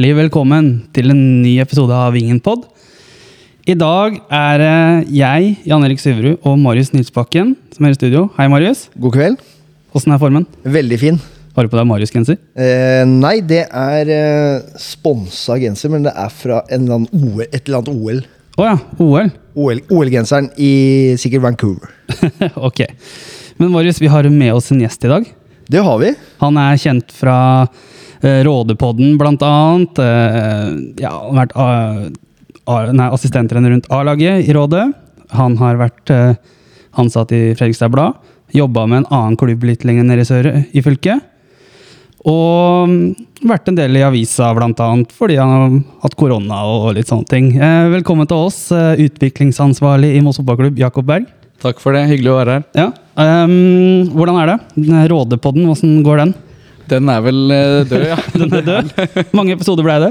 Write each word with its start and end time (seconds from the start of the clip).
Hjertelig 0.00 0.16
velkommen 0.16 0.68
til 0.96 1.12
en 1.12 1.18
ny 1.42 1.58
episode 1.60 1.92
av 1.92 2.14
Vingenpod. 2.14 2.62
I 3.68 3.74
dag 3.76 4.14
er 4.32 4.62
det 4.62 5.10
jeg, 5.12 5.50
Jan 5.68 5.84
Erik 5.84 6.00
Syverud 6.00 6.38
og 6.48 6.54
Marius 6.56 6.88
Nilsbakken 6.94 7.50
som 7.74 7.84
er 7.84 7.92
i 7.92 7.98
studio. 7.98 8.22
Hei, 8.38 8.46
Marius. 8.48 8.86
God 8.96 9.12
kveld. 9.18 9.44
Åssen 9.92 10.14
er 10.16 10.22
formen? 10.22 10.46
Veldig 10.64 11.00
fin. 11.02 11.20
Har 11.52 11.68
du 11.68 11.74
på 11.74 11.76
deg 11.76 11.90
Marius-genser? 11.90 12.40
Eh, 12.56 13.02
nei, 13.10 13.34
det 13.44 13.66
er 13.66 14.14
eh, 14.16 14.80
sponsa 14.80 15.60
genser, 15.60 15.92
men 15.92 16.08
det 16.08 16.16
er 16.16 16.32
fra 16.32 16.62
en 16.72 16.88
eller 16.88 17.04
OL, 17.20 17.44
et 17.50 17.60
eller 17.60 17.82
annet 17.82 17.92
OL. 17.92 18.24
Å 18.56 18.70
ja, 18.70 18.74
OL. 19.04 19.30
OL 19.52 19.84
OL-genseren 19.92 20.48
i 20.56 20.72
sikkert 21.20 21.44
Vancouver. 21.50 21.92
ok. 22.70 22.86
Men 23.60 23.76
Marius, 23.76 24.00
vi 24.00 24.08
har 24.08 24.32
med 24.32 24.56
oss 24.56 24.72
en 24.72 24.80
gjest 24.80 25.04
i 25.04 25.12
dag. 25.12 25.28
Det 25.68 25.84
har 25.84 26.00
vi. 26.00 26.16
Han 26.40 26.56
er 26.64 26.80
kjent 26.88 27.12
fra 27.12 27.36
Rådepodden, 28.20 29.14
blant 29.20 29.42
annet. 29.42 30.00
Eh, 30.02 30.66
ja, 31.00 31.12
han 31.14 31.38
har 31.38 31.46
vært 31.46 32.96
nei, 32.96 33.08
assistenttrener 33.08 33.72
rundt 33.72 33.88
A-laget 33.90 34.44
i 34.48 34.54
Rådet. 34.56 34.90
Han 35.36 35.56
har 35.60 35.78
vært 35.80 36.12
eh, 36.14 36.34
ansatt 36.98 37.32
i 37.34 37.50
Fredrikstad 37.54 37.92
Blad. 37.94 38.18
Jobba 38.54 38.86
med 38.90 39.02
en 39.02 39.10
annen 39.14 39.38
klubb 39.38 39.64
litt 39.66 39.84
lenger 39.86 40.06
nede 40.06 40.24
i 40.24 40.28
sør 40.28 40.48
i 40.50 40.82
fylket. 40.82 41.26
Og 42.28 42.90
mm, 42.90 43.04
vært 43.48 43.70
en 43.70 43.78
del 43.78 43.96
i 43.96 44.04
avisa, 44.04 44.50
blant 44.56 44.80
annet, 44.84 45.12
fordi 45.16 45.38
han 45.40 45.52
har 45.54 45.76
hatt 46.02 46.16
korona 46.18 46.64
og 46.68 46.90
litt 46.98 47.08
sånne 47.10 47.30
ting. 47.30 47.52
Eh, 47.56 47.86
velkommen 47.94 48.28
til 48.28 48.48
oss, 48.48 48.66
eh, 48.74 49.06
utviklingsansvarlig 49.06 50.16
i 50.18 50.24
Moss 50.24 50.42
fotballklubb, 50.42 50.80
Jakob 50.82 51.08
Berg. 51.08 51.30
Takk 51.60 51.80
for 51.80 51.96
det. 51.96 52.06
Hyggelig 52.08 52.32
å 52.32 52.38
være 52.40 52.58
her. 52.58 52.68
Ja. 52.76 52.90
Um, 53.20 54.08
hvordan 54.16 54.38
er 54.40 54.48
det? 54.48 54.60
Rådepodden, 55.12 55.66
hvordan 55.68 55.98
går 56.06 56.22
den? 56.22 56.30
Den 56.90 57.08
er 57.12 57.22
vel 57.24 57.40
eh, 57.54 57.76
død, 57.90 58.04
ja. 58.10 58.18
Den 58.40 58.56
er 58.58 58.66
død. 58.66 58.90
Hvor 59.14 59.30
mange 59.40 59.54
episoder 59.58 59.86
ble 59.86 59.96
det? 60.08 60.10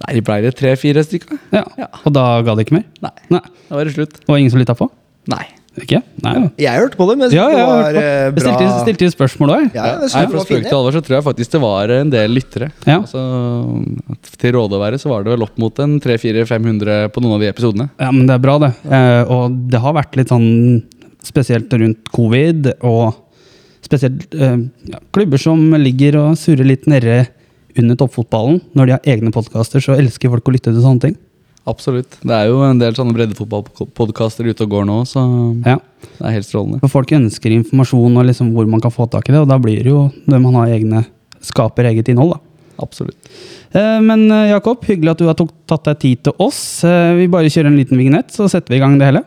Nei, 0.00 0.12
det 0.16 0.24
ble 0.26 0.36
det 0.46 0.54
tre-fire 0.58 1.02
stykker. 1.04 1.38
Ja. 1.54 1.64
Ja. 1.78 1.88
Og 2.08 2.12
da 2.16 2.26
ga 2.46 2.54
det 2.56 2.66
ikke 2.66 2.78
mer? 2.80 2.86
Nei, 3.04 3.14
Nei. 3.36 3.42
da 3.68 3.76
var 3.80 3.88
det 3.88 3.96
slutt. 3.98 4.20
Og 4.26 4.38
ingen 4.40 4.52
som 4.54 4.60
lytta 4.62 4.76
på? 4.78 4.88
Nei. 5.30 5.42
Ikke? 5.80 6.00
Nei. 6.24 6.32
Jeg 6.60 6.80
hørte 6.82 6.98
på 6.98 7.04
det, 7.06 7.14
men 7.20 7.28
jeg 7.30 7.36
Ja, 7.38 7.44
jeg 7.52 7.58
det 7.60 7.66
var 7.68 7.82
bra... 7.94 8.00
eh. 8.00 8.22
Jeg 8.24 8.32
bra. 8.34 8.42
stilte, 8.42 8.80
stilte 8.82 9.06
jo 9.06 9.12
spørsmål 9.14 9.52
òg. 9.54 9.66
Ja, 9.76 9.84
ja, 9.86 9.92
Nei, 10.00 10.08
synes 10.10 10.16
det 10.16 10.32
fra 10.32 10.40
var 10.40 10.46
spøk 10.48 10.56
fine. 10.56 10.66
til 10.72 10.78
alvor 10.80 10.96
så 10.96 11.02
tror 11.06 11.16
jeg 11.18 11.26
faktisk 11.28 11.52
det 11.54 11.60
var 11.62 11.92
en 11.94 12.10
del 12.16 12.34
lyttere. 12.34 12.68
Ja. 12.90 12.96
Altså, 13.04 13.22
til 14.42 14.54
råde 14.56 14.76
å 14.76 14.82
være 14.82 14.98
så 15.00 15.12
var 15.12 15.24
det 15.24 15.32
vel 15.36 15.44
opp 15.46 15.60
mot 15.62 15.78
en 15.84 15.94
300-400-500 16.02 17.12
på 17.14 17.22
noen 17.22 17.36
av 17.36 17.44
de 17.44 17.50
episodene. 17.52 17.86
Ja, 18.02 18.10
men 18.10 18.26
det 18.28 18.34
er 18.36 18.42
bra, 18.48 18.56
det. 18.64 18.72
Eh, 18.90 19.22
og 19.36 19.56
det 19.70 19.80
har 19.84 19.94
vært 20.00 20.18
litt 20.18 20.32
sånn 20.32 20.48
spesielt 21.24 21.72
rundt 21.76 22.10
covid, 22.16 22.72
og 22.88 23.14
spesielt 23.90 24.34
eh, 24.38 24.56
klubber 25.14 25.42
som 25.42 25.58
ligger 25.82 26.16
og 26.22 26.38
surrer 26.38 26.68
litt 26.70 26.86
nede 26.90 27.24
under 27.78 27.98
toppfotballen. 27.98 28.60
Når 28.78 28.86
de 28.86 28.94
har 28.96 29.10
egne 29.16 29.32
podkaster, 29.34 29.82
så 29.82 29.98
elsker 29.98 30.30
folk 30.32 30.46
å 30.48 30.54
lytte 30.54 30.70
til 30.72 30.82
sånne 30.84 31.04
ting. 31.08 31.18
Absolutt. 31.68 32.16
Det 32.24 32.32
er 32.34 32.48
jo 32.48 32.62
en 32.64 32.78
del 32.80 32.94
sånne 32.96 33.12
breddefotballpodkaster 33.14 34.46
ute 34.48 34.64
og 34.64 34.70
går 34.72 34.86
nå, 34.88 34.96
så 35.06 35.22
Ja. 35.66 35.76
det 36.00 36.26
er 36.26 36.32
helt 36.38 36.46
strålende. 36.48 36.80
For 36.80 36.88
folk 36.88 37.12
ønsker 37.12 37.52
informasjon 37.52 38.16
og 38.16 38.26
liksom 38.26 38.52
hvor 38.54 38.66
man 38.66 38.80
kan 38.80 38.90
få 38.90 39.06
tak 39.10 39.28
i 39.28 39.32
det, 39.32 39.40
og 39.44 39.48
da 39.48 39.58
blir 39.58 39.82
det 39.84 39.92
jo 39.92 40.10
når 40.26 40.40
man 40.40 40.54
har 40.54 40.66
egne, 40.78 41.04
skaper 41.40 41.84
eget 41.92 42.08
innhold. 42.08 42.32
da. 42.32 42.40
Absolutt. 42.82 43.16
Eh, 43.74 44.00
Men 44.00 44.30
eh, 44.32 44.50
Jakob, 44.50 44.80
hyggelig 44.84 45.10
at 45.10 45.18
du 45.18 45.26
har 45.26 45.34
tatt 45.68 45.84
deg 45.84 45.98
tid 46.00 46.22
til 46.24 46.32
oss. 46.38 46.82
Eh, 46.82 47.14
Vi 47.14 47.26
bare 47.28 47.44
kjører 47.52 47.66
en 47.66 47.76
liten 47.76 47.98
vignett, 47.98 48.32
så 48.32 48.48
setter 48.48 48.70
vi 48.72 48.76
i 48.76 48.80
gang 48.80 48.98
det 48.98 49.06
hele. 49.12 49.22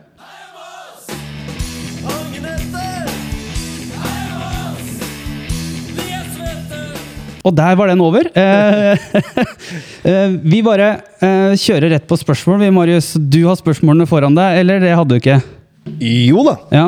Og 7.44 7.52
der 7.56 7.76
var 7.76 7.92
den 7.92 8.04
over. 8.04 8.30
Eh, 8.40 9.10
eh, 10.10 10.38
vi 10.44 10.62
bare 10.64 10.94
eh, 11.20 11.58
kjører 11.60 11.92
rett 11.98 12.08
på 12.08 12.18
spørsmål. 12.20 12.62
Vi, 12.64 12.72
Marius, 12.72 13.14
du 13.20 13.42
har 13.50 13.60
spørsmålene 13.60 14.08
foran 14.08 14.38
deg, 14.38 14.62
eller 14.64 14.80
det 14.84 14.96
hadde 14.96 15.12
du 15.12 15.20
ikke? 15.20 15.42
Jo 16.00 16.46
da. 16.48 16.54
Ja, 16.72 16.84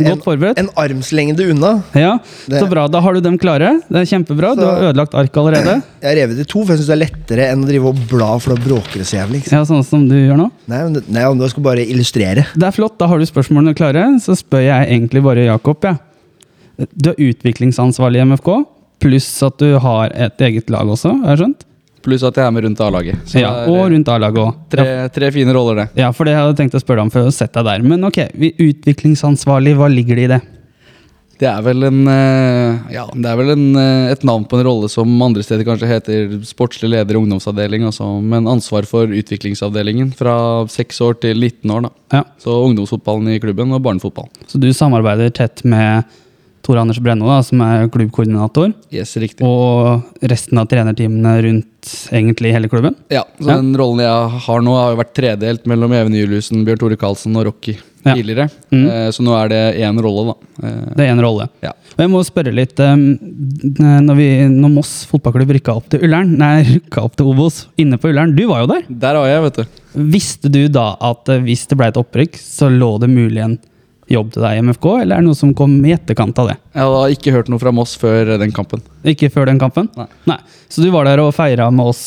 Godt 0.00 0.22
forberedt. 0.24 0.56
En 0.62 0.70
armslengde 0.80 1.44
unna. 1.52 1.74
Ja, 1.92 2.14
Så 2.48 2.64
bra. 2.70 2.86
Da 2.88 3.02
har 3.04 3.12
du 3.12 3.20
dem 3.20 3.36
klare. 3.40 3.74
Det 3.84 4.00
er 4.00 4.08
kjempebra. 4.08 4.54
Du 4.56 4.64
har 4.64 4.86
ødelagt 4.88 5.12
arket 5.12 5.36
allerede. 5.36 5.76
Jeg 6.00 6.08
har 6.08 6.16
revet 6.22 6.40
i 6.40 6.46
to, 6.48 6.62
for 6.64 6.72
jeg 6.72 6.80
syns 6.80 6.88
det 6.88 6.94
er 6.96 7.02
lettere 7.02 7.50
enn 7.52 7.66
å 7.66 7.68
drive 7.68 7.92
og 7.92 8.00
bla, 8.08 8.30
for 8.40 8.54
da 8.56 8.64
bråker 8.64 9.02
det 9.02 9.08
så 9.10 9.18
jævlig. 9.18 9.42
Ja, 9.52 9.60
Sånn 9.68 9.84
som 9.84 10.08
du 10.08 10.16
gjør 10.16 10.40
nå. 10.40 10.48
Nei, 10.72 10.80
men 10.86 11.12
nei, 11.12 11.26
du 11.36 11.44
skal 11.52 11.66
bare 11.68 11.84
illustrere. 11.84 12.46
Det 12.56 12.70
er 12.70 12.72
flott, 12.72 12.96
da 12.96 13.10
har 13.12 13.20
du 13.20 13.28
spørsmålene 13.28 13.76
klare. 13.76 14.06
Så 14.24 14.38
spør 14.40 14.64
jeg 14.64 14.88
egentlig 14.88 15.20
bare 15.28 15.44
Jakob. 15.44 15.84
Ja. 15.84 15.98
Du 16.96 17.12
er 17.12 17.20
utviklingsansvarlig 17.28 18.22
i 18.22 18.28
MFK, 18.32 18.54
pluss 19.00 19.28
at 19.46 19.58
du 19.58 19.74
har 19.82 20.12
et 20.14 20.46
eget 20.46 20.70
lag 20.70 20.88
også, 20.92 21.14
har 21.24 21.34
jeg 21.36 21.42
skjønt? 21.44 21.66
Pluss 22.04 22.22
at 22.24 22.38
jeg 22.40 22.46
er 22.48 22.52
med 22.56 22.64
rundt 22.64 22.80
A-laget. 22.80 23.34
Ja, 23.36 23.50
og 23.68 23.90
rundt 23.92 24.08
A-laget 24.08 24.40
òg. 24.40 24.54
tre, 24.72 24.86
tre 25.12 25.28
fine 25.34 25.52
roller, 25.52 25.82
det. 25.82 25.88
Ja, 26.00 26.12
for 26.16 26.24
det 26.24 26.32
hadde 26.36 26.54
jeg 26.54 26.62
tenkt 26.62 26.78
å 26.78 26.80
spørre 26.80 27.02
deg 27.02 27.08
om 27.10 27.10
før 27.12 27.26
jeg 27.28 27.36
setter 27.36 27.60
deg 27.66 27.82
der. 27.82 27.88
Men 27.92 28.04
ok, 28.08 28.22
vi- 28.40 28.54
utviklingsansvarlig, 28.70 29.74
hva 29.76 29.88
ligger 29.92 30.16
det 30.16 30.24
i 30.24 30.32
det? 30.32 30.40
Det 31.40 31.48
er 31.48 31.62
vel 31.64 31.84
en 31.88 32.00
eh, 32.12 32.78
Ja, 32.92 33.06
det 33.16 33.24
er 33.30 33.36
vel 33.38 33.50
en, 33.54 33.66
eh, 33.80 34.10
et 34.12 34.24
navn 34.28 34.44
på 34.44 34.58
en 34.58 34.64
rolle 34.66 34.90
som 34.92 35.08
andre 35.24 35.40
steder 35.44 35.64
kanskje 35.64 35.88
heter 35.88 36.34
sportslig 36.44 36.90
leder 36.92 37.16
i 37.16 37.20
ungdomsavdeling, 37.20 37.86
altså, 37.88 38.08
men 38.20 38.44
ansvar 38.48 38.84
for 38.88 39.06
utviklingsavdelingen 39.08 40.12
fra 40.16 40.34
6 40.68 41.00
år 41.06 41.16
til 41.20 41.40
19 41.40 41.70
år. 41.72 41.82
da. 41.82 41.90
Ja, 42.18 42.24
Så 42.44 42.56
ungdomsfotballen 42.68 43.28
i 43.32 43.38
klubben 43.40 43.72
og 43.72 43.80
barnefotball. 43.82 44.28
Så 44.48 44.60
du 44.60 44.68
samarbeider 44.72 45.32
tett 45.32 45.64
med 45.64 46.04
Tor 46.62 46.76
Anders 46.76 46.98
Brenno, 47.00 47.26
da, 47.26 47.38
som 47.42 47.60
er 47.64 47.88
klubbkoordinator, 47.88 48.74
Yes, 48.92 49.14
riktig. 49.16 49.40
og 49.46 50.02
resten 50.22 50.58
av 50.60 50.66
trenerteamene 50.68 51.36
rundt 51.42 51.92
egentlig 52.12 52.52
hele 52.52 52.68
klubben? 52.68 52.94
Ja, 53.10 53.24
så 53.40 53.48
Ja. 53.48 53.56
Den 53.56 53.74
rollen 53.76 54.00
jeg 54.04 54.40
har 54.46 54.60
nå, 54.60 54.74
har 54.76 54.90
jo 54.94 54.98
vært 55.02 55.14
tredelt 55.16 55.64
mellom 55.66 55.92
Even 55.96 56.12
Juliussen, 56.12 56.64
Bjørn 56.66 56.78
Tore 56.78 56.96
Karlsen 57.00 57.34
og 57.36 57.46
Rocky 57.46 57.76
Ja. 58.04 58.14
tidligere. 58.14 58.48
Mm. 58.72 58.86
Eh, 58.88 59.08
så 59.10 59.20
nå 59.24 59.32
er 59.36 59.48
det 59.48 59.76
én 59.80 59.98
rolle, 60.00 60.34
da. 60.60 60.66
Eh, 60.68 60.94
Det 60.96 61.06
er 61.08 61.12
en 61.12 61.20
rolle. 61.20 61.48
ja. 61.62 61.70
Og 61.70 61.98
jeg 61.98 62.08
må 62.10 62.20
spørre 62.24 62.54
litt 62.54 62.78
um, 62.80 63.18
når, 63.78 64.16
vi, 64.16 64.28
når 64.48 64.70
Moss 64.72 65.06
fotballklubb 65.10 65.50
rykka 65.56 65.74
opp 65.76 65.88
til 65.90 66.00
Ullern, 66.06 66.36
nei, 66.38 66.62
rykka 66.64 67.02
opp 67.04 67.16
til 67.16 67.26
Obos 67.26 67.66
inne 67.78 67.98
på 68.00 68.08
Ullern, 68.08 68.34
du 68.36 68.46
var 68.48 68.60
jo 68.62 68.66
der. 68.72 68.82
Der 68.88 69.14
var 69.18 69.26
jeg, 69.28 69.42
vet 69.42 69.56
du. 69.56 69.64
Visste 70.12 70.50
du 70.52 70.68
da 70.68 70.96
at 71.00 71.28
eh, 71.28 71.40
hvis 71.40 71.66
det 71.68 71.76
ble 71.80 71.88
et 71.88 71.96
opprykk, 72.00 72.36
så 72.40 72.70
lå 72.72 72.98
det 73.00 73.10
mulig 73.10 73.42
en 73.44 73.58
jobb 74.10 74.32
til 74.34 74.44
deg 74.44 74.58
i 74.58 74.64
MFK, 74.66 74.88
eller 75.04 75.16
er 75.16 75.22
det 75.24 75.28
noe 75.30 75.38
som 75.38 75.54
kom 75.56 75.78
i 75.86 75.94
etterkant 75.94 76.42
av 76.42 76.50
det? 76.52 76.58
Jeg 76.74 76.94
har 76.96 77.14
ikke 77.16 77.34
hørt 77.36 77.50
noe 77.52 77.62
fra 77.62 77.72
Moss 77.74 77.96
før 78.00 78.34
den 78.42 78.52
kampen. 78.54 78.82
Ikke 79.06 79.30
før 79.32 79.50
den 79.50 79.60
kampen? 79.62 79.88
Nei. 80.28 80.38
Så 80.70 80.84
du 80.84 80.90
var 80.94 81.08
der 81.08 81.22
og 81.22 81.32
feira 81.36 81.70
med 81.74 81.92
oss 81.92 82.04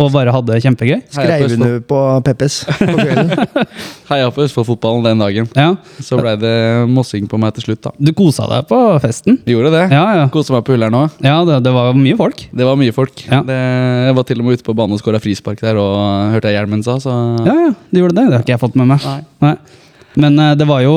og 0.00 0.10
bare 0.14 0.32
hadde 0.32 0.54
det 0.54 0.62
kjempegøy? 0.64 1.00
Skreiv 1.12 1.54
du 1.60 1.66
på 1.88 1.98
Peppes 2.24 2.60
på 2.78 2.88
kvelden. 2.88 3.32
Heia 4.10 4.30
på 4.32 4.44
Østfold-fotballen 4.46 5.04
den 5.04 5.20
dagen. 5.22 5.48
Ja. 5.56 5.74
Så 6.04 6.18
ble 6.20 6.36
det 6.40 6.54
mossing 6.90 7.26
på 7.30 7.40
meg 7.40 7.52
til 7.56 7.66
slutt, 7.68 7.82
da. 7.84 7.92
Du 7.98 8.12
kosa 8.16 8.46
deg 8.50 8.68
på 8.70 8.78
festen? 9.02 9.40
Gjorde 9.50 9.72
det. 9.74 9.84
Ja, 9.92 10.04
ja. 10.22 10.28
Kosa 10.32 10.56
meg 10.56 10.64
på 10.68 10.76
Ullern 10.76 10.96
òg. 11.02 11.18
Ja, 11.26 11.40
det, 11.48 11.60
det 11.66 11.74
var 11.74 11.92
mye 11.98 12.16
folk. 12.18 12.46
Det 12.48 12.68
var 12.68 12.80
mye 12.80 12.94
folk. 12.96 13.24
Ja. 13.26 13.42
Det, 13.46 13.58
jeg 14.06 14.16
var 14.20 14.28
til 14.30 14.40
og 14.40 14.48
med 14.48 14.60
ute 14.60 14.68
på 14.70 14.76
banen 14.78 14.96
og 14.96 15.02
skåra 15.02 15.20
frispark 15.22 15.60
der 15.64 15.80
og 15.82 16.32
hørte 16.36 16.52
jeg 16.52 16.60
hjelmen 16.60 16.86
sa, 16.86 16.96
så 17.02 17.16
Ja, 17.44 17.58
ja, 17.68 17.70
du 17.90 18.02
gjorde 18.02 18.16
det. 18.16 18.28
Det 18.30 18.38
har 18.38 18.46
ikke 18.46 18.56
jeg 18.56 18.64
fått 18.64 18.80
med 18.80 18.92
meg. 18.94 19.04
Nei. 19.04 19.20
Nei. 19.44 19.79
Men 20.16 20.38
eh, 20.38 20.54
det 20.58 20.66
var 20.68 20.82
jo 20.84 20.94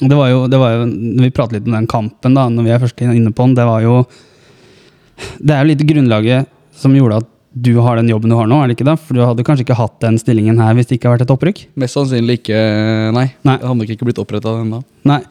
det 0.00 0.16
var 0.16 0.28
jo, 0.28 0.42
det 0.50 0.58
var 0.58 0.74
jo 0.74 0.88
vi 1.22 1.30
prater 1.30 1.56
litt 1.56 1.68
om 1.68 1.76
den 1.76 1.86
kampen, 1.88 2.34
da, 2.36 2.48
når 2.50 2.66
vi 2.66 2.74
er 2.74 2.82
først 2.82 3.00
inne 3.06 3.32
på 3.32 3.46
den, 3.46 3.54
det 3.56 3.64
var 3.68 3.84
jo 3.84 4.02
Det 5.38 5.54
er 5.54 5.62
jo 5.62 5.70
litt 5.70 5.84
grunnlaget 5.88 6.50
som 6.76 6.92
gjorde 6.92 7.22
at 7.22 7.32
du 7.56 7.78
har 7.80 7.96
den 7.96 8.10
jobben 8.10 8.28
du 8.28 8.36
har 8.36 8.48
nå, 8.50 8.58
er 8.60 8.68
det 8.68 8.74
ikke 8.76 8.88
det? 8.90 8.98
For 9.00 9.16
du 9.16 9.22
hadde 9.24 9.44
kanskje 9.46 9.64
ikke 9.64 9.78
hatt 9.78 9.94
den 10.04 10.18
stillingen 10.20 10.58
her 10.60 10.74
hvis 10.76 10.90
det 10.90 10.98
ikke 10.98 11.08
hadde 11.08 11.22
vært 11.22 11.24
et 11.24 11.32
opprykk? 11.32 11.62
Mest 11.80 11.96
sannsynlig 11.96 12.42
ikke, 12.42 12.58
nei. 13.16 13.30
Nei. 13.48 13.54
Det 13.56 13.64
hadde 13.70 13.78
nok 13.80 13.92
ikke 13.94 14.08
blitt 14.10 14.20
oppretta 14.20 14.52
ennå. 14.60 14.82
Nei. 15.08 15.22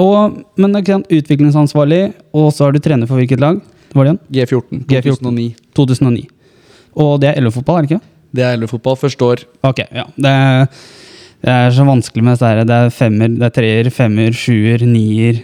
Og, 0.00 0.38
men 0.56 0.72
det 0.72 0.86
sant, 0.88 1.12
utviklingsansvarlig, 1.12 2.00
og 2.32 2.48
så 2.56 2.70
er 2.70 2.78
du 2.78 2.80
trener 2.80 3.10
for 3.10 3.20
hvilket 3.20 3.44
lag? 3.44 3.60
Var 3.92 4.08
det 4.08 4.14
igjen? 4.14 4.22
G14. 4.38 4.80
G14. 4.88 5.20
2009. 5.20 5.46
2009. 5.76 6.24
2009. 6.24 6.24
Og 7.04 7.12
det 7.20 7.32
er 7.34 7.44
LO-fotball, 7.44 7.78
er 7.78 7.84
det 7.84 7.90
ikke? 7.92 8.12
Det 8.36 8.44
er 8.46 8.56
LO-fotball. 8.60 8.96
Første 9.00 9.28
år. 9.28 9.44
Ok, 9.68 9.82
ja. 9.92 10.06
Det 10.16 10.32
er, 10.32 10.66
det 11.44 11.52
er 11.52 11.74
så 11.76 11.84
vanskelig 11.86 12.24
med 12.26 12.42
her. 12.42 12.62
Det 12.66 12.78
er 12.86 12.94
femmer, 12.94 13.34
det 13.36 13.46
er 13.48 13.54
treer, 13.54 13.90
femmer, 13.94 14.32
sjuer, 14.36 14.82
nier, 14.88 15.42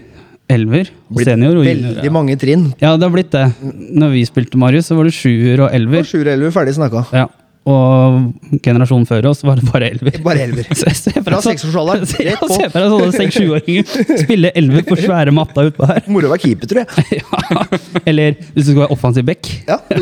elver. 0.53 0.91
Og 1.13 1.23
senior 1.27 1.59
og 1.61 1.67
junior. 1.67 1.95
Veldig 1.99 2.13
mange 2.15 2.37
trinn. 2.41 2.67
Ja, 2.81 2.95
det 2.97 3.07
har 3.07 3.15
blitt 3.15 3.33
det. 3.35 3.45
Når 3.63 4.15
vi 4.17 4.25
spilte 4.29 4.61
Marius, 4.61 4.91
så 4.91 4.99
var 4.99 5.09
det 5.09 5.15
sjuer 5.17 5.67
og 5.67 5.71
elver. 5.77 6.03
Og 6.05 6.11
sjuer 6.11 6.31
og 6.31 6.35
elver, 6.37 6.55
ferdig 6.55 6.77
snakka. 6.79 7.05
Ja. 7.17 7.29
Og 7.63 8.59
generasjonen 8.65 9.05
før 9.07 9.29
oss 9.31 9.45
var 9.47 9.61
det 9.61 9.69
bare 9.69 9.91
elver. 9.93 10.17
Bare 10.25 10.47
elver. 10.49 10.67
Ser 10.79 11.15
for 11.21 11.29
Fra 11.29 11.39
seksårsalderen, 11.45 12.09
Se- 12.11 12.25
rett. 12.27 12.43
Se 12.51 12.69
for 12.73 12.79
deg 12.83 12.95
sånne 12.95 13.13
seks-sjuåringer 13.15 13.93
spille 14.25 14.51
elver 14.59 14.87
på 14.89 14.99
svære 14.99 15.35
matta 15.35 15.69
utpå 15.69 15.87
her. 15.91 16.01
Moro 16.11 16.31
å 16.31 16.33
være 16.35 16.43
keeper, 16.49 16.71
tror 16.73 16.83
jeg. 16.83 17.21
Ja. 17.23 18.03
Eller 18.03 18.35
hvis 18.41 18.67
du 18.67 18.73
skal 18.73 18.83
være 18.83 18.97
offensiv 18.97 19.29
back. 19.29 19.53
Ja, 19.69 19.79
det 19.93 20.01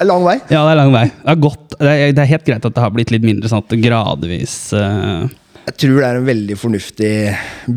er 0.00 0.08
lang 0.10 0.26
vei. 0.26 0.36
Ja, 0.50 0.64
det 0.64 0.72
er 0.74 0.80
lang 0.80 0.90
vei. 0.96 1.04
Det 1.12 1.30
er, 1.36 1.38
godt. 1.46 1.78
Det 1.78 1.92
er, 1.92 2.02
det 2.18 2.24
er 2.24 2.32
helt 2.34 2.50
greit 2.50 2.66
at 2.66 2.74
det 2.74 2.84
har 2.88 2.96
blitt 2.98 3.14
litt 3.14 3.30
mindre 3.30 3.52
sånn 3.52 3.62
at 3.62 3.70
det 3.70 3.80
gradvis 3.84 4.56
uh... 4.74 5.30
Jeg 5.62 5.76
tror 5.78 6.00
det 6.00 6.06
er 6.08 6.16
en 6.18 6.24
veldig 6.26 6.54
fornuftig, 6.58 7.10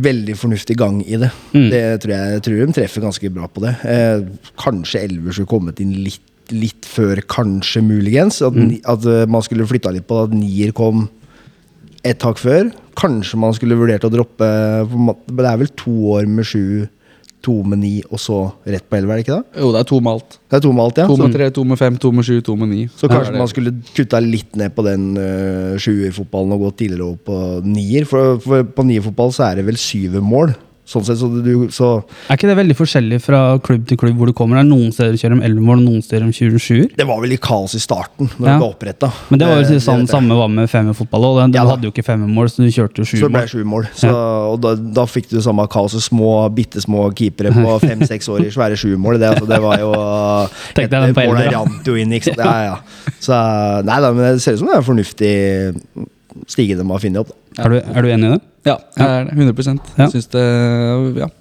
veldig 0.01 0.35
fornuftig 0.41 0.73
gang 0.79 1.03
i 1.05 1.19
det. 1.21 1.29
Mm. 1.53 1.67
Det 1.69 1.81
tror 2.01 2.13
jeg, 2.15 2.31
jeg 2.33 2.43
tror 2.47 2.55
de 2.57 2.75
treffer 2.79 3.03
ganske 3.05 3.29
bra 3.35 3.45
på 3.53 3.61
det. 3.61 3.73
Eh, 3.85 4.23
kanskje 4.57 5.03
Elver 5.05 5.35
skulle 5.37 5.51
kommet 5.51 5.83
inn 5.83 5.91
litt 6.01 6.23
litt 6.53 6.87
før, 6.89 7.21
kanskje, 7.31 7.83
muligens. 7.85 8.41
At, 8.45 8.57
mm. 8.57 8.81
at 8.91 9.05
eh, 9.09 9.27
man 9.31 9.45
skulle 9.45 9.67
flytta 9.69 9.93
litt 9.95 10.07
på 10.09 10.25
at 10.25 10.35
nier 10.35 10.73
kom 10.75 11.07
et 12.05 12.19
tak 12.21 12.41
før. 12.41 12.69
Kanskje 12.99 13.39
man 13.41 13.55
skulle 13.57 13.77
vurdert 13.77 14.05
å 14.07 14.11
droppe 14.13 14.47
Det 15.27 15.47
er 15.49 15.57
vel 15.59 15.71
to 15.75 15.95
år 16.15 16.29
med 16.31 16.47
sju, 16.47 16.85
to 17.45 17.55
med 17.67 17.81
ni, 17.81 17.93
og 18.09 18.21
så 18.21 18.39
rett 18.65 18.85
på 18.89 18.97
elleve, 18.97 19.13
er 19.13 19.19
det 19.19 19.25
ikke 19.25 19.37
det? 19.37 19.61
Jo, 19.61 19.71
det 19.73 19.81
er 19.81 19.89
to 19.89 19.99
med 20.01 20.17
alt. 20.17 20.37
Det 20.49 20.57
er 20.57 20.63
to 20.65 20.71
med 20.73 20.83
alt, 20.85 21.01
ja. 21.01 21.07
To 21.09 21.17
med 21.19 21.35
tre, 21.35 21.49
to 21.53 21.65
med 21.67 21.81
fem, 21.81 21.97
to 22.01 22.11
med 22.15 22.27
sju, 22.27 22.37
to 22.45 22.55
med 22.57 22.71
ni. 22.71 22.85
så 22.97 23.09
kanskje 23.11 23.35
man 23.37 23.51
skulle 23.51 23.73
kutta 23.91 24.21
litt 24.23 24.57
ned 24.57 24.73
på 24.73 24.85
den 24.87 25.11
uh, 25.19 25.75
sjuerfotballen 25.81 26.55
og 26.55 26.67
gått 26.67 26.79
tidligere 26.81 27.09
over 27.11 27.19
på 27.27 27.41
nier. 27.69 28.07
For, 28.09 28.39
for 28.41 28.65
på 28.65 28.87
nierfotball 28.87 29.35
så 29.35 29.49
er 29.49 29.59
det 29.59 29.67
vel 29.69 29.77
syvermål. 29.81 30.55
Sånn 30.85 31.01
sett, 31.01 31.17
så 31.17 31.25
du 31.33 31.67
så 31.73 31.87
Er 32.29 32.37
ikke 32.37 32.45
det 32.51 32.55
veldig 32.59 32.75
forskjellig 32.77 33.17
fra 33.23 33.39
klubb 33.65 33.87
til 33.89 33.97
klubb 33.97 34.19
hvor 34.19 34.29
du 34.29 34.33
kommer? 34.37 34.59
Det 34.59 34.65
er 34.65 34.69
Noen 34.69 34.91
steder 34.93 35.15
kjører 35.17 35.39
de 35.41 35.47
11 35.47 35.63
mål, 35.65 35.79
noen 35.81 36.03
steder 36.05 36.27
de 36.27 36.35
27-er. 36.37 36.91
Det 36.99 37.07
var 37.09 37.21
vel 37.23 37.33
i 37.33 37.39
kaos 37.41 37.73
i 37.73 37.81
starten, 37.81 38.29
når 38.37 38.45
Ja. 38.45 38.51
det 38.51 38.59
ble 38.61 38.67
opprettet. 38.69 39.11
Men 39.31 39.39
det 39.41 39.47
var 39.49 39.63
jo 39.63 39.79
sånn 39.81 40.05
samme 40.07 40.37
var 40.37 40.47
med 40.53 40.69
femmerfotball 40.69 41.25
òg. 41.31 41.51
Du 41.51 41.57
Ja 41.57 41.65
hadde 41.65 41.89
jo 41.89 41.91
ikke 41.91 42.05
femmermål, 42.05 42.51
så 42.53 42.61
du 42.61 42.69
kjørte 42.69 43.01
jo 43.01 43.05
sju 43.09 43.17
Så 43.17 43.25
det 43.25 43.33
ble 43.33 43.41
mål. 43.41 43.49
sju 43.49 43.63
mål. 43.65 43.87
Så, 43.97 44.13
Og 44.53 44.61
da, 44.61 44.75
da 44.75 45.05
fikk 45.09 45.29
du 45.33 45.41
samme 45.41 45.65
kaoset. 45.67 46.03
Små, 46.05 46.29
bitte 46.53 46.79
små 46.85 47.07
keepere 47.17 47.49
på 47.55 47.79
fem-seks 47.89 48.29
år 48.29 48.45
i 48.45 48.51
svære 48.53 48.77
sjumål. 48.77 49.17
Det, 49.19 49.29
altså, 49.33 49.47
det 49.49 49.61
var 49.65 49.79
jo 49.81 49.91
et, 50.85 50.89
da. 50.91 51.49
rant 51.57 51.87
jo 51.89 51.95
inn, 51.97 52.13
ikke 52.13 52.35
sant. 52.35 52.45
Ja, 52.45 52.75
ja. 52.75 52.77
Så 53.19 53.33
nei 53.89 53.99
da, 54.05 54.13
men 54.13 54.35
det 54.37 54.41
ser 54.45 54.53
ut 54.53 54.61
som 54.61 54.69
det 54.69 54.77
er 54.77 54.85
fornuftig 54.85 55.33
stige 56.51 56.77
de 56.77 56.85
har 56.89 57.01
funnet 57.03 57.23
opp. 57.23 57.33
Ja. 57.55 57.65
Er, 57.65 57.73
du, 57.73 57.79
er 57.81 58.05
du 58.05 58.11
enig 58.11 58.29
i 58.29 58.33
det? 58.35 58.41
Ja, 58.65 58.77
jeg 58.97 59.07
er 59.07 59.27
det. 59.29 59.35
100 59.37 59.79
Ja. 59.97 60.07
Syns 60.11 60.29
det 60.33 60.45
Ja. 61.21 61.31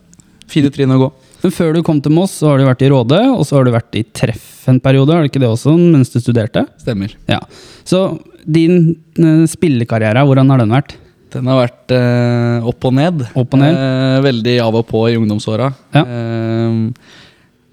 Fire 0.51 0.71
trinn 0.71 0.93
å 0.93 0.99
gå. 1.01 1.13
Men 1.45 1.53
før 1.53 1.75
du 1.77 1.83
kom 1.85 2.01
til 2.05 2.13
Moss, 2.13 2.39
så 2.41 2.51
har 2.51 2.61
du 2.61 2.65
vært 2.65 2.83
i 2.85 2.89
Råde, 2.93 3.19
og 3.33 3.43
så 3.49 3.57
har 3.59 3.65
du 3.67 3.73
vært 3.73 3.97
i 3.99 4.05
Treff 4.17 4.69
en 4.69 4.79
periode. 4.81 5.13
Har 5.13 5.25
du 5.25 5.29
ikke 5.29 5.43
det 5.43 5.49
også, 5.49 5.75
mens 5.77 6.13
du 6.13 6.19
studerte? 6.21 6.67
Stemmer. 6.81 7.13
Ja. 7.29 7.41
Så 7.85 8.19
din 8.45 8.95
eh, 9.19 9.43
spillekarriere, 9.51 10.23
hvordan 10.25 10.53
har 10.53 10.63
den 10.63 10.73
vært? 10.73 10.95
Den 11.35 11.51
har 11.51 11.65
vært 11.65 11.93
eh, 11.97 12.69
opp 12.71 12.87
og 12.89 12.95
ned. 12.97 13.27
Opp 13.35 13.57
og 13.57 13.61
ned. 13.61 13.77
Eh, 13.77 14.23
veldig 14.25 14.57
av 14.65 14.79
og 14.81 14.87
på 14.89 15.05
i 15.11 15.19
ungdomsåra. 15.19 15.69
Ja. 15.97 16.05
Eh, 16.05 17.21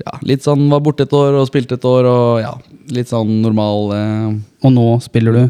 ja, 0.01 0.17
litt 0.25 0.43
sånn 0.45 0.65
var 0.71 0.81
borte 0.83 1.05
et 1.05 1.13
år 1.13 1.37
og 1.37 1.47
spilte 1.49 1.77
et 1.77 1.85
år 1.85 2.07
og 2.09 2.29
ja, 2.41 2.55
litt 2.95 3.11
sånn 3.11 3.35
normal 3.43 3.91
eh. 3.93 4.29
Og 4.65 4.73
nå 4.73 4.85
spiller 5.03 5.35
du? 5.37 5.43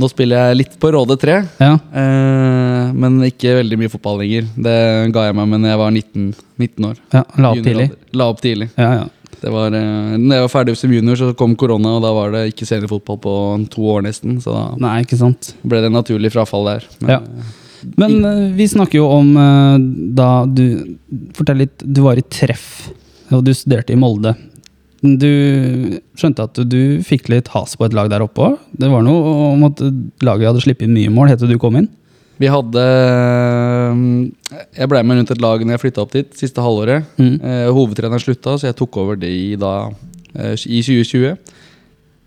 Nå 0.00 0.08
spiller 0.10 0.48
jeg 0.48 0.56
litt 0.58 0.72
på 0.82 0.90
Råde 0.90 1.14
3, 1.22 1.34
Ja. 1.62 1.74
eh, 1.94 2.92
men 2.92 3.20
ikke 3.28 3.52
veldig 3.60 3.78
mye 3.78 3.90
fotball 3.92 4.18
lenger. 4.24 4.48
Det 4.56 5.12
ga 5.14 5.26
jeg 5.28 5.36
meg 5.38 5.48
med 5.52 5.60
når 5.62 5.70
jeg 5.70 5.78
var 5.78 5.90
19, 5.94 6.34
19 6.58 6.88
år. 6.88 6.96
ja 7.14 7.22
la 7.38 7.50
opp 7.52 7.62
tidlig? 7.62 7.90
La 8.12 8.28
opp 8.32 8.40
tidlig. 8.42 8.70
Ja, 8.76 8.90
ja. 9.02 9.04
Det 9.44 9.50
var, 9.52 9.74
eh, 9.76 10.16
når 10.16 10.34
jeg 10.38 10.44
var 10.46 10.52
ferdig 10.54 10.76
som 10.80 10.90
junior, 10.94 11.16
så 11.20 11.34
kom 11.36 11.54
korona, 11.54 11.96
og 11.98 12.02
da 12.02 12.12
var 12.16 12.30
det 12.32 12.42
ikke 12.54 12.66
seniorfotball 12.66 13.18
på 13.20 13.34
to 13.70 13.82
år 13.92 14.02
nesten. 14.06 14.38
Så 14.42 14.54
da 14.54 14.74
Nei, 14.80 15.02
ikke 15.04 15.18
sant. 15.20 15.52
ble 15.62 15.82
det 15.84 15.92
naturlig 15.92 16.32
frafall 16.32 16.64
der. 16.64 16.84
Men, 17.00 17.10
Ja. 17.10 17.20
Men 18.00 18.24
eh, 18.24 18.52
vi 18.56 18.64
snakker 18.66 18.94
jo 18.96 19.08
om 19.12 19.36
eh, 19.36 19.78
da 20.16 20.46
du 20.46 20.96
Fortell 21.36 21.58
litt. 21.58 21.78
Du 21.84 22.00
var 22.02 22.16
i 22.16 22.22
Treff, 22.22 22.88
og 23.30 23.44
du 23.44 23.52
studerte 23.52 23.92
i 23.92 23.96
Molde. 24.00 24.34
Du 25.04 26.00
skjønte 26.16 26.46
at 26.48 26.58
du, 26.70 26.80
fikk 27.04 27.28
litt 27.28 27.50
has 27.52 27.76
på 27.76 27.84
et 27.84 27.96
lag 27.96 28.08
der 28.08 28.24
oppe 28.24 28.46
òg? 28.46 28.54
Det 28.72 28.88
var 28.88 29.04
noe 29.04 29.34
om 29.50 29.66
at 29.68 29.82
laget 30.24 30.48
hadde 30.48 30.64
sluppet 30.64 30.86
inn 30.86 30.96
mye 30.96 31.12
mål 31.12 31.34
til 31.36 31.52
du 31.52 31.58
kom 31.60 31.76
inn? 31.76 31.90
Vi 32.40 32.48
hadde 32.50 32.82
eh, 32.82 33.98
Jeg 34.80 34.90
ble 34.90 35.02
med 35.06 35.20
rundt 35.20 35.34
et 35.34 35.42
lag 35.44 35.62
når 35.62 35.76
jeg 35.76 35.82
flytta 35.84 36.02
opp 36.02 36.14
dit, 36.16 36.32
siste 36.34 36.64
halvåret. 36.64 37.04
Mm. 37.20 37.36
Eh, 37.36 37.68
hovedtreneren 37.76 38.22
slutta, 38.22 38.56
så 38.58 38.70
jeg 38.70 38.78
tok 38.80 38.96
over 39.02 39.20
det 39.20 39.30
i, 39.30 39.52
da, 39.60 39.92
eh, 40.32 40.56
i 40.66 40.80
2020. 40.82 41.36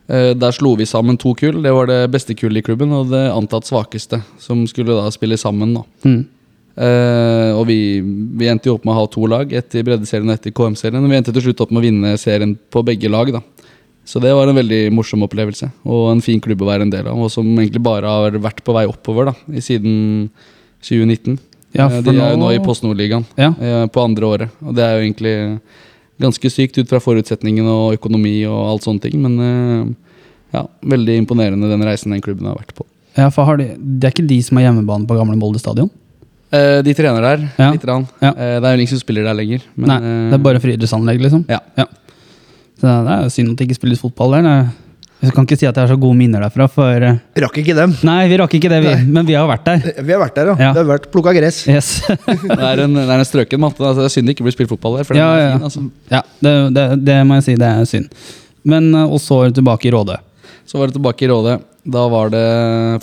Eh, 0.08 0.32
der 0.38 0.56
slo 0.56 0.78
vi 0.80 0.88
sammen 0.88 1.20
to 1.20 1.34
kull. 1.36 1.60
Det 1.66 1.74
var 1.76 1.90
det 1.90 2.00
beste 2.14 2.38
kullet 2.38 2.62
i 2.62 2.68
klubben 2.70 2.94
og 2.96 3.10
det 3.12 3.26
antatt 3.34 3.68
svakeste, 3.68 4.22
som 4.40 4.64
skulle 4.70 4.96
da 4.96 5.10
spille 5.12 5.40
sammen. 5.40 5.76
da. 5.76 5.84
Mm. 6.06 6.22
Eh, 6.78 7.52
og 7.58 7.66
vi, 7.66 7.78
vi 8.38 8.48
endte 8.52 8.70
jo 8.70 8.76
opp 8.78 8.84
med 8.86 8.94
å 8.94 9.00
ha 9.00 9.06
to 9.10 9.26
lag, 9.30 9.52
ett 9.58 9.74
i 9.76 9.82
breddeserien 9.86 10.30
og 10.30 10.36
ett 10.38 10.48
i 10.50 10.54
KM-serien. 10.54 11.02
Og 11.04 11.10
vi 11.10 11.18
endte 11.18 11.34
til 11.34 11.42
slutt 11.48 11.64
opp 11.66 11.72
med 11.74 11.82
å 11.82 11.86
vinne 11.88 12.12
serien 12.22 12.54
på 12.72 12.84
begge 12.86 13.10
lag. 13.10 13.32
da. 13.34 13.42
Så 14.08 14.22
det 14.24 14.32
var 14.38 14.48
en 14.48 14.56
veldig 14.56 14.92
morsom 14.96 15.26
opplevelse, 15.26 15.68
og 15.84 16.12
en 16.14 16.22
fin 16.24 16.40
klubb 16.40 16.62
å 16.64 16.70
være 16.70 16.86
en 16.86 16.94
del 16.94 17.08
av. 17.12 17.18
Og 17.20 17.32
som 17.34 17.44
egentlig 17.58 17.82
bare 17.84 18.08
har 18.08 18.38
vært 18.40 18.62
på 18.64 18.76
vei 18.78 18.86
oppover 18.88 19.32
da, 19.32 19.34
i 19.52 19.60
siden 19.60 20.30
2019. 20.86 21.40
Ja, 21.76 21.90
Eh, 21.90 22.02
De 22.02 22.14
er 22.16 22.32
jo 22.32 22.38
nå- 22.40 22.54
i 22.56 22.60
Post 22.64 22.84
Nord-ligaen 22.84 23.26
Ja. 23.38 23.50
eh, 23.60 23.88
på 23.88 24.02
andre 24.04 24.24
året. 24.26 24.50
Og 24.64 24.74
det 24.76 24.84
er 24.86 24.96
jo 24.96 25.04
egentlig 25.12 25.60
ganske 26.22 26.50
sykt 26.50 26.78
ut 26.80 26.88
fra 26.90 27.00
forutsetningene 27.00 27.68
og 27.70 27.98
økonomi 28.00 28.46
og 28.48 28.70
alt 28.72 28.84
sånne 28.88 29.02
ting. 29.02 29.22
Men 29.22 29.96
ja, 30.54 30.64
veldig 30.82 31.18
imponerende 31.28 31.68
den 31.70 31.84
reisen 31.84 32.12
den 32.12 32.22
klubben 32.22 32.46
har 32.48 32.56
vært 32.56 32.74
på. 32.74 32.86
Ja, 33.18 33.30
for 33.30 33.44
har 33.46 33.58
de, 33.58 33.76
det 33.78 34.06
er 34.08 34.12
ikke 34.16 34.28
de 34.28 34.42
som 34.42 34.58
har 34.58 34.72
hjemmebane 34.72 35.06
på 35.06 35.18
gamle 35.18 35.36
Molde 35.38 35.60
stadion? 35.60 35.90
Eh, 36.52 36.80
de 36.86 36.94
trener 36.96 37.22
der, 37.22 37.42
Ja. 37.60 37.72
lite 37.74 37.84
grann. 37.86 38.08
Ja. 38.24 38.32
Uh, 38.32 38.60
det 38.62 38.66
er 38.66 38.76
jo 38.76 38.80
ingen 38.80 38.88
som 38.94 39.00
spiller 39.02 39.24
der 39.28 39.36
lenger. 39.36 39.62
Men, 39.76 39.88
Nei, 39.90 40.00
det 40.32 40.38
er 40.40 40.44
bare 40.46 40.60
friidrettsanlegg, 40.64 41.20
liksom? 41.26 41.46
Ja. 41.50 41.60
Så 42.78 42.88
det 43.04 43.12
er 43.18 43.24
jo 43.26 43.32
synd 43.34 43.52
at 43.52 43.58
det 43.58 43.68
ikke 43.68 43.80
spilles 43.82 44.00
fotball 44.00 44.38
der. 44.38 44.70
Jeg 45.18 45.34
kan 45.34 45.48
ikke 45.48 45.58
si 45.58 45.66
at 45.66 45.74
jeg 45.74 45.82
har 45.82 45.90
så 45.90 45.98
gode 46.00 46.14
minner 46.16 46.44
derfra, 46.46 46.68
for 46.70 47.04
eh, 47.04 47.16
Rakk 47.42 47.56
ikke 47.64 47.74
dem. 47.76 47.96
Nei, 48.06 48.28
vi 48.30 48.38
rakk 48.38 48.54
ikke 48.54 48.70
det, 48.70 48.82
vi. 48.84 48.92
Nei. 48.94 49.06
Men 49.18 49.26
vi 49.26 49.34
har 49.34 49.48
vært 49.50 49.66
der. 49.66 49.88
Vi 50.06 50.14
har 50.14 50.22
vært 50.22 50.36
der, 50.38 50.52
ja. 50.52 50.56
Ja. 50.68 50.70
Det 50.76 50.84
har 50.84 50.90
vært 50.92 51.08
plukka 51.12 51.34
gress. 51.34 51.64
Yes. 51.68 51.90
det, 52.08 52.60
er 52.62 52.84
en, 52.86 52.94
det 52.94 53.08
er 53.10 53.16
en 53.18 53.26
strøken 53.26 53.60
matte. 53.64 53.82
Altså, 53.82 54.06
det 54.06 54.12
er 54.12 54.14
synd 54.14 54.30
det 54.30 54.36
ikke 54.38 54.46
blir 54.46 54.56
spilt 54.56 54.70
fotball 54.70 55.00
der. 55.00 55.08
For 55.10 55.18
den 55.18 55.24
Ja, 55.26 55.32
er 55.42 55.56
fin, 55.58 55.66
altså. 55.72 55.84
ja, 56.14 56.22
det, 56.46 56.54
det, 56.78 56.86
det 57.10 57.18
må 57.26 57.40
jeg 57.42 57.48
si, 57.50 57.56
det 57.58 57.72
er 57.74 57.90
synd. 57.90 58.12
Men 58.68 58.92
også 58.94 59.18
og 59.18 59.50
så 59.50 59.56
tilbake 59.58 59.90
i 59.90 59.96
Råde. 59.96 60.20
Så 60.68 60.80
var 60.80 60.90
det 60.90 60.98
tilbake 60.98 61.24
i 61.26 61.32
Rådet. 61.32 61.62
Da 61.88 62.04
var 62.12 62.32
det 62.34 62.44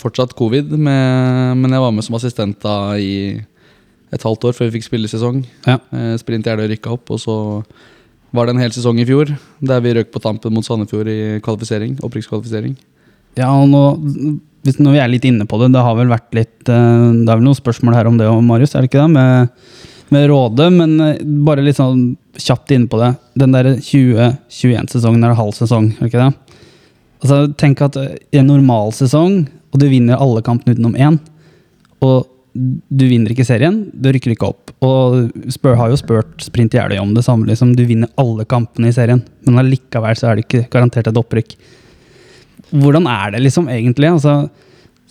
fortsatt 0.03 0.35
covid, 0.37 0.69
med, 0.77 1.57
men 1.57 1.73
jeg 1.73 1.81
var 1.81 1.93
med 1.95 2.05
som 2.05 2.17
assistent 2.19 2.59
da 2.61 2.93
i 3.01 3.41
et 4.13 4.25
halvt 4.25 4.49
år 4.49 4.55
før 4.55 4.69
vi 4.69 4.77
fikk 4.77 4.87
spillesesong. 4.87 5.41
Ja. 5.65 5.79
Eh, 5.89 6.13
Sprint 6.21 6.45
Jeløya 6.45 6.69
rykka 6.71 6.93
opp, 6.93 7.09
og 7.09 7.21
så 7.21 7.37
var 8.35 8.45
det 8.45 8.55
en 8.55 8.61
hel 8.61 8.73
sesong 8.75 8.99
i 9.01 9.07
fjor 9.07 9.31
der 9.63 9.81
vi 9.83 9.95
røk 9.95 10.11
på 10.13 10.21
tampen 10.23 10.53
mot 10.53 10.65
Sandefjord 10.65 11.09
i 11.09 11.39
kvalifisering, 11.45 11.97
opprykkskvalifisering. 12.05 12.75
Ja, 13.39 13.49
og 13.49 13.67
nå, 13.71 13.81
hvis, 14.65 14.77
når 14.79 14.95
vi 14.95 15.01
er 15.01 15.11
litt 15.11 15.25
inne 15.27 15.47
på 15.49 15.59
det, 15.61 15.71
det 15.73 15.83
har 15.83 15.97
vel 15.97 16.11
vært 16.13 16.37
litt 16.37 16.69
eh, 16.71 17.09
Det 17.17 17.27
er 17.27 17.39
vel 17.39 17.47
noen 17.47 17.57
spørsmål 17.57 17.97
her 17.97 18.11
om 18.11 18.21
det 18.21 18.29
òg, 18.29 18.43
Marius, 18.45 18.75
er 18.75 18.85
det 18.85 18.91
ikke 18.91 19.01
det? 19.01 19.11
Med, 19.17 19.49
med 20.13 20.29
Råde, 20.31 20.69
men 20.77 20.95
eh, 21.01 21.25
bare 21.47 21.65
litt 21.65 21.81
sånn 21.81 22.11
kjapt 22.37 22.75
inne 22.75 22.91
på 22.91 22.99
det. 23.01 23.13
Den 23.39 23.55
der 23.55 23.73
2021-sesongen 23.79 25.25
er 25.25 25.37
halv 25.39 25.55
sesong, 25.57 25.91
er 25.95 26.05
det 26.05 26.13
ikke 26.13 26.27
det? 26.27 26.44
Altså, 27.23 27.45
tenk 27.59 27.81
at 27.85 27.97
eh, 27.99 28.15
i 28.35 28.41
en 28.41 28.49
normal 28.51 28.93
sesong, 28.95 29.45
og 29.71 29.81
du 29.81 29.87
vinner 29.91 30.21
alle 30.21 30.43
kampene 30.45 30.75
utenom 30.75 30.95
én, 30.99 31.19
og 32.05 32.25
du 32.55 33.03
vinner 33.09 33.31
ikke 33.33 33.45
serien, 33.47 33.81
du 33.91 34.11
rykker 34.15 34.31
ikke 34.31 34.47
opp. 34.47 34.71
Og 34.85 35.31
Spør 35.51 35.75
har 35.79 35.91
jo 35.91 35.99
spurt 35.99 36.43
Sprint 36.43 36.75
Jeløy 36.77 37.01
om 37.01 37.11
det 37.15 37.25
samme, 37.25 37.47
liksom. 37.49 37.73
Du 37.75 37.83
vinner 37.87 38.11
alle 38.21 38.45
kampene 38.47 38.91
i 38.91 38.95
serien, 38.95 39.19
men 39.43 39.59
allikevel 39.59 40.15
så 40.15 40.29
er 40.29 40.37
det 40.37 40.45
ikke 40.45 40.69
garantert 40.71 41.09
et 41.11 41.19
opprykk. 41.19 41.57
Hvordan 42.71 43.09
er 43.11 43.35
det 43.35 43.43
liksom 43.43 43.67
egentlig? 43.71 44.13
Altså, 44.15 44.37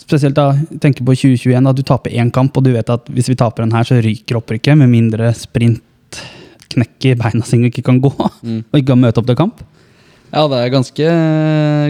spesielt 0.01 0.39
da, 0.39 0.55
tenker 0.81 1.05
på 1.05 1.17
2021, 1.17 1.69
at 1.69 1.77
du 1.77 1.85
taper 1.87 2.17
én 2.17 2.33
kamp, 2.35 2.57
og 2.57 2.65
du 2.65 2.73
vet 2.75 2.91
at 2.91 3.13
hvis 3.13 3.29
vi 3.31 3.37
taper 3.39 3.67
den 3.67 3.77
her, 3.77 3.85
så 3.87 4.01
ryker 4.01 4.41
opprykket, 4.41 4.81
med 4.81 4.93
mindre 4.93 5.35
sprint 5.37 5.83
knekker 6.75 7.19
beina 7.21 7.45
sine 7.47 7.69
og 7.69 7.75
ikke 7.75 7.85
kan 7.87 8.01
gå, 8.03 8.11
og 8.11 8.79
ikke 8.81 8.91
kan 8.95 9.05
møte 9.05 9.21
opp 9.21 9.29
til 9.29 9.39
kamp. 9.39 9.61
Ja, 10.35 10.43
det 10.50 10.59
er 10.64 10.73
ganske, 10.75 11.07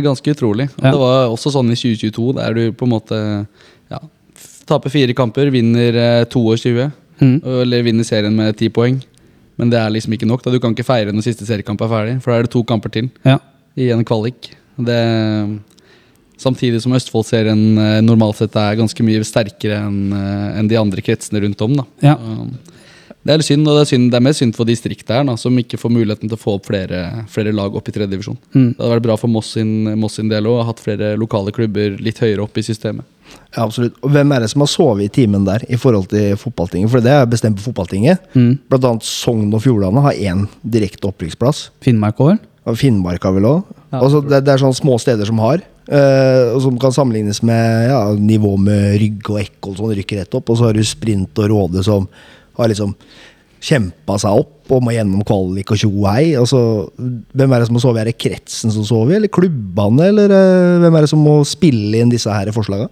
ganske 0.04 0.34
utrolig. 0.34 0.68
Og 0.76 0.84
Ja. 0.84 0.90
Det 0.92 1.00
var 1.00 1.28
også 1.32 1.50
sånn 1.54 1.70
i 1.72 1.78
2022, 1.78 2.34
der 2.36 2.54
du 2.54 2.72
på 2.76 2.84
en 2.84 2.92
måte 2.92 3.18
ja, 3.90 3.98
taper 4.68 4.90
fire 4.92 5.14
kamper, 5.16 5.50
vinner 5.54 5.96
eh, 5.96 6.24
22, 6.28 6.90
Mm. 7.22 7.36
eller 7.46 7.82
vinner 7.86 8.02
serien 8.04 8.34
med 8.34 8.56
ti 8.58 8.68
poeng. 8.68 8.96
Men 9.56 9.70
det 9.70 9.78
er 9.78 9.88
liksom 9.94 10.12
ikke 10.16 10.26
nok. 10.26 10.42
da 10.42 10.50
Du 10.50 10.58
kan 10.58 10.74
ikke 10.74 10.84
feire 10.84 11.12
når 11.14 11.22
siste 11.22 11.46
seriekamp 11.46 11.80
er 11.80 11.88
ferdig, 11.88 12.16
for 12.22 12.32
da 12.32 12.38
er 12.38 12.42
det 12.42 12.50
to 12.50 12.62
kamper 12.64 12.90
til 12.90 13.08
Ja. 13.24 13.38
i 13.78 13.88
en 13.90 14.04
kvalik. 14.04 14.50
Det, 14.76 15.60
samtidig 16.36 16.80
som 16.82 16.92
Østfold-serien 16.92 17.78
eh, 17.78 18.00
normalt 18.02 18.36
sett 18.42 18.56
er 18.56 18.74
ganske 18.76 19.04
mye 19.06 19.22
sterkere 19.24 19.78
enn 19.86 20.12
en 20.58 20.68
de 20.68 20.76
andre 20.76 21.00
kretsene 21.00 21.40
rundt 21.40 21.62
om. 21.62 21.76
da 21.76 21.84
Ja. 22.02 22.14
Um, 22.16 22.58
Det 23.24 23.32
er 23.32 23.40
litt 23.40 23.48
synd, 23.48 23.64
og 23.64 23.78
det 23.78 23.82
er, 23.86 23.88
synd, 23.88 24.10
det 24.12 24.18
er 24.18 24.24
mest 24.26 24.42
synd 24.42 24.52
for 24.56 24.68
distriktet 24.68 25.14
her, 25.14 25.24
da, 25.24 25.34
som 25.40 25.56
ikke 25.56 25.78
får 25.80 25.92
muligheten 25.94 26.28
til 26.28 26.36
å 26.36 26.40
få 26.40 26.58
opp 26.58 26.68
flere, 26.68 27.00
flere 27.32 27.54
lag 27.56 27.72
opp 27.72 27.88
i 27.88 27.94
tredje 27.94 28.12
divisjon. 28.12 28.36
Mm. 28.52 28.74
Det 28.74 28.82
hadde 28.82 28.92
vært 28.98 29.06
bra 29.06 29.16
for 29.20 29.32
Moss 29.32 29.54
sin, 29.56 29.72
Moss 30.00 30.18
sin 30.20 30.28
del 30.28 30.48
òg, 30.50 30.60
hatt 30.68 30.82
flere 30.84 31.14
lokale 31.20 31.54
klubber 31.56 31.96
litt 32.04 32.20
høyere 32.20 32.44
opp 32.44 32.60
i 32.60 32.66
systemet. 32.66 33.08
Ja, 33.54 33.64
absolutt. 33.64 33.96
Og 34.04 34.12
hvem 34.12 34.34
er 34.36 34.44
det 34.44 34.50
som 34.52 34.64
har 34.64 34.68
sovet 34.68 35.06
i 35.06 35.12
timen 35.22 35.46
der 35.46 35.64
i 35.72 35.78
forhold 35.80 36.10
til 36.12 36.36
fotballtinget? 36.40 36.92
For 36.92 37.04
det 37.04 37.14
er 37.16 37.30
bestemt 37.30 37.56
på 37.56 37.64
fotballtinget. 37.70 38.28
Mm. 38.36 38.58
Blant 38.68 38.88
annet 38.90 39.08
Sogn 39.08 39.48
og 39.56 39.64
Fjordane 39.64 40.04
har 40.04 40.20
én 40.20 40.44
direkte 40.76 41.08
opprykksplass. 41.08 41.70
Finnmark 41.84 42.20
òg? 42.20 42.36
Finnmark 42.76 43.24
har 43.24 43.36
vel 43.36 43.48
òg. 43.48 43.76
Ja. 43.94 44.02
det, 44.04 44.42
det 44.44 44.52
er 44.52 44.60
sånne 44.60 44.76
små 44.76 44.98
steder 45.00 45.28
som 45.28 45.40
har. 45.44 45.64
Uh, 45.84 46.54
og 46.54 46.62
som 46.64 46.76
kan 46.80 46.94
sammenlignes 46.96 47.42
med 47.44 47.90
ja, 47.90 47.98
nivå 48.16 48.54
med 48.56 48.94
Rygg 49.02 49.28
og 49.28 49.40
Ekkoll, 49.42 49.74
som 49.76 49.92
rykker 49.92 50.22
rett 50.22 50.36
opp. 50.36 50.48
Og 50.48 50.60
så 50.60 50.68
har 50.68 50.76
du 50.76 50.84
Sprint 50.84 51.40
og 51.44 51.50
Råde 51.52 51.84
som 51.84 52.08
har 52.58 52.68
liksom 52.72 52.94
kjempa 53.64 54.18
seg 54.20 54.42
opp 54.42 54.72
og 54.74 54.82
må 54.84 54.92
gjennom 54.92 55.22
kvalik 55.24 55.70
og 55.72 55.78
tjo 55.80 55.88
og 55.92 56.08
hei. 56.12 56.34
Altså, 56.36 56.58
hvem 57.32 57.52
er 57.54 57.62
det 57.62 57.68
som 57.70 57.76
må 57.78 57.80
sove? 57.84 58.00
Er 58.02 58.10
det 58.10 58.18
kretsen 58.20 58.72
som 58.74 58.84
sover, 58.84 59.16
eller 59.18 59.32
klubbene? 59.32 60.10
Eller 60.12 60.32
eh, 60.36 60.82
hvem 60.84 60.98
er 60.98 61.06
det 61.06 61.12
som 61.12 61.22
må 61.24 61.38
spille 61.48 62.00
inn 62.02 62.12
disse 62.12 62.32
her 62.32 62.52
forslaga? 62.52 62.90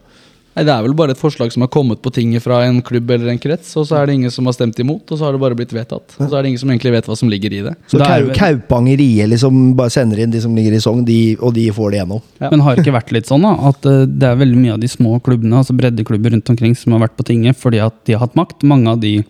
Nei, 0.52 0.64
Det 0.68 0.72
er 0.74 0.82
vel 0.84 0.92
bare 0.92 1.14
et 1.14 1.20
forslag 1.20 1.48
som 1.52 1.62
har 1.64 1.70
kommet 1.72 2.02
på 2.04 2.10
tinget 2.12 2.44
fra 2.44 2.58
en 2.66 2.82
klubb 2.84 3.08
eller 3.14 3.30
en 3.32 3.38
krets, 3.40 3.70
og 3.80 3.86
så 3.88 3.96
er 4.02 4.08
det 4.10 4.18
ingen 4.18 4.32
som 4.34 4.44
har 4.48 4.52
stemt 4.52 4.76
imot, 4.84 5.06
og 5.08 5.16
så 5.16 5.24
har 5.24 5.32
det 5.32 5.40
bare 5.40 5.56
blitt 5.56 5.72
vedtatt. 5.72 6.12
Og 6.20 6.26
så 6.28 6.36
er 6.36 6.42
det 6.44 6.50
ingen 6.52 6.60
som 6.60 6.72
egentlig 6.74 6.92
vet 6.92 7.08
hva 7.08 7.16
som 7.16 7.30
ligger 7.32 7.54
i 7.56 7.62
det. 7.64 7.72
Så 7.88 7.96
det 8.00 8.04
er 8.08 8.26
vel- 8.26 8.36
Kaupanger 8.36 9.00
IE 9.00 9.28
liksom 9.32 9.62
bare 9.78 9.88
sender 9.94 10.20
inn 10.20 10.30
de 10.34 10.42
som 10.44 10.52
ligger 10.56 10.76
i 10.76 10.80
Sogn, 10.84 11.06
og 11.40 11.54
de 11.56 11.64
får 11.72 11.90
det 11.94 12.00
gjennom. 12.02 12.20
Ja. 12.40 12.50
Men 12.52 12.60
har 12.60 12.76
det 12.76 12.84
ikke 12.84 12.96
vært 13.00 13.12
litt 13.16 13.30
sånn 13.32 13.48
da, 13.48 13.54
at 13.72 13.86
eh, 13.88 14.04
det 14.04 14.28
er 14.28 14.36
veldig 14.44 14.60
mye 14.60 14.74
av 14.76 14.80
de 14.84 14.88
små 14.92 15.16
klubbene, 15.24 15.56
altså 15.62 15.72
breddeklubber 15.76 16.36
rundt 16.36 16.52
omkring, 16.52 16.76
som 16.76 16.92
har 16.92 17.06
vært 17.08 17.16
på 17.16 17.24
tinget 17.32 17.56
fordi 17.56 17.80
at 17.80 17.96
de 18.04 18.12
har 18.12 18.26
hatt 18.26 18.36
makt? 18.36 18.60
Mange 18.68 18.92
av 18.92 19.00
de, 19.00 19.22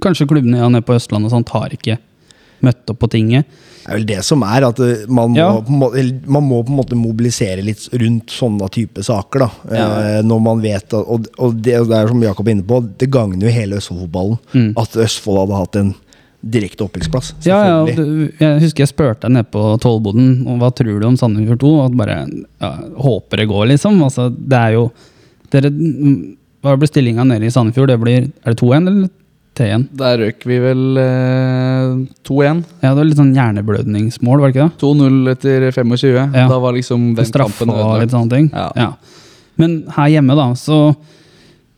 kanskje 0.00 0.26
klubbene 0.30 0.58
ja, 0.62 0.68
nede 0.68 0.84
på 0.86 0.96
Østlandet 0.98 1.32
sånn, 1.34 1.44
tar 1.48 1.68
har 1.68 1.76
ikke 1.76 1.98
møtt 2.60 2.90
opp 2.92 2.98
på 3.00 3.08
tinget. 3.08 3.46
Det 3.80 3.88
er 3.88 3.96
vel 3.96 4.04
det 4.10 4.18
som 4.26 4.42
er, 4.44 4.66
at 4.68 4.80
eh, 4.84 5.06
man 5.08 5.30
må, 5.32 5.38
Ja. 5.40 5.46
måte, 5.64 6.02
man 6.28 6.44
må 6.44 6.58
på 6.66 6.68
en 6.74 6.76
måte 6.82 6.98
mobilisere 7.00 7.62
litt 7.64 7.86
rundt 7.96 8.28
sånne 8.34 8.68
type 8.70 9.00
saker. 9.02 9.38
da 9.46 9.50
Ja. 9.72 9.86
eh, 10.18 10.22
Når 10.22 10.40
man 10.44 10.60
vet 10.60 10.84
at, 10.84 10.92
Og, 10.92 11.26
og 11.38 11.54
det, 11.62 11.78
det 11.88 11.96
er 11.96 12.08
som 12.08 12.20
Jakob 12.22 12.46
er 12.48 12.52
inne 12.58 12.66
på, 12.68 12.82
det 12.98 13.08
gagner 13.10 13.40
jo 13.48 13.54
hele 13.54 13.76
Østfoldfotballen 13.80 14.38
Mm. 14.52 14.72
at 14.76 14.96
Østfold 14.96 15.38
hadde 15.40 15.56
hatt 15.62 15.76
en 15.76 15.94
direkte 16.44 16.84
opprykksplass. 16.84 17.32
Ja, 17.44 17.64
ja, 17.66 17.82
og 17.82 17.88
jeg 18.40 18.60
husker 18.60 18.84
jeg 18.84 18.88
spurte 18.88 19.20
deg 19.28 19.32
nede 19.32 19.50
på 19.52 19.60
Tollboden 19.80 20.46
om 20.48 20.58
hva 20.60 20.70
tror 20.72 21.00
du 21.00 21.06
om 21.06 21.16
Sandefjord 21.16 21.60
2, 21.60 21.72
og 21.84 21.96
bare 21.96 22.14
ja, 22.60 22.70
håper 22.96 23.36
det 23.42 23.48
går, 23.48 23.66
liksom. 23.74 23.98
Altså, 24.02 24.30
det 24.32 24.56
er 24.56 24.72
jo 24.78 24.90
dere, 25.52 25.68
Hva 26.62 26.76
blir 26.76 26.88
stillinga 26.88 27.24
nede 27.24 27.44
i 27.48 27.50
Sandefjord? 27.52 27.88
Det 27.88 27.98
blir, 28.00 28.30
er 28.44 28.52
det 28.54 28.58
2-1 28.60 28.88
eller 28.88 29.08
3-1? 29.60 29.86
Der 30.00 30.18
røk 30.24 30.44
vi 30.48 30.58
vel 30.64 31.00
eh, 31.02 31.94
2-1. 32.26 32.64
Ja, 32.80 32.90
det 32.90 32.96
var 32.98 33.08
litt 33.08 33.20
sånn 33.20 33.32
hjerneblødningsmål, 33.36 34.40
var 34.42 34.50
det 34.50 34.56
ikke 34.56 34.66
det? 34.66 34.80
2-0 34.82 35.32
etter 35.34 35.66
25. 35.76 36.10
Ja. 36.16 36.46
Da 36.50 36.60
var 36.64 36.76
liksom 36.76 37.10
den 37.18 37.32
kampen 37.36 37.72
og 37.72 37.78
litt 37.78 38.08
ødelagt. 38.08 38.14
sånne 38.16 38.34
ting. 38.34 38.50
Ja. 38.56 38.92
Men 39.60 39.80
her 39.96 40.14
hjemme, 40.16 40.36
da, 40.38 40.50
så 40.58 40.82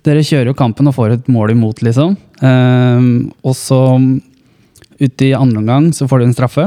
Dere 0.03 0.25
kjører 0.27 0.51
jo 0.51 0.59
kampen 0.59 0.89
og 0.91 0.97
får 0.97 1.13
et 1.15 1.29
mål 1.31 1.53
imot, 1.55 1.79
liksom. 1.87 2.17
Ehm, 2.43 3.31
og 3.47 3.55
så 3.55 3.79
ute 4.99 5.29
i 5.29 5.35
andre 5.37 5.61
omgang 5.61 5.93
så 5.95 6.09
får 6.11 6.19
du 6.19 6.25
en 6.27 6.35
straffe. 6.35 6.65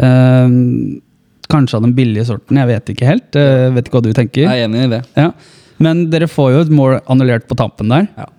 Ehm, 0.00 1.02
kanskje 1.52 1.76
av 1.76 1.84
den 1.84 1.92
billige 1.96 2.24
sorten, 2.30 2.56
jeg 2.56 2.70
vet 2.70 2.92
ikke 2.94 3.08
helt. 3.10 3.36
Uh, 3.36 3.68
vet 3.74 3.84
ikke 3.84 3.98
hva 3.98 4.04
du 4.06 4.14
tenker. 4.16 4.46
Jeg 4.46 4.62
er 4.62 4.68
enig 4.68 4.86
i 4.86 4.92
det. 4.94 5.02
Ja. 5.18 5.26
Men 5.82 6.06
dere 6.12 6.28
får 6.30 6.54
jo 6.54 6.62
et 6.64 6.72
mål 6.72 6.94
annullert 7.10 7.44
på 7.50 7.58
tampen 7.58 7.92
der, 7.92 8.08
Ja. 8.16 8.30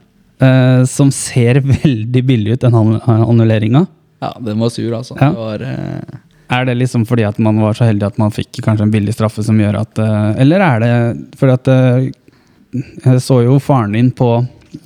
Eh, 0.44 0.84
som 0.90 1.12
ser 1.16 1.60
veldig 1.74 2.24
billig 2.28 2.58
ut, 2.58 2.62
den 2.66 2.76
annu- 2.80 3.02
annulleringa. 3.08 3.86
Ja, 4.24 4.32
den 4.40 4.60
var 4.64 4.72
sur, 4.72 4.92
altså. 4.96 5.18
Ja. 5.20 5.30
Det 5.34 5.40
var, 5.40 5.66
eh, 5.68 6.20
Er 6.54 6.66
det 6.70 6.76
liksom 6.78 7.06
fordi 7.10 7.24
at 7.28 7.40
man 7.42 7.58
var 7.64 7.74
så 7.74 7.88
heldig 7.88 8.06
at 8.12 8.18
man 8.22 8.32
fikk 8.32 8.60
kanskje 8.64 8.86
en 8.86 8.92
billig 8.94 9.16
straffe 9.16 9.44
som 9.44 9.58
gjør 9.60 9.80
at 9.82 10.00
eh, 10.04 10.42
Eller 10.44 10.62
er 10.64 10.84
det 10.84 10.92
fordi 11.40 11.54
at 11.56 11.70
eh, 11.74 12.12
Jeg 13.08 13.24
så 13.26 13.40
jo 13.46 13.56
faren 13.64 13.96
din 13.98 14.12
på 14.16 14.28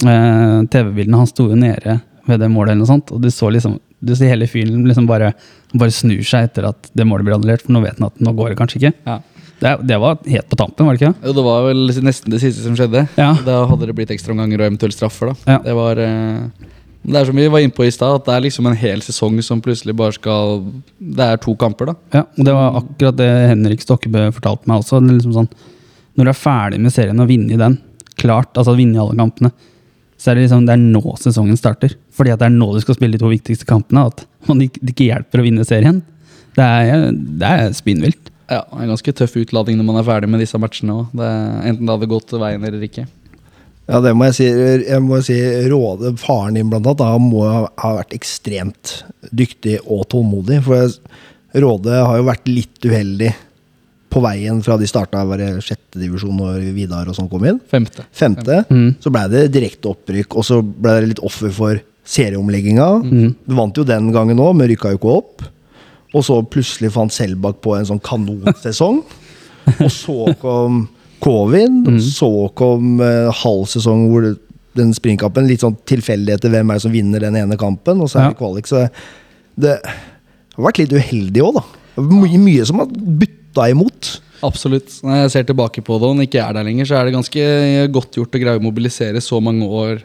eh, 0.06 0.62
TV-bildene, 0.72 1.18
han 1.22 1.28
sto 1.30 1.50
jo 1.52 1.58
nede 1.60 2.00
ved 2.28 2.42
det 2.44 2.50
målet 2.52 2.74
eller 2.74 2.82
noe 2.84 2.90
sånt, 2.90 3.12
og 3.16 3.22
du 3.24 3.30
så 3.32 3.50
liksom 3.54 3.78
du 4.04 4.12
ser 4.16 4.30
hele 4.30 4.46
fyren 4.46 4.84
liksom 4.86 5.08
bare, 5.10 5.32
bare 5.74 5.94
snur 5.96 6.20
seg 6.28 6.50
etter 6.52 6.68
at 6.70 6.90
det 6.94 7.06
målet 7.08 7.26
blir 7.26 7.34
annullert, 7.38 7.64
for 7.66 7.74
nå 7.74 7.80
vet 7.82 7.98
han 7.98 8.10
at 8.12 8.20
nå 8.22 8.34
går 8.38 8.52
det 8.54 8.58
kanskje 8.60 8.78
ikke. 8.82 8.92
ja. 9.08 9.16
Det, 9.58 9.72
det 9.90 9.98
var 9.98 10.20
helt 10.22 10.50
på 10.52 10.58
tampen, 10.60 10.86
var 10.86 10.94
det 10.98 11.02
ikke? 11.02 11.14
Jo, 11.26 11.34
det 11.34 11.44
var 11.48 11.64
vel 11.66 11.80
nesten 12.06 12.34
det 12.34 12.40
siste 12.44 12.62
som 12.62 12.76
skjedde. 12.78 13.08
Ja. 13.18 13.32
Da 13.46 13.64
hadde 13.72 13.88
det 13.90 13.96
blitt 13.98 14.12
ekstraomganger 14.14 14.62
og 14.62 14.68
eventuelt 14.70 14.94
straffer. 14.98 15.32
Ja. 15.50 15.58
Det 15.66 15.74
var... 15.78 16.02
eh, 16.04 16.68
det 17.08 17.16
er 17.22 17.30
som 17.30 17.38
vi 17.40 17.48
var 17.48 17.64
inne 17.64 17.72
på 17.72 17.86
i 17.88 17.92
stad, 17.94 18.18
at 18.20 18.26
det 18.28 18.34
er 18.36 18.44
liksom 18.44 18.68
en 18.68 18.76
hel 18.78 19.02
sesong 19.06 19.38
som 19.46 19.62
plutselig 19.64 19.94
bare 19.96 20.12
skal 20.18 20.60
Det 21.00 21.24
er 21.24 21.40
to 21.40 21.54
kamper, 21.56 21.94
da. 21.94 21.96
Ja, 22.18 22.24
og 22.28 22.48
det 22.50 22.56
var 22.58 22.80
akkurat 22.82 23.18
det 23.18 23.30
Henrik 23.54 23.86
Stokkebø 23.86 24.26
fortalte 24.36 24.68
meg 24.68 24.82
også. 24.84 25.00
Liksom 25.08 25.36
sånn, 25.38 25.50
når 26.20 26.28
du 26.28 26.32
er 26.34 26.40
ferdig 26.42 26.82
med 26.84 26.94
serien 26.94 27.24
og 27.24 27.30
vinner 27.32 27.62
den, 27.62 27.80
klart, 28.20 28.52
altså 28.60 28.76
vinne 28.76 29.00
alle 29.00 29.16
kampene, 29.18 29.54
så 30.18 30.32
er 30.32 30.38
det 30.40 30.48
liksom, 30.48 30.66
det 30.68 30.74
er 30.76 30.84
nå 30.84 31.16
sesongen 31.22 31.58
starter. 31.60 31.96
Fordi 32.18 32.34
at 32.34 32.42
det 32.42 32.50
er 32.50 32.56
nå 32.58 32.72
du 32.74 32.82
skal 32.84 32.98
spille 32.98 33.16
de 33.16 33.22
to 33.24 33.32
viktigste 33.32 33.70
kampene, 33.70 34.08
at 34.10 34.26
man 34.50 34.66
ikke, 34.66 34.82
det 34.82 34.96
ikke 34.96 35.10
hjelper 35.12 35.42
å 35.42 35.46
vinne 35.48 35.66
serien. 35.70 36.02
Det 36.58 36.66
er, 36.66 37.08
det 37.14 37.54
er 37.54 37.76
spinnvilt. 37.78 38.34
Ja, 38.50 38.62
det 38.64 38.78
er 38.80 38.84
en 38.86 38.92
ganske 38.94 39.14
tøff 39.20 39.36
utladning 39.42 39.78
når 39.80 39.88
man 39.90 39.98
er 40.00 40.06
ferdig 40.08 40.30
med 40.32 40.40
disse 40.44 40.60
matchene 40.62 40.94
òg. 41.02 41.16
Enten 41.68 41.84
det 41.86 41.94
hadde 41.96 42.08
gått 42.12 42.32
veien 42.40 42.64
eller 42.64 42.86
ikke. 42.88 43.08
Ja, 43.88 44.02
det 44.04 44.12
må 44.20 44.26
jeg 44.28 44.36
si. 44.36 44.46
Jeg 44.88 45.00
må 45.04 45.20
si 45.24 45.36
Råde, 45.72 46.14
faren 46.20 46.58
din 46.60 46.70
blant 46.72 46.88
annet, 46.92 47.04
han 47.08 47.28
må 47.32 47.44
ha 47.48 47.92
vært 48.02 48.16
ekstremt 48.18 49.02
dyktig 49.32 49.78
og 49.86 50.08
tålmodig. 50.12 50.62
For 50.64 50.76
jeg- 50.76 51.62
Råde 51.64 51.94
har 52.06 52.18
jo 52.18 52.26
vært 52.28 52.48
litt 52.52 52.84
uheldig 52.84 53.34
på 54.12 54.22
veien 54.24 54.62
fra 54.64 54.78
de 54.80 54.86
starta 54.88 55.26
var 55.28 55.38
det 55.38 55.50
sjette 55.64 56.00
divisjon 56.00 56.36
når 56.40 56.74
Vidar 56.76 57.08
og 57.08 57.16
sånn 57.16 57.30
kom 57.30 57.44
inn. 57.46 57.60
Femte. 57.72 58.06
Femte. 58.12 58.66
Mm. 58.70 58.96
Så 59.04 59.12
ble 59.12 59.28
det 59.32 59.52
direkte 59.52 59.90
opprykk, 59.92 60.36
og 60.40 60.44
så 60.48 60.62
ble 60.64 61.00
det 61.02 61.08
litt 61.10 61.24
offer 61.24 61.52
for 61.52 61.82
serieomlegginga. 62.08 63.36
Du 63.48 63.56
vant 63.56 63.76
jo 63.76 63.84
den 63.84 64.12
gangen 64.16 64.40
òg, 64.40 64.56
men 64.56 64.70
rykka 64.72 64.92
jo 64.94 65.00
ikke 65.00 65.16
opp. 65.18 65.42
Og 66.16 66.24
så 66.24 66.40
plutselig 66.48 66.94
fant 66.96 67.14
Selbakk 67.14 67.60
på 67.64 67.76
en 67.78 67.88
sånn 67.90 68.04
kanonsesong. 68.04 69.02
og 69.84 69.90
så 69.92 70.34
kom 70.42 70.86
covid, 71.24 71.88
og 71.90 72.04
så 72.06 72.30
kom 72.58 73.02
uh, 73.02 73.34
halv 73.42 73.66
sesong 73.72 74.06
hvor 74.12 74.24
det, 74.24 74.36
den 74.78 74.94
springkampen 74.94 75.48
Litt 75.50 75.64
sånn 75.66 75.76
tilfeldigheter 75.90 76.54
hvem 76.54 76.70
er 76.70 76.78
det 76.78 76.86
som 76.86 76.94
vinner 76.94 77.24
den 77.26 77.40
ene 77.40 77.58
kampen, 77.60 78.04
og 78.04 78.12
så 78.12 78.22
er 78.22 78.32
det 78.32 78.40
kvalik. 78.40 78.70
Så 78.70 78.86
det 79.58 79.80
har 79.82 80.68
vært 80.68 80.84
litt 80.84 80.94
uheldig 80.94 81.44
òg, 81.44 81.58
da. 81.58 81.66
Mye, 82.06 82.38
mye 82.38 82.66
som 82.70 82.84
har 82.84 82.92
butta 82.94 83.66
imot. 83.74 84.12
Absolutt. 84.46 85.00
Når 85.02 85.24
jeg 85.24 85.34
ser 85.34 85.48
tilbake 85.50 85.82
på 85.82 85.98
det 85.98 86.06
og 86.06 86.14
når 86.14 86.28
jeg 86.28 86.32
ikke 86.32 86.44
er 86.44 86.58
der 86.60 86.68
lenger, 86.68 86.90
så 86.90 87.00
er 87.00 87.08
det 87.08 87.16
ganske 87.16 87.48
godt 87.96 88.20
gjort 88.20 88.38
å 88.38 88.42
greie 88.44 88.62
å 88.62 88.64
mobilisere 88.64 89.24
så 89.24 89.42
mange 89.42 89.66
år 89.66 90.04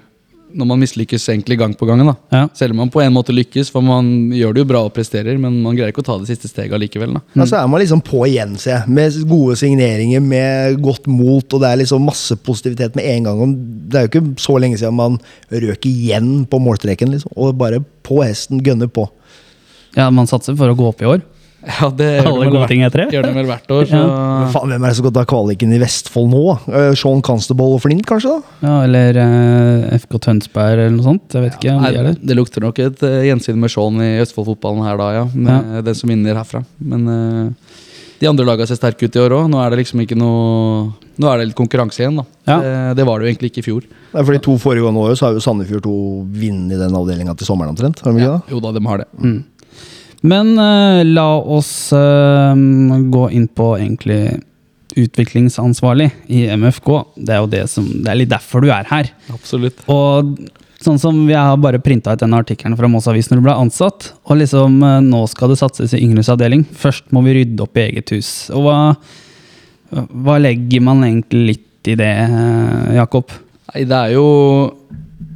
når 0.54 0.68
man 0.68 0.80
mislykkes 0.82 1.28
egentlig 1.32 1.59
gang 1.61 1.75
på 1.78 1.87
gangen. 1.88 2.11
da. 2.12 2.14
Ja. 2.35 2.42
Selv 2.56 2.75
om 2.75 2.82
man 2.82 2.92
på 2.92 3.02
en 3.02 3.14
måte 3.14 3.35
lykkes, 3.35 3.71
for 3.73 3.85
man 3.85 4.32
gjør 4.35 4.54
det 4.54 4.64
jo 4.64 4.68
bra 4.73 4.82
og 4.87 4.92
presterer, 4.97 5.38
men 5.40 5.61
man 5.64 5.76
greier 5.78 5.92
ikke 5.92 6.04
å 6.04 6.09
ta 6.11 6.18
det 6.21 6.30
siste 6.30 6.50
steget 6.50 6.76
allikevel. 6.76 7.16
da. 7.16 7.23
Ja, 7.35 7.47
så 7.49 7.61
er 7.61 7.71
man 7.71 7.82
liksom 7.82 8.02
på 8.04 8.25
igjen, 8.28 8.56
ser 8.61 8.76
jeg. 8.76 8.92
Med 8.99 9.18
gode 9.30 9.56
signeringer, 9.61 10.23
med 10.25 10.78
godt 10.85 11.09
mot, 11.11 11.47
og 11.47 11.64
det 11.64 11.71
er 11.71 11.82
liksom 11.82 12.06
masse 12.09 12.37
positivitet 12.37 12.99
med 12.99 13.09
en 13.14 13.28
gang. 13.28 13.56
Det 13.88 13.99
er 13.99 14.06
jo 14.06 14.12
ikke 14.12 14.25
så 14.42 14.59
lenge 14.62 14.80
siden 14.80 14.99
man 14.99 15.18
røk 15.50 15.88
igjen 15.88 16.44
på 16.50 16.62
målstreken, 16.62 17.12
liksom. 17.14 17.35
Og 17.37 17.56
bare 17.59 17.82
på 18.06 18.23
hesten, 18.25 18.62
gønner 18.64 18.90
på. 18.92 19.09
Ja, 19.97 20.09
man 20.11 20.28
satser 20.30 20.56
for 20.56 20.73
å 20.73 20.76
gå 20.76 20.88
opp 20.88 21.02
i 21.04 21.09
år. 21.09 21.21
Ja, 21.62 21.88
det 21.95 22.09
Alle 22.26 22.47
det 22.49 22.52
gode 22.54 22.69
ting 22.71 22.83
heter 22.83 23.04
det. 23.04 23.07
Gjør 23.14 23.26
det 23.28 23.35
vel 23.37 23.47
hvert 23.47 23.75
år, 23.75 23.85
så 23.87 24.00
Men 24.02 24.49
faen, 24.54 24.73
hvem 24.73 24.83
er 24.83 24.90
det 24.90 24.97
som 24.99 25.07
skal 25.07 25.14
ta 25.14 25.25
kvaliken 25.31 25.75
i 25.76 25.78
Vestfold 25.83 26.31
nå? 26.33 26.42
Uh, 26.66 26.90
Sean 26.99 27.23
Constable 27.23 27.76
og 27.76 27.85
Flint, 27.85 28.04
kanskje? 28.09 28.35
da? 28.35 28.57
Ja, 28.66 28.75
eller 28.88 29.21
uh, 29.23 29.95
FK 30.02 30.19
Tønsberg 30.26 30.81
eller 30.81 30.97
noe 30.97 31.07
sånt. 31.07 31.28
Jeg 31.31 31.47
vet 31.47 31.61
ikke 31.61 31.76
om 31.76 31.87
Nei, 31.87 31.92
de 31.95 32.00
er 32.02 32.11
det. 32.11 32.16
det 32.33 32.38
lukter 32.38 32.66
nok 32.66 32.83
et 32.83 33.07
uh, 33.07 33.21
gjensyn 33.28 33.62
med 33.62 33.73
Sean 33.75 34.02
i 34.02 34.11
Østfold-fotballen 34.25 34.83
her 34.88 34.99
da, 34.99 35.12
ja. 35.21 35.25
Med 35.33 35.87
den 35.87 35.99
som 35.99 36.11
vinner 36.11 36.42
herfra. 36.42 36.64
Men 36.83 37.07
uh, 37.07 37.78
de 38.23 38.28
andre 38.31 38.47
lagene 38.47 38.71
ser 38.71 38.78
sterke 38.78 39.07
ut 39.07 39.16
i 39.19 39.23
år 39.23 39.35
òg. 39.35 39.47
Nå 39.50 39.59
er 39.62 39.73
det 39.73 39.81
liksom 39.83 40.02
ikke 40.04 40.19
noe 40.19 40.90
Nå 41.21 41.28
er 41.28 41.40
det 41.40 41.50
litt 41.50 41.59
konkurranse 41.59 42.00
igjen, 42.00 42.16
da. 42.16 42.23
Ja. 42.49 42.54
Det, 42.62 42.76
det 42.99 43.04
var 43.04 43.21
det 43.21 43.26
jo 43.26 43.33
egentlig 43.35 43.50
ikke 43.52 43.61
i 43.61 43.64
fjor. 43.66 43.87
Nei, 44.14 44.23
for 44.23 44.33
de 44.33 44.38
to 44.42 44.54
foregående 44.59 45.02
årene 45.02 45.19
så 45.19 45.26
har 45.26 45.37
jo 45.37 45.42
Sandefjord 45.45 45.85
2 45.85 45.97
vunnet 46.40 46.81
den 46.81 46.97
avdelinga 46.97 47.35
til 47.38 47.49
sommeren 47.50 47.75
omtrent. 47.75 48.00
Har 48.00 48.14
de 48.14 48.23
ikke 48.23 48.31
det? 48.33 48.54
Jo 48.54 48.61
da, 48.64 48.73
de 48.73 48.83
har 48.87 49.02
det. 49.02 49.09
Men 50.22 50.54
eh, 50.58 51.02
la 51.08 51.28
oss 51.36 51.92
eh, 51.92 52.54
gå 53.10 53.28
inn 53.34 53.48
på 53.50 53.72
egentlig 53.78 54.22
utviklingsansvarlig 54.96 56.10
i 56.26 56.44
MFK. 56.56 56.90
Det 57.16 57.34
er 57.34 57.40
jo 57.40 57.50
det 57.50 57.62
som, 57.72 57.86
det 58.04 58.12
er 58.12 58.20
litt 58.20 58.32
derfor 58.32 58.62
du 58.62 58.70
er 58.70 58.86
her. 58.90 59.08
Absolutt. 59.32 59.80
Og 59.90 60.36
sånn 60.82 61.00
som 61.00 61.18
vi 61.26 61.34
har 61.36 61.56
bare 61.62 61.80
printa 61.82 62.14
ut 62.14 62.22
denne 62.22 62.40
artikkelen 62.42 62.76
fra 62.78 62.90
Moss 62.90 63.08
Avis 63.10 63.30
når 63.30 63.40
du 63.40 63.46
ble 63.46 63.56
ansatt, 63.64 64.12
og 64.28 64.38
liksom 64.42 64.78
eh, 64.86 65.00
nå 65.06 65.24
skal 65.30 65.52
det 65.52 65.58
satses 65.62 65.96
i 65.96 66.02
yngres 66.04 66.30
avdeling. 66.32 66.64
Først 66.66 67.10
må 67.14 67.24
vi 67.26 67.38
rydde 67.40 67.66
opp 67.66 67.78
i 67.78 67.86
eget 67.88 68.14
hus. 68.14 68.32
Og 68.54 68.66
hva, 68.66 68.78
hva 69.92 70.38
legger 70.42 70.84
man 70.84 71.02
egentlig 71.08 71.46
litt 71.52 71.92
i 71.92 71.98
det, 71.98 72.12
eh, 72.28 72.94
Jakob? 73.00 73.34
Nei, 73.72 73.86
det 73.88 73.98
er 73.98 74.14
jo 74.14 74.26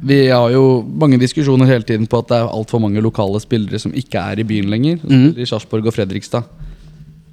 Vi 0.03 0.27
har 0.29 0.51
jo 0.53 0.83
mange 0.85 1.17
diskusjoner 1.17 1.69
hele 1.69 1.85
tiden 1.87 2.05
på 2.09 2.19
at 2.21 2.29
det 2.29 2.37
er 2.37 2.51
altfor 2.51 2.81
mange 2.83 3.01
lokale 3.01 3.39
spillere 3.41 3.79
som 3.81 3.95
ikke 3.97 4.21
er 4.21 4.41
i 4.41 4.45
byen 4.47 4.69
lenger. 4.69 4.99
Mhm. 5.03 5.33
I 5.39 5.47
Sarpsborg 5.49 5.87
og 5.87 5.95
Fredrikstad. 5.95 6.45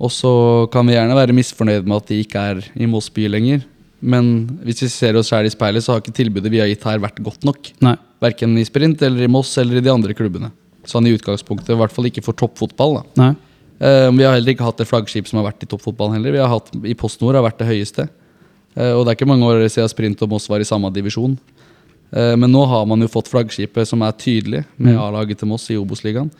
Og 0.00 0.10
så 0.10 0.32
kan 0.72 0.86
vi 0.86 0.96
gjerne 0.96 1.14
være 1.14 1.36
misfornøyd 1.36 1.86
med 1.86 1.96
at 1.96 2.10
de 2.10 2.20
ikke 2.24 2.40
er 2.40 2.64
i 2.74 2.86
Moss 2.90 3.10
by 3.14 3.28
lenger. 3.30 3.62
Men 4.04 4.58
hvis 4.64 4.82
vi 4.84 4.88
ser 4.92 5.16
oss 5.16 5.30
selv 5.32 5.48
i 5.48 5.52
speilet, 5.54 5.84
så 5.84 5.94
har 5.94 6.02
ikke 6.02 6.16
tilbudet 6.16 6.50
vi 6.52 6.60
har 6.60 6.68
gitt 6.68 6.84
her 6.84 7.00
vært 7.00 7.22
godt 7.24 7.46
nok. 7.46 7.70
Nei. 7.84 7.94
Verken 8.20 8.56
i 8.58 8.64
sprint 8.66 9.00
eller 9.02 9.24
i 9.24 9.30
Moss 9.30 9.56
eller 9.58 9.78
i 9.78 9.84
de 9.84 9.92
andre 9.92 10.16
klubbene. 10.16 10.50
Sånn 10.84 11.06
i 11.08 11.14
utgangspunktet, 11.16 11.72
i 11.72 11.78
hvert 11.80 11.94
fall 11.94 12.10
ikke 12.10 12.24
for 12.24 12.36
toppfotball. 12.36 12.98
da. 12.98 13.04
Nei. 13.22 13.32
Uh, 13.80 14.10
vi 14.14 14.26
har 14.26 14.36
heller 14.36 14.52
ikke 14.52 14.66
hatt 14.66 14.80
et 14.80 14.88
flaggskip 14.88 15.26
som 15.28 15.40
har 15.40 15.48
vært 15.48 15.64
i 15.64 15.70
toppfotballen 15.70 16.18
heller. 16.18 16.36
Vi 16.36 16.42
har 16.42 16.52
hatt 16.52 16.68
I 16.84 16.94
PostNord 16.98 17.38
har 17.38 17.46
vært 17.46 17.62
det 17.62 17.70
høyeste. 17.70 18.08
Uh, 18.76 18.92
og 18.98 19.04
det 19.04 19.14
er 19.14 19.18
ikke 19.18 19.30
mange 19.30 19.48
år 19.48 19.64
siden 19.72 19.90
Sprint 19.90 20.22
og 20.26 20.34
Moss 20.34 20.50
var 20.50 20.60
i 20.60 20.68
samme 20.68 20.90
divisjon. 20.94 21.38
Eh, 22.12 22.34
men 22.36 22.52
nå 22.52 22.64
har 22.70 22.84
man 22.86 23.00
jo 23.00 23.08
fått 23.08 23.30
flaggskipet 23.32 23.88
som 23.88 24.02
er 24.02 24.12
tydelig, 24.12 24.64
med 24.76 24.94
Mm. 24.94 25.00
A-laget 25.00 25.38
til 25.38 25.48
Moss 25.48 25.70
i 25.70 25.78
Obos-ligaen. 25.78 26.30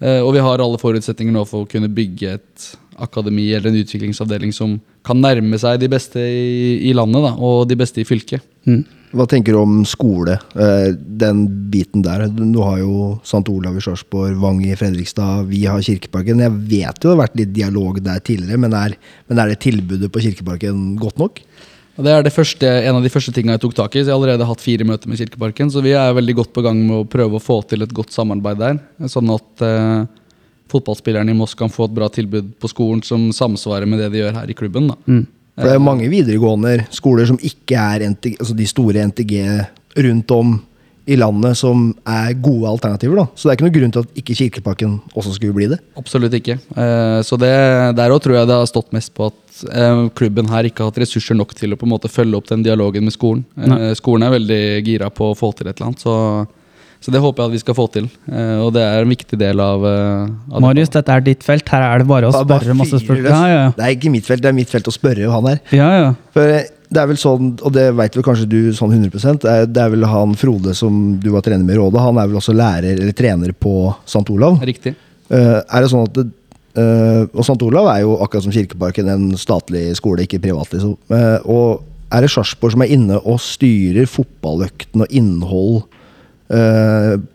Eh, 0.00 0.20
og 0.20 0.32
vi 0.34 0.40
har 0.40 0.58
alle 0.58 0.78
forutsetninger 0.78 1.32
nå 1.32 1.44
for 1.46 1.64
å 1.64 1.68
kunne 1.68 1.88
bygge 1.88 2.34
et 2.34 2.76
akademi 2.98 3.52
eller 3.54 3.70
en 3.70 3.82
utviklingsavdeling 3.82 4.52
som 4.52 4.80
kan 5.04 5.20
nærme 5.20 5.58
seg 5.58 5.80
de 5.80 5.88
beste 5.88 6.18
i, 6.18 6.90
i 6.90 6.92
landet, 6.92 7.22
da, 7.22 7.32
og 7.38 7.68
de 7.68 7.76
beste 7.78 8.02
i 8.02 8.04
fylket. 8.04 8.42
Mm. 8.66 8.84
Hva 9.12 9.26
tenker 9.28 9.52
du 9.52 9.58
om 9.60 9.82
skole? 9.84 10.38
Eh, 10.56 10.92
Den 10.96 11.44
biten 11.70 12.02
der. 12.02 12.28
Du 12.32 12.60
har 12.62 12.78
jo 12.80 13.20
St. 13.22 13.44
Olav 13.52 13.76
i 13.76 13.82
Sarpsborg, 13.84 14.38
Vang 14.40 14.62
i 14.64 14.74
Fredrikstad, 14.78 15.46
vi 15.50 15.64
har 15.68 15.82
Kirkeparken. 15.84 16.40
Jeg 16.40 16.54
vet 16.70 17.02
jo 17.02 17.10
det 17.10 17.16
har 17.16 17.20
vært 17.26 17.36
litt 17.42 17.52
dialog 17.52 18.00
der 18.02 18.20
tidligere, 18.24 18.58
men 18.58 18.72
er, 18.72 18.96
men 19.28 19.38
er 19.38 19.52
det 19.52 19.60
tilbudet 19.60 20.10
på 20.12 20.22
Kirkeparken 20.24 20.96
godt 21.00 21.20
nok? 21.20 21.42
Det 21.92 22.08
er 22.08 22.24
det 22.24 22.32
første, 22.32 22.64
en 22.64 22.96
av 22.96 23.04
de 23.04 23.10
første 23.12 23.34
tingene 23.36 23.58
jeg 23.58 23.62
tok 23.66 23.74
tak 23.76 23.96
i. 23.96 24.00
så 24.00 24.08
Jeg 24.08 24.14
har 24.14 24.20
allerede 24.20 24.48
hatt 24.48 24.64
fire 24.64 24.86
møter 24.88 25.10
med 25.10 25.20
Kirkeparken, 25.20 25.68
så 25.70 25.82
vi 25.84 25.92
er 25.92 26.14
veldig 26.16 26.34
godt 26.38 26.52
på 26.56 26.64
gang 26.64 26.78
med 26.80 27.02
å 27.02 27.08
prøve 27.08 27.36
å 27.36 27.42
få 27.42 27.60
til 27.68 27.84
et 27.84 27.92
godt 27.92 28.14
samarbeid 28.14 28.60
der. 28.62 28.80
Sånn 29.12 29.28
at 29.34 29.64
eh, 29.66 30.06
fotballspillerne 30.72 31.34
i 31.34 31.36
Moss 31.36 31.52
kan 31.58 31.72
få 31.72 31.90
et 31.90 31.96
bra 31.98 32.08
tilbud 32.12 32.54
på 32.62 32.70
skolen 32.72 33.04
som 33.04 33.28
samsvarer 33.36 33.88
med 33.88 34.00
det 34.00 34.08
de 34.14 34.22
gjør 34.22 34.40
her 34.40 34.48
i 34.48 34.56
klubben. 34.56 34.88
Mm. 35.04 35.26
Det 35.60 35.68
er 35.68 35.76
jo 35.76 35.84
mange 35.84 36.08
videregående 36.08 36.86
skoler 36.96 37.28
som 37.28 37.36
ikke 37.44 37.76
er 37.76 38.06
NTG, 38.14 38.38
altså 38.40 38.56
de 38.56 38.68
store 38.70 39.04
NTG 39.10 39.34
rundt 40.06 40.32
om 40.32 40.54
i 41.10 41.16
landet 41.18 41.58
som 41.58 41.88
er 42.06 42.34
gode 42.38 42.68
alternativer. 42.70 43.16
da. 43.18 43.24
Så 43.34 43.48
det 43.48 43.52
er 43.52 43.58
ikke 43.58 43.66
noen 43.66 43.74
grunn 43.76 43.94
til 43.96 44.04
at 44.04 44.20
ikke 44.22 44.36
Kirkeparken 44.38 44.92
også 45.18 45.34
skulle 45.34 45.56
bli 45.56 45.66
det. 45.72 45.80
Absolutt 45.98 46.34
ikke. 46.38 46.58
Eh, 46.78 47.18
så 47.26 47.38
det, 47.40 47.50
der 47.98 48.14
òg 48.14 48.22
tror 48.22 48.36
jeg 48.38 48.50
det 48.50 48.58
har 48.60 48.68
stått 48.70 48.92
mest 48.94 49.10
på 49.16 49.26
at 49.32 49.62
eh, 49.74 50.02
klubben 50.18 50.50
her 50.52 50.68
ikke 50.68 50.84
har 50.84 50.92
hatt 50.92 51.00
ressurser 51.02 51.34
nok 51.38 51.54
til 51.58 51.74
å 51.74 51.78
på 51.80 51.88
en 51.88 51.94
måte 51.96 52.10
følge 52.12 52.38
opp 52.38 52.50
den 52.52 52.62
dialogen 52.62 53.06
med 53.08 53.14
skolen. 53.16 53.42
Nei. 53.58 53.78
Eh, 53.90 53.94
skolen 53.98 54.28
er 54.28 54.36
veldig 54.36 54.60
gira 54.86 55.10
på 55.10 55.32
å 55.32 55.38
få 55.38 55.50
til 55.58 55.70
et 55.72 55.74
eller 55.74 55.90
annet, 55.90 56.04
så, 56.04 56.14
så 57.02 57.14
det 57.14 57.22
håper 57.24 57.42
jeg 57.42 57.50
at 57.50 57.56
vi 57.56 57.62
skal 57.64 57.78
få 57.80 57.88
til. 57.96 58.06
Eh, 58.30 58.60
og 58.62 58.70
det 58.76 58.84
er 58.86 59.02
en 59.02 59.10
viktig 59.16 59.40
del 59.42 59.62
av, 59.64 59.82
av 59.82 60.62
Marius, 60.62 60.92
dette 60.94 61.16
er 61.18 61.26
ditt 61.26 61.42
felt. 61.42 61.66
Her 61.74 61.88
er 61.88 62.04
det 62.04 62.08
bare 62.12 62.30
å 62.30 62.36
spørre 62.36 62.78
masse 62.78 63.02
spørsmål. 63.02 63.26
Ja, 63.26 63.42
ja. 63.50 63.66
Det 63.74 63.88
er 63.88 63.98
ikke 63.98 64.14
mitt 64.14 64.30
felt, 64.30 64.46
det 64.46 64.54
er 64.54 64.56
mitt 64.60 64.70
felt 64.70 64.86
å 64.86 64.94
spørre 64.94 65.34
han 65.34 65.50
her. 65.50 65.58
ja, 65.74 65.90
ja. 66.04 66.14
For 66.36 66.62
det 66.92 67.00
er 67.00 67.08
vel 67.08 67.18
sånn, 67.20 67.54
og 67.64 67.72
det 67.74 67.86
veit 67.96 68.16
vel 68.16 68.24
kanskje 68.26 68.48
du 68.50 68.58
sånn 68.76 68.92
100 68.92 69.40
det 69.42 69.48
er, 69.52 69.66
det 69.70 69.80
er 69.80 69.92
vel 69.94 70.04
han 70.08 70.36
Frode 70.38 70.74
som 70.76 71.16
du 71.22 71.30
var 71.32 71.44
trener 71.44 71.64
med 71.64 71.76
i 71.76 71.80
Rådet, 71.80 72.02
han 72.04 72.20
er 72.20 72.28
vel 72.28 72.40
også 72.40 72.54
lærer 72.56 72.98
eller 72.98 73.16
trener 73.16 73.54
på 73.56 73.74
St. 74.04 74.24
Olav. 74.34 74.60
Riktig. 74.66 74.94
Uh, 75.32 75.60
er 75.62 75.84
det 75.84 75.88
sånn 75.92 76.04
at 76.04 76.18
det, 76.18 76.26
uh, 76.76 77.22
Og 77.30 77.40
St. 77.40 77.56
Olav 77.64 77.88
er 77.94 78.02
jo 78.04 78.18
akkurat 78.20 78.44
som 78.44 78.52
Kirkeparken 78.54 79.08
en 79.08 79.26
statlig 79.40 79.86
skole, 79.96 80.26
ikke 80.26 80.42
privat. 80.44 80.74
liksom. 80.74 80.98
Uh, 81.08 81.38
og 81.48 82.12
er 82.12 82.26
det 82.26 82.32
Sarpsborg 82.34 82.76
som 82.76 82.84
er 82.84 82.92
inne 82.92 83.20
og 83.22 83.40
styrer 83.40 84.10
fotballøkten 84.10 85.06
og 85.06 85.14
innhold 85.16 85.84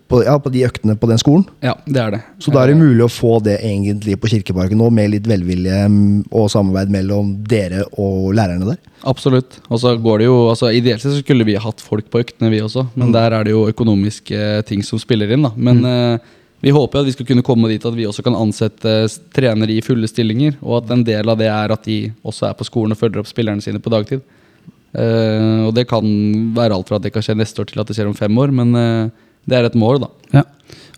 på, 0.08 0.22
ja, 0.24 0.38
på 0.40 0.52
de 0.54 0.62
øktene 0.68 0.96
på 1.00 1.08
den 1.10 1.20
skolen? 1.20 1.44
Ja, 1.66 1.74
det 1.86 2.00
er 2.00 2.12
det. 2.16 2.20
Så 2.44 2.52
da 2.56 2.62
er 2.64 2.72
det 2.72 2.78
mulig 2.80 3.04
å 3.04 3.10
få 3.12 3.38
det 3.44 3.58
egentlig 3.60 4.16
på 4.24 4.30
Kirkeparken 4.32 4.80
nå, 4.80 4.88
med 4.94 5.12
litt 5.12 5.28
velvilje 5.28 5.82
mm, 5.92 6.30
og 6.32 6.48
samarbeid 6.54 6.94
mellom 6.96 7.34
dere 7.48 7.84
og 8.00 8.30
lærerne 8.38 8.70
der? 8.70 8.80
Absolutt. 9.08 9.60
Og 9.68 9.82
så 9.84 9.92
går 10.00 10.24
det 10.24 10.30
jo, 10.30 10.38
altså 10.54 10.72
Ideelt 10.72 11.04
sett 11.04 11.12
så 11.18 11.20
skulle 11.24 11.46
vi 11.48 11.58
hatt 11.60 11.84
folk 11.84 12.08
på 12.14 12.22
øktene, 12.24 12.50
vi 12.54 12.64
også. 12.64 12.86
Men 12.96 13.12
der 13.16 13.36
er 13.36 13.44
det 13.48 13.52
jo 13.56 13.66
økonomiske 13.70 14.64
ting 14.72 14.84
som 14.88 15.00
spiller 15.04 15.36
inn. 15.36 15.44
da. 15.44 15.52
Men 15.60 15.84
eh, 15.86 16.34
vi 16.64 16.72
håper 16.74 17.04
at 17.04 17.06
vi 17.12 17.14
skal 17.14 17.28
kunne 17.30 17.44
komme 17.46 17.68
dit 17.70 17.84
at 17.86 17.94
vi 17.94 18.08
også 18.10 18.24
kan 18.26 18.34
ansette 18.40 18.96
s- 19.12 19.20
trenere 19.36 19.76
i 19.76 19.84
fulle 19.86 20.08
stillinger. 20.10 20.56
Og 20.64 20.80
at 20.86 20.96
en 20.96 21.04
del 21.06 21.30
av 21.30 21.38
det 21.38 21.52
er 21.52 21.76
at 21.76 21.84
de 21.86 22.00
også 22.26 22.48
er 22.50 22.56
på 22.58 22.66
skolen 22.66 22.96
og 22.96 23.02
følger 23.04 23.22
opp 23.22 23.30
spillerne 23.30 23.62
sine 23.62 23.84
på 23.84 23.92
dagtid. 23.94 24.24
Eh, 24.98 25.68
og 25.68 25.74
det 25.76 25.84
kan 25.90 26.08
være 26.56 26.74
alt 26.80 26.88
fra 26.90 26.98
at 26.98 27.04
det 27.06 27.12
kan 27.14 27.22
skje 27.26 27.36
neste 27.38 27.62
år 27.62 27.70
til 27.70 27.84
at 27.84 27.90
det 27.92 27.98
skjer 28.00 28.08
om 28.10 28.16
fem 28.18 28.38
år, 28.42 28.54
men 28.64 28.72
eh, 28.80 29.10
det 29.48 29.58
er 29.58 29.68
et 29.70 29.78
mål, 29.80 30.02
da. 30.04 30.10
Ja. 30.36 30.44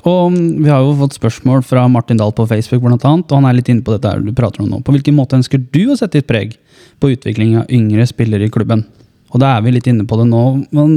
Og 0.10 0.32
mm, 0.34 0.64
vi 0.64 0.70
har 0.72 0.82
jo 0.84 0.96
fått 1.02 1.18
spørsmål 1.18 1.64
fra 1.68 1.84
Martin 1.92 2.20
Dahl 2.20 2.32
på 2.36 2.48
Facebook, 2.50 2.82
blant 2.86 3.06
annet, 3.06 3.28
og 3.30 3.42
han 3.42 3.50
er 3.50 3.58
litt 3.58 3.70
inne 3.72 3.86
på 3.86 3.96
dette 3.96 4.14
du 4.24 4.32
prater 4.36 4.64
om 4.64 4.70
nå. 4.72 4.82
På 4.86 4.96
hvilken 4.96 5.18
måte 5.18 5.38
ønsker 5.40 5.62
du 5.62 5.82
å 5.92 5.98
sette 6.00 6.20
ditt 6.22 6.30
preg 6.30 6.56
på 7.00 7.12
utvikling 7.14 7.58
av 7.62 7.74
yngre 7.74 8.08
spillere 8.10 8.48
i 8.48 8.54
klubben? 8.54 8.86
Og 9.30 9.42
da 9.44 9.56
er 9.58 9.66
vi 9.66 9.76
litt 9.76 9.90
inne 9.92 10.08
på 10.10 10.18
det 10.18 10.30
nå. 10.32 10.44
Men 10.74 10.94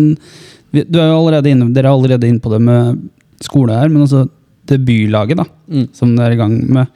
er 0.73 1.51
inne, 1.51 1.69
dere 1.75 1.91
er 1.91 1.93
allerede 1.93 2.31
inne 2.31 2.41
på 2.41 2.53
det 2.55 2.63
med 2.65 3.03
skole 3.43 3.77
her, 3.77 3.91
men 3.93 4.07
altså 4.07 4.25
debutlaget 4.71 5.43
da, 5.43 5.45
Mm. 5.69 5.89
som 5.93 6.15
dere 6.17 6.31
er 6.31 6.37
i 6.37 6.41
gang 6.41 6.55
med. 6.73 6.87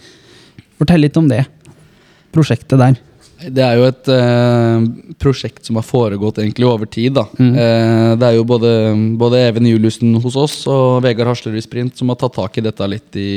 Fortell 0.78 1.00
litt 1.00 1.16
om 1.16 1.28
det. 1.28 1.44
Prosjektet 2.32 2.78
der. 2.78 2.96
Det 3.36 3.62
er 3.62 3.76
jo 3.76 3.84
et 3.84 4.08
eh, 4.08 4.84
prosjekt 5.20 5.68
som 5.68 5.76
har 5.76 5.84
foregått 5.84 6.40
egentlig 6.40 6.68
over 6.68 6.88
tid. 6.88 7.16
da. 7.18 7.26
Mm. 7.36 7.52
Eh, 7.52 8.10
det 8.16 8.28
er 8.30 8.36
jo 8.38 8.46
både, 8.48 8.70
både 9.20 9.42
Even 9.44 9.68
Juliussen 9.68 10.14
hos 10.24 10.38
oss 10.40 10.58
og 10.72 11.02
Vegard 11.04 11.28
Haslerud 11.34 11.58
i 11.60 11.64
Sprint 11.64 12.00
som 12.00 12.12
har 12.12 12.20
tatt 12.20 12.36
tak 12.38 12.56
i 12.56 12.64
dette 12.64 12.88
litt 12.88 13.18
i 13.20 13.30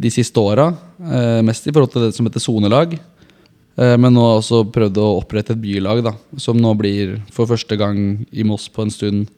de 0.00 0.12
siste 0.14 0.38
åra. 0.40 0.70
Eh, 1.00 1.40
mest 1.46 1.66
i 1.66 1.74
forhold 1.74 1.92
til 1.92 2.06
det 2.06 2.14
som 2.16 2.28
heter 2.28 2.44
sonelag. 2.44 2.94
Eh, 2.94 3.96
men 3.98 4.14
nå 4.14 4.24
har 4.24 4.40
også 4.40 4.62
prøvd 4.72 5.02
å 5.02 5.10
opprette 5.18 5.56
et 5.56 5.62
bylag, 5.62 6.02
da, 6.06 6.14
som 6.38 6.58
nå 6.58 6.72
blir 6.78 7.18
for 7.34 7.50
første 7.50 7.78
gang 7.80 8.20
i 8.30 8.46
Moss 8.46 8.68
på 8.70 8.86
en 8.86 8.94
stund 8.94 9.30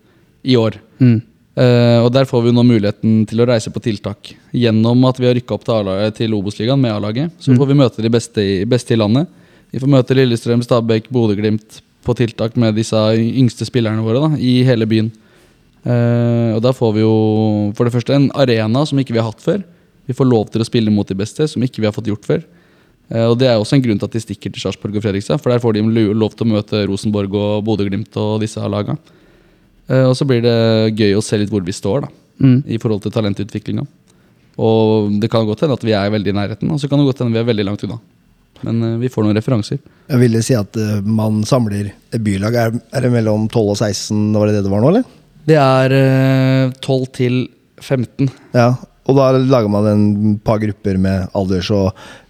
i 0.43 0.57
år. 0.59 0.79
Mm. 1.01 1.21
Eh, 1.53 1.99
og 2.01 2.13
Der 2.13 2.29
får 2.29 2.47
vi 2.47 2.55
nå 2.55 2.65
muligheten 2.65 3.23
til 3.29 3.43
å 3.43 3.49
reise 3.49 3.73
på 3.73 3.83
tiltak. 3.85 4.35
Gjennom 4.57 5.05
at 5.09 5.21
vi 5.21 5.29
har 5.29 5.37
rykka 5.37 5.57
opp 5.57 5.65
til, 5.69 5.93
til 6.17 6.35
Obos-ligaen 6.37 6.81
med 6.81 6.95
A-laget. 6.95 7.33
Så 7.39 7.57
får 7.57 7.69
vi 7.69 7.79
møte 7.79 8.05
de 8.05 8.13
beste 8.13 8.45
i, 8.45 8.65
beste 8.69 8.97
i 8.97 9.01
landet. 9.01 9.29
Vi 9.73 9.81
får 9.81 9.91
møte 9.91 10.17
Lillestrøm, 10.17 10.63
Stabæk, 10.65 11.09
Bodø-Glimt 11.13 11.81
på 12.05 12.15
tiltak 12.19 12.57
med 12.61 12.77
disse 12.77 12.99
yngste 13.17 13.65
spillerne 13.69 14.03
våre 14.05 14.21
da, 14.27 14.31
i 14.37 14.61
hele 14.67 14.89
byen. 14.91 15.13
Uh, 15.83 16.55
og 16.57 16.61
Da 16.63 16.73
får 16.77 16.93
vi 16.95 17.03
jo 17.03 17.15
for 17.77 17.89
det 17.89 17.95
første 17.95 18.15
en 18.15 18.29
arena 18.39 18.85
som 18.87 19.01
ikke 19.01 19.15
vi 19.15 19.23
har 19.23 19.31
hatt 19.31 19.43
før. 19.43 19.63
Vi 20.07 20.17
får 20.19 20.29
lov 20.29 20.51
til 20.53 20.63
å 20.63 20.67
spille 20.67 20.93
mot 20.95 21.09
de 21.09 21.17
beste, 21.19 21.47
som 21.49 21.63
ikke 21.63 21.81
vi 21.83 21.89
har 21.89 21.95
fått 21.97 22.11
gjort 22.11 22.29
før. 22.29 22.45
Uh, 23.09 23.31
og 23.31 23.39
Det 23.41 23.49
er 23.49 23.57
også 23.57 23.79
en 23.79 23.85
grunn 23.87 23.99
til 24.03 24.11
at 24.11 24.19
de 24.19 24.23
stikker 24.23 24.53
til 24.53 24.63
Sarpsborg 24.63 24.99
og 24.99 25.07
Fredrikstad. 25.07 25.41
For 25.41 25.55
der 25.55 25.63
får 25.63 25.79
de 25.79 26.13
lov 26.13 26.37
til 26.37 26.47
å 26.47 26.53
møte 26.53 26.85
Rosenborg 26.91 27.35
og 27.39 27.65
Bodø-Glimt 27.67 28.17
og 28.21 28.43
disse 28.45 28.61
laga. 28.61 28.99
Uh, 29.89 30.07
og 30.11 30.17
så 30.19 30.29
blir 30.29 30.45
det 30.45 30.59
gøy 30.99 31.17
å 31.17 31.25
se 31.25 31.41
litt 31.41 31.51
hvor 31.53 31.65
vi 31.65 31.75
står 31.77 32.07
da, 32.07 32.13
Mm. 32.43 32.65
i 32.67 32.79
forhold 32.81 33.03
til 33.05 33.13
talentutviklinga. 33.13 33.83
Og 34.59 35.13
det 35.21 35.29
kan 35.31 35.47
godt 35.47 35.61
hende 35.63 35.77
at 35.77 35.85
vi 35.85 35.93
er 35.95 36.11
veldig 36.11 36.33
i 36.33 36.35
nærheten, 36.35 36.71
og 36.73 36.81
så 36.81 36.89
kan 36.89 36.99
det 36.99 37.07
godt 37.07 37.21
hende 37.23 37.37
vi 37.37 37.39
er 37.39 37.47
veldig 37.47 37.67
langt 37.69 37.85
unna. 37.87 37.99
Men 38.61 38.83
eh, 38.83 38.99
vi 39.03 39.11
får 39.13 39.27
noen 39.27 39.39
referanser. 39.39 39.81
Jeg 40.11 40.21
ville 40.21 40.43
si 40.45 40.57
at 40.59 40.77
eh, 40.79 41.01
man 41.03 41.43
samler 41.49 41.91
bylag. 42.13 42.59
Er, 42.59 42.79
er 42.93 43.07
det 43.07 43.13
mellom 43.15 43.49
12 43.49 43.75
og 43.75 43.77
16, 43.79 44.23
var 44.37 44.49
det 44.49 44.59
det 44.59 44.65
det 44.67 44.73
var 44.73 44.85
nå, 44.85 44.93
eller? 44.93 45.19
Det 45.49 45.59
er 45.59 45.97
eh, 45.99 46.73
12 46.85 47.07
til 47.17 47.39
15. 47.83 48.31
Ja, 48.55 48.71
og 49.09 49.19
da 49.19 49.33
lager 49.35 49.71
man 49.73 49.89
en 49.91 50.35
par 50.45 50.61
grupper 50.63 50.99
med 51.01 51.33
alder, 51.35 51.65
så 51.67 51.89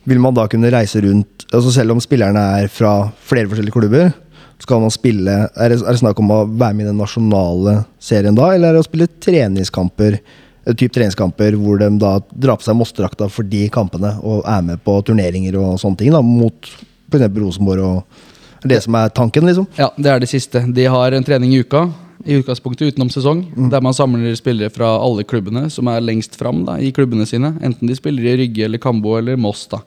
vil 0.09 0.23
man 0.23 0.35
da 0.37 0.47
kunne 0.51 0.73
reise 0.73 1.03
rundt 1.05 1.45
altså 1.53 1.71
Selv 1.75 1.93
om 1.93 2.01
spillerne 2.01 2.41
er 2.63 2.71
fra 2.73 3.11
flere 3.29 3.51
forskjellige 3.51 3.75
klubber, 3.77 4.15
skal 4.63 4.81
man 4.81 4.93
spille 4.95 5.35
Er 5.53 5.73
det, 5.73 5.83
er 5.83 5.93
det 5.93 6.01
snakk 6.01 6.21
om 6.23 6.31
å 6.33 6.39
være 6.47 6.79
med 6.79 6.87
i 6.87 6.89
den 6.89 7.01
nasjonale 7.03 7.83
serien 8.01 8.39
da, 8.39 8.49
eller 8.55 8.71
er 8.71 8.79
det 8.79 8.85
å 8.87 8.89
spille 8.89 9.11
treningskamper? 9.21 10.17
Typ 10.63 10.93
treningskamper 10.95 11.57
hvor 11.59 11.81
de 11.81 11.89
da 11.99 12.13
drar 12.31 12.59
på 12.61 12.67
seg 12.67 12.77
Moss-drakta 12.79 13.27
for 13.33 13.47
de 13.47 13.65
kampene 13.73 14.13
og 14.23 14.45
er 14.47 14.61
med 14.63 14.83
på 14.87 14.95
turneringer 15.07 15.57
og 15.59 15.81
sånne 15.83 15.99
ting, 15.99 16.13
da, 16.15 16.21
mot 16.23 16.69
f.eks. 17.11 17.27
Rosenborg 17.35 17.83
og 17.83 18.21
er 18.63 18.71
det 18.71 18.79
som 18.85 18.95
er 18.95 19.11
tanken, 19.11 19.49
liksom? 19.49 19.67
Ja, 19.75 19.89
det 19.99 20.11
er 20.11 20.23
det 20.23 20.31
siste. 20.31 20.63
De 20.71 20.85
har 20.87 21.13
en 21.17 21.25
trening 21.27 21.51
i 21.51 21.65
uka, 21.65 21.89
i 22.23 22.37
utgangspunktet 22.39 22.93
utenom 22.93 23.11
sesong, 23.11 23.43
der 23.73 23.83
man 23.83 23.97
samler 23.97 24.37
spillere 24.39 24.71
fra 24.71 24.93
alle 25.03 25.25
klubbene 25.27 25.65
som 25.75 25.91
er 25.91 26.05
lengst 26.05 26.39
fram 26.39 26.63
da, 26.69 26.77
i 26.79 26.93
klubbene 26.95 27.27
sine. 27.27 27.57
Enten 27.59 27.91
de 27.91 27.99
spiller 27.99 28.29
i 28.31 28.37
Rygge 28.45 28.69
eller 28.69 28.79
Kambo 28.83 29.17
eller 29.19 29.41
Moss. 29.41 29.67
da. 29.67 29.83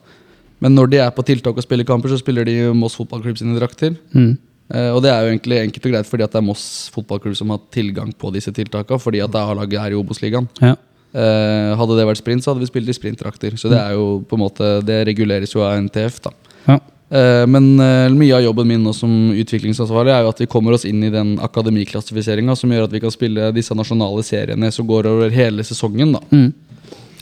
Men 0.60 0.76
når 0.76 0.92
de 0.92 1.00
er 1.04 1.14
på 1.16 1.24
tiltak 1.24 1.56
og 1.56 1.64
spiller 1.64 1.88
kamper, 1.88 2.12
så 2.12 2.20
spiller 2.20 2.44
de 2.44 2.58
Moss 2.76 2.98
fotballklubb 3.00 3.40
sine 3.40 3.56
drakter. 3.56 3.96
Mm. 4.12 4.36
Eh, 4.74 4.90
og 4.90 5.02
det 5.04 5.12
er 5.12 5.22
jo 5.22 5.30
egentlig 5.34 5.60
enkelt 5.62 5.86
og 5.86 5.94
greit 5.94 6.08
fordi 6.10 6.26
at 6.26 6.34
det 6.34 6.40
er 6.40 6.46
Moss 6.48 6.66
fotballklubb 6.94 7.36
som 7.38 7.52
har 7.54 7.62
tilgang 7.74 8.10
på 8.18 8.32
disse 8.34 8.52
tiltakene, 8.54 8.98
fordi 9.02 9.22
at 9.22 9.38
A-laget 9.38 9.78
her 9.82 9.94
i 9.94 10.00
Obos-ligaen. 10.00 10.48
Ja. 10.60 10.74
Eh, 11.16 11.70
hadde 11.78 11.96
det 11.96 12.08
vært 12.08 12.20
sprint, 12.20 12.44
så 12.44 12.52
hadde 12.52 12.64
vi 12.64 12.72
spilt 12.72 12.90
i 12.90 12.96
sprintdrakter. 12.96 13.56
Så 13.60 13.70
det 13.72 13.78
er 13.78 13.94
jo 13.96 14.20
på 14.26 14.36
en 14.36 14.42
måte, 14.42 14.74
det 14.86 15.04
reguleres 15.08 15.54
jo 15.54 15.64
av 15.64 15.78
NTF. 15.86 16.20
da. 16.26 16.34
Ja. 16.66 16.80
Eh, 17.06 17.46
men 17.46 17.76
mye 18.18 18.34
av 18.34 18.42
jobben 18.42 18.66
min 18.66 18.82
nå 18.82 18.92
som 18.96 19.10
utviklingsansvarlig 19.30 20.10
er 20.10 20.26
jo 20.26 20.34
at 20.34 20.42
vi 20.42 20.50
kommer 20.50 20.74
oss 20.74 20.84
inn 20.88 21.04
i 21.06 21.14
den 21.14 21.36
akademiklassifiseringa 21.38 22.56
som 22.58 22.72
gjør 22.74 22.88
at 22.88 22.96
vi 22.96 23.04
kan 23.04 23.14
spille 23.14 23.52
disse 23.54 23.76
nasjonale 23.78 24.26
seriene 24.26 24.72
som 24.74 24.88
går 24.88 25.06
over 25.12 25.30
hele 25.30 25.64
sesongen. 25.64 26.18
da. 26.18 26.24
Mm. 26.34 26.52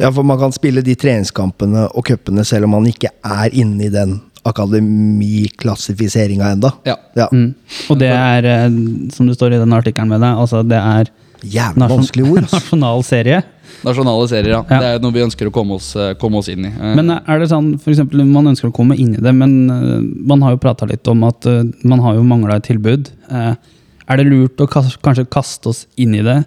Ja, 0.00 0.10
for 0.10 0.26
man 0.26 0.40
kan 0.40 0.52
spille 0.54 0.82
de 0.82 0.96
treningskampene 0.98 1.86
og 1.94 2.08
cupene 2.08 2.42
selv 2.46 2.66
om 2.66 2.74
man 2.74 2.88
ikke 2.90 3.12
er 3.22 3.52
inne 3.54 3.86
i 3.86 3.92
den 3.92 4.16
akademiklassifiseringa 4.44 6.50
enda. 6.54 6.72
Ja. 6.84 6.96
Ja. 7.16 7.28
Mm. 7.32 7.54
Og 7.90 7.98
det 8.00 8.10
er, 8.12 8.44
eh, 8.44 8.70
som 9.14 9.28
det 9.28 9.36
står 9.38 9.56
i 9.56 9.60
den 9.62 9.72
artikkelen 9.76 10.12
med 10.14 10.20
deg, 10.24 10.40
altså 10.44 10.64
det 10.66 10.80
er 10.80 11.12
Jævlig 11.44 11.88
vanskelige 11.90 12.30
ord. 12.32 12.46
nasjonal 12.54 13.02
serie. 13.04 13.42
Nasjonale 13.84 14.28
serier, 14.30 14.54
ja. 14.54 14.60
Ja. 14.70 14.78
Det 14.80 14.88
er 14.94 15.02
noe 15.04 15.12
vi 15.12 15.20
ønsker 15.26 15.50
å 15.50 15.52
komme 15.52 15.76
oss, 15.76 15.90
eh, 16.00 16.14
komme 16.16 16.40
oss 16.40 16.48
inn 16.48 16.64
i. 16.64 16.70
Eh, 16.72 16.94
Men 16.96 17.10
er 17.18 17.42
det 17.42 17.50
sånn, 17.50 17.74
for 17.82 17.92
eksempel, 17.92 18.22
man 18.24 18.48
ønsker 18.48 18.70
å 18.70 18.72
komme 18.72 18.96
inn 18.96 19.12
i 19.18 19.20
det, 19.20 19.34
men 19.36 19.52
man 20.24 20.40
har 20.46 20.54
jo 20.54 20.62
prata 20.62 20.88
litt 20.88 21.04
om 21.12 21.20
at 21.28 21.44
man 21.84 22.00
har 22.00 22.16
jo 22.16 22.24
mangla 22.24 22.56
et 22.56 22.64
tilbud. 22.70 23.10
Er 23.28 24.16
det 24.20 24.24
lurt 24.30 24.60
å 24.60 24.68
kanskje 24.70 25.26
kaste 25.28 25.68
oss 25.68 25.84
inn 26.00 26.14
i 26.16 26.24
det? 26.24 26.44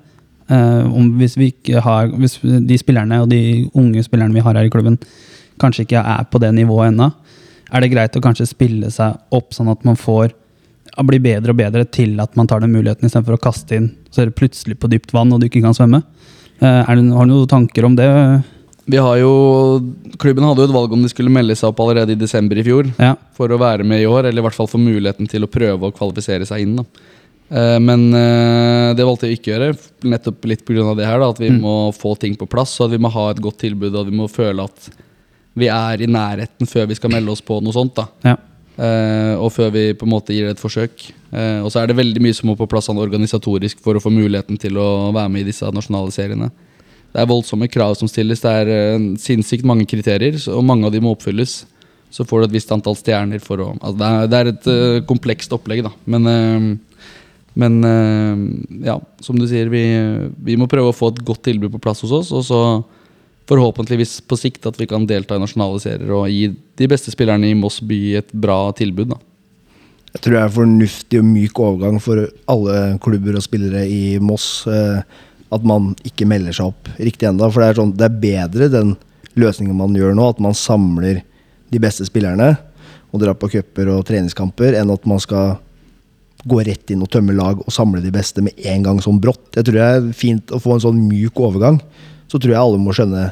eh, 0.49 0.83
om 0.87 1.11
hvis 1.19 1.35
vi 1.37 1.51
ikke 1.51 1.81
har 1.83 2.11
Hvis 2.15 2.37
de 2.41 2.77
spillerne 2.79 3.21
og 3.23 3.29
de 3.31 3.67
unge 3.75 4.03
spillerne 4.05 4.35
vi 4.35 4.43
har 4.43 4.55
her 4.55 4.67
i 4.67 4.73
klubben, 4.73 4.97
kanskje 5.59 5.87
ikke 5.87 6.03
er 6.03 6.27
på 6.31 6.39
det 6.39 6.53
nivået 6.55 6.93
ennå, 6.93 7.11
er 7.71 7.81
det 7.81 7.91
greit 7.91 8.15
å 8.15 8.21
kanskje 8.23 8.47
spille 8.47 8.89
seg 8.91 9.17
opp 9.35 9.51
sånn 9.55 9.71
at 9.71 9.83
man 9.87 9.95
får 9.99 10.33
blir 11.05 11.19
bedre 11.21 11.53
og 11.53 11.57
bedre 11.59 11.83
til 11.85 12.15
at 12.23 12.35
man 12.35 12.47
tar 12.49 12.59
den 12.63 12.71
muligheten 12.73 13.05
istedenfor 13.05 13.35
å 13.37 13.41
kaste 13.43 13.75
inn, 13.77 13.91
så 14.09 14.21
er 14.23 14.29
det 14.31 14.37
plutselig 14.39 14.79
på 14.81 14.89
dypt 14.89 15.11
vann 15.13 15.31
og 15.33 15.39
du 15.39 15.45
ikke 15.45 15.61
kan 15.61 15.75
svømme? 15.77 15.99
Eh, 16.57 16.63
det, 16.63 16.85
har 16.87 16.95
du 16.95 17.03
noen 17.03 17.47
tanker 17.51 17.85
om 17.85 17.95
det? 17.95 18.07
Vi 18.87 18.97
har 18.97 19.17
jo, 19.19 19.29
Klubben 20.17 20.45
hadde 20.47 20.63
jo 20.63 20.69
et 20.69 20.73
valg 20.73 20.93
om 20.95 21.01
de 21.03 21.09
skulle 21.11 21.29
melde 21.29 21.53
seg 21.59 21.69
opp 21.69 21.81
allerede 21.83 22.15
i 22.15 22.19
desember 22.19 22.57
i 22.57 22.63
fjor 22.65 22.89
Ja. 22.97 23.15
for 23.35 23.51
å 23.51 23.59
være 23.59 23.83
med 23.85 24.01
i 24.01 24.07
år, 24.09 24.25
eller 24.25 24.41
i 24.41 24.45
hvert 24.47 24.55
fall 24.57 24.71
få 24.71 24.79
muligheten 24.81 25.27
til 25.29 25.43
å 25.45 25.51
prøve 25.51 25.85
å 25.85 25.93
kvalifisere 25.93 26.47
seg 26.47 26.61
inn. 26.63 26.77
da. 26.77 26.83
Eh, 27.51 27.79
Men 27.79 28.07
eh, 28.15 28.93
det 28.95 29.05
valgte 29.05 29.27
vi 29.27 29.35
ikke 29.37 29.53
å 29.53 29.59
gjøre, 29.59 29.77
nettopp 30.03 30.45
litt 30.49 30.65
pga. 30.65 30.95
det 30.95 31.05
her. 31.05 31.19
da, 31.19 31.29
At 31.29 31.37
vi 31.39 31.49
Mm. 31.49 31.61
må 31.61 31.93
få 31.93 32.17
ting 32.17 32.35
på 32.35 32.49
plass, 32.49 32.79
og 32.79 32.85
at 32.89 32.97
vi 32.97 33.03
må 33.03 33.11
ha 33.11 33.29
et 33.29 33.37
godt 33.41 33.59
tilbud. 33.59 33.93
Og 33.93 34.07
at 34.07 34.11
vi 34.11 34.17
må 34.17 34.27
føle 34.31 34.63
at 34.63 34.89
vi 35.57 35.69
er 35.73 36.03
i 36.03 36.09
nærheten 36.09 36.69
før 36.69 36.87
vi 36.89 36.97
skal 36.97 37.11
melde 37.13 37.33
oss 37.33 37.43
på 37.45 37.59
noe 37.63 37.75
sånt. 37.75 37.97
da. 37.97 38.07
Ja. 38.25 38.37
Uh, 38.77 39.33
og 39.41 39.49
før 39.55 39.71
vi 39.73 39.87
på 39.97 40.05
en 40.05 40.11
måte 40.11 40.35
gir 40.35 40.45
det 40.45 40.53
et 40.53 40.61
forsøk. 40.61 41.07
Uh, 41.31 41.65
og 41.65 41.71
så 41.73 41.81
er 41.81 41.89
det 41.89 41.97
veldig 41.97 42.21
mye 42.21 42.35
som 42.37 42.51
må 42.51 42.55
på 42.59 42.67
plass 42.69 42.85
sånn 42.91 43.01
organisatorisk 43.01 43.81
for 43.81 43.97
å 43.97 44.01
få 44.03 44.11
muligheten 44.13 44.59
til 44.61 44.77
å 44.77 45.09
være 45.15 45.31
med 45.33 45.41
i 45.41 45.47
disse 45.49 45.69
nasjonale 45.73 46.13
seriene. 46.13 46.51
Det 47.09 47.23
er 47.23 47.29
voldsomme 47.29 47.69
krav 47.71 47.95
som 47.97 48.09
stilles. 48.11 48.43
Det 48.43 48.51
er 48.53 48.69
uh, 48.69 49.07
sinnssykt 49.21 49.65
mange 49.65 49.87
kriterier, 49.89 50.37
og 50.53 50.67
mange 50.67 50.85
av 50.85 50.93
de 50.93 51.01
må 51.01 51.15
oppfylles. 51.15 51.63
Så 52.13 52.23
får 52.27 52.43
du 52.43 52.47
et 52.47 52.59
visst 52.59 52.69
antall 52.71 52.95
stjerner 52.95 53.41
for 53.43 53.59
å 53.65 53.71
altså 53.73 53.97
det, 53.97 54.11
er, 54.11 54.29
det 54.29 54.37
er 54.37 54.51
et 54.53 55.07
komplekst 55.09 55.51
opplegg, 55.57 55.81
da. 55.83 55.89
Men, 56.07 56.77
men 57.59 57.73
ja, 58.79 58.95
som 59.19 59.35
du 59.35 59.43
sier, 59.49 59.67
vi, 59.67 59.81
vi 60.47 60.55
må 60.55 60.69
prøve 60.71 60.93
å 60.93 60.95
få 60.95 61.09
et 61.11 61.19
godt 61.27 61.43
tilbud 61.49 61.73
på 61.73 61.81
plass 61.83 62.05
hos 62.05 62.13
oss. 62.15 62.31
Og 62.31 62.45
så 62.47 62.61
forhåpentligvis 63.47 64.19
på 64.27 64.37
sikt 64.39 64.67
at 64.67 64.77
vi 64.79 64.87
kan 64.89 65.07
delta 65.07 65.37
i 65.37 65.41
nasjonale 65.41 65.79
serier 65.83 66.11
og 66.11 66.27
gi 66.31 66.49
de 66.51 66.89
beste 66.89 67.13
spillerne 67.13 67.47
i 67.49 67.57
Moss 67.57 67.79
by 67.79 67.99
et 68.19 68.33
bra 68.33 68.59
tilbud. 68.75 69.13
da. 69.13 69.19
Jeg 70.13 70.23
tror 70.23 70.33
det 70.35 70.43
er 70.43 70.55
fornuftig 70.55 71.21
og 71.21 71.29
myk 71.29 71.59
overgang 71.61 72.01
for 72.03 72.27
alle 72.49 72.97
klubber 73.03 73.37
og 73.37 73.45
spillere 73.45 73.85
i 73.87 74.17
Moss. 74.23 74.65
Eh, 74.67 75.01
at 75.53 75.63
man 75.63 75.93
ikke 76.07 76.27
melder 76.27 76.55
seg 76.55 76.73
opp 76.73 76.89
riktig 76.99 77.29
enda 77.29 77.47
For 77.47 77.63
det 77.63 77.69
er, 77.69 77.77
sånn, 77.79 77.93
det 77.95 78.07
er 78.07 78.17
bedre 78.19 78.67
den 78.71 78.95
løsningen 79.39 79.77
man 79.77 79.95
gjør 79.95 80.15
nå, 80.17 80.25
at 80.33 80.41
man 80.43 80.57
samler 80.57 81.21
de 81.71 81.79
beste 81.79 82.07
spillerne 82.07 82.55
og 83.13 83.21
drar 83.21 83.37
på 83.39 83.49
cuper 83.53 83.91
og 83.93 84.03
treningskamper, 84.09 84.75
enn 84.75 84.91
at 84.91 85.05
man 85.07 85.21
skal 85.23 85.55
gå 86.47 86.59
rett 86.67 86.91
inn 86.91 87.03
og 87.05 87.11
tømme 87.13 87.35
lag 87.35 87.61
og 87.63 87.73
samle 87.73 88.01
de 88.03 88.11
beste 88.13 88.43
med 88.43 88.57
en 88.67 88.83
gang 88.83 88.99
sånn 89.03 89.21
brått. 89.23 89.55
Jeg 89.55 89.67
tror 89.67 89.77
det 89.77 89.87
er 89.87 90.09
fint 90.15 90.51
å 90.51 90.59
få 90.61 90.75
en 90.75 90.83
sånn 90.83 90.99
myk 91.07 91.39
overgang. 91.43 91.79
Så 92.27 92.39
tror 92.39 92.53
jeg 92.53 92.61
alle 92.61 92.81
må 92.81 92.95
skjønne 92.95 93.29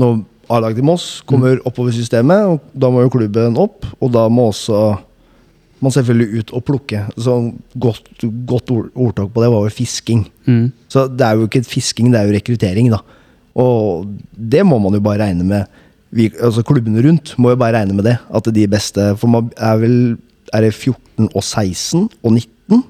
når 0.00 0.20
A-laget 0.50 0.80
til 0.80 0.86
Moss 0.86 1.20
kommer 1.28 1.60
oppover 1.66 1.94
systemet, 1.94 2.42
og 2.46 2.74
da 2.74 2.90
må 2.90 3.04
jo 3.04 3.12
klubben 3.12 3.58
opp, 3.60 3.86
og 4.02 4.10
da 4.14 4.24
må 4.32 4.48
også 4.50 4.80
man 5.80 5.94
selvfølgelig 5.94 6.42
ut 6.42 6.50
og 6.56 6.64
plukke. 6.66 7.04
Så 7.16 7.36
godt, 7.80 8.10
godt 8.48 8.72
ord, 8.74 8.90
ordtak 8.92 9.30
på 9.32 9.44
det 9.44 9.50
var 9.52 9.64
jo 9.64 9.72
fisking. 9.72 10.26
Mm. 10.44 10.66
Så 10.92 11.06
det 11.08 11.24
er 11.24 11.38
jo 11.38 11.46
ikke 11.48 11.62
fisking, 11.64 12.10
det 12.12 12.20
er 12.20 12.28
jo 12.28 12.36
rekruttering, 12.36 12.90
da. 12.92 13.00
Og 13.60 14.10
det 14.34 14.64
må 14.66 14.78
man 14.82 14.94
jo 14.98 15.02
bare 15.04 15.22
regne 15.24 15.46
med. 15.46 15.80
Vi, 16.14 16.28
altså 16.42 16.64
Klubbene 16.66 17.02
rundt 17.06 17.36
må 17.38 17.54
jo 17.54 17.60
bare 17.60 17.78
regne 17.78 17.94
med 17.96 18.04
det. 18.10 18.16
At 18.28 18.44
det 18.44 18.50
er 18.50 18.56
de 18.56 18.70
beste 18.72 19.04
For 19.14 19.30
man 19.30 19.52
er 19.54 19.76
vel 19.78 19.92
Er 20.50 20.64
det 20.64 20.72
14 20.74 21.28
og 21.28 21.44
16 21.44 22.08
og 22.26 22.32
19? 22.34 22.80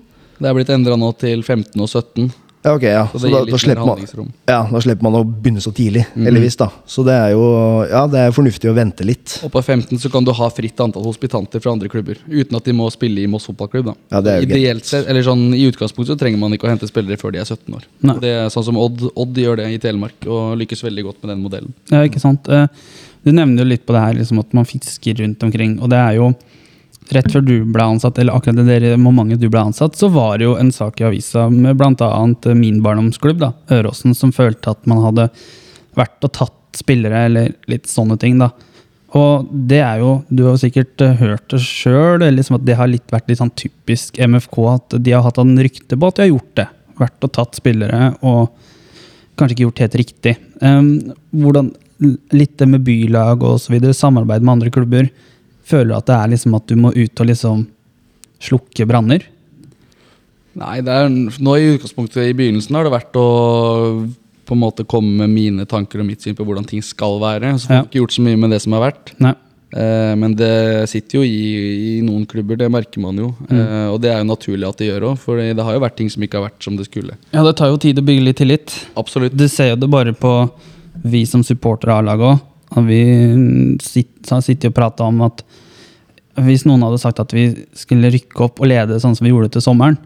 Det 0.40 0.48
er 0.48 0.54
blitt 0.56 0.72
endra 0.72 0.96
nå 0.96 1.10
til 1.20 1.42
15 1.44 1.76
og 1.76 1.84
17, 1.84 2.30
Ja, 2.30 2.49
ok, 2.64 2.82
ja. 2.82 3.06
så 3.12 3.18
Så 3.20 3.30
da, 3.32 3.44
da, 3.48 3.58
slipper 3.58 3.86
man, 3.86 4.30
ja, 4.48 4.58
da 4.70 4.80
slipper 4.80 5.02
man 5.06 5.14
å 5.16 5.24
begynne 5.24 5.60
så 5.64 5.72
tidlig, 5.72 6.06
Mm. 6.14 6.26
heldigvis, 6.26 6.56
da. 6.60 6.68
Så 6.86 7.04
det 7.04 7.14
er 7.14 7.30
jo 7.32 7.86
Ja, 7.90 8.06
det 8.06 8.18
er 8.18 8.30
fornuftig 8.32 8.68
å 8.70 8.74
vente 8.74 9.04
litt. 9.04 9.38
Og 9.44 9.50
på 9.52 9.62
15 9.62 9.98
så 9.98 10.10
kan 10.12 10.24
du 10.24 10.32
ha 10.32 10.48
fritt 10.50 10.76
antall 10.80 11.04
hospitanter 11.04 11.60
fra 11.60 11.72
andre 11.72 11.88
klubber, 11.88 12.16
uten 12.28 12.56
at 12.56 12.64
de 12.64 12.72
må 12.72 12.90
spille 12.92 13.22
i 13.22 13.26
Moss 13.26 13.46
fotballklubb. 13.46 13.84
da. 13.86 13.94
Ja, 14.12 14.20
det 14.20 14.30
er 14.32 14.40
jo. 14.42 14.48
Ideelt 14.48 14.84
sett, 14.84 15.06
eller 15.08 15.22
sånn 15.22 15.54
I 15.54 15.70
utgangspunktet 15.70 16.14
så 16.14 16.18
trenger 16.18 16.38
man 16.38 16.52
ikke 16.52 16.68
å 16.68 16.72
hente 16.72 16.88
spillere 16.90 17.16
før 17.18 17.32
de 17.32 17.38
er 17.38 17.44
17 17.44 17.74
år. 17.74 17.82
Nei. 18.02 18.18
Det 18.20 18.28
er 18.28 18.48
sånn 18.48 18.64
som 18.64 18.76
Odd, 18.76 19.10
Odd 19.16 19.34
gjør 19.34 19.56
det 19.56 19.70
i 19.72 19.78
Telemark, 19.78 20.18
og 20.26 20.58
lykkes 20.58 20.82
veldig 20.84 21.04
godt 21.04 21.22
med 21.24 21.36
den 21.36 21.42
modellen. 21.44 21.72
Ja, 21.90 22.02
ikke 22.04 22.20
sant. 22.20 22.48
Eh, 22.48 22.66
Du 23.22 23.32
nevner 23.32 23.58
jo 23.58 23.64
litt 23.68 23.84
på 23.84 23.92
det 23.92 24.00
her, 24.00 24.14
liksom 24.14 24.38
at 24.40 24.54
man 24.54 24.64
fisker 24.64 25.14
rundt 25.20 25.42
omkring. 25.42 25.78
Og 25.82 25.90
det 25.90 25.98
er 25.98 26.14
jo 26.16 26.34
rett 27.14 27.30
før 27.32 27.44
du 27.44 27.56
ble 27.68 27.84
ansatt, 27.94 28.18
eller 28.18 28.36
akkurat 28.36 28.66
det 28.66 28.94
momentet 29.00 29.42
du 29.42 29.48
ble 29.50 29.62
ansatt, 29.70 29.98
så 29.98 30.10
var 30.12 30.38
det 30.38 30.46
jo 30.48 30.56
en 30.60 30.72
sak 30.74 31.00
i 31.00 31.06
avisa 31.08 31.48
med 31.52 31.78
bl.a. 31.80 32.54
min 32.54 32.80
barndomsklubb, 32.84 33.40
da, 33.42 33.52
Øråsen, 33.74 34.14
som 34.16 34.32
følte 34.34 34.74
at 34.74 34.88
man 34.90 35.02
hadde 35.04 35.28
vært 35.98 36.26
og 36.26 36.34
tatt 36.36 36.78
spillere, 36.78 37.26
eller 37.26 37.54
litt 37.70 37.90
sånne 37.90 38.18
ting, 38.20 38.38
da. 38.40 38.52
Og 39.18 39.48
det 39.50 39.80
er 39.82 40.02
jo, 40.04 40.20
du 40.30 40.44
har 40.44 40.54
jo 40.54 40.62
sikkert 40.62 41.02
eh, 41.02 41.16
hørt 41.18 41.48
det 41.50 41.58
sjøl, 41.64 42.22
liksom 42.30 42.60
at 42.60 42.66
det 42.66 42.76
har 42.78 42.90
litt 42.90 43.10
vært 43.10 43.30
litt 43.30 43.40
sånn 43.40 43.54
typisk 43.58 44.20
MFK, 44.22 44.58
at 44.70 44.98
de 45.02 45.14
har 45.16 45.24
hatt 45.26 45.40
en 45.42 45.56
rykte 45.58 45.98
på 45.98 46.10
at 46.10 46.18
de 46.18 46.26
har 46.26 46.30
gjort 46.30 46.52
det. 46.60 46.68
Vært 47.00 47.26
og 47.26 47.32
tatt 47.34 47.58
spillere, 47.58 48.12
og 48.22 48.52
kanskje 49.40 49.56
ikke 49.56 49.66
gjort 49.66 49.82
helt 49.82 49.98
riktig. 49.98 50.36
Um, 50.62 50.92
hvordan, 51.32 51.72
litt 52.36 52.54
det 52.60 52.68
med 52.70 52.84
bylag 52.86 53.42
og 53.46 53.58
så 53.62 53.74
videre, 53.74 53.96
samarbeid 53.96 54.44
med 54.44 54.58
andre 54.58 54.72
klubber. 54.74 55.10
Føler 55.70 55.92
du 55.92 55.96
at 55.98 56.08
det 56.10 56.16
er 56.18 56.32
liksom 56.34 56.56
at 56.58 56.66
du 56.70 56.76
må 56.80 56.90
ut 56.96 57.22
og 57.22 57.28
liksom 57.30 57.66
slukke 58.42 58.86
branner? 58.90 59.26
Nei, 60.60 60.80
det 60.82 60.90
er, 60.90 61.10
nå 61.12 61.52
i 61.60 61.68
utgangspunktet 61.76 62.24
i 62.26 62.34
begynnelsen 62.36 62.74
har 62.74 62.88
det 62.88 62.94
vært 62.96 63.18
å 63.20 63.26
på 64.50 64.56
en 64.56 64.62
måte 64.64 64.82
komme 64.90 65.20
med 65.22 65.30
mine 65.30 65.66
tanker 65.70 66.02
og 66.02 66.08
mitt 66.08 66.24
syn 66.24 66.34
på 66.34 66.42
hvordan 66.42 66.66
ting 66.66 66.82
skal 66.82 67.20
være. 67.22 67.52
Så 67.62 67.68
får 67.70 67.76
Ja. 67.76 67.84
ikke 67.86 68.00
gjort 68.00 68.16
så 68.16 68.24
mye 68.26 68.36
med 68.42 68.50
det 68.50 68.58
som 68.64 68.74
har 68.74 68.82
vært. 68.90 69.12
Nei. 69.22 69.30
Eh, 69.70 70.14
men 70.18 70.34
det 70.34 70.88
sitter 70.90 71.20
jo 71.20 71.22
i, 71.22 71.98
i 71.98 72.00
noen 72.02 72.24
klubber, 72.26 72.58
det 72.58 72.66
merker 72.74 72.98
man 73.04 73.14
jo. 73.22 73.28
Eh, 73.46 73.86
og 73.92 74.00
det 74.02 74.10
er 74.10 74.18
jo 74.18 74.26
naturlig 74.26 74.66
at 74.66 74.80
det 74.82 74.88
gjør 74.90 75.06
òg, 75.12 75.20
for 75.22 75.38
det 75.38 75.54
har 75.62 75.76
jo 75.76 75.84
vært 75.84 75.94
ting 76.00 76.10
som 76.10 76.26
ikke 76.26 76.40
har 76.40 76.48
vært 76.48 76.66
som 76.66 76.74
det 76.80 76.88
skulle. 76.90 77.14
Ja, 77.30 77.44
det 77.46 77.54
tar 77.60 77.70
jo 77.70 77.78
tid 77.78 78.02
å 78.02 78.02
bygge 78.02 78.24
litt 78.26 78.40
tillit. 78.42 78.74
Absolutt. 78.98 79.36
Du 79.38 79.46
ser 79.46 79.70
jo 79.70 79.76
det 79.84 79.88
bare 79.92 80.12
på 80.18 80.34
vi 81.06 81.22
som 81.30 81.44
supportere 81.46 81.94
av 82.00 82.08
laget 82.10 82.32
òg. 82.32 82.40
Vi 82.86 83.00
sitter 83.82 84.70
og 84.70 84.76
prata 84.76 85.08
om 85.08 85.24
at 85.26 85.42
hvis 86.40 86.62
noen 86.68 86.84
hadde 86.86 87.00
sagt 87.02 87.20
at 87.20 87.32
vi 87.34 87.48
skulle 87.76 88.12
rykke 88.12 88.46
opp 88.46 88.60
og 88.62 88.70
lede 88.70 89.00
sånn 89.02 89.16
som 89.18 89.26
vi 89.26 89.32
gjorde 89.32 89.50
til 89.56 89.64
sommeren, 89.64 89.98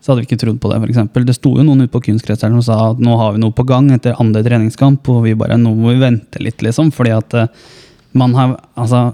så 0.00 0.12
hadde 0.12 0.22
vi 0.22 0.28
ikke 0.30 0.40
trodd 0.40 0.60
på 0.62 0.70
det. 0.70 0.78
Eksempel. 0.88 1.26
det 1.26 1.36
sto 1.36 1.52
jo 1.58 1.64
noen 1.66 1.84
ute 1.84 1.92
på 1.92 2.02
kunstgresseren 2.06 2.54
som 2.58 2.64
sa 2.64 2.78
at 2.92 3.02
nå 3.02 3.16
har 3.18 3.34
vi 3.34 3.42
noe 3.42 3.54
på 3.54 3.66
gang 3.68 3.90
etter 3.94 4.16
andre 4.22 4.44
treningskamp, 4.46 5.08
og 5.10 5.24
vi 5.26 5.36
bare 5.38 5.58
nå 5.60 5.74
må 5.76 5.92
vi 5.92 6.02
vente 6.02 6.42
litt, 6.42 6.62
liksom. 6.64 6.92
Fordi 6.94 7.12
at 7.16 7.34
eh, 7.36 7.50
man 8.18 8.36
har, 8.38 8.54
altså, 8.78 9.10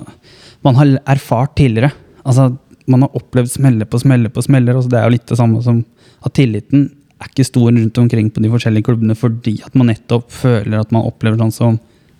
man 0.66 0.78
har 0.78 0.92
erfart 1.16 1.56
tidligere. 1.58 1.90
Altså, 2.22 2.52
man 2.86 3.06
har 3.06 3.16
opplevd 3.16 3.50
smeller 3.56 3.88
på 3.88 4.00
smeller 4.02 4.32
på 4.32 4.44
smeller. 4.44 4.76
og 4.76 4.90
Det 4.92 5.00
er 5.00 5.08
jo 5.08 5.16
litt 5.16 5.26
det 5.30 5.40
samme 5.40 5.62
som 5.64 5.80
at 6.24 6.36
tilliten 6.36 6.90
er 7.22 7.30
ikke 7.30 7.46
stor 7.48 7.70
rundt 7.70 7.98
omkring 7.98 8.28
på 8.32 8.42
de 8.44 8.50
forskjellige 8.52 8.88
klubbene 8.88 9.16
fordi 9.16 9.56
at 9.64 9.76
man 9.78 9.88
nettopp 9.92 10.32
føler 10.34 10.80
at 10.80 10.92
man 10.92 11.06
opplever 11.08 11.40
sånn 11.40 11.54
som 11.54 11.76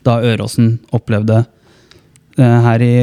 da 0.07 0.21
Øråsen 0.25 0.79
opplevde 0.95 1.43
eh, 2.39 2.59
her 2.69 2.85
i, 2.85 2.95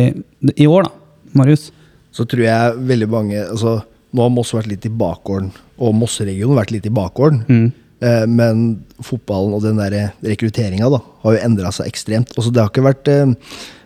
i 0.55 0.67
år, 0.67 0.87
da. 0.87 0.97
Marius. 1.37 1.69
Så 2.11 2.25
tror 2.27 2.43
jeg 2.43 2.79
veldig 2.89 3.07
mange 3.07 3.39
altså, 3.39 3.77
Nå 4.11 4.25
har 4.25 4.31
Moss 4.35 4.49
vært 4.51 4.67
litt 4.67 4.83
i 4.83 4.91
bakgården, 4.91 5.53
og 5.79 5.93
Mosseregionen 5.95 6.57
vært 6.57 6.73
litt 6.75 6.87
i 6.89 6.91
bakgården. 6.91 7.45
Mm. 7.47 7.67
Eh, 8.03 8.23
men 8.27 8.63
fotballen 9.05 9.53
og 9.55 9.63
den 9.63 9.79
der 9.79 10.11
rekrutteringa 10.25 10.89
har 10.91 11.35
jo 11.37 11.39
endra 11.39 11.71
seg 11.71 11.87
ekstremt. 11.87 12.33
Altså, 12.35 12.51
det 12.51 12.59
har 12.59 12.71
ikke 12.73 12.83
vært 12.89 13.07
eh, 13.07 13.35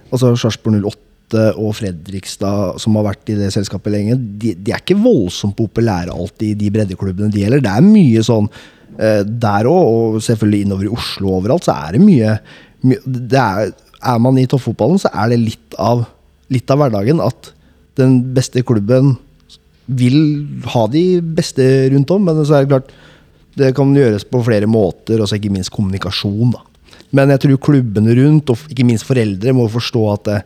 altså 0.10 0.34
Sarpsborg 0.40 0.80
08 0.82 1.44
og 1.62 1.76
Fredrikstad, 1.78 2.80
som 2.82 2.98
har 2.98 3.10
vært 3.12 3.30
i 3.34 3.38
det 3.38 3.52
selskapet 3.54 3.94
lenge, 3.94 4.18
de, 4.18 4.54
de 4.58 4.74
er 4.74 4.82
ikke 4.82 4.98
voldsomt 4.98 5.58
populære 5.58 6.14
alltid, 6.14 6.58
de 6.58 6.72
breddeklubbene 6.74 7.34
de 7.34 7.44
gjelder. 7.44 7.64
Det 7.66 7.74
er 7.74 7.86
mye 7.86 8.26
sånn 8.26 8.50
eh, 8.98 9.22
der 9.26 9.70
òg, 9.70 9.90
og 9.92 10.22
selvfølgelig 10.26 10.66
innover 10.66 10.90
i 10.90 10.94
Oslo 10.96 11.32
og 11.32 11.42
overalt, 11.42 11.68
så 11.68 11.76
er 11.76 11.98
det 11.98 12.06
mye, 12.06 12.38
er, 12.94 13.72
er 13.74 14.22
man 14.22 14.38
i 14.40 14.48
toppfotballen, 14.50 15.02
så 15.02 15.12
er 15.14 15.34
det 15.34 15.42
litt 15.42 15.78
av, 15.82 16.06
litt 16.54 16.70
av 16.72 16.82
hverdagen 16.82 17.24
at 17.24 17.52
den 18.00 18.20
beste 18.36 18.64
klubben 18.68 19.16
vil 19.86 20.20
ha 20.74 20.86
de 20.92 21.22
beste 21.38 21.66
rundt 21.94 22.12
om, 22.14 22.24
men 22.26 22.42
så 22.44 22.58
er 22.58 22.66
det 22.66 22.74
klart 22.74 22.94
det 23.56 23.72
kan 23.78 23.94
gjøres 23.96 24.26
på 24.28 24.42
flere 24.44 24.68
måter, 24.68 25.22
og 25.22 25.32
ikke 25.32 25.54
minst 25.54 25.72
kommunikasjon. 25.72 26.52
da. 26.52 26.64
Men 27.16 27.32
jeg 27.32 27.46
tror 27.46 27.62
klubbene 27.70 28.16
rundt, 28.18 28.52
og 28.52 28.72
ikke 28.72 28.88
minst 28.88 29.08
foreldre, 29.08 29.54
må 29.56 29.70
forstå 29.72 30.02
at 30.12 30.28
det, 30.28 30.40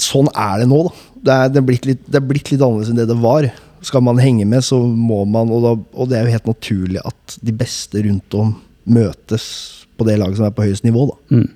sånn 0.00 0.30
er 0.30 0.62
det 0.62 0.68
nå. 0.70 0.84
Det 1.20 1.34
er, 1.34 1.50
det, 1.50 1.60
er 1.62 1.88
litt, 1.90 2.06
det 2.06 2.20
er 2.20 2.28
blitt 2.28 2.52
litt 2.52 2.62
annerledes 2.62 2.92
enn 2.92 3.00
det 3.00 3.08
det 3.10 3.18
var. 3.20 3.48
Skal 3.84 4.04
man 4.04 4.20
henge 4.22 4.46
med, 4.48 4.62
så 4.64 4.78
må 4.84 5.24
man, 5.28 5.50
og, 5.50 5.64
da, 5.64 5.74
og 5.96 6.10
det 6.10 6.18
er 6.18 6.28
jo 6.28 6.36
helt 6.36 6.50
naturlig 6.52 7.02
at 7.02 7.38
de 7.42 7.56
beste 7.56 8.04
rundt 8.06 8.38
om 8.38 8.54
møtes 8.90 9.46
på 10.00 10.08
det 10.08 10.16
laget 10.20 10.40
som 10.40 10.48
er 10.48 10.56
på 10.56 10.64
høyest 10.66 10.86
nivå. 10.86 11.06
da. 11.12 11.36
Mm. 11.36 11.48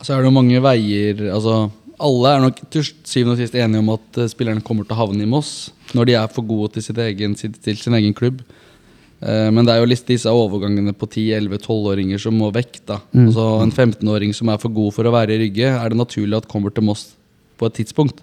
Så 0.00 0.14
er 0.14 0.22
det 0.22 0.30
jo 0.30 0.38
mange 0.38 0.62
veier 0.64 1.26
altså 1.34 1.66
alle 2.00 2.32
er 2.32 2.40
nok 2.46 2.62
til 2.72 2.86
syvende 3.04 3.34
og 3.34 3.42
sist 3.42 3.56
enige 3.58 3.82
om 3.82 3.92
at 3.92 4.18
eh, 4.22 4.30
spillerne 4.32 4.64
kommer 4.64 4.86
til 4.86 4.96
å 4.96 5.02
havne 5.02 5.26
i 5.26 5.28
Moss 5.28 5.70
når 5.96 6.08
de 6.08 6.16
er 6.16 6.32
for 6.32 6.46
gode 6.46 6.72
til, 6.76 6.84
sitt 6.86 6.98
egen, 7.02 7.34
til 7.36 7.76
sin 7.76 7.96
egen 7.98 8.14
klubb. 8.16 8.40
Eh, 9.20 9.50
Men 9.52 9.66
det 9.66 9.74
er 9.74 9.82
jo 9.82 9.90
litt 9.90 10.06
disse 10.08 10.30
overgangene 10.32 10.94
på 10.96 11.08
10-11-12-åringer 11.10 12.22
som 12.22 12.36
må 12.40 12.50
vekk. 12.54 12.80
da. 12.88 13.00
Altså 13.26 13.46
En 13.64 13.72
15-åring 13.74 14.32
som 14.36 14.48
er 14.48 14.60
for 14.62 14.72
god 14.72 14.94
for 14.96 15.08
å 15.08 15.14
være 15.14 15.36
i 15.36 15.42
Rygge, 15.44 15.68
er 15.74 15.92
det 15.92 16.00
naturlig 16.00 16.38
at 16.38 16.48
kommer 16.50 16.72
til 16.72 16.86
Moss 16.88 17.10
på 17.60 17.68
et 17.68 17.80
tidspunkt. 17.82 18.22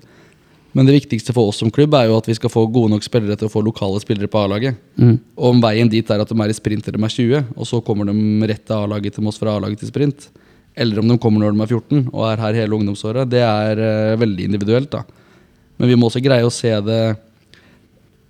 Men 0.75 0.87
det 0.87 0.97
viktigste 0.97 1.33
for 1.33 1.49
oss 1.49 1.61
som 1.61 1.71
klubb 1.73 1.95
er 1.97 2.09
jo 2.09 2.17
at 2.19 2.27
vi 2.27 2.35
skal 2.37 2.51
få 2.51 2.65
gode 2.69 2.91
nok 2.91 3.05
spillere 3.05 3.37
til 3.39 3.47
å 3.47 3.51
få 3.51 3.63
lokale 3.65 4.01
spillere 4.03 4.29
på 4.31 4.41
A-laget. 4.41 4.75
Og 5.37 5.53
om 5.53 5.61
veien 5.63 5.89
dit 5.89 6.09
er 6.11 6.21
at 6.21 6.29
de 6.29 6.39
er 6.43 6.51
i 6.51 6.57
sprint 6.57 6.83
til 6.85 6.97
de 6.97 7.03
er 7.03 7.13
20, 7.13 7.53
og 7.55 7.69
så 7.69 7.79
kommer 7.81 8.09
de 8.09 8.47
rett 8.49 8.65
til 8.65 8.75
A-laget 8.75 9.15
til 9.15 9.25
Moss 9.25 9.39
fra 9.41 9.55
A-laget 9.55 9.79
til 9.81 9.91
sprint, 9.91 10.27
eller 10.77 10.99
om 11.01 11.07
de 11.07 11.17
kommer 11.17 11.41
når 11.41 11.55
de 11.55 11.63
er 11.63 11.71
14 11.71 12.09
og 12.11 12.25
er 12.27 12.43
her 12.43 12.59
hele 12.59 12.75
ungdomsåret, 12.77 13.29
det 13.29 13.41
er 13.41 13.79
uh, 13.81 14.19
veldig 14.19 14.43
individuelt. 14.45 14.91
da. 14.91 15.03
Men 15.77 15.89
vi 15.89 15.95
må 15.97 16.09
også 16.09 16.21
greie 16.21 16.45
å 16.45 16.53
se 16.53 16.73
det 16.81 17.01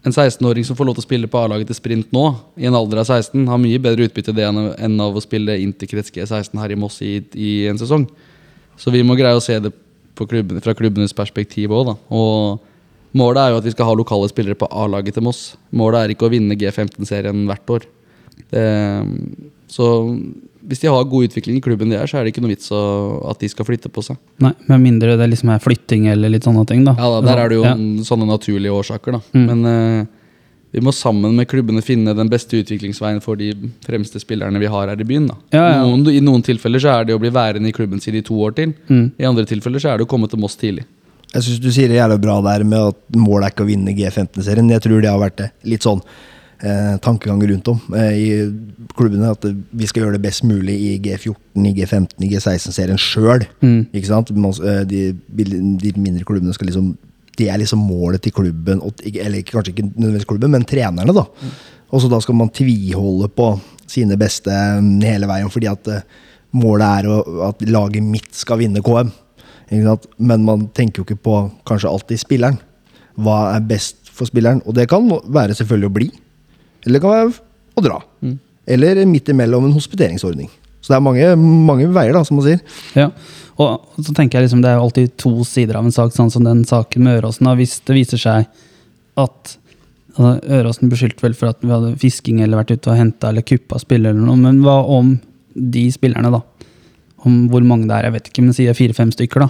En 0.05 0.13
16-åring 0.13 0.63
som 0.63 0.75
får 0.77 0.85
lov 0.87 0.93
til 0.95 1.03
å 1.03 1.07
spille 1.07 1.27
på 1.27 1.39
A-laget 1.41 1.67
til 1.67 1.75
sprint 1.75 2.13
nå, 2.15 2.29
i 2.55 2.67
en 2.69 2.75
alder 2.77 3.01
av 3.01 3.09
16, 3.09 3.41
har 3.49 3.57
mye 3.59 3.81
bedre 3.81 4.05
utbytte 4.07 4.31
det 4.31 4.45
enn 4.47 5.01
av 5.03 5.17
å 5.17 5.23
spille 5.23 5.57
inn 5.59 5.73
til 5.75 5.89
G16 5.89 6.53
her 6.61 6.71
i 6.71 6.77
Moss 6.79 7.01
i, 7.03 7.17
i 7.35 7.49
en 7.67 7.81
sesong. 7.81 8.05
Så 8.79 8.93
vi 8.93 9.01
må 9.03 9.17
greie 9.19 9.35
å 9.35 9.43
se 9.43 9.57
det 9.59 9.73
klubben, 10.25 10.61
fra 10.63 10.73
klubbenes 10.73 11.13
perspektiv 11.13 11.69
òg, 11.69 11.91
da. 11.91 11.95
Og 12.09 12.59
målet 13.13 13.43
er 13.43 13.51
jo 13.53 13.57
at 13.61 13.67
vi 13.67 13.71
skal 13.75 13.85
ha 13.85 13.93
lokale 13.93 14.29
spillere 14.31 14.55
på 14.57 14.67
A-laget 14.71 15.13
til 15.13 15.23
Moss. 15.23 15.55
Målet 15.71 15.99
er 16.01 16.15
ikke 16.15 16.25
å 16.27 16.33
vinne 16.33 16.57
G15-serien 16.57 17.45
hvert 17.45 17.69
år. 17.69 17.85
Det, 18.49 18.63
så 19.69 19.85
hvis 20.67 20.81
de 20.83 20.89
har 20.91 21.05
god 21.07 21.29
utvikling 21.29 21.57
i 21.59 21.63
klubben 21.63 21.89
de 21.91 21.95
er, 21.95 22.07
så 22.09 22.17
er 22.19 22.25
det 22.25 22.33
ikke 22.33 22.41
noe 22.43 22.51
vits 22.51 22.67
at 22.73 23.39
de 23.39 23.47
skal 23.51 23.67
flytte 23.67 23.91
på 23.93 24.03
seg. 24.03 24.17
Nei, 24.43 24.51
Med 24.67 24.83
mindre 24.83 25.15
det 25.19 25.29
liksom 25.31 25.51
er 25.53 25.63
flytting 25.63 26.09
eller 26.11 26.31
litt 26.33 26.43
sånne 26.47 26.65
ting, 26.67 26.83
da. 26.87 26.95
Ja, 26.99 27.07
da, 27.13 27.21
Der 27.29 27.43
er 27.43 27.49
det 27.49 27.59
jo 27.59 27.63
Ja. 27.63 27.75
sånne 28.03 28.27
naturlige 28.27 28.75
årsaker, 28.75 29.11
da. 29.19 29.21
Mm. 29.33 29.45
Men 29.47 29.65
eh, 29.71 30.05
vi 30.75 30.81
må 30.83 30.91
sammen 30.91 31.35
med 31.37 31.47
klubbene 31.47 31.81
finne 31.85 32.13
den 32.17 32.29
beste 32.31 32.59
utviklingsveien 32.59 33.21
for 33.23 33.39
de 33.39 33.53
fremste 33.85 34.19
spillerne 34.19 34.59
vi 34.59 34.69
har 34.71 34.91
her 34.91 34.99
i 34.99 35.07
byen. 35.07 35.29
da. 35.31 35.37
Ja, 35.55 35.65
ja. 35.77 35.81
Noen, 35.87 36.03
I 36.11 36.21
noen 36.23 36.43
tilfeller 36.43 36.83
så 36.83 36.91
er 36.97 37.07
det 37.07 37.15
å 37.15 37.21
bli 37.21 37.31
værende 37.33 37.71
i 37.71 37.75
klubben 37.75 38.03
sin 38.03 38.17
i 38.19 38.23
to 38.25 38.35
år 38.43 38.55
til. 38.57 38.73
Mm. 38.91 39.05
I 39.17 39.29
andre 39.29 39.47
tilfeller 39.47 39.83
så 39.83 39.93
er 39.93 39.97
det 39.99 40.07
å 40.07 40.11
komme 40.11 40.29
til 40.31 40.41
Moss 40.43 40.59
tidlig. 40.59 40.85
Jeg 41.33 41.43
syns 41.43 41.61
du 41.63 41.69
sier 41.75 41.91
det 41.91 41.99
jævlig 41.99 42.19
bra 42.23 42.39
der 42.43 42.63
med 42.67 42.93
at 42.93 43.19
målet 43.19 43.47
er 43.47 43.55
ikke 43.55 43.65
å 43.65 43.69
vinne 43.69 43.95
G15-serien. 43.95 44.73
Jeg 44.75 44.83
tror 44.83 45.03
det 45.03 45.11
har 45.11 45.21
vært 45.21 45.39
det. 45.41 45.49
litt 45.67 45.87
sånn 45.87 46.03
eh, 46.63 46.93
tankegang 47.03 47.41
rundt 47.51 47.71
om 47.71 47.81
eh, 47.95 48.13
i 48.15 48.29
klubbene. 48.97 49.33
At 49.35 49.47
vi 49.47 49.89
skal 49.89 50.05
gjøre 50.05 50.17
det 50.17 50.23
best 50.27 50.45
mulig 50.47 50.75
i 50.75 50.93
G14, 51.03 51.35
i 51.63 51.73
G15, 51.79 52.15
i 52.23 52.31
G16-serien 52.35 53.01
sjøl. 53.01 53.47
Mm. 53.63 53.81
Ikke 53.91 54.11
sant? 54.11 54.31
Eh, 54.31 54.81
de, 54.87 55.03
de 55.15 55.93
mindre 55.99 56.27
klubbene 56.27 56.55
skal 56.55 56.71
liksom 56.71 56.95
Det 57.37 57.49
er 57.51 57.59
liksom 57.61 57.83
målet 57.85 58.23
til 58.25 58.33
klubben, 58.33 58.81
eller 58.81 59.43
kanskje 59.45 59.73
ikke 59.75 59.87
nødvendigvis 59.89 60.29
klubben, 60.29 60.53
men 60.53 60.65
trenerne, 60.67 61.13
da. 61.13 61.25
Og 61.93 62.01
så 62.01 62.09
da 62.11 62.19
skal 62.23 62.35
man 62.35 62.49
tviholde 62.51 63.29
på 63.31 63.51
sine 63.87 64.17
beste 64.19 64.51
mm, 64.51 64.97
hele 65.05 65.29
veien, 65.29 65.51
fordi 65.53 65.69
at 65.71 65.91
eh, 65.93 66.03
målet 66.57 66.87
er 66.87 67.09
å, 67.11 67.19
at 67.47 67.63
laget 67.69 68.03
mitt 68.03 68.33
skal 68.35 68.59
vinne 68.63 68.83
KM. 68.83 69.13
Men 69.69 70.47
man 70.47 70.67
tenker 70.75 71.01
jo 71.01 71.07
ikke 71.07 71.21
på 71.27 71.37
kanskje 71.67 71.91
alltid 71.91 72.21
spilleren. 72.21 72.59
Hva 73.19 73.53
er 73.55 73.65
best 73.67 74.11
for 74.13 74.29
spilleren? 74.29 74.61
Og 74.65 74.75
det 74.77 74.87
kan 74.91 75.07
være 75.07 75.55
selvfølgelig 75.57 75.89
å 75.89 75.95
bli, 75.97 76.09
eller 76.85 76.97
det 76.97 77.03
kan 77.03 77.15
være 77.15 77.33
å 77.77 77.83
dra. 77.85 77.97
Eller 78.67 79.03
midt 79.07 79.29
imellom 79.31 79.67
en 79.67 79.75
hospiteringsordning. 79.75 80.49
Så 80.81 80.93
det 80.93 80.97
er 80.97 81.03
mange, 81.03 81.29
mange 81.67 81.89
veier, 81.91 82.15
da, 82.15 82.23
som 82.27 82.37
man 82.39 82.45
sier. 82.45 82.61
Ja, 82.95 83.09
og 83.57 84.03
så 84.05 84.13
tenker 84.13 84.37
jeg 84.37 84.47
liksom 84.47 84.61
det 84.61 84.69
er 84.71 84.77
jo 84.77 84.85
alltid 84.85 85.15
to 85.19 85.31
sider 85.47 85.79
av 85.79 85.87
en 85.87 85.95
sak, 85.95 86.13
sånn 86.13 86.29
som 86.33 86.45
den 86.45 86.61
saken 86.67 87.07
med 87.07 87.21
Øråsen. 87.21 87.49
Hvis 87.57 87.79
det 87.87 87.95
viser 87.97 88.21
seg 88.21 88.45
at 89.17 89.55
altså, 90.13 90.33
Øråsen 90.59 90.91
beskyldte 90.91 91.25
vel 91.25 91.37
for 91.37 91.51
at 91.51 91.63
vi 91.63 91.73
hadde 91.73 91.95
fisking 92.01 92.43
eller 92.43 92.61
vært 92.61 92.75
ute 92.75 92.93
og 92.93 92.99
henta 92.99 93.31
eller 93.31 93.45
kuppa 93.47 93.81
spillere 93.81 94.13
eller 94.13 94.29
noe, 94.29 94.37
men 94.41 94.61
hva 94.65 94.77
om 94.97 95.15
de 95.57 95.87
spillerne, 95.93 96.31
da? 96.33 96.43
Om 97.25 97.47
hvor 97.51 97.65
mange 97.65 97.89
det 97.89 97.97
er, 97.97 98.07
jeg 98.07 98.15
vet 98.17 98.29
ikke, 98.29 98.45
men 98.45 98.55
sier 98.55 98.77
fire-fem 98.77 99.11
stykker, 99.15 99.47
da. 99.47 99.49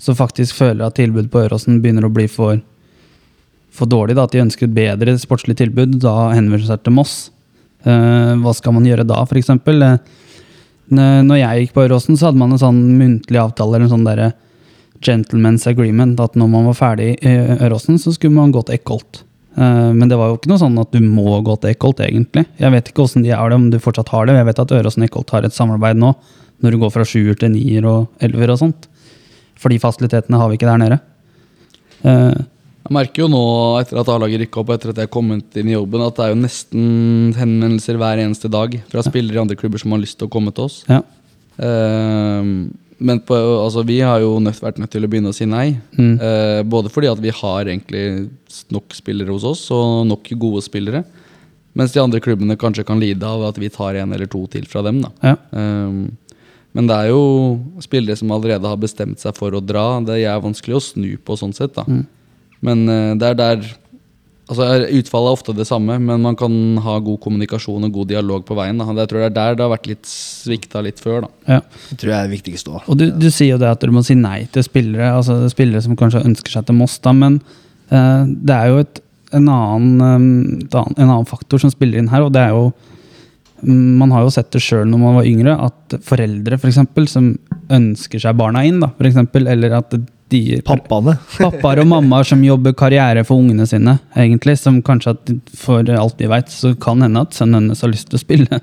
Så 0.00 0.14
faktisk 0.16 0.56
føler 0.56 0.86
at 0.86 0.96
tilbudet 0.96 1.32
på 1.32 1.42
Øråsen 1.42 1.82
begynner 1.82 2.06
å 2.06 2.12
bli 2.14 2.28
for, 2.30 2.62
for 3.74 3.90
dårlig, 3.90 4.14
da. 4.16 4.28
At 4.30 4.36
de 4.36 4.44
ønsker 4.46 4.68
et 4.70 4.78
bedre 4.78 5.18
sportslig 5.20 5.58
tilbud. 5.58 5.98
Da 6.00 6.30
henvender 6.30 6.62
de 6.62 6.70
seg 6.70 6.86
til 6.86 6.94
Moss. 6.96 7.18
Eh, 7.84 8.34
hva 8.42 8.52
skal 8.54 8.74
man 8.76 8.84
gjøre 8.84 9.06
da, 9.08 9.22
f.eks.? 9.24 9.50
N- 10.90 11.26
Når 11.26 11.38
jeg 11.38 11.64
gikk 11.66 11.74
på 11.76 11.84
Øråsen, 11.86 12.16
så 12.18 12.28
hadde 12.28 12.38
man 12.42 12.52
en 12.52 12.58
sånn 12.60 12.80
muntlig 12.98 13.38
avtale, 13.40 13.76
eller 13.76 13.86
en 13.86 13.92
sånn 13.94 14.04
derre 14.08 14.32
gentleman's 15.00 15.64
agreement, 15.70 16.18
at 16.20 16.34
når 16.36 16.48
man 16.52 16.66
var 16.68 16.74
ferdig 16.76 17.14
i 17.24 17.34
Øråsen, 17.64 17.96
så 18.02 18.12
skulle 18.12 18.34
man 18.36 18.52
gå 18.52 18.60
til 18.66 18.74
Eckholt. 18.76 19.22
Eh, 19.56 19.92
Men 19.96 20.08
det 20.08 20.18
var 20.18 20.28
jo 20.28 20.36
ikke 20.38 20.50
noe 20.52 20.60
sånn 20.60 20.76
at 20.82 20.90
du 20.92 21.00
må 21.00 21.38
gå 21.46 21.56
til 21.60 21.70
Eckholt, 21.72 22.00
egentlig. 22.04 22.44
Jeg 22.60 22.70
vet 22.74 22.88
ikke 22.90 23.02
hvordan 23.06 23.22
de 23.24 23.30
er 23.32 23.48
det, 23.48 23.56
om 23.56 23.70
du 23.70 23.78
fortsatt 23.78 24.08
har 24.12 24.26
det. 24.26 24.34
Jeg 24.36 24.46
vet 24.50 24.58
at 24.66 24.76
Øråsen 24.80 25.04
Eckholt 25.06 25.30
har 25.30 25.42
et 25.48 25.56
samarbeid 25.56 25.96
nå, 25.96 26.12
når 26.60 26.70
du 26.70 26.78
går 26.82 26.90
fra 26.92 27.04
sjuer 27.08 27.38
til 27.40 27.50
nier 27.54 27.86
og 27.88 28.08
elver 28.20 28.50
og 28.52 28.58
sånt. 28.60 28.88
For 29.56 29.68
de 29.72 29.78
fasilitetene 29.80 30.36
har 30.40 30.48
vi 30.50 30.56
ikke 30.58 30.68
der 30.68 30.80
nede. 30.84 31.00
Jeg 32.90 32.96
merker 32.96 33.22
jo 33.22 33.30
nå, 33.30 33.40
etter 33.78 34.00
at 34.00 34.08
A-laget 34.10 34.40
rykka 34.42 34.64
opp, 34.64 34.72
og 34.72 34.74
etter 34.74 34.90
at 34.90 34.98
jeg 34.98 35.10
kommet 35.14 35.58
inn 35.60 35.68
i 35.70 35.76
jobben, 35.76 36.02
at 36.02 36.16
det 36.16 36.24
er 36.24 36.32
jo 36.32 36.38
nesten 36.40 36.88
henvendelser 37.38 38.00
hver 38.00 38.18
eneste 38.18 38.50
dag 38.50 38.74
fra 38.90 39.04
spillere 39.06 39.38
i 39.38 39.42
andre 39.44 39.56
klubber 39.58 39.78
som 39.78 39.94
har 39.94 40.02
lyst 40.02 40.18
til 40.18 40.26
å 40.26 40.32
komme 40.32 40.50
til 40.54 40.66
oss. 40.66 40.82
ja. 40.90 41.02
Uh, 41.60 42.66
men 43.00 43.20
på, 43.24 43.32
altså, 43.32 43.80
vi 43.88 44.00
har 44.04 44.20
jo 44.20 44.34
nødt, 44.42 44.58
vært 44.60 44.80
nødt 44.82 44.90
til 44.92 45.06
å 45.06 45.08
begynne 45.08 45.30
å 45.32 45.36
si 45.36 45.46
nei. 45.48 45.70
Mm. 45.96 46.18
Uh, 46.20 46.60
både 46.68 46.90
fordi 46.92 47.08
at 47.08 47.22
vi 47.22 47.32
har 47.32 47.70
egentlig 47.70 48.02
nok 48.74 48.92
spillere 48.92 49.32
hos 49.32 49.46
oss, 49.48 49.62
og 49.72 50.02
nok 50.10 50.28
gode 50.36 50.60
spillere. 50.66 51.04
Mens 51.78 51.94
de 51.94 52.02
andre 52.02 52.20
klubbene 52.20 52.58
kanskje 52.60 52.84
kan 52.84 53.00
lide 53.00 53.24
av 53.24 53.46
at 53.48 53.60
vi 53.62 53.70
tar 53.72 53.96
en 54.02 54.12
eller 54.12 54.28
to 54.28 54.42
til 54.52 54.66
fra 54.68 54.82
dem. 54.84 55.04
ja. 55.22 55.36
Um, 55.54 56.10
men 56.76 56.86
det 56.86 56.94
er 56.94 57.08
jo 57.10 57.22
spillere 57.82 58.14
som 58.14 58.30
allerede 58.30 58.68
har 58.70 58.78
bestemt 58.78 59.18
seg 59.18 59.34
for 59.34 59.56
å 59.56 59.62
dra. 59.62 59.98
Det 60.06 60.20
er 60.22 60.42
vanskelig 60.42 60.76
å 60.78 60.82
snu 60.84 61.08
på 61.18 61.34
sånn 61.38 61.54
sett. 61.56 61.74
da. 61.74 61.82
Men 62.66 62.88
eh, 62.88 63.12
det 63.20 63.32
er 63.32 63.38
der 63.38 63.70
altså 64.50 64.66
Utfallet 64.98 65.30
er 65.30 65.36
ofte 65.36 65.54
det 65.54 65.66
samme, 65.68 65.96
men 66.02 66.24
man 66.24 66.36
kan 66.38 66.52
ha 66.82 66.96
god 67.04 67.20
kommunikasjon 67.22 67.86
og 67.86 67.92
god 67.94 68.10
dialog 68.10 68.44
på 68.46 68.56
veien. 68.58 68.80
Da. 68.80 68.88
Jeg 68.98 69.10
tror 69.12 69.22
det 69.22 69.28
er 69.28 69.36
der 69.36 69.58
det 69.58 69.64
har 69.64 69.72
vært 69.72 69.90
litt 69.90 70.10
svikta 70.10 70.82
litt 70.84 71.02
før. 71.02 71.26
da. 71.26 71.30
ja. 71.56 71.60
Det 71.90 72.00
tror 72.00 72.12
jeg 72.12 72.18
er 72.18 72.28
det 72.28 72.34
viktigste 72.34 72.74
òg. 72.74 72.90
Og 72.90 72.98
du, 72.98 73.06
du 73.14 73.28
sier 73.30 73.54
jo 73.54 73.60
det 73.62 73.70
at 73.70 73.86
du 73.86 73.94
må 73.94 74.02
si 74.06 74.18
nei 74.18 74.42
til 74.52 74.66
spillere, 74.66 75.12
altså 75.20 75.38
spillere 75.52 75.84
som 75.86 75.98
kanskje 75.98 76.24
ønsker 76.26 76.56
seg 76.56 76.66
til 76.66 76.80
Moss, 76.80 76.98
da, 77.04 77.14
men 77.16 77.38
uh, 77.94 78.26
det 78.26 78.56
er 78.56 78.72
jo 78.72 78.84
et, 78.84 79.02
en, 79.38 79.50
annen, 79.54 80.02
um, 80.02 80.86
en 80.96 81.08
annen 81.08 81.30
faktor 81.30 81.62
som 81.62 81.72
spiller 81.72 82.02
inn 82.02 82.10
her, 82.10 82.26
og 82.26 82.34
det 82.34 82.48
er 82.48 82.56
jo 82.56 82.70
Man 83.60 84.08
har 84.08 84.22
jo 84.24 84.30
sett 84.32 84.48
det 84.54 84.62
sjøl 84.64 84.86
når 84.88 85.00
man 85.02 85.18
var 85.18 85.26
yngre, 85.28 85.52
at 85.68 85.98
foreldre 86.00 86.56
for 86.56 86.70
eksempel, 86.70 87.04
som 87.12 87.34
ønsker 87.68 88.22
seg 88.22 88.38
barna 88.38 88.62
inn, 88.64 88.78
da, 88.80 88.88
for 88.96 89.04
eksempel, 89.04 89.46
eller 89.52 89.74
at 89.76 89.92
de 90.30 90.60
Pappaene. 90.66 91.16
Pappaer 91.36 91.82
og 91.82 91.90
mammaer 91.90 92.26
som 92.28 92.42
jobber 92.44 92.74
karriere 92.78 93.24
for 93.26 93.42
ungene 93.42 93.66
sine, 93.68 93.98
egentlig, 94.14 94.56
som 94.60 94.80
kanskje 94.86 95.16
at 95.16 95.32
for 95.58 95.90
alt 95.96 96.18
de 96.20 96.30
veit, 96.30 96.52
så 96.52 96.74
kan 96.80 97.02
hende 97.04 97.24
at 97.26 97.36
sønnen 97.36 97.64
hennes 97.64 97.82
har 97.84 97.92
lyst 97.92 98.10
til 98.10 98.20
å 98.20 98.22
spille 98.22 98.60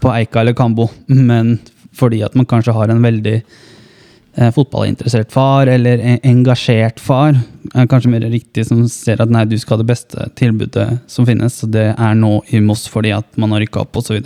på 0.00 0.14
Eika 0.14 0.42
eller 0.42 0.56
Kambo, 0.56 0.88
men 1.10 1.58
fordi 1.96 2.22
at 2.24 2.36
man 2.38 2.48
kanskje 2.48 2.74
har 2.76 2.92
en 2.92 3.02
veldig 3.02 3.36
eh, 3.40 4.50
fotballinteressert 4.54 5.32
far, 5.34 5.68
eller 5.68 6.00
en 6.00 6.22
engasjert 6.32 7.02
far, 7.02 7.36
kanskje 7.74 8.14
mer 8.14 8.24
riktig, 8.30 8.64
som 8.70 8.86
ser 8.88 9.20
at 9.22 9.32
nei, 9.32 9.44
du 9.50 9.58
skal 9.60 9.76
ha 9.76 9.82
det 9.82 9.90
beste 9.90 10.30
tilbudet 10.38 10.88
som 11.10 11.28
finnes, 11.28 11.58
og 11.66 11.74
det 11.76 11.90
er 11.92 12.18
nå 12.18 12.38
i 12.54 12.62
Moss 12.64 12.86
fordi 12.90 13.12
at 13.16 13.28
man 13.40 13.52
har 13.54 13.64
rykka 13.66 13.84
opp, 13.84 14.00
osv. 14.00 14.22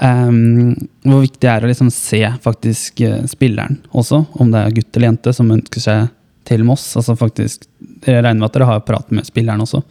Um, 0.00 0.72
hvor 1.04 1.20
viktig 1.20 1.42
det 1.44 1.50
er 1.52 1.64
å 1.66 1.68
liksom 1.68 1.90
se 1.92 2.22
faktisk 2.40 3.02
eh, 3.04 3.18
spilleren 3.28 3.82
også, 3.92 4.22
om 4.40 4.48
det 4.52 4.62
er 4.64 4.76
gutt 4.78 4.96
eller 4.96 5.10
jente 5.10 5.34
som 5.36 5.50
ønsker 5.52 5.82
seg 5.84 6.06
til 6.48 6.64
Moss. 6.64 6.86
Altså 6.96 7.12
faktisk, 7.20 7.66
Jeg 8.06 8.22
regner 8.24 8.38
med 8.40 8.46
at 8.48 8.54
dere 8.56 8.68
har 8.70 8.80
pratet 8.80 9.12
med 9.12 9.28
spilleren 9.28 9.60
også. 9.60 9.82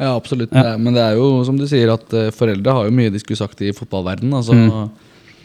Ja, 0.00 0.16
absolutt. 0.16 0.50
Ja. 0.50 0.74
Men 0.82 0.96
det 0.96 1.04
er 1.04 1.14
jo 1.14 1.44
som 1.46 1.56
du 1.60 1.68
sier, 1.70 1.92
at 1.94 2.10
eh, 2.18 2.32
foreldre 2.34 2.74
har 2.74 2.88
jo 2.88 2.96
mye 2.96 3.12
de 3.14 3.20
skulle 3.22 3.38
sagt 3.38 3.62
i 3.62 3.70
fotballverdenen. 3.76 4.34
Altså, 4.40 4.52
Mm. 4.58 4.90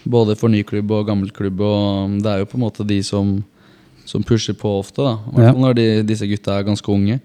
Både 0.07 0.37
for 0.39 0.47
ny 0.47 0.61
klubb 0.63 0.89
og 0.95 1.05
gammel 1.09 1.29
klubb. 1.35 1.59
Og 1.59 2.13
det 2.23 2.31
er 2.31 2.37
jo 2.39 2.45
på 2.47 2.55
en 2.55 2.61
måte 2.63 2.85
de 2.87 3.01
som, 3.03 3.43
som 4.07 4.23
pusher 4.23 4.55
på 4.55 4.69
ofte. 4.79 5.03
da 5.03 5.17
I 5.19 5.33
hvert 5.35 5.45
Ja. 5.45 5.51
fall 5.51 5.61
når 5.65 5.73
de, 5.75 5.87
disse 6.07 6.25
gutta 6.29 6.55
er 6.57 6.63
ganske 6.63 6.87
unge. 6.93 7.19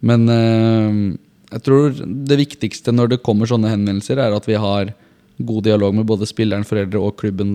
Men 0.00 0.26
eh, 0.32 1.18
jeg 1.52 1.62
tror 1.62 1.92
det 2.26 2.38
viktigste 2.40 2.90
når 2.94 3.08
det 3.14 3.22
kommer 3.22 3.46
sånne 3.46 3.68
henvendelser, 3.68 4.16
er 4.18 4.32
at 4.34 4.46
vi 4.48 4.54
har 4.56 4.94
god 5.38 5.64
dialog 5.66 5.94
med 5.94 6.06
både 6.08 6.28
spilleren, 6.28 6.64
foreldre 6.64 7.00
og 7.02 7.16
klubben 7.20 7.50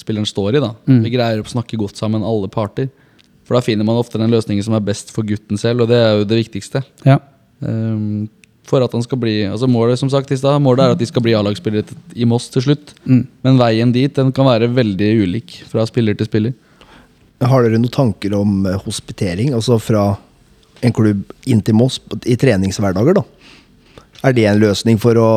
spilleren 0.00 0.28
står 0.28 0.56
i. 0.56 0.60
da 0.60 0.74
Mm. 0.86 1.02
Vi 1.04 1.10
greier 1.10 1.40
å 1.40 1.48
snakke 1.48 1.78
godt 1.80 1.96
sammen, 1.96 2.22
alle 2.22 2.48
parter. 2.48 2.88
For 3.44 3.56
da 3.56 3.60
finner 3.60 3.84
man 3.84 3.96
ofte 3.96 4.18
den 4.18 4.30
løsningen 4.32 4.64
som 4.64 4.74
er 4.74 4.80
best 4.80 5.10
for 5.12 5.22
gutten 5.22 5.58
selv, 5.60 5.84
og 5.84 5.88
det 5.88 5.96
er 5.96 6.18
jo 6.18 6.24
det 6.24 6.40
viktigste. 6.44 6.82
Ja. 7.04 7.18
Um, 7.60 8.28
for 8.64 8.80
at 8.84 8.92
han 8.96 9.02
skal 9.04 9.20
bli 9.20 9.44
altså 9.44 9.68
Målet 9.68 10.00
som 10.00 10.10
sagt 10.10 10.30
i 10.32 10.36
sted, 10.36 10.60
målet 10.60 10.84
er 10.84 10.94
at 10.94 11.00
de 11.00 11.06
skal 11.06 11.22
bli 11.24 11.34
A-lagsspillere 11.36 11.96
i 12.16 12.24
Moss 12.24 12.48
til 12.52 12.64
slutt. 12.64 12.94
Mm. 13.04 13.26
Men 13.44 13.60
veien 13.60 13.92
dit 13.92 14.14
den 14.16 14.32
kan 14.32 14.48
være 14.48 14.72
veldig 14.72 15.10
ulik 15.24 15.58
fra 15.68 15.84
spiller 15.88 16.16
til 16.16 16.28
spiller. 16.28 16.54
Har 17.44 17.64
dere 17.64 17.76
noen 17.76 17.92
tanker 17.92 18.32
om 18.38 18.64
eh, 18.66 18.78
hospitering? 18.86 19.52
Altså 19.52 19.76
fra 19.82 20.14
en 20.84 20.94
klubb 20.96 21.24
inn 21.48 21.60
til 21.64 21.76
Moss 21.76 22.00
i 22.24 22.36
treningshverdager, 22.40 23.20
da? 23.20 23.24
Er 24.24 24.32
det 24.32 24.46
en 24.48 24.62
løsning 24.62 24.96
for 25.00 25.18
å 25.20 25.30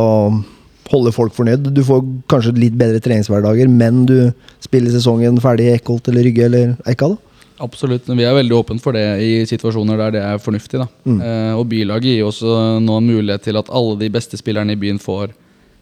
holde 0.92 1.14
folk 1.16 1.36
fornøyd? 1.36 1.72
Du 1.76 1.84
får 1.86 2.04
kanskje 2.32 2.56
litt 2.58 2.76
bedre 2.80 3.02
treningshverdager, 3.04 3.70
men 3.72 4.06
du 4.10 4.18
spiller 4.64 4.94
sesongen 4.94 5.40
ferdig 5.44 5.70
i 5.70 5.78
Eckholt 5.78 6.08
eller 6.12 6.28
Rygge 6.28 6.46
eller 6.48 6.76
Eika, 6.88 7.12
da? 7.14 7.18
Absolutt. 7.64 8.06
Vi 8.06 8.26
er 8.26 8.36
veldig 8.38 8.54
åpne 8.54 8.82
for 8.82 8.94
det 8.94 9.06
i 9.26 9.32
situasjoner 9.50 9.98
der 9.98 10.14
det 10.14 10.22
er 10.22 10.42
fornuftig. 10.42 10.78
da. 10.84 10.88
Mm. 11.10 11.18
Eh, 11.26 11.54
og 11.58 11.66
Bylaget 11.72 12.12
gir 12.12 12.28
også 12.28 12.78
nå 12.84 13.00
mulighet 13.02 13.48
til 13.48 13.58
at 13.58 13.72
alle 13.74 13.98
de 13.98 14.12
beste 14.14 14.38
spillerne 14.38 14.76
i 14.76 14.80
byen 14.80 15.02
får 15.02 15.34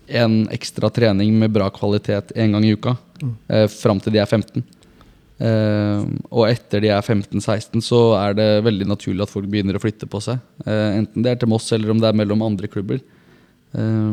en 0.07 0.45
ekstra 0.53 0.89
trening 0.93 1.33
med 1.39 1.51
bra 1.51 1.67
kvalitet 1.73 2.31
én 2.35 2.55
gang 2.55 2.65
i 2.65 2.73
uka. 2.77 2.95
Eh, 3.49 3.67
fram 3.71 3.99
til 3.99 4.15
de 4.15 4.21
er 4.23 4.29
15. 4.29 4.63
Eh, 5.35 6.05
og 6.31 6.47
etter 6.47 6.83
de 6.83 6.91
er 6.95 7.03
15-16, 7.03 7.81
så 7.83 7.99
er 8.21 8.37
det 8.37 8.49
veldig 8.63 8.87
naturlig 8.87 9.25
at 9.25 9.33
folk 9.33 9.49
begynner 9.51 9.75
å 9.75 9.83
flytte 9.83 10.07
på 10.07 10.21
seg. 10.23 10.39
Eh, 10.63 11.01
enten 11.01 11.25
det 11.25 11.33
er 11.33 11.41
til 11.41 11.51
Moss 11.51 11.67
eller 11.75 11.91
om 11.91 11.99
det 11.99 12.07
er 12.07 12.17
mellom 12.17 12.45
andre 12.45 12.71
klubber. 12.71 13.01
Eh, 13.75 14.11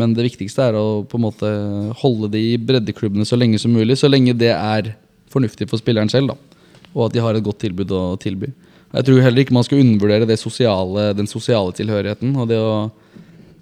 men 0.00 0.16
det 0.16 0.26
viktigste 0.30 0.70
er 0.70 0.78
å 0.78 1.04
på 1.08 1.20
en 1.20 1.26
måte 1.26 1.52
holde 2.00 2.32
de 2.34 2.42
i 2.54 2.58
breddeklubbene 2.60 3.28
så 3.28 3.38
lenge 3.38 3.60
som 3.60 3.74
mulig. 3.74 3.98
Så 4.00 4.10
lenge 4.10 4.36
det 4.38 4.52
er 4.54 4.94
fornuftig 5.32 5.68
for 5.70 5.80
spilleren 5.80 6.12
selv, 6.12 6.34
da. 6.34 6.60
Og 6.94 7.08
at 7.08 7.16
de 7.16 7.24
har 7.24 7.36
et 7.36 7.44
godt 7.44 7.62
tilbud 7.64 7.92
å 7.94 8.04
tilby. 8.22 8.52
Jeg 8.94 9.08
tror 9.08 9.24
heller 9.24 9.42
ikke 9.42 9.56
man 9.56 9.66
skal 9.66 9.80
undervurdere 9.82 10.36
sosiale, 10.38 11.08
den 11.18 11.26
sosiale 11.26 11.74
tilhørigheten. 11.74 12.36
Og 12.38 12.46
det 12.50 12.60
å 12.62 12.92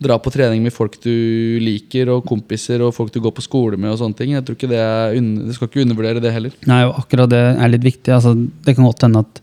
dra 0.02 0.18
på 0.18 0.32
trening 0.34 0.64
med 0.64 0.74
folk 0.74 0.98
du 1.00 1.14
liker, 1.62 2.10
og 2.12 2.26
kompiser 2.28 2.82
og 2.84 2.92
folk 2.96 3.12
du 3.14 3.20
går 3.22 3.34
på 3.36 3.44
skole 3.44 3.78
med. 3.78 3.92
og 3.92 4.00
sånne 4.00 4.18
ting. 4.18 4.34
Jeg 4.34 4.44
tror 4.44 4.58
ikke 4.58 4.72
det 4.72 4.82
er 4.82 5.14
Du 5.14 5.52
skal 5.54 5.68
ikke 5.70 5.86
undervurdere 5.86 6.20
det 6.20 6.34
heller. 6.34 6.52
Nei, 6.66 6.82
og 6.88 6.98
akkurat 7.04 7.30
det 7.30 7.42
er 7.54 7.72
litt 7.72 7.86
viktig. 7.86 8.12
Altså, 8.12 8.34
det 8.34 8.76
kan 8.76 8.84
godt 8.84 9.06
hende 9.06 9.24
at 9.24 9.42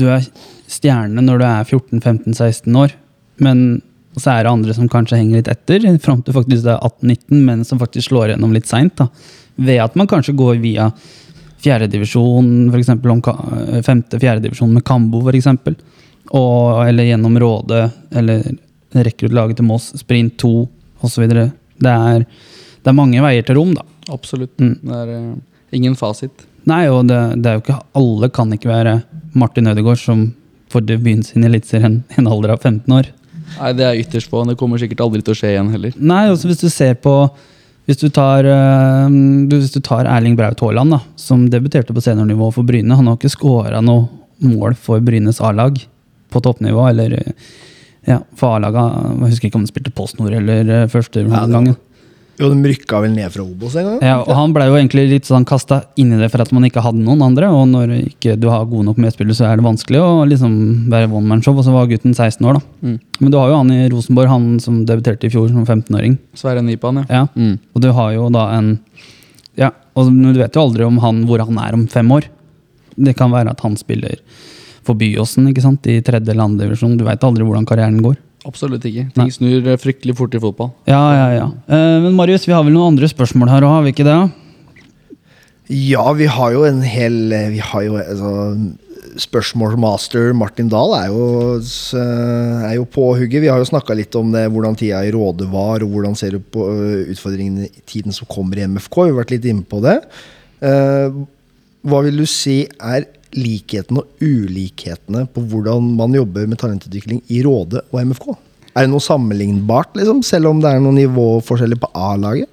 du 0.00 0.08
er 0.08 0.26
stjerne 0.72 1.22
når 1.22 1.38
du 1.38 1.46
er 1.46 1.64
14-15-16 1.68 2.78
år, 2.80 2.94
men 3.44 3.82
så 4.20 4.30
er 4.34 4.44
det 4.44 4.50
andre 4.52 4.74
som 4.76 4.88
kanskje 4.92 5.16
henger 5.20 5.40
litt 5.40 5.48
etter, 5.48 5.86
fram 6.04 6.20
til 6.22 6.34
faktisk 6.36 6.64
det 6.66 6.74
er 6.74 6.82
18-19, 6.84 7.42
men 7.46 7.62
som 7.64 7.78
faktisk 7.80 8.10
slår 8.10 8.34
gjennom 8.34 8.52
litt 8.52 8.66
seint. 8.68 9.00
Ved 9.56 9.80
at 9.84 9.94
man 9.96 10.08
kanskje 10.10 10.34
går 10.36 10.58
via 10.60 10.90
fjerdedivisjon, 11.62 12.70
f.eks. 12.74 12.90
ka- 13.22 13.82
femte-fjerdedivisjon 13.86 14.72
med 14.74 14.84
Kambo, 14.84 15.22
f.eks. 15.28 15.46
Eller 16.32 17.04
gjennom 17.08 17.38
Råde, 17.40 17.90
eller 18.14 18.42
rekker 18.92 19.26
ut 19.30 19.36
laget 19.36 19.56
til 19.60 19.68
Moss, 19.68 19.92
Sprint 20.00 20.36
2 20.42 20.52
osv. 21.06 21.26
Det, 21.28 21.48
er- 21.92 22.26
det 22.26 22.90
er 22.92 22.98
mange 22.98 23.22
veier 23.24 23.46
til 23.46 23.56
rom, 23.58 23.74
da. 23.78 23.84
Absolutt. 24.12 24.58
Mm. 24.60 24.74
Det 24.82 24.98
er 24.98 25.14
eh, 25.16 25.34
ingen 25.78 25.96
fasit. 25.96 26.44
Nei, 26.68 26.84
og 26.90 27.06
det, 27.10 27.18
det 27.42 27.48
er 27.50 27.56
jo 27.58 27.62
ikke 27.64 27.80
alle 27.98 28.28
kan 28.34 28.52
ikke 28.54 28.70
være 28.70 28.96
Martin 29.38 29.70
Ødegaard, 29.70 29.98
som 30.02 30.28
får 30.72 30.84
debuten 30.88 31.22
sin 31.26 31.44
i 31.44 31.48
Eliteserien 31.50 32.00
i 32.10 32.18
en 32.20 32.28
alder 32.30 32.54
av 32.54 32.62
15 32.64 32.92
år. 32.96 33.08
Nei, 33.60 33.72
Det 33.78 33.84
er 33.86 34.00
ytterst 34.02 34.30
få. 34.30 34.44
Det 34.48 34.56
kommer 34.60 34.78
sikkert 34.78 35.00
aldri 35.04 35.22
til 35.22 35.34
å 35.34 35.38
skje 35.38 35.50
igjen 35.54 35.70
heller. 35.74 35.92
Nei, 35.98 36.28
også 36.32 36.48
hvis 36.50 36.60
du 36.62 36.68
ser 36.72 36.94
på 36.94 37.16
Hvis 37.86 37.98
du 37.98 38.08
tar, 38.14 38.44
øh, 38.46 39.08
hvis 39.50 39.72
du 39.74 39.80
tar 39.82 40.06
Erling 40.06 40.36
Braut 40.38 40.60
Haaland, 40.62 41.00
som 41.18 41.48
debuterte 41.50 41.90
på 41.92 42.00
seniornivå 42.04 42.52
for 42.54 42.62
Bryne 42.62 42.94
Han 42.94 43.08
har 43.10 43.16
ikke 43.18 43.32
skåra 43.34 43.80
noe 43.82 44.08
mål 44.42 44.76
for 44.78 45.00
Brynes 45.02 45.40
A-lag 45.40 45.80
på 46.30 46.40
toppnivå, 46.42 46.84
eller 46.90 47.12
øh, 47.18 47.32
ja, 48.06 48.20
for 48.38 48.54
A-laget. 48.56 49.18
Jeg 49.20 49.32
husker 49.34 49.46
ikke 49.48 49.58
om 49.58 49.62
han 49.66 49.70
spilte 49.72 49.92
PostNord 49.94 50.32
eller 50.38 50.70
øh, 50.84 50.88
første 50.88 51.20
Ja, 51.20 51.24
det 51.26 51.32
var- 51.40 51.48
gangen. 51.52 51.76
Jo, 52.42 52.48
de 52.50 52.70
rykka 52.72 52.98
vel 53.04 53.12
ned 53.14 53.30
fra 53.30 53.44
Obos 53.44 53.76
en 53.78 53.86
gang? 53.86 53.98
Ja, 54.02 54.16
og 54.24 54.32
han 54.34 54.50
ble 54.54 54.66
jo 54.66 54.74
egentlig 54.74 55.04
litt 55.12 55.28
sånn 55.28 55.44
kasta 55.46 55.82
inn 56.00 56.10
i 56.16 56.18
det 56.18 56.26
for 56.32 56.42
at 56.42 56.50
man 56.54 56.66
ikke 56.66 56.82
hadde 56.82 57.04
noen 57.04 57.22
andre. 57.22 57.50
Og 57.54 57.68
når 57.70 57.92
ikke 58.00 58.34
du 58.40 58.48
har 58.50 58.66
gode 58.66 58.88
nok 58.88 58.98
medspillere, 59.02 59.36
så 59.38 59.46
er 59.46 59.60
det 59.60 59.66
vanskelig 59.66 60.00
å 60.02 60.24
liksom 60.26 60.56
være 60.90 61.10
one 61.12 61.30
man 61.30 61.44
show. 61.44 61.54
Og 61.54 61.66
så 61.66 61.74
var 61.74 61.86
gutten 61.90 62.16
16 62.16 62.42
år, 62.50 62.58
da. 62.58 62.88
Mm. 62.88 62.96
Men 63.20 63.34
du 63.34 63.38
har 63.38 63.52
jo 63.52 63.60
han 63.60 63.70
i 63.74 63.80
Rosenborg, 63.92 64.32
han 64.32 64.48
som 64.64 64.82
debuterte 64.88 65.28
i 65.28 65.32
fjor 65.32 65.52
som 65.52 65.62
15-åring. 65.62 66.18
Sverre 66.38 66.64
Nipan, 66.66 67.04
ja. 67.04 67.22
Ja. 67.22 67.24
Mm. 67.38 67.60
Og 67.76 67.84
du 67.84 67.92
har 67.94 68.14
jo 68.16 68.26
da 68.34 68.48
en 68.56 68.74
Ja, 69.60 69.70
og 69.94 70.08
du 70.10 70.40
vet 70.40 70.56
jo 70.56 70.64
aldri 70.64 70.86
om 70.88 70.98
han, 71.04 71.22
hvor 71.28 71.44
han 71.44 71.62
er 71.62 71.76
om 71.76 71.86
fem 71.92 72.10
år. 72.10 72.26
Det 72.96 73.14
kan 73.16 73.30
være 73.30 73.54
at 73.54 73.62
han 73.62 73.78
spiller 73.78 74.18
for 74.82 74.98
Byåsen 74.98 75.46
ikke 75.50 75.62
sant? 75.62 75.86
i 75.86 76.00
tredje 76.02 76.32
eller 76.32 76.48
andre 76.48 76.66
divisjon. 76.66 76.96
Du 76.98 77.06
veit 77.06 77.22
aldri 77.22 77.46
hvordan 77.46 77.68
karrieren 77.68 78.02
går. 78.02 78.18
Absolutt 78.48 78.84
ikke. 78.88 79.06
Nei. 79.06 79.14
Ting 79.16 79.32
snur 79.34 79.66
eh, 79.70 79.80
fryktelig 79.80 80.16
fort 80.18 80.34
i 80.34 80.40
fotball. 80.42 80.72
Ja, 80.90 81.02
ja, 81.14 81.26
ja. 81.36 81.48
Eh, 81.70 81.98
men 82.04 82.16
Marius, 82.18 82.46
vi 82.48 82.54
har 82.54 82.64
vel 82.66 82.74
noen 82.74 82.94
andre 82.94 83.10
spørsmål 83.10 83.52
her 83.52 83.66
òg, 83.66 83.76
har 83.76 83.84
vi 83.86 83.92
ikke 83.94 84.06
det? 84.08 84.20
Ja, 85.72 86.04
vi 86.18 86.26
har 86.28 86.52
jo 86.52 86.64
en 86.66 86.82
hel 86.84 87.14
Vi 87.54 87.60
har 87.64 87.84
jo 87.86 87.94
altså, 87.96 88.32
Spørsmålsmaster 89.22 90.32
Martin 90.36 90.68
Dahl 90.72 90.92
er 90.96 91.06
jo, 91.12 91.26
er 92.00 92.74
jo 92.78 92.86
på 92.88 93.06
hugget. 93.20 93.44
Vi 93.44 93.50
har 93.52 93.60
jo 93.60 93.68
snakka 93.68 93.94
litt 93.96 94.16
om 94.18 94.32
det, 94.34 94.46
hvordan 94.52 94.76
tida 94.78 95.02
i 95.04 95.12
Råde 95.14 95.46
var, 95.52 95.84
og 95.84 95.92
hvordan 95.92 96.16
ser 96.18 96.36
du 96.36 96.40
på 96.40 96.64
utfordringene 97.12 97.68
i 97.68 97.84
tiden 97.88 98.16
som 98.16 98.28
kommer 98.30 98.58
i 98.58 98.64
MFK. 98.64 98.98
Vi 99.04 99.12
har 99.12 99.20
vært 99.20 99.34
litt 99.34 99.48
inne 99.52 99.68
på 99.68 99.82
det. 99.84 99.98
Hva 101.82 102.02
vil 102.06 102.22
du 102.22 102.26
si 102.30 102.62
er 102.78 103.08
likhetene 103.32 104.02
og 104.02 104.22
ulikhetene 104.22 105.24
på 105.32 105.42
hvordan 105.50 105.92
man 105.98 106.14
jobber 106.14 106.46
med 106.48 106.60
talentutvikling 106.60 107.22
i 107.32 107.40
Råde 107.46 107.82
og 107.90 108.00
MFK? 108.06 108.32
Er 108.72 108.86
det 108.86 108.92
noe 108.92 109.04
sammenlignbart, 109.04 109.96
liksom, 109.98 110.22
selv 110.24 110.48
om 110.52 110.60
det 110.62 110.70
er 110.70 110.80
noen 110.80 111.00
nivåforskjeller 111.00 111.80
på 111.80 111.90
A-laget? 111.98 112.48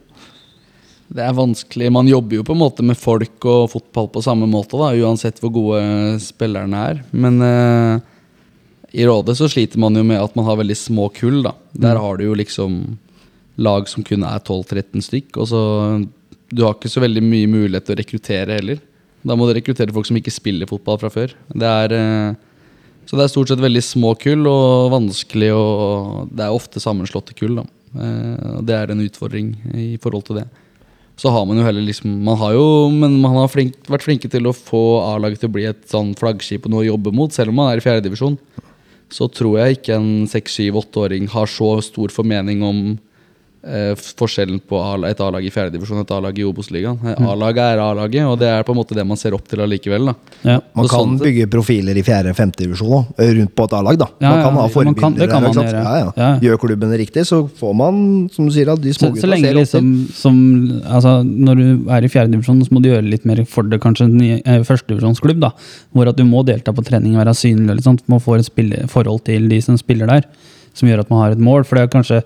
Det 1.09 1.23
er 1.25 1.33
vanskelig. 1.33 1.89
Man 1.93 2.09
jobber 2.09 2.37
jo 2.37 2.45
på 2.45 2.53
en 2.53 2.61
måte 2.61 2.85
med 2.85 2.97
folk 2.99 3.45
og 3.49 3.71
fotball 3.71 4.09
på 4.13 4.21
samme 4.21 4.49
måte, 4.49 4.77
da, 4.77 4.91
uansett 4.93 5.39
hvor 5.41 5.53
gode 5.55 5.81
spillerne 6.21 6.83
er. 6.91 6.99
Men 7.11 7.39
eh, 7.45 8.03
i 8.99 9.07
Råde 9.09 9.33
så 9.37 9.49
sliter 9.49 9.81
man 9.81 9.97
jo 9.97 10.03
med 10.05 10.21
at 10.21 10.35
man 10.37 10.45
har 10.49 10.59
veldig 10.59 10.77
små 10.77 11.07
kull. 11.15 11.41
da. 11.45 11.55
Der 11.73 11.97
har 12.01 12.19
du 12.19 12.27
jo 12.27 12.37
liksom 12.37 12.99
lag 13.59 13.89
som 13.89 14.05
kun 14.05 14.25
er 14.27 14.43
12-13 14.43 15.05
stykk. 15.07 15.37
og 15.37 15.49
så 15.49 15.61
Du 16.49 16.63
har 16.65 16.75
ikke 16.77 16.89
så 16.89 17.01
veldig 17.01 17.23
mye 17.25 17.49
mulighet 17.49 17.85
til 17.85 17.95
å 17.95 18.01
rekruttere 18.03 18.59
heller. 18.59 18.79
Da 19.25 19.35
må 19.35 19.47
du 19.47 19.55
rekruttere 19.57 19.93
folk 19.95 20.07
som 20.07 20.17
ikke 20.19 20.31
spiller 20.33 20.69
fotball 20.69 20.99
fra 21.01 21.11
før. 21.11 21.33
Det 21.51 21.67
er, 21.67 21.93
eh, 21.95 22.35
så 23.05 23.17
det 23.17 23.25
er 23.25 23.33
stort 23.33 23.51
sett 23.51 23.59
veldig 23.59 23.83
små 23.83 24.13
kull 24.19 24.47
og 24.47 24.91
vanskelig 24.93 25.51
og 25.55 26.29
Det 26.33 26.45
er 26.45 26.55
ofte 26.55 26.79
sammenslåtte 26.79 27.35
kull. 27.35 27.55
da. 27.55 27.65
Eh, 27.99 28.61
Det 28.61 28.75
er 28.75 28.91
en 28.91 29.01
utfordring 29.01 29.55
i 29.75 29.97
forhold 29.97 30.25
til 30.25 30.35
det. 30.37 30.47
Så 31.17 31.29
har 31.31 31.45
man 31.45 31.57
jo 31.57 31.63
heller 31.63 31.81
liksom 31.81 32.23
Man 32.23 32.37
har 32.37 32.53
jo 32.53 32.89
Men 32.89 33.19
man 33.19 33.33
har 33.35 33.47
flink, 33.49 33.75
vært 33.87 34.03
flinke 34.07 34.29
til 34.29 34.43
å 34.43 34.55
få 34.55 35.03
A-laget 35.03 35.39
til 35.39 35.49
å 35.49 35.51
bli 35.51 35.65
et 35.65 35.85
sånn 35.85 36.15
flaggskip 36.15 36.65
og 36.65 36.71
noe 36.71 36.85
å 36.85 36.95
jobbe 36.95 37.13
mot, 37.13 37.31
selv 37.31 37.49
om 37.49 37.55
man 37.55 37.73
er 37.73 37.77
i 37.77 37.83
fjerdedivisjon. 37.83 38.37
Så 39.09 39.27
tror 39.27 39.57
jeg 39.57 39.79
ikke 39.79 39.95
en 39.97 40.27
6-7-8-åring 40.27 41.27
har 41.29 41.45
så 41.45 41.81
stor 41.81 42.07
formening 42.09 42.61
om 42.63 42.99
eh, 43.63 43.93
forskjellen 43.95 44.59
på 44.69 44.79
et 45.09 45.19
A-lag 45.21 45.43
i 45.45 45.49
fjerdedivisjon 45.51 45.99
og 45.99 46.05
et 46.05 46.11
A-lag 46.15 46.37
i 46.39 46.43
Obos-ligaen. 46.47 46.99
Eh, 47.03 47.23
A-laget 47.27 47.59
er 47.75 47.81
A-laget, 47.83 48.23
og 48.29 48.37
det 48.39 48.47
er 48.47 48.63
på 48.63 48.71
en 48.75 48.79
måte 48.79 48.95
det 48.95 49.05
man 49.07 49.17
ser 49.19 49.33
opp 49.35 49.47
til 49.47 49.59
allikevel. 49.65 50.05
da. 50.11 50.13
Ja. 50.43 50.57
Man 50.75 50.87
kan 50.87 50.99
sånn 51.03 51.17
bygge 51.19 51.47
profiler 51.51 51.97
i 51.97 52.03
4.-5. 52.03 52.55
divisjon 52.55 52.93
også, 53.01 53.27
rundt 53.39 53.55
på 53.55 53.63
et 53.67 53.73
A-lag. 53.79 53.97
da 53.99 54.07
Ja, 54.21 54.29
Man 54.29 54.43
kan 54.43 54.53
ja, 54.55 54.61
ha 54.61 54.61
ja, 54.61 54.61
kan- 54.61 54.73
forbilder. 54.73 55.19
det 55.19 55.29
kan 55.29 55.43
man 55.43 55.53
gjøre. 55.53 56.13
Ja. 56.17 56.29
Gjør 56.39 56.57
klubben 56.59 56.89
det 56.91 56.99
riktig, 56.99 57.25
så 57.27 57.41
får 57.49 57.73
man, 57.75 58.29
som 58.33 58.45
du 58.47 58.51
sier, 58.51 58.65
de 58.75 58.93
smågutta 58.93 59.21
så 59.21 59.29
lenge 59.29 59.45
ser 59.49 59.57
opp 59.57 59.69
til. 59.69 59.81
liksom, 59.81 60.13
som, 60.13 60.81
altså, 60.85 61.15
Når 61.25 61.55
du 61.55 61.89
er 61.91 62.03
i 62.03 62.07
fjerdedivisjon, 62.07 62.63
så 62.65 62.71
må 62.71 62.81
du 62.81 62.89
gjøre 62.89 63.09
litt 63.09 63.25
mer 63.25 63.43
for 63.45 63.63
det, 63.63 63.79
kanskje 63.81 64.05
en 64.05 64.21
eh, 64.45 64.63
førstedivisjonsklubb. 64.63 65.39
da, 65.39 65.51
Hvor 65.93 66.07
at 66.09 66.15
du 66.15 66.23
må 66.23 66.45
delta 66.45 66.71
på 66.71 66.83
trening 66.85 67.15
og 67.17 67.25
være 67.25 67.35
synlig. 67.35 67.69
Eller 67.69 67.81
sånt, 67.81 68.03
må 68.07 68.19
få 68.21 68.37
et 68.39 68.45
spille, 68.45 68.87
forhold 68.87 69.23
til 69.25 69.47
de 69.49 69.59
som 69.61 69.77
spiller 69.77 70.07
der, 70.07 70.23
som 70.73 70.87
gjør 70.87 70.99
at 71.01 71.09
man 71.09 71.19
har 71.23 71.31
et 71.31 71.39
mål. 71.39 71.65
For 71.65 71.75
det 71.75 71.83
er 71.83 71.93
kanskje 71.99 72.23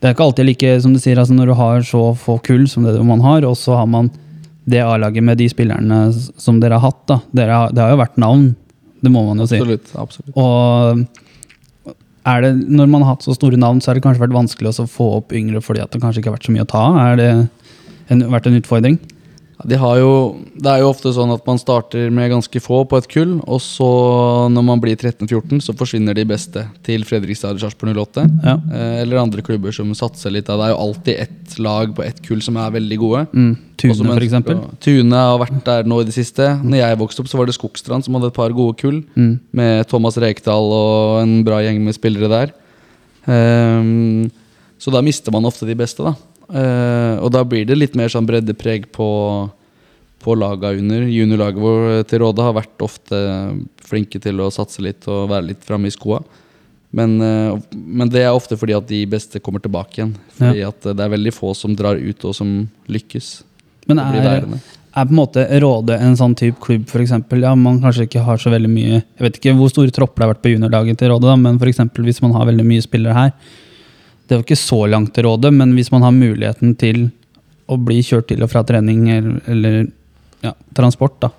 det 0.00 0.08
er 0.08 0.14
ikke 0.14 0.26
alltid 0.30 0.48
like, 0.48 0.72
som 0.80 0.94
du 0.96 1.00
sier, 1.02 1.18
altså 1.20 1.36
når 1.36 1.50
du 1.50 1.54
har 1.58 1.82
så 1.84 2.02
få 2.16 2.38
kull 2.44 2.64
som 2.72 2.86
det 2.88 2.96
man 3.04 3.20
har, 3.20 3.44
og 3.44 3.56
så 3.60 3.76
har 3.76 3.88
man 3.90 4.08
det 4.70 4.80
A-laget 4.84 5.24
med 5.24 5.36
de 5.40 5.48
spillerne 5.50 5.98
som 6.40 6.60
dere 6.62 6.78
har 6.78 6.90
hatt. 6.90 7.02
da, 7.08 7.18
har, 7.36 7.72
Det 7.74 7.82
har 7.82 7.92
jo 7.92 8.00
vært 8.00 8.16
navn, 8.20 8.46
det 9.04 9.12
må 9.12 9.24
man 9.26 9.42
jo 9.42 9.48
si. 9.50 9.60
Absolutt. 9.60 10.32
Og 10.36 11.04
er 12.30 12.44
det, 12.44 12.52
når 12.68 12.88
man 12.92 13.04
har 13.04 13.14
hatt 13.14 13.24
så 13.24 13.34
store 13.36 13.60
navn, 13.60 13.80
så 13.80 13.90
har 13.90 13.98
det 13.98 14.04
kanskje 14.04 14.24
vært 14.24 14.36
vanskelig 14.36 14.72
å 14.72 14.88
få 14.88 15.08
opp 15.20 15.32
yngre 15.36 15.62
fordi 15.64 15.82
at 15.84 15.92
det 15.92 16.02
kanskje 16.02 16.22
ikke 16.22 16.32
har 16.32 16.38
vært 16.38 16.48
så 16.48 16.54
mye 16.56 16.66
å 16.66 16.70
ta 16.70 16.82
av. 16.84 16.98
Har 17.00 17.20
det 17.20 17.30
en, 18.12 18.24
vært 18.32 18.48
en 18.48 18.58
utfordring? 18.60 18.98
De 19.68 19.76
har 19.76 19.98
jo, 20.00 20.12
det 20.56 20.70
er 20.70 20.82
jo 20.82 20.90
ofte 20.92 21.12
sånn 21.12 21.32
at 21.34 21.44
man 21.48 21.58
starter 21.60 22.08
med 22.14 22.30
ganske 22.32 22.62
få 22.62 22.82
på 22.88 23.00
et 23.00 23.08
kull, 23.10 23.38
og 23.44 23.60
så 23.62 23.88
når 24.52 24.64
man 24.66 24.82
blir 24.82 24.96
13-14, 24.96 25.60
så 25.64 25.74
forsvinner 25.76 26.16
de 26.16 26.24
beste 26.28 26.64
til 26.86 27.04
Fredrikstad 27.08 27.52
eller 27.52 27.64
Sarpsborg 27.64 27.98
08. 27.98 28.24
Ja. 28.46 28.54
Eh, 28.72 28.94
eller 29.02 29.20
andre 29.22 29.44
klubber 29.44 29.74
som 29.76 29.92
satser 29.96 30.32
litt. 30.34 30.48
Det 30.48 30.56
er 30.56 30.72
jo 30.72 30.80
alltid 30.86 31.24
ett 31.26 31.58
lag 31.60 31.92
på 31.96 32.06
ett 32.06 32.22
kull 32.24 32.42
som 32.44 32.58
er 32.60 32.72
veldig 32.78 33.00
gode. 33.02 33.26
Mm. 33.34 33.52
Tune, 33.80 33.96
for 34.04 34.24
eksempel. 34.24 34.64
Tune 34.84 35.22
har 35.24 35.38
vært 35.40 35.62
der 35.66 35.88
nå 35.88 36.02
i 36.02 36.08
det 36.08 36.16
siste. 36.16 36.48
Når 36.60 36.82
jeg 36.82 37.00
vokste 37.00 37.24
opp, 37.24 37.30
så 37.32 37.40
var 37.40 37.48
det 37.48 37.56
Skogstrand 37.56 38.04
som 38.06 38.16
hadde 38.16 38.32
et 38.32 38.36
par 38.36 38.52
gode 38.56 38.76
kull. 38.80 39.00
Mm. 39.16 39.34
Med 39.56 39.88
Thomas 39.92 40.18
Rekdal 40.20 40.74
og 40.76 41.22
en 41.22 41.40
bra 41.46 41.62
gjeng 41.64 41.80
med 41.84 41.96
spillere 41.96 42.32
der. 42.32 42.56
Um, 43.28 44.30
så 44.80 44.92
da 44.92 45.02
mister 45.04 45.32
man 45.32 45.48
ofte 45.48 45.68
de 45.68 45.76
beste, 45.76 46.04
da. 46.04 46.14
Eh, 46.50 47.16
og 47.22 47.30
da 47.34 47.44
blir 47.46 47.66
det 47.68 47.78
litt 47.78 47.96
mer 47.98 48.10
sånn 48.12 48.26
breddepreg 48.28 48.88
på, 48.94 49.08
på 50.22 50.36
laga 50.38 50.72
under. 50.76 51.06
Juniorlaget 51.06 51.62
vår 51.62 52.04
til 52.10 52.24
Råde 52.24 52.46
har 52.46 52.56
vært 52.58 52.86
ofte 52.86 53.20
flinke 53.86 54.20
til 54.22 54.42
å 54.42 54.50
satse 54.54 54.82
litt 54.84 55.06
og 55.10 55.30
være 55.30 55.52
litt 55.52 55.66
framme 55.66 55.90
i 55.90 55.94
skoa. 55.94 56.22
Men, 56.90 57.20
eh, 57.22 57.54
men 57.70 58.10
det 58.10 58.24
er 58.24 58.34
ofte 58.34 58.58
fordi 58.58 58.74
at 58.74 58.90
de 58.90 59.04
beste 59.10 59.42
kommer 59.42 59.62
tilbake 59.62 60.00
igjen. 60.00 60.16
Fordi 60.40 60.66
at 60.66 60.90
det 60.90 61.06
er 61.06 61.14
veldig 61.14 61.36
få 61.36 61.54
som 61.54 61.76
drar 61.78 62.00
ut 62.00 62.26
og 62.26 62.36
som 62.36 62.54
lykkes. 62.90 63.32
Men 63.90 64.02
er, 64.02 64.44
er 64.90 65.06
på 65.06 65.14
en 65.14 65.18
måte 65.18 65.46
Råde 65.62 65.96
en 66.02 66.18
sånn 66.18 66.34
type 66.38 66.60
klubb, 66.62 66.84
f.eks.? 66.90 67.14
Ja, 67.40 67.54
man 67.58 67.80
kanskje 67.82 68.06
ikke 68.06 68.22
har 68.26 68.38
så 68.38 68.52
veldig 68.52 68.68
mye 68.70 68.98
Jeg 69.00 69.24
vet 69.24 69.38
ikke 69.38 69.54
hvor 69.58 69.70
store 69.72 69.94
tropper 69.94 70.20
det 70.20 70.26
har 70.26 70.32
vært 70.34 70.44
på 70.44 70.52
juniorlaget 70.52 71.00
til 71.00 71.10
Råde, 71.10 71.30
da, 71.30 71.38
men 71.38 71.58
eksempel 71.70 72.06
hvis 72.06 72.20
man 72.22 72.34
har 72.36 72.46
veldig 72.50 72.66
mye 72.66 72.84
spillere 72.84 73.16
her 73.16 73.32
Det 74.30 74.36
er 74.36 74.38
jo 74.38 74.46
ikke 74.46 74.60
så 74.60 74.84
langt 74.86 75.10
til 75.16 75.26
rådet, 75.26 75.50
men 75.50 75.72
hvis 75.74 75.88
man 75.90 76.04
har 76.06 76.14
muligheten 76.14 76.76
til 76.78 77.08
å 77.66 77.74
bli 77.82 77.96
kjørt 78.06 78.28
til 78.30 78.44
og 78.46 78.50
fra 78.52 78.62
trening 78.66 79.08
eller, 79.10 79.40
eller 79.50 79.80
ja, 80.46 80.52
transport, 80.78 81.16
da, 81.18 81.32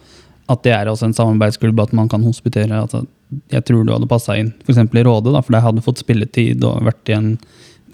at 0.51 0.65
det 0.67 0.73
er 0.75 0.91
også 0.91 1.07
en 1.07 1.15
samarbeidsklubb, 1.15 1.79
at 1.79 1.93
man 1.95 2.11
kan 2.11 2.25
hospitere. 2.27 2.81
Altså, 2.83 3.05
jeg 3.53 3.63
tror 3.63 3.87
du 3.87 3.93
hadde 3.95 4.11
passa 4.11 4.35
inn 4.35 4.51
f.eks. 4.65 4.81
i 4.83 5.05
Råde, 5.07 5.31
da, 5.31 5.39
for 5.39 5.55
der 5.55 5.63
hadde 5.63 5.79
du 5.79 5.85
fått 5.87 6.03
spilletid 6.03 6.67
og 6.67 6.83
vært 6.89 7.13
i 7.13 7.15
en 7.15 7.31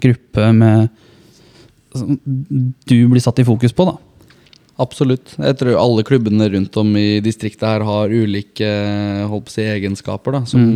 gruppe 0.02 0.50
med 0.58 0.90
som 1.94 2.18
du 2.18 2.98
blir 3.08 3.22
satt 3.22 3.38
i 3.38 3.46
fokus 3.46 3.72
på, 3.72 3.86
da. 3.86 3.94
Absolutt. 4.82 5.36
Jeg 5.38 5.58
tror 5.62 5.78
alle 5.78 6.04
klubbene 6.06 6.50
rundt 6.50 6.74
om 6.78 6.90
i 6.98 7.22
distriktet 7.22 7.70
her 7.70 7.86
har 7.86 8.10
ulike 8.10 8.66
holdt 9.30 9.46
på 9.46 9.54
å 9.54 9.54
si, 9.54 9.64
egenskaper 9.78 10.40
da, 10.40 10.42
som 10.46 10.66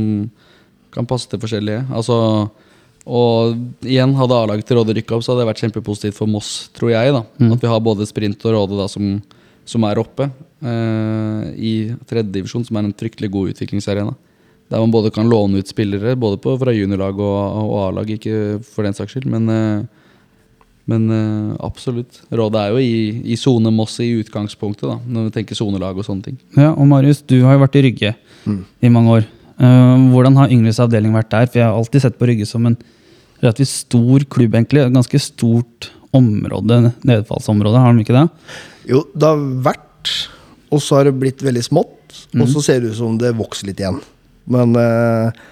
kan 0.95 1.11
passe 1.11 1.27
til 1.31 1.43
forskjellige. 1.43 1.89
Altså, 1.91 2.17
og 3.03 3.57
igjen, 3.83 4.15
hadde 4.15 4.37
A-laget 4.39 4.69
til 4.69 4.79
Råde 4.79 4.95
rykka 4.95 5.17
opp, 5.17 5.25
så 5.27 5.33
hadde 5.33 5.43
det 5.43 5.51
vært 5.51 5.63
kjempepositivt 5.65 6.19
for 6.19 6.31
Moss, 6.31 6.51
tror 6.77 6.93
jeg. 6.93 7.15
da. 7.15 7.23
At 7.51 7.65
vi 7.65 7.71
har 7.73 7.81
både 7.83 8.07
Sprint 8.07 8.45
og 8.47 8.55
Råde 8.55 8.79
da, 8.79 8.87
som, 8.91 9.17
som 9.67 9.87
er 9.89 9.99
oppe 9.99 10.29
eh, 10.29 11.49
i 11.59 11.73
tredjedivisjon, 12.07 12.67
som 12.69 12.79
er 12.79 12.87
en 12.87 12.95
fryktelig 12.95 13.33
god 13.35 13.55
utviklingsarena. 13.55 14.15
Der 14.71 14.81
man 14.81 14.95
både 14.95 15.11
kan 15.13 15.29
låne 15.29 15.59
ut 15.59 15.69
spillere, 15.69 16.15
både 16.17 16.39
på, 16.41 16.55
fra 16.61 16.73
juniorlag 16.73 17.19
og, 17.19 17.67
og 17.67 17.75
A-lag, 17.89 18.15
ikke 18.15 18.63
for 18.65 18.87
den 18.87 18.95
saks 18.97 19.17
skyld, 19.17 19.27
men 19.35 19.51
eh, 19.51 19.83
men 20.91 21.05
eh, 21.15 21.57
absolutt. 21.63 22.25
Rådet 22.35 22.59
er 22.59 22.73
jo 22.75 22.81
i, 22.83 22.95
i 23.33 23.37
sone 23.39 23.71
Moss 23.75 24.01
i 24.03 24.09
utgangspunktet, 24.19 24.89
da, 24.89 24.97
når 25.15 25.29
vi 25.29 25.35
tenker 25.37 25.59
sonelag 25.59 25.99
og 25.99 26.07
sånne 26.07 26.27
ting. 26.27 26.41
Ja, 26.59 26.73
og 26.73 26.89
Marius, 26.91 27.23
du 27.23 27.37
har 27.47 27.55
jo 27.55 27.63
vært 27.63 27.79
i 27.79 27.85
Rygge 27.87 28.15
i 28.83 28.91
mange 28.91 29.21
år. 29.21 29.29
Eh, 29.59 30.05
hvordan 30.13 30.37
har 30.41 30.53
Yngres 30.55 30.81
avdeling 30.83 31.15
vært 31.17 31.31
der? 31.33 31.49
For 31.49 31.61
jeg 31.61 31.69
har 31.69 31.79
alltid 31.79 32.05
sett 32.05 32.19
på 32.21 32.29
Rygge 32.31 32.47
som 32.49 32.67
en 32.69 32.77
relativt 33.43 33.73
stor 33.73 34.25
klubb, 34.31 34.55
egentlig. 34.55 34.85
Et 34.85 34.95
ganske 34.95 35.21
stort 35.23 35.91
område, 36.15 36.93
nedfallsområde, 37.09 37.81
har 37.81 37.97
de 37.97 38.05
ikke 38.05 38.17
det? 38.17 38.27
Jo, 38.91 39.03
det 39.17 39.29
har 39.29 39.43
vært, 39.73 40.13
og 40.73 40.83
så 40.85 40.99
har 40.99 41.09
det 41.09 41.17
blitt 41.21 41.43
veldig 41.45 41.65
smått. 41.65 41.99
Og 42.37 42.47
så 42.51 42.63
ser 42.65 42.83
det 42.83 42.93
ut 42.93 43.01
som 43.01 43.17
det 43.21 43.33
vokser 43.37 43.71
litt 43.71 43.81
igjen. 43.81 43.99
Men 44.53 44.77
eh, 44.77 45.43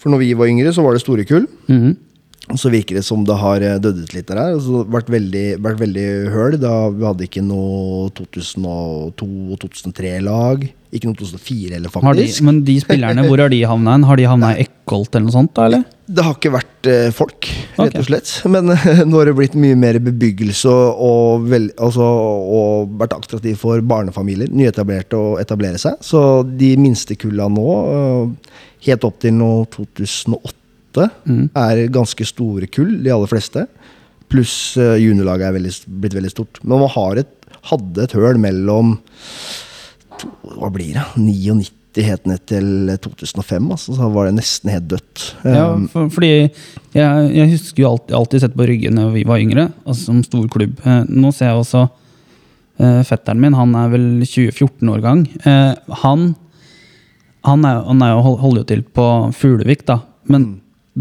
for 0.00 0.12
når 0.12 0.22
vi 0.24 0.30
var 0.38 0.50
yngre, 0.50 0.72
så 0.74 0.84
var 0.84 0.96
det 0.96 1.04
store 1.04 1.26
kull. 1.28 1.48
Mhm. 1.70 1.90
Og 1.90 2.09
så 2.58 2.72
virker 2.72 2.98
det 2.98 3.04
som 3.06 3.22
det 3.26 3.36
har 3.38 3.62
eh, 3.66 3.78
dødd 3.82 4.02
ut 4.04 4.16
litt 4.16 4.28
der. 4.30 4.40
Det 4.40 4.58
og 4.58 4.64
så 4.64 4.82
vært 4.90 5.10
veldig, 5.12 5.46
vært 5.62 5.80
veldig 5.82 6.08
høl. 6.34 6.58
Da 6.62 6.74
vi 6.94 7.06
hadde 7.06 7.26
ikke 7.28 7.44
noe 7.46 8.10
2002- 8.18 8.66
og 8.66 9.56
2003-lag. 9.62 10.68
Ikke 10.90 11.06
noe 11.06 11.14
2004 11.20 11.76
heller, 11.76 11.92
Har 12.02 12.16
de, 12.18 12.24
faktisk. 12.24 12.42
men 12.48 12.64
de 12.66 12.74
spillerne, 12.82 13.22
hvor 13.28 13.38
har 13.38 13.52
de 13.52 13.60
havna 13.62 13.92
hen? 13.94 14.04
Har 14.08 14.18
de 14.18 14.24
havna 14.26 14.48
i 14.56 14.64
Eckholt 14.64 15.14
eller 15.14 15.28
noe 15.28 15.34
sånt, 15.36 15.52
da, 15.54 15.68
eller? 15.68 15.84
Det 16.10 16.24
har 16.26 16.34
ikke 16.34 16.50
vært 16.50 16.88
eh, 16.90 17.10
folk, 17.14 17.46
rett 17.78 17.98
og 18.00 18.08
slett. 18.08 18.32
Men 18.50 18.72
eh, 18.74 19.04
nå 19.06 19.20
har 19.20 19.30
det 19.30 19.36
blitt 19.38 19.54
mye 19.54 19.78
mer 19.78 20.00
bebyggelse 20.02 20.72
og, 20.72 21.46
vel, 21.52 21.68
altså, 21.78 22.02
og 22.02 22.96
vært 22.98 23.14
attraktivt 23.20 23.62
for 23.62 23.84
barnefamilier, 23.86 24.50
nyetablerte, 24.50 25.14
å 25.14 25.36
etablere 25.42 25.78
seg. 25.78 26.02
Så 26.02 26.42
de 26.42 26.72
minste 26.80 27.14
kulla 27.20 27.46
nå, 27.46 27.68
eh, 27.94 28.64
helt 28.88 29.06
opp 29.06 29.22
til 29.22 29.38
nå 29.38 29.52
2008, 29.76 30.56
er 30.98 31.84
ganske 31.92 32.26
store 32.26 32.66
kull, 32.72 32.96
de 33.04 33.10
aller 33.14 33.30
fleste. 33.30 33.66
Pluss 34.30 34.76
eh, 34.78 34.96
juniorlaget 35.02 35.48
er 35.48 35.56
veldig, 35.58 35.72
blitt 36.00 36.14
veldig 36.14 36.30
stort. 36.32 36.60
Men 36.62 36.80
man 36.84 36.92
har 36.94 37.20
et, 37.24 37.32
hadde 37.70 38.04
et 38.06 38.12
høl 38.16 38.38
mellom 38.40 38.96
to, 40.20 40.30
hva 40.56 40.70
blir 40.72 40.94
det? 40.96 41.04
99 41.18 41.76
het 42.06 42.26
ned 42.30 42.44
til 42.46 42.68
2005. 43.02 43.70
Altså, 43.74 43.96
så 43.98 44.06
var 44.14 44.28
det 44.28 44.36
nesten 44.38 44.70
helt 44.70 44.86
dødt. 44.92 45.24
Ja, 45.42 45.64
Um, 45.74 45.88
for, 45.90 46.06
fordi 46.14 46.28
jeg, 46.30 47.30
jeg 47.34 47.48
husker 47.50 47.82
jo 47.82 47.88
alltid, 47.90 48.14
alltid 48.14 48.40
sett 48.44 48.54
på 48.56 48.66
Rygge 48.70 48.92
når 48.94 49.10
vi 49.16 49.24
var 49.26 49.42
yngre, 49.42 49.64
altså 49.84 50.04
som 50.12 50.20
stor 50.22 50.46
klubb. 50.52 50.78
Eh, 50.86 51.02
nå 51.10 51.32
ser 51.34 51.50
jeg 51.50 51.58
også 51.64 51.82
eh, 52.78 53.00
fetteren 53.08 53.42
min, 53.42 53.56
han 53.58 53.74
er 53.74 53.90
vel 53.96 54.06
2014-årgang. 54.22 55.24
Eh, 55.42 55.74
han, 56.04 56.28
han, 57.50 57.66
er, 57.66 57.82
han 57.90 58.06
er 58.06 58.14
jo, 58.14 58.22
hold- 58.28 58.40
holder 58.46 58.62
jo 58.62 58.68
til 58.70 58.86
på 59.00 59.08
Fuglevik, 59.42 59.82
da. 59.90 59.98
Men 60.30 60.46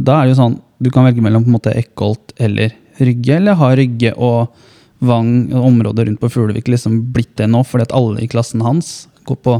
da 0.05 0.19
er 0.19 0.27
det 0.27 0.33
jo 0.33 0.39
sånn, 0.39 0.57
du 0.79 0.89
kan 0.93 1.07
velge 1.07 1.23
mellom 1.23 1.45
på 1.45 1.51
en 1.51 1.57
måte 1.57 1.75
Eckholt 1.75 2.33
eller 2.39 2.73
Rygge, 2.99 3.37
eller 3.37 3.57
har 3.59 3.77
Rygge 3.79 4.15
og 4.15 4.65
Vang, 4.99 5.47
og 5.55 5.63
området 5.69 6.09
rundt 6.09 6.19
på 6.19 6.27
Fuglevik, 6.33 6.67
liksom 6.67 6.97
blitt 7.15 7.37
det 7.39 7.47
nå, 7.47 7.61
fordi 7.63 7.85
at 7.87 7.93
alle 7.95 8.19
i 8.19 8.27
klassen 8.27 8.63
hans 8.65 9.07
går 9.29 9.37
på, 9.45 9.53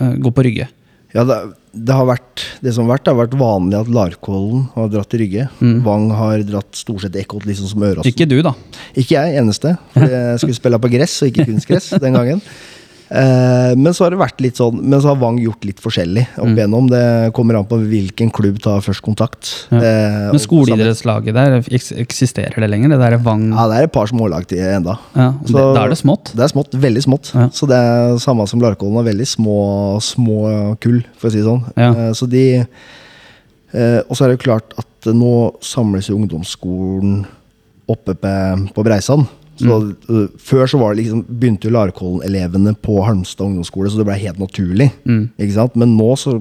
uh, 0.00 0.14
går 0.24 0.32
på 0.32 0.44
Rygge. 0.46 0.68
Ja, 1.14 1.26
det, 1.28 1.36
det 1.70 1.94
har 1.94 2.08
vært 2.08 2.42
Det 2.64 2.72
som 2.74 2.88
har 2.88 2.96
vært, 2.96 3.04
det 3.04 3.12
har 3.12 3.18
vært 3.20 3.36
vanlig 3.38 3.76
at 3.78 3.90
Larkollen 3.92 4.64
har 4.74 4.88
dratt 4.90 5.12
til 5.12 5.20
Rygge. 5.22 5.44
Vang 5.84 6.08
har 6.16 6.42
dratt 6.48 6.74
stort 6.74 7.04
sett 7.04 7.18
Eckholt, 7.20 7.46
liksom 7.46 7.68
som 7.70 7.84
Øråsen. 7.86 8.08
Ikke 8.10 8.26
du, 8.26 8.40
da. 8.42 8.54
Ikke 8.96 9.20
jeg, 9.20 9.36
eneste. 9.42 9.76
For 9.92 10.16
jeg 10.16 10.40
skulle 10.42 10.58
spille 10.58 10.80
på 10.82 10.90
gress 10.96 11.20
og 11.22 11.30
ikke 11.30 11.46
kunstgress 11.52 11.92
den 12.02 12.18
gangen. 12.18 12.42
Eh, 13.14 13.72
men 13.78 13.94
så 13.94 14.02
har 14.06 14.10
det 14.10 14.18
vært 14.18 14.40
litt 14.42 14.56
sånn 14.58 14.80
Men 14.82 14.98
så 14.98 15.12
har 15.12 15.18
Vang 15.20 15.36
gjort 15.38 15.62
litt 15.68 15.78
forskjellig 15.78 16.24
opp 16.40 16.48
igjennom. 16.50 16.88
Det 16.90 17.02
kommer 17.36 17.54
an 17.60 17.66
på 17.70 17.76
hvilken 17.78 18.32
klubb 18.34 18.56
tar 18.64 18.80
først 18.82 19.04
kontakt. 19.06 19.50
Ja. 19.70 19.78
Eh, 19.78 20.32
Men 20.32 20.42
skoleidrettslaget 20.42 21.36
der, 21.36 21.54
eksisterer 22.02 22.58
det 22.64 22.70
lenger? 22.72 22.90
Det 22.94 22.98
der 23.04 23.14
er 23.18 23.22
Wang 23.22 23.44
Ja, 23.52 23.68
det 23.70 23.76
er 23.78 23.86
et 23.86 23.92
par 23.94 24.10
smålag 24.10 24.48
til 24.50 24.58
enda. 24.58 24.96
ja, 25.14 25.28
Så- 25.46 25.74
Da 25.74 25.84
er 25.84 25.88
det 25.94 25.98
smått? 25.98 26.32
Det 26.34 26.42
er 26.42 26.48
smått, 26.50 26.72
veldig 26.74 27.02
smått. 27.04 27.30
Ja. 27.34 27.46
Så 27.54 27.68
det 27.68 27.76
er 27.78 28.16
samme 28.18 28.48
som 28.48 28.60
Larkollen 28.60 28.96
har 28.96 29.04
veldig 29.04 29.28
små, 29.28 30.00
små 30.02 30.76
kull, 30.80 31.04
for 31.16 31.28
å 31.28 31.30
si 31.30 31.38
det 31.38 31.46
sånn. 31.46 31.62
Ja. 31.76 31.90
Eh, 31.94 32.12
Så 32.12 32.28
de 32.28 32.66
eh, 33.74 34.00
Og 34.08 34.16
så 34.16 34.24
er 34.24 34.28
det 34.34 34.40
jo 34.40 34.50
klart 34.50 34.72
at 34.78 35.12
nå 35.14 35.54
samles 35.60 36.08
jo 36.08 36.16
ungdomsskolen 36.18 37.26
oppe 37.88 38.14
på, 38.16 38.72
på 38.74 38.82
Breisand. 38.84 39.26
Så 39.60 39.76
mm. 40.08 40.30
Før 40.42 40.66
så 40.66 40.78
var 40.80 40.94
det 40.94 41.04
liksom, 41.04 41.20
begynte 41.28 41.68
jo 41.68 41.74
Larkollen-elevene 41.76 42.72
på 42.82 42.96
Halmstad 43.06 43.46
ungdomsskole, 43.46 43.90
så 43.90 44.00
det 44.00 44.06
ble 44.08 44.16
helt 44.18 44.40
naturlig. 44.42 44.88
Ikke 45.38 45.54
sant? 45.54 45.76
Men 45.78 45.96
nå 45.98 46.10
så 46.20 46.36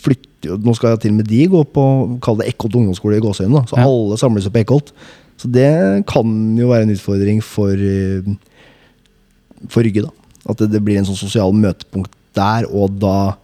flytter 0.00 0.30
Nå 0.44 0.74
skal 0.76 0.90
jeg 0.92 1.00
til 1.00 1.12
og 1.14 1.16
med 1.16 1.28
de 1.30 1.38
gå 1.48 1.60
på 1.72 1.82
Kall 2.20 2.36
det 2.36 2.50
Ekkolt 2.50 2.74
ungdomsskole 2.76 3.16
i 3.16 3.22
Gåsøyene. 3.24 3.62
Så 3.68 3.78
Ja. 3.78 3.86
alle 3.88 4.18
samles 4.20 4.48
på 4.52 4.60
Ekkolt. 4.60 4.90
Så 5.40 5.48
det 5.50 6.04
kan 6.06 6.34
jo 6.58 6.68
være 6.68 6.82
en 6.84 6.92
utfordring 6.92 7.40
for 7.42 7.72
eh, 7.72 8.34
for 9.68 9.80
Rygge. 9.82 10.02
da 10.02 10.10
At 10.50 10.58
det, 10.58 10.70
det 10.72 10.82
blir 10.84 10.98
en 10.98 11.08
sånn 11.08 11.16
sosial 11.16 11.52
møtepunkt 11.56 12.12
der, 12.34 12.66
og 12.68 12.98
da 13.00 13.36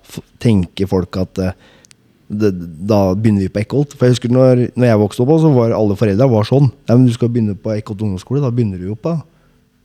tenker 0.43 0.89
folk 0.91 1.17
at 1.17 1.39
eh, 1.39 1.53
det, 2.31 2.51
da 2.87 3.01
begynner 3.19 3.45
vi 3.45 3.53
på 3.53 3.63
Eckholt. 3.65 3.95
For 3.97 4.07
jeg 4.07 4.17
husker 4.17 4.33
når, 4.33 4.69
når 4.79 4.91
jeg 4.91 5.03
vokste 5.03 5.25
opp, 5.25 5.33
så 5.43 5.51
var 5.55 5.75
alle 5.75 5.97
foreldra 5.99 6.29
var 6.31 6.47
sånn. 6.47 6.69
Ja, 6.87 6.95
men 6.95 7.09
du 7.09 7.15
skal 7.15 7.33
begynne 7.33 7.57
på 7.59 7.73
Eckholt 7.75 8.05
ungdomsskole, 8.07 8.43
da 8.45 8.53
begynner 8.55 8.81
du 8.81 8.91
jo 8.93 8.99
på 8.99 9.17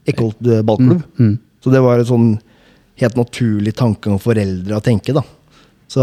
Eckholt 0.06 0.38
eh, 0.46 0.62
ballklubb. 0.66 1.02
Mm. 1.18 1.34
Så 1.64 1.72
det 1.74 1.82
var 1.82 1.98
en 1.98 2.08
sånn 2.08 2.28
helt 3.02 3.18
naturlig 3.18 3.74
tanke 3.76 4.12
om 4.12 4.20
foreldre 4.22 4.78
å 4.78 4.84
tenke, 4.84 5.16
da. 5.16 5.24
Så 5.90 6.02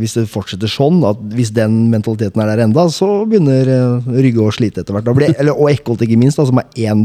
hvis 0.00 0.14
det 0.16 0.24
fortsetter 0.32 0.70
sånn, 0.72 1.02
at 1.04 1.20
hvis 1.36 1.50
den 1.52 1.90
mentaliteten 1.92 2.40
er 2.40 2.48
der 2.52 2.62
enda, 2.64 2.86
så 2.92 3.08
begynner 3.28 3.68
eh, 3.72 4.12
Rygge 4.24 4.44
å 4.44 4.52
slite 4.54 4.84
etter 4.84 4.96
hvert. 4.96 5.08
Blir, 5.16 5.34
eller, 5.36 5.56
og 5.56 5.72
Eckholt 5.72 6.04
ikke 6.04 6.20
minst, 6.20 6.40
da, 6.40 6.46
som 6.48 6.60
er 6.60 6.68
én 6.88 7.02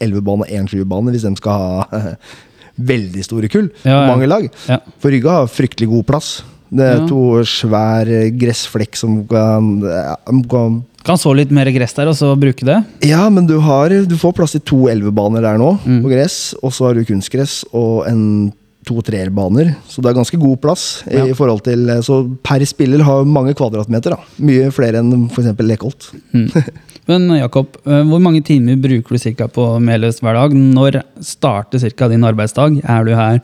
11-bane 0.00 0.48
og 0.48 0.52
én 0.52 0.68
7-bane, 0.68 1.12
hvis 1.12 1.24
de 1.28 1.34
skal 1.40 1.60
ha 1.60 2.16
veldig 2.92 3.24
store 3.28 3.52
kull. 3.52 3.68
Ja, 3.84 4.02
ja. 4.02 4.08
Mange 4.08 4.28
lag. 4.28 4.48
Ja. 4.68 4.80
For 5.00 5.12
Rygge 5.12 5.36
har 5.36 5.52
fryktelig 5.52 5.88
god 5.92 6.08
plass. 6.12 6.32
Det 6.72 6.86
er 6.88 7.00
Ja. 7.02 7.06
to 7.06 7.42
svær 7.44 8.08
eh, 8.08 8.30
gressflekk 8.32 8.96
som 8.96 9.26
kan, 9.28 9.80
ja, 9.84 10.16
kan 10.48 10.82
Kan 11.04 11.18
så 11.18 11.34
litt 11.34 11.50
mer 11.50 11.66
gress 11.74 11.92
der, 11.94 12.06
og 12.08 12.14
så 12.14 12.30
bruke 12.38 12.64
det? 12.64 12.78
Ja, 13.02 13.28
men 13.28 13.44
du, 13.46 13.58
har, 13.60 13.88
du 14.06 14.14
får 14.16 14.32
plass 14.38 14.52
til 14.54 14.60
to 14.60 14.76
11-baner 14.86 15.42
der 15.42 15.58
nå, 15.58 15.72
Mm. 15.84 16.02
på 16.04 16.08
gress. 16.12 16.54
Og 16.62 16.70
så 16.72 16.86
har 16.86 16.94
du 16.94 17.04
kunstgress 17.04 17.64
og 17.74 18.06
en 18.06 18.52
to 18.86 19.00
treerbaner. 19.02 19.74
Så 19.88 20.00
det 20.02 20.10
er 20.10 20.14
ganske 20.20 20.38
god 20.38 20.60
plass. 20.62 21.02
Ja. 21.10 21.24
i 21.26 21.32
forhold 21.34 21.62
til 21.64 21.86
Så 22.02 22.22
per 22.42 22.64
spiller 22.64 23.02
har 23.02 23.24
mange 23.24 23.52
kvadratmeter. 23.54 24.10
da 24.10 24.16
Mye 24.38 24.70
flere 24.72 24.98
enn 25.02 25.28
f.eks. 25.28 25.52
Lekholt. 25.58 26.10
Men 27.08 27.28
Jakob, 27.34 27.76
eh, 27.84 28.02
hvor 28.06 28.20
mange 28.22 28.42
timer 28.46 28.76
bruker 28.80 29.08
du 29.08 29.18
cirka 29.18 29.48
på 29.48 29.80
Meløs 29.82 30.20
hver 30.22 30.34
dag? 30.38 30.52
Når 30.54 31.02
starter 31.20 31.78
cirka 31.82 32.08
din 32.08 32.22
arbeidsdag? 32.22 32.80
Er 32.88 33.04
du 33.04 33.10
her 33.14 33.40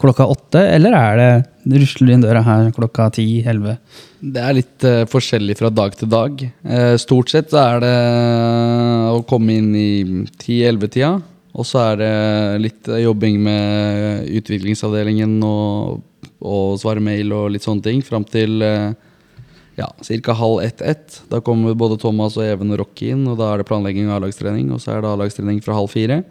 klokka 0.00 0.26
åtte, 0.30 0.62
eller 0.76 0.94
er 0.96 1.18
det 1.20 1.32
du 1.68 2.12
inn 2.12 2.22
døra 2.22 2.42
her 2.46 2.70
klokka 2.76 3.08
ti-elleve? 3.16 3.78
Det 4.18 4.42
er 4.42 4.56
litt 4.56 4.86
uh, 4.86 5.02
forskjellig 5.10 5.58
fra 5.58 5.70
dag 5.70 5.96
til 5.98 6.10
dag. 6.10 6.44
Uh, 6.64 6.94
stort 7.00 7.30
sett 7.32 7.50
så 7.52 7.60
er 7.64 7.82
det 7.84 7.96
å 9.12 9.24
komme 9.28 9.58
inn 9.58 9.74
i 9.76 9.90
10-11-tida. 10.38 11.16
Og 11.58 11.66
så 11.66 11.80
er 11.82 11.98
det 11.98 12.14
litt 12.62 12.88
jobbing 13.02 13.40
med 13.42 14.28
utviklingsavdelingen 14.38 15.38
og, 15.46 16.00
og 16.38 16.78
svare 16.78 17.02
mail 17.02 17.32
og 17.34 17.52
litt 17.54 17.66
sånne 17.66 17.82
ting 17.82 18.02
fram 18.04 18.26
til 18.28 18.62
eh, 18.62 18.92
ja, 19.80 19.88
ca. 19.90 20.36
halv 20.38 20.62
ett-ett. 20.62 21.22
Da 21.32 21.40
kommer 21.42 21.74
både 21.74 21.98
Thomas 21.98 22.36
og 22.38 22.46
Even 22.46 22.74
og 22.76 22.82
Rocky 22.84 23.10
inn, 23.14 23.26
og 23.26 23.40
da 23.40 23.50
er 23.50 23.62
det 23.62 23.68
planlegging 23.70 24.10
av 24.10 24.20
A-lagstrening. 24.20 24.70
Og 24.74 24.82
så 24.84 24.94
er 24.94 25.02
det 25.02 25.10
A-lagstrening 25.10 25.58
fra 25.64 25.74
halv 25.78 25.90
fire. 25.90 26.22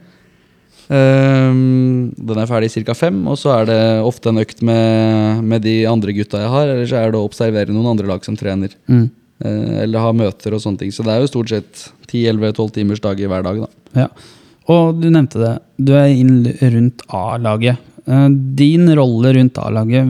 Ehm, 0.90 2.14
den 2.16 2.40
er 2.40 2.48
ferdig 2.48 2.72
ca. 2.86 2.96
fem, 2.96 3.20
og 3.28 3.38
så 3.40 3.52
er 3.58 3.66
det 3.70 3.80
ofte 4.08 4.32
en 4.32 4.40
økt 4.40 4.62
med, 4.66 5.44
med 5.44 5.66
de 5.66 5.82
andre 5.90 6.16
gutta 6.16 6.40
jeg 6.44 6.54
har. 6.54 6.72
Eller 6.74 6.88
så 6.90 7.02
er 7.02 7.12
det 7.12 7.20
å 7.20 7.28
observere 7.28 7.76
noen 7.76 7.92
andre 7.94 8.08
lag 8.08 8.24
som 8.26 8.38
trener. 8.40 8.74
Mm. 8.88 9.10
Eh, 9.44 9.84
eller 9.84 10.06
ha 10.06 10.14
møter 10.16 10.56
og 10.56 10.64
sånne 10.64 10.86
ting. 10.86 10.94
Så 10.96 11.06
det 11.06 11.14
er 11.14 11.24
jo 11.24 11.32
stort 11.32 11.52
sett 11.54 11.84
10-11-12 12.08 12.74
timers 12.80 13.04
dager 13.04 13.32
hver 13.32 13.46
dag. 13.48 13.66
da 13.66 14.04
Ja. 14.04 14.08
Og 14.68 15.00
du 15.00 15.10
nevnte 15.10 15.40
det. 15.40 15.54
Du 15.80 15.94
er 15.96 16.10
inn 16.12 16.42
rundt 16.46 17.04
A-laget. 17.14 17.78
Eh, 18.08 18.28
Din 18.60 18.88
rolle 18.96 19.34
rundt 19.38 19.58
A-laget, 19.64 20.08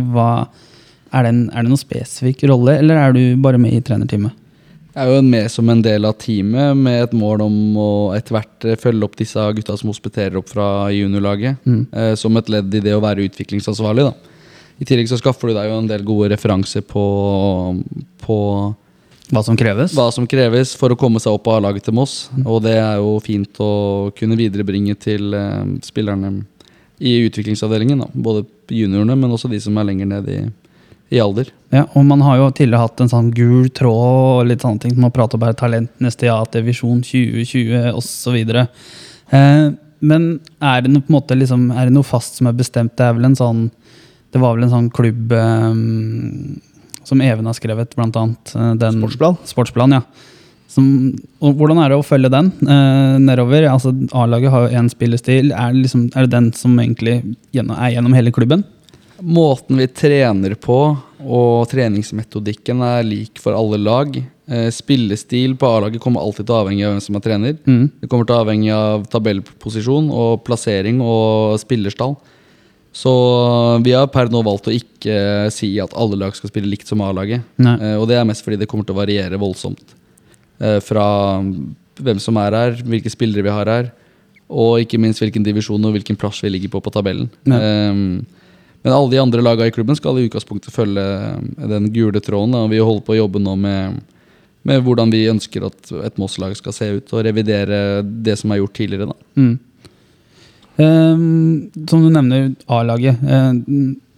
er 1.17 1.25
er 1.25 1.31
det 1.31 1.69
noen 1.71 1.79
spesifikk 1.79 2.43
rolle, 2.49 2.77
eller 2.77 2.95
er 2.97 3.13
du 3.13 3.37
bare 3.41 3.57
med 3.57 3.73
i 3.73 3.81
trenerteamet? 3.81 4.31
Er 4.97 5.11
jo 5.11 5.19
med 5.21 5.51
som 5.53 5.69
en 5.69 5.81
del 5.85 6.07
av 6.09 6.15
teamet 6.17 6.77
med 6.77 7.03
et 7.05 7.13
mål 7.13 7.43
om 7.45 7.57
å 7.77 7.89
etter 8.17 8.33
hvert 8.33 8.65
eh, 8.65 8.79
følge 8.81 9.05
opp 9.05 9.17
disse 9.19 9.43
gutta 9.59 9.75
som 9.77 9.91
hospiterer 9.91 10.39
opp 10.39 10.49
fra 10.49 10.87
juniorlaget. 10.93 11.61
Mm. 11.69 11.83
Eh, 11.91 12.15
som 12.17 12.37
et 12.39 12.49
ledd 12.49 12.73
i 12.73 12.81
det 12.81 12.95
å 12.97 13.03
være 13.03 13.27
utviklingsansvarlig. 13.29 14.07
da. 14.09 14.33
I 14.81 14.87
tillegg 14.89 15.09
så 15.09 15.19
skaffer 15.21 15.49
du 15.49 15.57
deg 15.57 15.69
jo 15.69 15.77
en 15.77 15.89
del 15.89 16.03
gode 16.05 16.31
referanser 16.33 16.83
på, 16.85 17.05
på 18.25 18.37
Hva 19.33 19.43
som 19.45 19.57
kreves? 19.59 19.95
hva 19.97 20.09
som 20.13 20.27
kreves 20.29 20.75
for 20.77 20.93
å 20.93 20.99
komme 20.99 21.21
seg 21.21 21.37
opp 21.37 21.45
på 21.45 21.55
A-laget 21.57 21.87
til 21.87 21.97
Moss. 21.97 22.27
Og 22.45 22.61
det 22.65 22.77
er 22.81 23.01
jo 23.01 23.17
fint 23.25 23.61
å 23.63 24.13
kunne 24.17 24.37
viderebringe 24.39 24.97
til 25.01 25.33
eh, 25.37 25.73
spillerne 25.85 26.39
i 26.97 27.19
utviklingsavdelingen. 27.27 28.05
Da. 28.05 28.09
Både 28.13 28.45
juniorene, 28.73 29.17
men 29.17 29.33
også 29.33 29.49
de 29.51 29.61
som 29.61 29.77
er 29.77 29.91
lenger 29.91 30.09
ned 30.09 30.29
i, 30.33 30.39
i 31.13 31.19
alder. 31.23 31.49
Ja, 31.71 31.85
og 31.95 32.03
man 32.07 32.21
har 32.23 32.37
jo 32.39 32.47
tidligere 32.51 32.83
hatt 32.85 33.01
en 33.03 33.11
sånn 33.11 33.29
gul 33.35 33.69
tråd 33.75 34.41
og 34.41 34.47
litt 34.49 34.63
sånne 34.63 34.81
ting. 34.83 34.95
Man 34.99 35.13
prater 35.15 35.39
bare 35.39 35.55
talentenes 35.57 36.15
teater, 36.19 36.63
Visjon 36.67 37.01
2020 37.03 37.91
osv. 37.95 38.37
Eh, 39.31 39.67
men 40.07 40.25
er 40.61 40.83
det 40.83 40.91
noe, 40.93 41.03
på 41.03 41.11
en 41.11 41.17
måte, 41.17 41.35
liksom, 41.39 41.69
er 41.73 41.87
det 41.89 41.95
noe 41.95 42.07
fast 42.07 42.37
som 42.39 42.47
er 42.51 42.57
bestemt? 42.59 42.95
Det 42.99 43.07
er 43.07 43.15
vel 43.17 43.25
en 43.31 43.35
sånn 43.39 43.67
Det 44.35 44.41
var 44.43 44.57
vel 44.57 44.67
en 44.67 44.73
sånn 44.73 44.89
klubb 44.93 45.31
eh, 45.31 45.77
som 47.07 47.21
Even 47.23 47.47
har 47.47 47.55
skrevet, 47.55 47.95
blant 47.95 48.15
annet. 48.19 48.51
eh, 48.55 48.73
Den, 48.83 48.99
Sportsplan? 49.01 49.37
Sportsplan, 49.47 49.95
ja. 49.95 50.01
Som, 50.67 51.15
og 51.39 51.55
hvordan 51.55 51.79
er 51.79 51.93
det 51.93 51.97
å 52.01 52.03
følge 52.05 52.29
den 52.29 52.49
eh, 52.67 53.15
nedover? 53.23 53.69
Altså, 53.71 53.93
A-laget 54.11 54.51
har 54.51 54.65
jo 54.67 54.75
én 54.81 54.89
spillestil. 54.91 55.53
Er 55.55 55.71
det, 55.71 55.85
liksom, 55.85 56.09
er 56.13 56.27
det 56.27 56.33
den 56.35 56.49
som 56.53 56.75
egentlig 56.83 57.21
gjennom, 57.55 57.77
er 57.79 57.95
gjennom 57.95 58.13
hele 58.17 58.33
klubben? 58.35 58.65
Måten 59.19 59.79
vi 59.79 59.87
trener 59.87 60.53
på 60.59 60.79
og 61.27 61.67
treningsmetodikken 61.71 62.81
er 62.85 63.05
lik 63.05 63.41
for 63.41 63.57
alle 63.57 63.79
lag. 63.81 64.15
Eh, 64.47 64.69
spillestil 64.71 65.57
på 65.59 65.67
A-laget 65.67 66.01
kommer 66.03 66.21
alltid 66.23 66.45
til 66.45 66.55
å 66.55 66.61
avhenge 66.61 66.85
av 66.85 66.93
hvem 66.93 67.03
som 67.03 67.17
er 67.17 67.25
trener. 67.25 67.57
Mm. 67.65 67.89
Det 68.01 68.09
kommer 68.11 68.27
til 68.27 68.37
å 68.37 68.43
avhenge 68.45 68.77
av 68.77 69.07
tabellposisjon 69.11 70.11
og 70.13 70.43
plassering 70.47 71.01
og 71.03 71.57
spillerstall. 71.63 72.15
Så 72.97 73.13
vi 73.85 73.93
har 73.93 74.07
per 74.09 74.31
nå 74.33 74.39
valgt 74.45 74.69
å 74.69 74.73
ikke 74.73 75.49
si 75.53 75.73
at 75.83 75.93
alle 75.99 76.17
lag 76.17 76.37
skal 76.37 76.49
spille 76.49 76.69
likt 76.71 76.89
som 76.89 77.03
A-laget. 77.05 77.43
Eh, 77.59 77.95
og 77.97 78.07
det 78.09 78.17
er 78.17 78.29
mest 78.29 78.45
fordi 78.45 78.61
det 78.61 78.69
kommer 78.69 78.87
til 78.87 78.95
å 78.95 79.01
variere 79.01 79.41
voldsomt. 79.41 79.97
Eh, 80.61 80.79
fra 80.85 81.07
hvem 81.97 82.21
som 82.21 82.37
er 82.41 82.55
her, 82.57 82.79
hvilke 82.85 83.11
spillere 83.11 83.45
vi 83.45 83.53
har 83.53 83.69
her, 83.69 83.91
og 84.47 84.79
ikke 84.79 84.99
minst 85.01 85.19
hvilken 85.19 85.43
divisjon 85.43 85.83
og 85.83 85.97
hvilken 85.97 86.17
plass 86.17 86.39
vi 86.45 86.53
ligger 86.53 86.77
på 86.77 86.81
på 86.85 86.93
tabellen. 86.93 87.29
Ja. 87.49 87.59
Eh, 87.59 88.36
men 88.83 88.93
alle 88.93 89.09
de 89.11 89.19
andre 89.19 89.41
lagene 89.43 89.67
i 89.67 89.73
klubben 89.75 89.97
skal 89.97 90.17
i 90.21 90.27
utgangspunktet 90.29 90.71
følge 90.75 91.03
den 91.67 91.89
gule 91.91 92.21
tråden. 92.23 92.53
Og 92.55 92.69
Vi 92.71 92.77
holder 92.79 93.03
på 93.07 93.15
å 93.15 93.19
jobbe 93.21 93.41
nå 93.43 93.55
med, 93.59 94.01
med 94.63 94.83
hvordan 94.85 95.11
vi 95.11 95.25
ønsker 95.31 95.65
at 95.67 95.91
et 96.05 96.17
Moss-lag 96.21 96.55
skal 96.55 96.73
se 96.75 96.87
ut, 96.99 97.13
og 97.13 97.25
revidere 97.27 98.01
det 98.05 98.37
som 98.39 98.51
er 98.53 98.61
gjort 98.61 98.75
tidligere. 98.77 99.09
Da. 99.09 99.17
Mm. 99.41 99.55
Um, 100.77 101.71
som 101.89 102.03
du 102.05 102.09
nevner, 102.13 102.51
A-laget. 102.69 103.17
eh, 103.23 103.53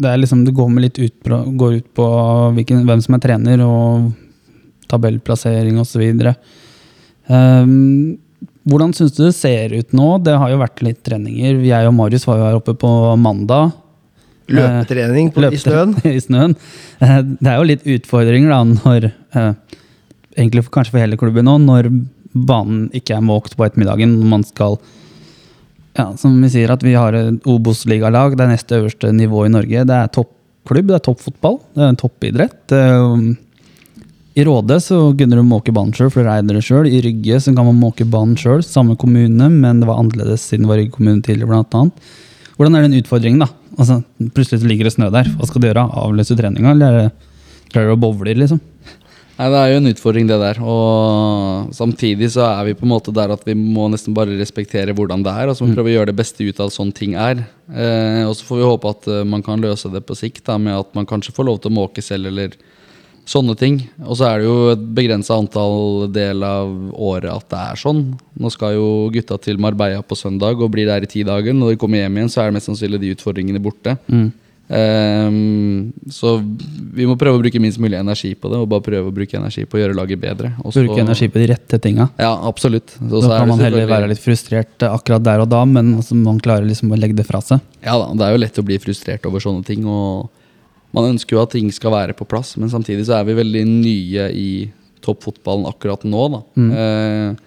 det, 0.04 0.18
liksom, 0.20 0.44
det 0.46 0.52
går, 0.54 0.74
litt 0.84 1.00
ut, 1.00 1.16
på- 1.24 1.44
går 1.58 1.74
ut 1.80 1.94
på 1.96 2.08
hvilken, 2.58 2.84
hvem 2.86 3.02
som 3.02 3.16
er 3.16 3.20
trener, 3.24 3.62
og 3.64 4.12
tabellplassering 4.92 5.80
osv. 5.80 6.04
Um, 7.30 8.18
hvordan 8.68 8.92
syns 8.94 9.16
du 9.16 9.24
det 9.26 9.36
ser 9.38 9.74
ut 9.78 9.94
nå? 9.96 10.18
Det 10.24 10.36
har 10.38 10.52
jo 10.52 10.60
vært 10.62 10.82
litt 10.86 11.00
treninger. 11.06 11.62
Jeg 11.66 11.88
og 11.88 11.94
Marius 11.96 12.26
var 12.28 12.38
jo 12.42 12.48
her 12.50 12.58
oppe 12.60 12.76
på 12.78 12.92
mandag. 13.22 13.72
Løpetrening 14.58 15.32
på, 15.36 15.44
i 15.50 15.60
snøen? 15.62 15.96
I 16.18 16.22
snøen. 16.24 16.56
Eh, 17.02 17.18
Det 17.40 17.50
er 17.52 17.58
jo 17.60 17.68
litt 17.70 17.86
utfordringer 17.98 18.54
da, 18.54 18.62
når 18.70 19.10
eh, 19.12 19.52
Egentlig 20.40 20.64
kanskje 20.72 20.94
for 20.94 21.02
hele 21.04 21.18
klubben 21.20 21.46
nå, 21.50 21.58
når 21.66 21.90
banen 22.34 22.86
ikke 22.96 23.18
er 23.18 23.26
måkt 23.26 23.56
på 23.58 23.66
ettermiddagen. 23.66 24.14
Når 24.22 24.30
man 24.30 24.46
skal 24.48 24.78
ja, 25.98 26.06
Som 26.22 26.38
vi 26.44 26.52
sier, 26.54 26.72
at 26.72 26.84
vi 26.86 26.94
har 26.96 27.16
Obos-ligalag. 27.50 28.38
Det 28.38 28.46
er 28.46 28.52
neste 28.54 28.78
øverste 28.78 29.12
nivå 29.12 29.46
i 29.48 29.52
Norge. 29.52 29.84
Det 29.90 29.98
er 29.98 30.12
toppklubb, 30.16 30.92
det 30.94 31.00
er 31.00 31.06
toppfotball, 31.10 31.58
det 31.76 31.84
er 31.84 31.92
en 31.92 32.00
toppidrett. 32.00 32.76
Eh, 32.78 33.26
I 34.40 34.46
Råde 34.48 34.78
så 34.86 35.02
kunne 35.18 35.36
du 35.42 35.44
måke 35.44 35.74
banen 35.76 35.92
sjøl, 35.98 36.12
for 36.14 36.24
du 36.24 36.32
eier 36.32 36.46
det 36.48 36.64
sjøl. 36.64 36.88
I 36.88 37.02
Rygge 37.04 37.42
så 37.44 37.52
kan 37.58 37.68
man 37.68 37.82
måke 37.82 38.08
banen 38.08 38.38
sjøl, 38.40 38.64
samme 38.64 38.96
kommune, 39.02 39.50
men 39.52 39.82
det 39.82 39.90
var 39.90 40.00
annerledes 40.00 40.46
siden 40.46 40.64
det 40.68 40.72
var 40.72 40.80
Rygge 40.84 40.96
kommune 40.96 41.26
tidligere, 41.26 41.52
blant 41.52 41.76
annet. 41.82 42.12
Hvordan 42.60 42.76
er 42.76 42.86
den 42.86 43.00
utfordringen, 43.00 43.40
da? 43.40 43.48
Altså, 43.80 44.02
plutselig 44.36 44.68
ligger 44.68 44.90
det 44.90 44.98
snø 44.98 45.08
der. 45.14 45.30
Hva 45.40 45.48
skal 45.48 45.64
du 45.64 45.70
gjøre? 45.70 45.86
Avløse 46.02 46.36
treninga, 46.36 46.74
eller 46.76 46.98
er 47.06 47.12
klarer 47.72 47.94
du 47.94 47.96
å 47.96 48.02
bowle, 48.02 48.34
liksom? 48.36 48.60
Nei, 49.40 49.48
Det 49.48 49.60
er 49.60 49.70
jo 49.72 49.78
en 49.80 49.90
utfordring, 49.94 50.28
det 50.28 50.38
der. 50.42 50.58
Og 50.60 51.70
samtidig 51.72 52.28
så 52.34 52.44
er 52.50 52.66
vi 52.68 52.76
på 52.76 52.84
en 52.84 52.92
måte 52.92 53.14
der 53.16 53.32
at 53.32 53.46
vi 53.48 53.56
må 53.56 53.88
nesten 53.88 54.16
bare 54.18 54.36
respektere 54.36 54.92
hvordan 54.92 55.24
det 55.24 55.32
er. 55.32 55.48
Og 55.48 55.56
så 55.56 55.64
må 55.64 55.72
vi 55.72 55.78
prøve 55.78 55.94
å 55.94 55.96
gjøre 55.96 56.12
det 56.12 56.18
beste 56.20 56.44
ut 56.44 56.60
av 56.60 56.74
sånn 56.76 56.92
ting 56.92 57.16
er. 57.16 57.46
Eh, 57.72 58.26
og 58.28 58.36
så 58.36 58.50
får 58.50 58.60
vi 58.60 58.68
håpe 58.68 58.92
at 58.92 59.08
eh, 59.08 59.24
man 59.24 59.46
kan 59.46 59.64
løse 59.64 59.92
det 59.94 60.04
på 60.04 60.18
sikt 60.20 60.44
da, 60.50 60.58
med 60.60 60.76
at 60.76 60.92
man 60.98 61.08
kanskje 61.08 61.32
får 61.38 61.48
lov 61.48 61.62
til 61.64 61.72
å 61.72 61.78
måke 61.80 62.04
selv, 62.04 62.34
eller 62.34 62.60
sånne 63.30 63.56
ting. 63.60 63.80
Og 64.06 64.18
så 64.18 64.26
er 64.30 64.42
det 64.42 64.50
jo 64.50 64.58
et 64.74 64.84
begrensa 64.98 65.38
antall 65.38 66.10
del 66.14 66.44
av 66.46 66.74
året 66.98 67.30
at 67.30 67.48
det 67.54 67.62
er 67.76 67.82
sånn. 67.84 68.04
Nå 68.40 68.52
skal 68.54 68.76
jo 68.78 68.90
gutta 69.14 69.38
til 69.42 69.62
Marbella 69.62 70.02
på 70.02 70.18
søndag 70.18 70.62
og 70.62 70.72
blir 70.74 70.90
der 70.90 71.06
i 71.06 71.12
ti 71.12 71.24
dager. 71.28 71.54
Når 71.56 71.76
de 71.76 71.82
kommer 71.82 72.02
hjem 72.02 72.18
igjen, 72.20 72.34
så 72.34 72.42
er 72.44 72.50
det 72.50 72.60
mest 72.60 72.72
sannsynlig 72.72 73.02
de 73.04 73.16
utfordringene 73.16 73.62
borte. 73.64 73.98
Ehm, 74.70 75.90
så 76.14 76.36
vi 76.94 77.08
må 77.10 77.16
prøve 77.18 77.40
å 77.40 77.42
bruke 77.42 77.62
minst 77.62 77.82
mulig 77.82 77.98
energi 77.98 78.36
på 78.38 78.52
det, 78.52 78.60
og 78.62 78.70
bare 78.70 78.86
prøve 78.86 79.10
å 79.10 79.14
bruke 79.14 79.38
energi 79.40 79.66
på 79.66 79.80
å 79.80 79.82
gjøre 79.82 79.98
laget 79.98 80.22
bedre. 80.22 80.52
Også, 80.62 80.84
Bruke 80.86 81.02
energi 81.02 81.30
på 81.32 81.42
de 81.42 81.48
rette 81.50 81.80
tinga. 81.82 82.10
Ja, 82.22 82.36
absolutt. 82.48 82.94
Så, 83.00 83.24
Da 83.26 83.40
kan 83.40 83.50
man 83.50 83.64
heller 83.66 83.90
være 83.90 84.12
litt 84.12 84.22
frustrert 84.22 84.86
eh, 84.86 84.94
akkurat 84.94 85.26
der 85.26 85.46
og 85.46 85.50
da, 85.50 85.64
men 85.66 85.96
altså, 85.98 86.18
man 86.18 86.42
klarer 86.44 86.70
liksom 86.70 86.94
å 86.94 87.00
legge 87.00 87.18
det 87.18 87.26
fra 87.26 87.42
seg. 87.42 87.64
Ja 87.86 87.98
da, 87.98 88.12
det 88.14 88.28
er 88.28 88.36
jo 88.36 88.44
lett 88.46 88.62
å 88.62 88.66
bli 88.68 88.78
frustrert 88.82 89.26
over 89.26 89.42
sånne 89.42 89.66
ting. 89.66 89.88
Og 89.90 90.30
man 90.96 91.12
ønsker 91.12 91.38
jo 91.38 91.44
at 91.44 91.54
ting 91.54 91.70
skal 91.74 91.94
være 91.94 92.16
på 92.18 92.28
plass, 92.30 92.56
men 92.58 92.72
samtidig 92.72 93.06
så 93.08 93.20
er 93.20 93.28
vi 93.28 93.38
veldig 93.38 93.66
nye 93.70 94.30
i 94.34 94.50
toppfotballen 95.06 95.70
akkurat 95.70 96.06
nå. 96.08 96.26
da. 96.34 96.42
Eh, 96.80 97.46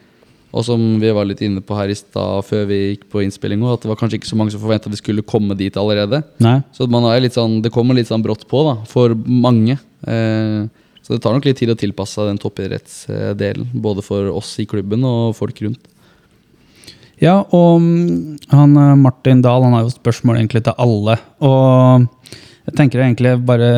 og 0.53 0.67
som 0.67 0.81
vi 1.01 1.11
var 1.17 1.25
litt 1.25 1.41
inne 1.45 1.63
på 1.65 1.77
her 1.79 1.89
i 1.89 1.97
stad 1.97 2.45
før 2.45 2.67
vi 2.69 2.81
gikk 2.83 3.07
på 3.13 3.23
innspilling, 3.25 3.63
at 3.73 3.85
det 3.85 3.89
var 3.89 3.99
kanskje 4.01 4.21
ikke 4.21 4.29
så 4.29 4.37
mange 4.39 4.53
som 4.53 4.61
forventa 4.61 4.93
vi 4.93 5.01
skulle 5.01 5.25
komme 5.25 5.57
dit 5.57 5.77
allerede. 5.81 6.21
Nei. 6.45 6.59
Så 6.77 6.85
er 6.85 7.29
sånn, 7.33 7.63
det 7.65 7.73
kommer 7.73 7.97
litt 7.97 8.11
sånn 8.13 8.25
brått 8.25 8.45
på 8.51 8.65
da, 8.69 8.77
for 8.89 9.17
mange. 9.17 9.79
Eh, 10.05 10.69
så 11.03 11.17
det 11.17 11.23
tar 11.25 11.35
nok 11.35 11.49
litt 11.49 11.59
tid 11.59 11.73
å 11.73 11.79
tilpasse 11.79 12.21
seg 12.21 12.29
den 12.29 12.43
toppidrettsdelen, 12.43 13.73
både 13.73 14.05
for 14.05 14.29
oss 14.31 14.53
i 14.63 14.69
klubben 14.69 15.03
og 15.09 15.33
folk 15.39 15.57
rundt. 15.65 15.89
Ja, 17.23 17.41
og 17.55 17.81
mm, 17.81 18.39
han 18.53 18.77
eh, 18.77 18.97
Martin 18.99 19.43
Dahl 19.45 19.65
han 19.65 19.77
har 19.77 19.87
jo 19.87 19.95
spørsmål 19.95 20.41
egentlig 20.41 20.65
til 20.67 20.77
alle. 20.77 21.17
Og 21.43 22.07
jeg 22.67 22.75
tenker 22.79 23.01
jeg 23.01 23.11
egentlig 23.11 23.33
bare 23.47 23.69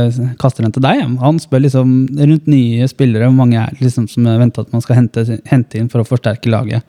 kaster 0.40 0.62
den 0.66 0.72
til 0.76 0.82
deg. 0.84 1.02
Han 1.22 1.38
spør 1.40 1.62
liksom 1.64 1.92
rundt 2.20 2.46
nye 2.52 2.88
spillere 2.90 3.30
hvor 3.30 3.38
mange 3.38 3.56
er 3.62 3.76
liksom 3.80 4.06
som 4.12 4.26
venter 4.28 4.66
at 4.66 4.72
man 4.76 4.82
skal 4.84 4.98
hente, 5.00 5.24
hente 5.48 5.78
inn 5.80 5.88
for 5.92 6.02
å 6.02 6.08
forsterke 6.08 6.50
laget. 6.52 6.82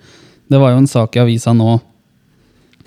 Det 0.52 0.60
var 0.62 0.74
jo 0.76 0.82
en 0.84 0.89
sak 0.91 1.16
i 1.16 1.24
avisa 1.24 1.54
nå 1.56 1.78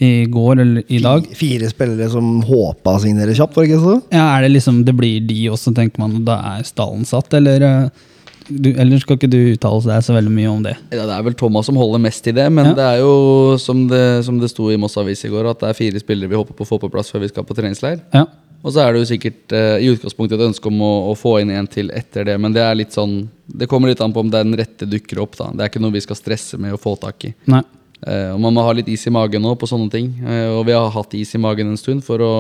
i 0.05 0.27
går 0.31 0.61
eller 0.63 0.85
i 0.95 1.01
dag. 1.03 1.25
Fire 1.35 1.67
spillere 1.73 2.07
som 2.13 2.37
håpa 2.47 2.93
å 2.95 3.01
signere 3.03 3.35
kjapt, 3.35 3.57
var 3.57 3.65
det 3.67 3.73
ikke 3.73 3.83
så? 3.83 3.97
Ja, 4.15 4.29
er 4.37 4.45
det 4.47 4.53
liksom, 4.53 4.85
det 4.87 4.95
blir 4.95 5.25
de, 5.27 5.39
også, 5.51 5.73
tenker 5.75 5.99
man 6.05 6.21
da 6.29 6.37
er 6.53 6.69
stallen 6.69 7.03
satt, 7.09 7.33
eller, 7.35 7.65
eh, 7.67 8.05
du, 8.49 8.69
eller 8.79 9.01
skal 9.03 9.19
ikke 9.19 9.29
du 9.33 9.41
uttale 9.57 9.83
deg 9.89 10.05
så 10.07 10.15
veldig 10.15 10.31
mye 10.37 10.53
om 10.53 10.63
det? 10.69 10.77
Ja, 10.95 11.03
det 11.09 11.17
er 11.17 11.25
vel 11.27 11.35
Thomas 11.41 11.67
som 11.67 11.81
holder 11.81 12.05
mest 12.05 12.29
i 12.31 12.37
det, 12.37 12.47
men 12.55 12.71
Ja. 12.71 12.75
det 12.79 12.87
er 12.93 13.01
jo 13.03 13.57
som 13.59 13.89
det, 13.91 14.05
som 14.29 14.39
det 14.39 14.53
sto 14.53 14.71
i 14.71 14.79
Moss 14.79 14.95
Avis 15.03 15.25
i 15.27 15.33
går, 15.33 15.51
at 15.51 15.59
det 15.65 15.73
er 15.73 15.81
fire 15.81 15.99
spillere 16.05 16.31
vi 16.31 16.39
håper 16.39 16.55
på 16.55 16.63
å 16.69 16.71
få 16.77 16.79
på 16.85 16.93
plass 16.95 17.11
før 17.11 17.25
vi 17.27 17.33
skal 17.33 17.43
på 17.49 17.57
treningsleir. 17.59 17.99
Ja, 18.15 18.27
Og 18.63 18.75
så 18.75 18.83
er 18.83 18.93
det 18.93 19.03
jo 19.05 19.09
sikkert 19.13 19.55
eh, 19.55 19.85
i 19.85 19.91
utgangspunktet 19.93 20.39
et 20.39 20.49
ønske 20.49 20.71
om 20.71 20.81
å, 20.83 20.93
å 21.13 21.17
få 21.19 21.37
inn 21.43 21.53
en 21.55 21.69
til 21.71 21.93
etter 21.95 22.27
det, 22.27 22.37
men 22.43 22.55
det 22.55 22.65
er 22.65 22.79
litt 22.79 22.97
sånn 22.97 23.21
Det 23.47 23.69
kommer 23.71 23.89
litt 23.93 24.01
an 24.05 24.13
på 24.13 24.25
om 24.25 24.31
den 24.33 24.57
rette 24.59 24.89
dukker 24.89 25.23
opp, 25.23 25.37
da. 25.39 25.53
Det 25.55 25.65
er 25.65 25.71
ikke 25.71 25.83
noe 25.83 25.95
vi 25.95 26.03
skal 26.05 26.19
stresse 26.19 26.59
med 26.61 26.75
å 26.75 26.81
få 26.81 26.97
tak 27.01 27.31
i. 27.31 27.35
nei. 27.51 27.63
Eh, 28.07 28.31
og 28.31 28.41
man 28.43 28.55
må 28.55 28.63
ha 28.63 28.75
litt 28.77 28.89
is 28.93 29.07
i 29.09 29.15
magen 29.15 29.43
nå 29.43 29.55
på 29.59 29.67
sånne 29.67 29.91
ting. 29.91 30.13
Eh, 30.23 30.49
og 30.53 30.67
vi 30.69 30.77
har 30.77 30.91
hatt 30.95 31.15
is 31.19 31.35
i 31.35 31.41
magen 31.43 31.73
en 31.73 31.81
stund 31.81 32.05
for 32.07 32.23
å 32.23 32.35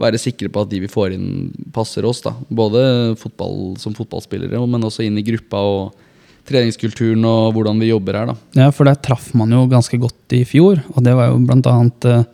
være 0.00 0.20
sikre 0.20 0.50
på 0.52 0.64
at 0.64 0.70
de 0.70 0.82
vi 0.82 0.90
får 0.90 1.14
inn, 1.16 1.28
passer 1.72 2.04
oss. 2.08 2.22
da. 2.24 2.34
Både 2.48 3.14
fotball, 3.20 3.76
som 3.80 3.96
fotballspillere, 3.96 4.60
men 4.66 4.88
også 4.88 5.06
inn 5.06 5.18
i 5.20 5.24
gruppa 5.26 5.60
og 5.64 6.08
treningskulturen 6.48 7.22
og 7.28 7.52
hvordan 7.54 7.80
vi 7.80 7.92
jobber 7.92 8.18
her. 8.18 8.32
da. 8.32 8.36
Ja, 8.58 8.70
for 8.74 8.88
der 8.88 8.98
traff 8.98 9.30
man 9.38 9.52
jo 9.54 9.64
ganske 9.70 9.98
godt 10.00 10.36
i 10.36 10.42
fjor, 10.48 10.82
og 10.94 11.04
det 11.06 11.14
var 11.16 11.30
jo 11.30 11.40
blant 11.46 11.68
annet 11.70 12.08
eh, 12.08 12.24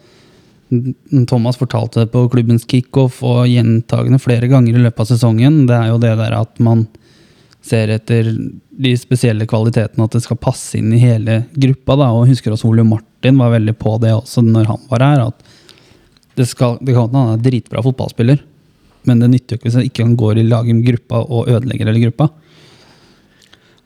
Thomas 1.29 1.57
fortalte 1.57 2.05
det 2.05 2.13
på 2.13 2.27
klubbens 2.33 2.67
kickoff 2.69 3.23
og 3.25 3.47
gjentagende 3.49 4.21
flere 4.21 4.51
ganger 4.51 4.77
i 4.77 4.83
løpet 4.85 5.05
av 5.05 5.11
sesongen. 5.11 5.63
Det 5.69 5.77
er 5.77 5.93
jo 5.93 6.01
det 6.03 6.15
der 6.21 6.37
at 6.37 6.61
man 6.65 6.85
ser 7.65 7.93
etter 7.93 8.29
de 8.79 8.93
spesielle 9.01 9.47
kvalitetene, 9.49 10.07
at 10.07 10.15
det 10.15 10.23
skal 10.25 10.41
passe 10.41 10.79
inn 10.79 10.93
i 10.95 11.01
hele 11.03 11.43
gruppa. 11.53 11.97
da, 11.97 12.11
og 12.15 12.29
husker 12.31 12.55
også 12.55 12.69
Ole 12.69 12.85
Martin 12.87 13.41
var 13.41 13.55
veldig 13.57 13.75
på 13.81 13.97
det 14.03 14.13
også 14.15 14.45
når 14.45 14.69
han 14.73 14.85
var 14.91 15.05
her. 15.05 15.25
at 15.29 16.37
Det, 16.37 16.47
skal, 16.47 16.79
det 16.81 16.95
kan 16.95 17.09
hende 17.09 17.25
han 17.25 17.39
er 17.39 17.43
dritbra 17.49 17.83
fotballspiller, 17.83 18.45
men 19.09 19.25
det 19.25 19.31
nytter 19.33 19.57
jo 19.57 19.59
ikke 19.59 19.69
hvis 19.69 19.81
han 19.81 19.89
ikke 19.89 20.11
går 20.21 20.39
i 20.39 20.47
lag 20.47 20.69
med 20.69 20.85
gruppa 20.87 21.25
og 21.25 21.49
ødelegger 21.49 21.91
hele 21.91 22.05
gruppa. 22.07 22.29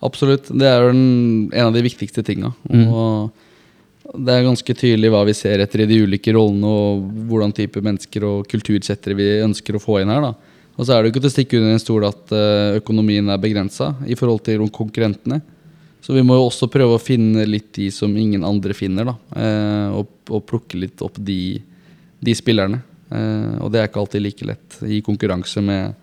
Absolutt. 0.02 0.50
Det 0.50 0.66
er 0.66 0.82
jo 0.82 0.92
en, 0.92 1.06
en 1.54 1.68
av 1.68 1.74
de 1.76 1.84
viktigste 1.84 2.24
tinga. 2.26 2.50
Mm. 2.66 2.88
Og 2.90 3.30
det 4.12 4.34
er 4.34 4.44
ganske 4.44 4.74
tydelig 4.76 5.10
hva 5.12 5.22
vi 5.24 5.34
ser 5.36 5.62
etter 5.62 5.84
i 5.84 5.88
de 5.88 6.02
ulike 6.04 6.34
rollene, 6.36 6.68
og 6.68 7.04
hvordan 7.30 7.54
type 7.56 7.80
mennesker 7.84 8.26
og 8.28 8.48
kultursettere 8.50 9.16
vi 9.16 9.28
ønsker 9.44 9.78
å 9.78 9.82
få 9.82 10.02
inn 10.02 10.12
her. 10.12 10.24
da. 10.24 10.34
Og 10.76 10.86
så 10.86 10.94
er 10.94 11.02
det 11.02 11.08
jo 11.08 11.14
ikke 11.14 11.22
til 11.24 11.30
å 11.30 11.34
stikke 11.36 11.58
under 11.60 11.74
en 11.74 11.82
stol 11.82 12.06
at 12.08 12.34
eh, 12.36 12.78
økonomien 12.80 13.28
er 13.32 13.40
begrensa 13.40 13.92
i 14.08 14.16
forhold 14.18 14.44
til 14.46 14.64
konkurrentene. 14.72 15.40
Så 16.02 16.16
vi 16.16 16.24
må 16.26 16.34
jo 16.34 16.48
også 16.48 16.66
prøve 16.72 16.96
å 16.96 17.02
finne 17.02 17.44
litt 17.46 17.70
de 17.76 17.90
som 17.94 18.14
ingen 18.18 18.44
andre 18.44 18.74
finner, 18.74 19.12
da. 19.12 19.16
Eh, 19.38 19.98
og, 20.00 20.14
og 20.32 20.46
plukke 20.48 20.80
litt 20.80 21.04
opp 21.04 21.20
de, 21.20 21.60
de 22.20 22.36
spillerne. 22.36 22.82
Eh, 23.12 23.58
og 23.62 23.72
det 23.72 23.82
er 23.82 23.90
ikke 23.90 24.02
alltid 24.02 24.24
like 24.24 24.48
lett 24.48 24.80
i 24.88 25.02
konkurranse 25.04 25.62
med, 25.64 25.98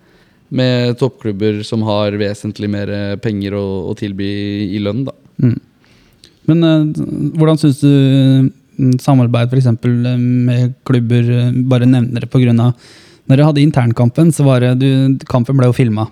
med 0.53 0.95
toppklubber 1.01 1.64
som 1.68 1.84
har 1.89 2.18
vesentlig 2.22 2.70
mer 2.72 2.93
penger 3.22 3.57
å, 3.57 3.66
å 3.89 3.97
tilby 3.97 4.30
i 4.70 4.82
lønn, 4.82 5.05
da. 5.10 5.18
Mm. 5.41 5.57
Men 6.50 6.66
eh, 6.66 7.04
hvordan 7.38 7.60
syns 7.62 7.82
du 7.84 7.89
mm, 7.89 8.97
samarbeid 9.04 9.52
for 9.52 9.60
eksempel, 9.62 9.97
eh, 10.10 10.18
med 10.18 10.76
klubber 10.88 11.32
eh, 11.36 11.52
Bare 11.70 11.89
nevner 11.89 12.26
det 12.26 12.32
pga. 12.34 12.54
Når 12.54 13.36
dere 13.38 13.50
hadde 13.52 13.62
internkampen, 13.64 14.32
så 14.34 14.45
var 14.47 14.66
det 14.66 14.74
du, 14.82 15.20
Kampen 15.30 15.58
ble 15.60 15.70
jo 15.70 15.78
filma. 15.78 16.08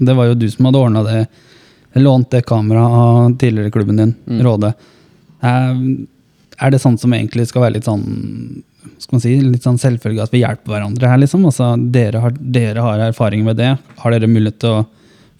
Det 0.00 0.14
var 0.16 0.30
jo 0.30 0.38
du 0.38 0.48
som 0.52 0.68
hadde 0.68 0.80
ordna 0.80 1.02
det. 1.04 1.26
Lånt 2.00 2.30
det 2.32 2.44
kameraet 2.48 2.96
av 3.00 3.36
tidligere 3.40 3.72
klubben 3.72 3.96
din, 4.00 4.14
Mm. 4.26 4.40
Råde. 4.44 4.74
Er, 5.44 5.76
er 6.58 6.72
det 6.72 6.80
sånn 6.80 6.96
som 6.98 7.12
egentlig 7.12 7.46
skal 7.48 7.66
være 7.66 7.76
litt 7.76 7.88
sånn 7.88 8.02
skal 8.98 9.16
man 9.16 9.22
si, 9.22 9.32
litt 9.42 9.64
sånn 9.66 9.78
selvfølge 9.80 10.24
at 10.24 10.32
vi 10.34 10.42
hjelper 10.42 10.72
hverandre 10.72 11.10
her, 11.10 11.20
liksom? 11.20 11.44
Altså, 11.48 11.74
dere, 11.92 12.20
har, 12.22 12.34
dere 12.40 12.84
har 12.84 13.02
erfaring 13.08 13.44
med 13.44 13.58
det. 13.60 13.74
Har 14.00 14.14
dere 14.14 14.30
mulighet 14.30 14.60
til 14.62 14.78
å 14.78 14.84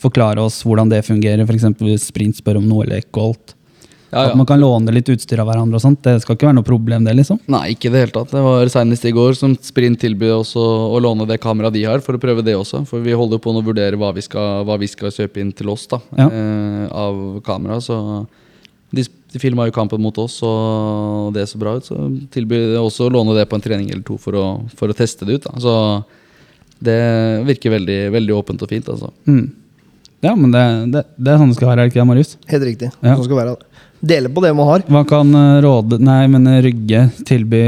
forklare 0.03 0.43
oss 0.45 0.61
hvordan 0.67 0.91
det 0.93 1.05
fungerer? 1.07 1.45
F.eks. 1.47 1.69
hvis 1.81 2.09
Sprint 2.11 2.41
spør 2.41 2.61
om 2.61 2.69
noe 2.69 2.85
eller 2.85 3.01
Eckholt. 3.01 3.56
Ja, 4.17 4.31
At 4.31 4.37
man 4.41 4.47
kan 4.49 4.61
låne 4.63 4.93
litt 4.97 5.09
utstyr 5.13 5.43
av 5.43 5.51
hverandre 5.51 5.77
og 5.77 5.83
sånt. 5.85 6.01
Det 6.07 6.15
skal 6.25 6.39
ikke 6.39 6.49
være 6.49 6.57
noe 6.57 6.67
problem, 6.67 7.05
det, 7.05 7.13
liksom. 7.19 7.39
Nei, 7.53 7.75
ikke 7.75 7.91
i 7.91 7.93
det 7.95 8.01
hele 8.07 8.15
tatt. 8.17 8.33
Det 8.33 8.43
var 8.47 8.71
senest 8.73 9.05
i 9.05 9.13
går 9.13 9.37
som 9.37 9.53
Sprint 9.61 10.01
tilbød 10.01 10.33
oss 10.41 10.55
å, 10.57 10.65
å 10.97 11.01
låne 11.05 11.27
det 11.29 11.37
kameraet 11.43 11.77
de 11.77 11.85
har, 11.85 12.01
for 12.07 12.17
å 12.17 12.23
prøve 12.23 12.45
det 12.47 12.57
også. 12.57 12.81
For 12.89 13.05
vi 13.05 13.13
holder 13.19 13.43
på 13.45 13.53
å 13.53 13.63
vurdere 13.67 14.01
hva 14.01 14.15
vi 14.17 14.25
skal, 14.25 14.65
hva 14.65 14.79
vi 14.81 14.89
skal 14.89 15.13
kjøpe 15.13 15.43
inn 15.45 15.53
til 15.57 15.69
oss 15.75 15.85
da, 15.93 16.01
Ja. 16.17 16.27
eh, 16.33 16.87
av 16.97 17.21
kamera. 17.47 17.77
Så 17.85 17.99
de, 18.97 19.05
de 19.35 19.43
filma 19.43 19.67
jo 19.69 19.75
kampen 19.77 20.01
mot 20.01 20.17
oss, 20.23 20.39
og 20.47 21.35
det 21.37 21.45
så 21.51 21.59
bra 21.61 21.77
ut. 21.77 21.85
Så 21.85 21.99
tilbyr 22.33 22.73
de 22.73 22.81
også 22.81 23.11
å 23.11 23.13
låne 23.13 23.37
det 23.37 23.45
på 23.51 23.59
en 23.59 23.65
trening 23.65 23.91
eller 23.93 24.07
to 24.07 24.17
for 24.23 24.33
å, 24.39 24.47
for 24.79 24.89
å 24.89 24.97
teste 24.97 25.27
det 25.29 25.41
ut. 25.43 25.49
Da. 25.51 25.59
Så 25.61 25.77
det 26.87 26.97
virker 27.49 27.73
veldig, 27.77 28.01
veldig 28.13 28.35
åpent 28.37 28.63
og 28.65 28.69
fint. 28.73 28.89
Altså. 28.93 29.13
Mm. 29.29 29.47
Ja, 30.25 30.33
men 30.37 30.51
det, 30.53 30.63
det, 30.93 31.03
det 31.21 31.33
er 31.33 31.41
sånn 31.41 31.51
det 31.53 31.57
skal 31.59 31.69
være, 31.71 31.85
er 31.85 31.89
det 31.89 31.93
ikke 31.93 32.01
det, 32.01 32.09
Marius? 32.09 32.31
Helt 32.51 32.65
riktig. 32.67 32.89
Ja. 33.05 33.15
Sånn 33.17 33.27
skal 33.29 33.39
være. 33.43 33.57
Dele 34.01 34.29
på 34.29 34.43
det 34.45 34.53
man 34.55 34.67
har. 34.69 34.83
Hva 34.91 35.05
kan 35.09 35.31
eh, 35.35 35.61
Råde 35.65 35.99
Nei, 36.03 36.27
men 36.33 36.47
eh, 36.51 36.61
Rygge 36.67 37.07
tilby 37.27 37.63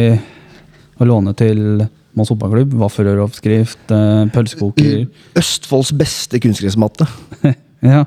å 0.98 1.06
låne 1.08 1.32
til 1.38 1.86
Moss 2.18 2.32
fotballklubb? 2.32 2.72
Vaffelrøroppskrift, 2.80 3.86
eh, 3.94 4.26
pølsekoker 4.34 5.06
Østfolds 5.38 5.92
beste 5.96 6.40
kunstgressmatte. 6.42 7.08
Ja, 7.78 8.00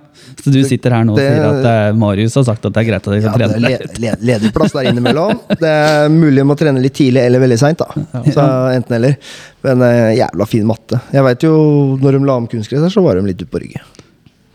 Så 0.43 0.51
du 0.51 0.57
sitter 0.67 0.91
her 0.91 1.05
nå 1.07 1.13
og 1.13 1.19
Det- 1.21 1.29
sier 1.31 1.45
at 1.47 1.61
det 1.63 1.69
er 1.71 1.93
Marius 1.95 2.33
har 2.35 2.43
sagt 2.43 2.65
at 2.67 2.73
det 2.75 2.81
er 2.81 2.87
greit 2.89 3.05
at 3.07 3.13
dere 3.13 3.21
Ja, 3.23 3.31
kan 3.31 3.39
ja, 3.39 3.47
trene? 3.47 3.69
le 3.71 4.01
le 4.03 4.15
ledig 4.27 4.49
plass 4.51 4.73
der 4.75 4.89
innimellom. 4.89 5.31
Det 5.61 5.69
er 5.71 6.09
mulig 6.11 6.43
å 6.43 6.57
trene 6.59 6.81
litt 6.83 6.97
tidlig 6.99 7.21
eller 7.23 7.39
veldig 7.39 7.57
seint. 7.61 7.79
Så 8.35 8.47
enten 8.75 8.97
eller. 8.97 9.15
Men 9.63 9.85
jævla 10.17 10.47
fin 10.51 10.67
matte. 10.67 10.99
Jeg 11.15 11.23
vet 11.23 11.45
jo, 11.47 11.53
når 12.03 12.17
de 12.19 12.21
la 12.27 12.35
om 12.41 12.49
kunstgress 12.51 12.83
her, 12.83 12.91
så 12.91 13.05
var 13.05 13.15
de 13.15 13.23
litt 13.29 13.39
ute 13.45 13.47
på 13.47 13.61
ryggen. 13.63 13.87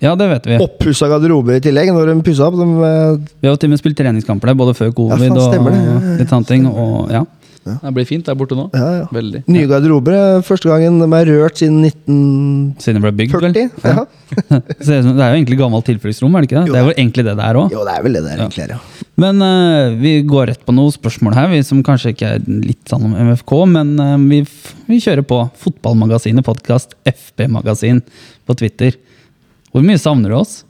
Ja, 0.06 0.14
det 0.18 0.28
vet 0.32 0.46
vi. 0.52 0.58
Oppussa 0.64 1.08
garderober 1.10 1.58
i 1.58 1.62
tillegg. 1.64 1.90
Når 1.96 2.12
de 2.14 2.20
pussa 2.26 2.46
opp. 2.48 2.56
De, 2.62 2.68
eh, 2.86 3.32
Vi 3.42 3.50
har 3.50 3.56
til 3.58 3.68
og 3.72 3.76
med 3.76 3.82
spilt 3.82 3.98
treningskamper 3.98 4.52
der, 4.52 4.58
både 4.62 4.76
før 4.78 4.94
covid 4.94 5.26
og. 5.32 5.40
Ja, 5.40 5.56
ja, 5.58 5.88
ja. 5.90 6.20
litt 6.22 6.30
sånne 6.32 6.48
ting. 6.54 6.68
Og, 6.70 7.10
ja. 7.12 7.24
Det 7.66 7.90
blir 7.96 8.04
fint 8.06 8.22
der 8.28 8.36
borte 8.38 8.54
nå. 8.54 8.68
ja, 8.78 8.88
ja. 9.00 9.06
Veldig. 9.10 9.40
Nye 9.50 9.66
garderober. 9.66 10.14
eh, 10.14 10.42
Første 10.46 10.68
gangen 10.70 11.00
de 11.02 11.06
er 11.18 11.26
rørt 11.32 11.58
siden 11.58 11.80
1940. 11.82 12.76
Siden 12.84 13.00
det 13.00 13.02
ble 13.02 13.10
bygd, 13.18 13.34
vel? 13.42 13.56
Ja. 13.82 14.04
Så 14.86 15.00
Det 15.02 15.24
er 15.24 15.32
jo 15.32 15.38
egentlig 15.40 15.58
gammelt 15.58 15.88
tilfluktsrom, 15.88 16.36
er 16.38 16.44
det 16.44 16.50
ikke 16.50 16.60
det? 16.60 16.68
Jo, 16.70 16.76
Det 16.76 16.78
er 16.78 16.86
jo 16.86 16.94
egentlig 16.94 17.24
det 17.26 17.34
det 17.40 17.48
er 17.48 17.58
òg. 17.58 17.74
Jo, 17.74 17.82
det 17.88 17.96
er 17.98 18.04
vel 18.06 18.14
det 18.18 18.22
det 18.22 18.36
er, 18.36 18.44
egentlig. 18.44 18.68
Ja. 18.70 18.78
Men 19.24 19.42
uh, 19.42 19.96
vi 19.98 20.12
går 20.30 20.46
rett 20.52 20.62
på 20.68 20.74
noen 20.76 20.94
spørsmål 20.94 21.34
her, 21.40 21.48
vi 21.50 21.58
som 21.66 21.82
kanskje 21.82 22.12
ikke 22.14 22.30
er 22.36 22.46
litt 22.46 22.86
sånn 22.90 23.08
om 23.08 23.18
MFK, 23.32 23.52
men 23.72 23.92
uh, 23.98 24.14
vi, 24.30 24.42
f- 24.46 24.76
vi 24.86 25.00
kjører 25.02 25.26
på. 25.26 25.40
Fotballmagasinet 25.66 26.46
podkast, 26.46 26.94
FB-magasin 27.10 27.98
på 28.46 28.54
Twitter. 28.62 28.94
Hvor 29.76 29.84
mye 29.84 30.00
savner 30.00 30.32
du 30.32 30.38
oss? 30.38 30.62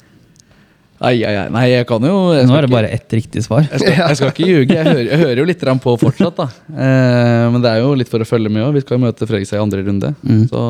Ai, 0.97 1.21
ai, 1.29 1.35
ai. 1.37 1.49
Nei, 1.53 1.65
jeg 1.75 1.85
kan 1.89 2.05
jo 2.09 2.15
jeg 2.33 2.47
Nå 2.49 2.55
er 2.57 2.65
det 2.65 2.73
bare 2.73 2.89
ett 2.89 3.13
riktig 3.13 3.43
svar. 3.45 3.67
Jeg 3.69 3.83
skal, 3.83 3.97
jeg 4.01 4.17
skal 4.19 4.31
ikke 4.33 4.49
ljuge. 4.49 4.73
Jeg 4.79 4.87
hører, 4.87 5.03
jeg 5.11 5.21
hører 5.21 5.41
jo 5.43 5.47
litt 5.51 5.65
på 5.85 5.93
fortsatt. 6.01 6.39
da 6.41 6.47
eh, 6.73 7.43
Men 7.53 7.61
det 7.63 7.73
er 7.75 7.83
jo 7.85 7.91
litt 8.01 8.09
for 8.11 8.25
å 8.25 8.29
følge 8.29 8.51
med 8.53 8.65
òg. 8.65 8.73
Vi 8.79 8.83
skal 8.83 9.03
møte 9.03 9.29
Fredrikstad 9.29 9.61
i 9.61 9.63
andre 9.63 9.85
runde. 9.85 10.15
Mm. 10.25 10.47
Så 10.49 10.63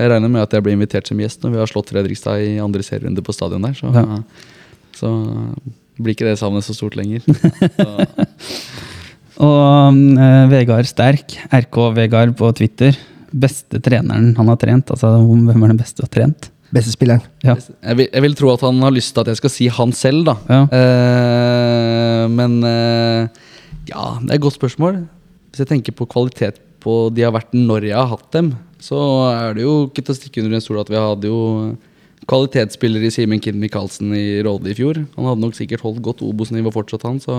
jeg 0.00 0.10
regner 0.14 0.32
med 0.32 0.46
at 0.46 0.56
jeg 0.56 0.64
blir 0.64 0.78
invitert 0.78 1.10
som 1.10 1.20
gjest 1.20 1.44
når 1.44 1.52
vi 1.54 1.60
har 1.60 1.70
slått 1.70 1.92
Fredrikstad 1.92 2.40
i 2.46 2.56
andre 2.64 2.86
serierunde 2.86 3.24
på 3.26 3.36
stadion 3.36 3.68
der. 3.68 3.76
Så, 3.76 3.92
Ja. 3.92 4.18
så 4.96 5.12
blir 6.00 6.16
ikke 6.16 6.30
det 6.30 6.38
savnet 6.40 6.64
så 6.64 6.74
stort 6.76 6.96
lenger. 6.96 7.20
Så, 7.76 7.86
Og 9.44 10.00
eh, 10.16 10.42
Vegard 10.48 10.88
Sterk, 10.88 11.36
RK 11.52 11.82
Vegard 12.00 12.32
på 12.40 12.48
Twitter. 12.56 12.96
Beste 13.36 13.82
treneren 13.84 14.32
han 14.38 14.48
har 14.48 14.56
trent. 14.56 14.88
Altså, 14.94 15.18
hvem 15.20 15.52
er 15.66 15.74
den 15.74 15.84
beste 15.84 16.00
du 16.00 16.06
har 16.08 16.14
trent? 16.16 16.48
Beste 16.74 16.90
spilleren. 16.90 17.22
Ja. 17.44 17.54
jeg, 17.54 17.96
vil, 18.00 18.08
jeg 18.10 18.24
vil 18.24 18.36
tro 18.38 18.50
at 18.52 18.64
han 18.66 18.80
har 18.82 18.94
lyst 18.94 19.14
til 19.14 19.22
at 19.22 19.30
jeg 19.30 19.38
skal 19.38 19.52
si 19.52 19.68
han 19.70 19.92
selv, 19.94 20.26
da. 20.26 20.36
Ja. 20.50 20.62
Uh, 20.66 22.22
men 22.32 22.58
uh, 22.64 23.28
ja, 23.86 24.06
det 24.22 24.32
er 24.32 24.38
et 24.38 24.46
godt 24.46 24.58
spørsmål. 24.58 25.04
Hvis 25.50 25.62
jeg 25.62 25.70
tenker 25.70 25.94
på 25.96 26.08
kvalitet 26.10 26.58
på 26.82 27.06
de 27.14 27.24
har 27.26 27.34
vært 27.34 27.54
når 27.54 27.88
jeg 27.88 27.98
har 27.98 28.10
hatt 28.10 28.26
dem, 28.34 28.54
så 28.82 28.98
er 29.30 29.56
det 29.56 29.64
jo 29.64 29.86
ikke 29.86 30.04
til 30.04 30.14
å 30.14 30.18
stikke 30.18 30.42
under 30.42 30.58
en 30.58 30.64
stol 30.64 30.82
at 30.82 30.90
vi 30.90 30.98
hadde 31.00 31.30
jo 31.30 31.40
kvalitetsspiller 32.26 33.06
i 33.06 33.12
Simen 33.14 33.40
Kinn 33.42 33.58
Michaelsen 33.62 34.10
i 34.18 34.42
Råde 34.44 34.72
i 34.72 34.76
fjor. 34.76 35.00
Han 35.14 35.30
hadde 35.30 35.44
nok 35.44 35.56
sikkert 35.58 35.84
holdt 35.86 36.02
godt 36.04 36.24
Obos-nivå 36.26 36.72
fortsatt, 36.74 37.06
han, 37.06 37.22
så, 37.22 37.36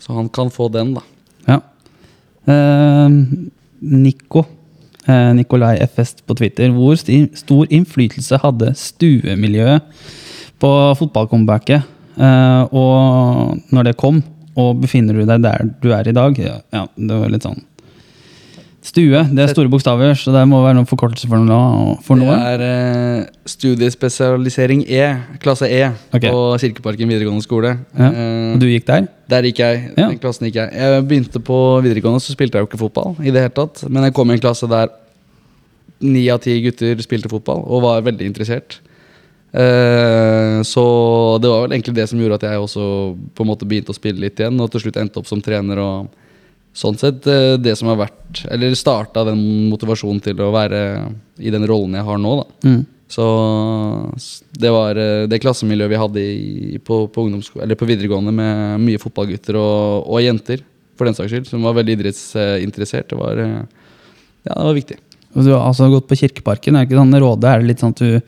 så 0.00 0.16
han 0.16 0.32
kan 0.32 0.52
få 0.52 0.70
den, 0.72 0.96
da. 0.96 1.04
Ja. 1.46 1.60
Uh, 2.48 3.12
Nico. 3.84 4.46
Eh, 5.06 5.32
Nikolai 5.38 5.76
FS 5.86 6.16
på 6.26 6.34
Twitter. 6.34 6.72
Hvor 6.74 6.96
stor 6.98 7.66
innflytelse 7.70 8.40
hadde 8.42 8.72
stuemiljøet 8.78 9.84
på 10.62 10.72
fotballcomebacket? 10.98 11.86
Eh, 12.16 12.62
og 12.74 13.60
når 13.70 13.90
det 13.90 13.98
kom, 14.00 14.22
og 14.56 14.80
befinner 14.82 15.14
du 15.14 15.26
deg 15.28 15.44
der 15.44 15.70
du 15.82 15.92
er 15.94 16.08
i 16.08 16.16
dag? 16.16 16.38
Ja, 16.40 16.86
det 16.96 17.20
var 17.22 17.30
litt 17.30 17.46
sånn 17.46 17.62
Stue, 18.86 19.18
det 19.34 19.42
er 19.42 19.50
store 19.50 19.70
bokstaver, 19.72 20.12
så 20.14 20.30
det 20.30 20.44
må 20.46 20.60
være 20.62 20.76
noen 20.78 20.86
forkortelse 20.86 21.26
for 21.26 21.42
noe. 21.42 21.96
For 22.06 22.20
Det 22.22 22.36
er 22.36 22.62
eh, 22.62 23.24
studiespesialisering 23.50 24.84
E, 24.86 25.08
klasse 25.42 25.66
E, 25.66 25.88
okay. 26.14 26.30
på 26.30 26.42
Kirkeparken 26.62 27.10
videregående 27.10 27.42
skole. 27.42 27.72
Ja. 27.98 28.10
Eh, 28.12 28.52
Og 28.54 28.60
du 28.62 28.68
gikk 28.70 28.86
der? 28.86 29.08
Der 29.32 29.48
gikk 29.48 29.58
jeg. 29.64 29.80
Ja. 29.96 30.06
Den 30.06 30.20
klassen 30.22 30.46
gikk 30.46 30.60
jeg. 30.60 30.70
Jeg 30.78 31.06
begynte 31.10 31.42
på 31.42 31.56
videregående, 31.82 32.22
så 32.22 32.36
spilte 32.36 32.60
jeg 32.60 32.62
jo 32.66 32.70
ikke 32.70 32.82
fotball. 32.84 33.16
i 33.26 33.32
det 33.34 33.42
hele 33.42 33.56
tatt 33.56 33.82
Men 33.90 34.06
jeg 34.06 34.14
kom 34.14 34.30
i 34.30 34.36
en 34.38 34.44
klasse 34.44 34.68
der 34.70 34.92
ni 36.06 36.28
av 36.30 36.38
ti 36.44 36.54
gutter 36.62 37.00
spilte 37.02 37.30
fotball, 37.32 37.64
og 37.66 37.82
var 37.82 38.04
veldig 38.06 38.26
interessert. 38.28 38.78
Eh, 39.56 40.60
så 40.68 40.84
det 41.40 41.48
var 41.50 41.64
vel 41.64 41.74
egentlig 41.74 41.96
det 41.96 42.06
som 42.10 42.20
gjorde 42.20 42.38
at 42.38 42.46
jeg 42.50 42.60
også 42.60 42.86
på 43.34 43.42
en 43.42 43.50
måte 43.50 43.66
begynte 43.66 43.90
å 43.94 43.96
spille 43.96 44.20
litt 44.20 44.38
igjen, 44.38 44.60
og 44.60 44.70
til 44.70 44.84
slutt 44.84 44.98
endte 45.00 45.18
opp 45.18 45.26
som 45.26 45.42
trener. 45.42 45.80
og 45.80 46.22
Sånn 46.76 46.98
sett 47.00 47.24
eh, 47.30 47.54
det 47.56 47.72
som 47.78 47.88
har 47.88 47.96
vært 48.02 48.42
Eller 48.52 48.74
starta 48.76 49.22
den 49.24 49.40
motivasjonen 49.70 50.18
til 50.20 50.40
å 50.44 50.50
være 50.52 50.80
i 51.40 51.52
den 51.54 51.64
rollen 51.68 51.94
jeg 51.96 52.04
har 52.04 52.18
nå, 52.20 52.34
da. 52.42 52.68
Mm. 52.68 52.82
Så 53.08 53.24
det 54.60 54.70
var 54.74 54.98
eh, 55.00 55.24
det 55.30 55.40
klassemiljøet 55.42 55.92
vi 55.92 56.00
hadde 56.02 56.22
i, 56.26 56.78
på, 56.84 57.04
på, 57.12 57.26
eller 57.62 57.78
på 57.78 57.88
videregående 57.88 58.34
med 58.34 58.82
mye 58.82 59.00
fotballgutter 59.02 59.56
og, 59.60 60.06
og 60.10 60.20
jenter, 60.24 60.64
for 60.98 61.08
den 61.08 61.16
saks 61.16 61.32
skyld, 61.32 61.48
som 61.48 61.64
var 61.66 61.76
veldig 61.78 61.96
idrettsinteressert. 61.98 63.08
Det 63.12 63.18
var, 63.20 63.40
eh, 63.40 63.60
ja, 64.48 64.52
det 64.56 64.64
var 64.70 64.76
viktig. 64.80 64.98
Du 65.36 65.50
har 65.52 65.66
altså 65.68 65.90
gått 65.92 66.08
på 66.08 66.16
Kirkeparken. 66.16 66.76
Er 66.76 66.84
det 66.84 66.90
ikke 66.90 67.00
sånn 67.02 67.16
Råde 67.20 67.50
er 67.52 67.60
det 67.62 67.70
litt 67.72 67.82
sånn 67.84 67.96
at 67.96 68.02
du 68.04 68.20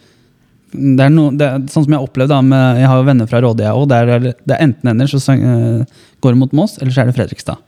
det 0.69 1.01
er, 1.01 1.09
no, 1.15 1.31
det 1.33 1.47
er 1.49 1.63
sånn 1.73 1.87
som 1.87 1.95
jeg 1.95 1.97
har 1.97 2.05
opplevd 2.05 2.29
da, 2.29 2.43
med, 2.45 2.77
Jeg 2.83 2.89
har 2.91 2.99
jo 3.01 3.05
venner 3.07 3.29
fra 3.31 3.39
Råde, 3.41 3.65
jeg 3.65 3.73
òg. 3.73 3.87
Det, 3.89 3.99
er- 4.05 4.27
det 4.37 4.53
er 4.59 4.65
enten 4.67 4.91
eller, 4.93 5.09
så 5.09 5.33
går 6.21 6.35
det 6.35 6.41
mot 6.43 6.53
Moss, 6.59 6.75
eller 6.83 6.93
så 6.93 7.01
er 7.03 7.09
det 7.09 7.15
Fredrikstad. 7.17 7.63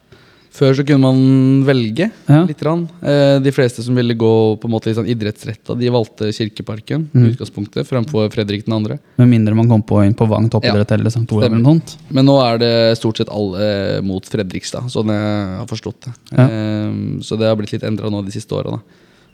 Før 0.50 0.74
så 0.74 0.82
kunne 0.84 1.00
man 1.00 1.64
velge 1.64 2.10
Ja. 2.28 2.44
litt. 2.44 2.62
Eh, 3.02 3.38
de 3.38 3.52
fleste 3.54 3.82
som 3.82 3.94
ville 3.94 4.14
gå 4.14 4.58
på 4.58 4.64
en 4.66 4.70
måte 4.72 4.86
litt 4.90 4.96
sånn 4.96 5.06
idrettsretta, 5.08 5.78
de 5.78 5.88
valgte 5.88 6.32
Kirkeparken 6.34 7.08
Mm. 7.14 7.30
utgangspunktet 7.36 7.86
Framfor 7.86 8.28
Fredrik 8.32 8.64
2. 8.66 8.98
Med 9.18 9.28
mindre 9.28 9.54
man 9.54 9.68
kom 9.68 9.82
på 9.82 10.04
inn 10.04 10.14
på 10.14 10.26
Vang 10.28 10.48
toppidrett 10.50 10.90
eller 10.92 11.06
St. 11.06 11.26
Olav. 11.32 11.44
eller 11.44 11.58
noe 11.62 11.74
sånt. 11.80 11.96
Men 12.10 12.26
nå 12.26 12.36
er 12.42 12.58
det 12.58 12.98
stort 12.98 13.16
sett 13.18 13.28
alle 13.28 14.02
mot 14.02 14.24
Fredrikstad, 14.24 14.90
sånn 14.90 15.06
jeg 15.06 15.58
har 15.58 15.66
forstått 15.66 16.00
det. 16.04 16.12
Ja. 16.36 16.44
Eh, 16.48 16.92
så 17.22 17.38
det 17.38 17.46
har 17.46 17.56
blitt 17.56 17.72
litt 17.72 17.82
endra 17.84 18.10
nå 18.10 18.24
de 18.24 18.32
siste 18.32 18.50
åra. 18.52 18.70
da. 18.72 18.80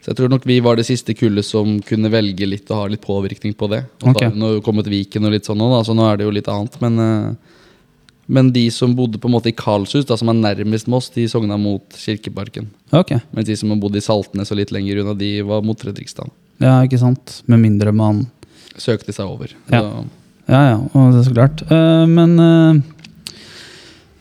Så 0.03 0.09
jeg 0.15 0.17
tror 0.17 0.29
nok 0.31 0.45
vi 0.45 0.61
var 0.61 0.77
det 0.77 0.85
siste 0.87 1.15
kullet 1.17 1.45
som 1.45 1.81
kunne 1.81 2.09
velge 2.11 2.47
litt 2.47 2.71
og 2.71 2.77
ha 2.77 2.87
litt 2.87 3.01
påvirkning 3.01 3.55
på 3.57 3.69
det. 3.69 3.87
Og 4.05 4.15
da 4.15 4.27
har 4.27 4.31
det 4.31 4.39
nå 4.39 4.61
kommet 4.63 4.87
Viken 4.87 5.25
og 5.25 5.33
litt 5.33 5.45
sånn 5.45 5.57
nå, 5.59 5.67
da, 5.73 5.83
så 5.83 5.97
nå 5.97 6.13
er 6.13 6.17
det 6.19 6.25
jo 6.27 6.31
litt 6.31 6.47
annet. 6.47 6.81
Men, 6.81 6.99
eh, 7.01 7.35
men 8.27 8.51
de 8.53 8.65
som 8.75 8.95
bodde 8.99 9.21
på 9.23 9.29
en 9.29 9.37
måte 9.37 9.51
i 9.53 9.55
Karlshus, 9.57 10.07
da, 10.09 10.17
som 10.19 10.31
er 10.33 10.39
nærmest 10.41 10.89
Moss, 10.91 11.09
de 11.15 11.29
sogna 11.31 11.59
mot 11.61 11.95
Kirkeparken. 11.95 12.69
Ok, 12.91 13.15
Mens 13.31 13.47
de 13.47 13.57
som 13.59 13.71
har 13.71 13.79
bodd 13.83 13.99
i 13.99 14.03
Saltnes 14.03 14.51
og 14.51 14.59
litt 14.59 14.75
lenger 14.75 15.03
unna, 15.03 15.15
de 15.15 15.31
var 15.47 15.63
mot 15.67 15.79
Fredrikstad. 15.79 16.33
ja, 16.63 16.81
ikke 16.83 16.99
sant. 16.99 17.43
Med 17.47 17.63
mindre 17.63 17.93
man 17.95 18.27
Søkte 18.77 19.15
seg 19.15 19.25
over. 19.25 19.55
Ja. 19.73 19.81
da... 19.81 20.05
Ja, 20.47 20.59
ja, 20.69 20.75
og 20.79 21.15
det 21.15 21.23
er 21.23 21.25
så 21.27 21.33
klart. 21.35 21.63
Uh, 21.71 22.05
men 22.07 22.35
uh, 22.39 23.33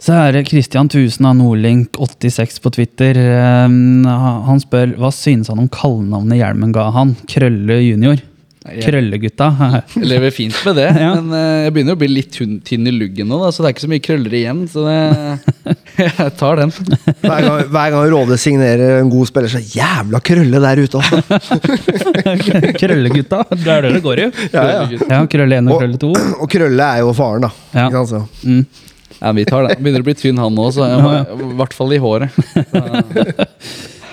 så 0.01 0.15
er 0.15 0.31
det 0.33 0.45
Christian 0.47 0.87
Tusen 0.89 1.27
av 1.27 1.35
Nordlink86 1.37 2.61
på 2.63 2.71
Twitter. 2.77 3.19
Uh, 3.19 4.07
han 4.47 4.63
spør 4.63 4.95
hva 5.01 5.11
synes 5.13 5.51
han 5.51 5.61
om 5.61 5.69
kallenavnet 5.69 6.39
hjelmen 6.39 6.73
ga 6.75 6.87
han? 6.95 7.13
Krølle 7.29 7.81
junior. 7.83 8.23
Krøllegutta. 8.65 9.47
Jeg 9.95 10.07
lever 10.09 10.31
fint 10.33 10.55
med 10.65 10.75
det, 10.79 10.85
Ja. 11.03 11.11
men 11.19 11.33
eh, 11.37 11.65
jeg 11.67 11.73
begynner 11.75 11.93
å 11.97 11.99
bli 12.01 12.07
litt 12.09 12.31
tynn, 12.33 12.87
i 12.89 12.93
luggen 12.95 13.27
nå, 13.29 13.37
da, 13.43 13.51
så 13.53 13.61
det 13.61 13.69
er 13.69 13.75
ikke 13.75 13.83
så 13.85 13.89
mye 13.91 14.03
krøller 14.07 14.33
igjen. 14.39 14.63
Så 14.71 14.85
det, 14.87 14.95
jeg 16.01 16.31
tar 16.39 16.61
den. 16.63 16.73
Hver 17.21 17.45
gang, 17.45 17.61
hver 17.75 17.93
gang 17.93 18.09
Råde 18.15 18.37
signerer 18.41 18.97
en 19.03 19.11
god 19.13 19.29
spiller, 19.29 19.53
så 19.53 19.61
jævla 19.61 20.21
krølle 20.25 20.61
der 20.65 20.81
ute, 20.81 21.03
altså. 21.03 21.21
Krøllegutta, 22.79 23.43
det 23.53 23.69
er 23.75 23.85
det 23.87 23.93
det 23.99 24.03
går 24.05 24.23
i. 24.25 24.27
Ja, 24.53 24.65
ja. 24.65 24.81
Ja, 25.13 25.21
Krølle 25.29 25.61
1 25.61 25.69
og 25.69 25.75
Og- 25.77 25.81
Krølle 25.85 26.01
2. 26.01 26.11
Og 26.41 26.49
krølle 26.51 26.89
er 26.97 27.03
jo 27.05 27.13
faren, 27.17 27.45
da. 27.47 27.53
Ja. 27.75 27.87
Ikke 27.89 28.05
sant, 28.05 28.13
så. 28.15 28.49
Mm. 28.49 28.65
Ja, 29.21 29.31
vi 29.37 29.45
tar 29.47 29.67
den. 29.69 29.79
Begynner 29.85 30.03
å 30.03 30.09
bli 30.09 30.13
tynn 30.19 30.41
han 30.41 30.57
òg, 30.59 30.73
så 30.75 30.89
jeg 30.89 31.03
må, 31.05 31.11
i 31.53 31.55
hvert 31.61 31.73
fall 31.77 31.93
i 31.95 31.99
håret. 32.03 32.41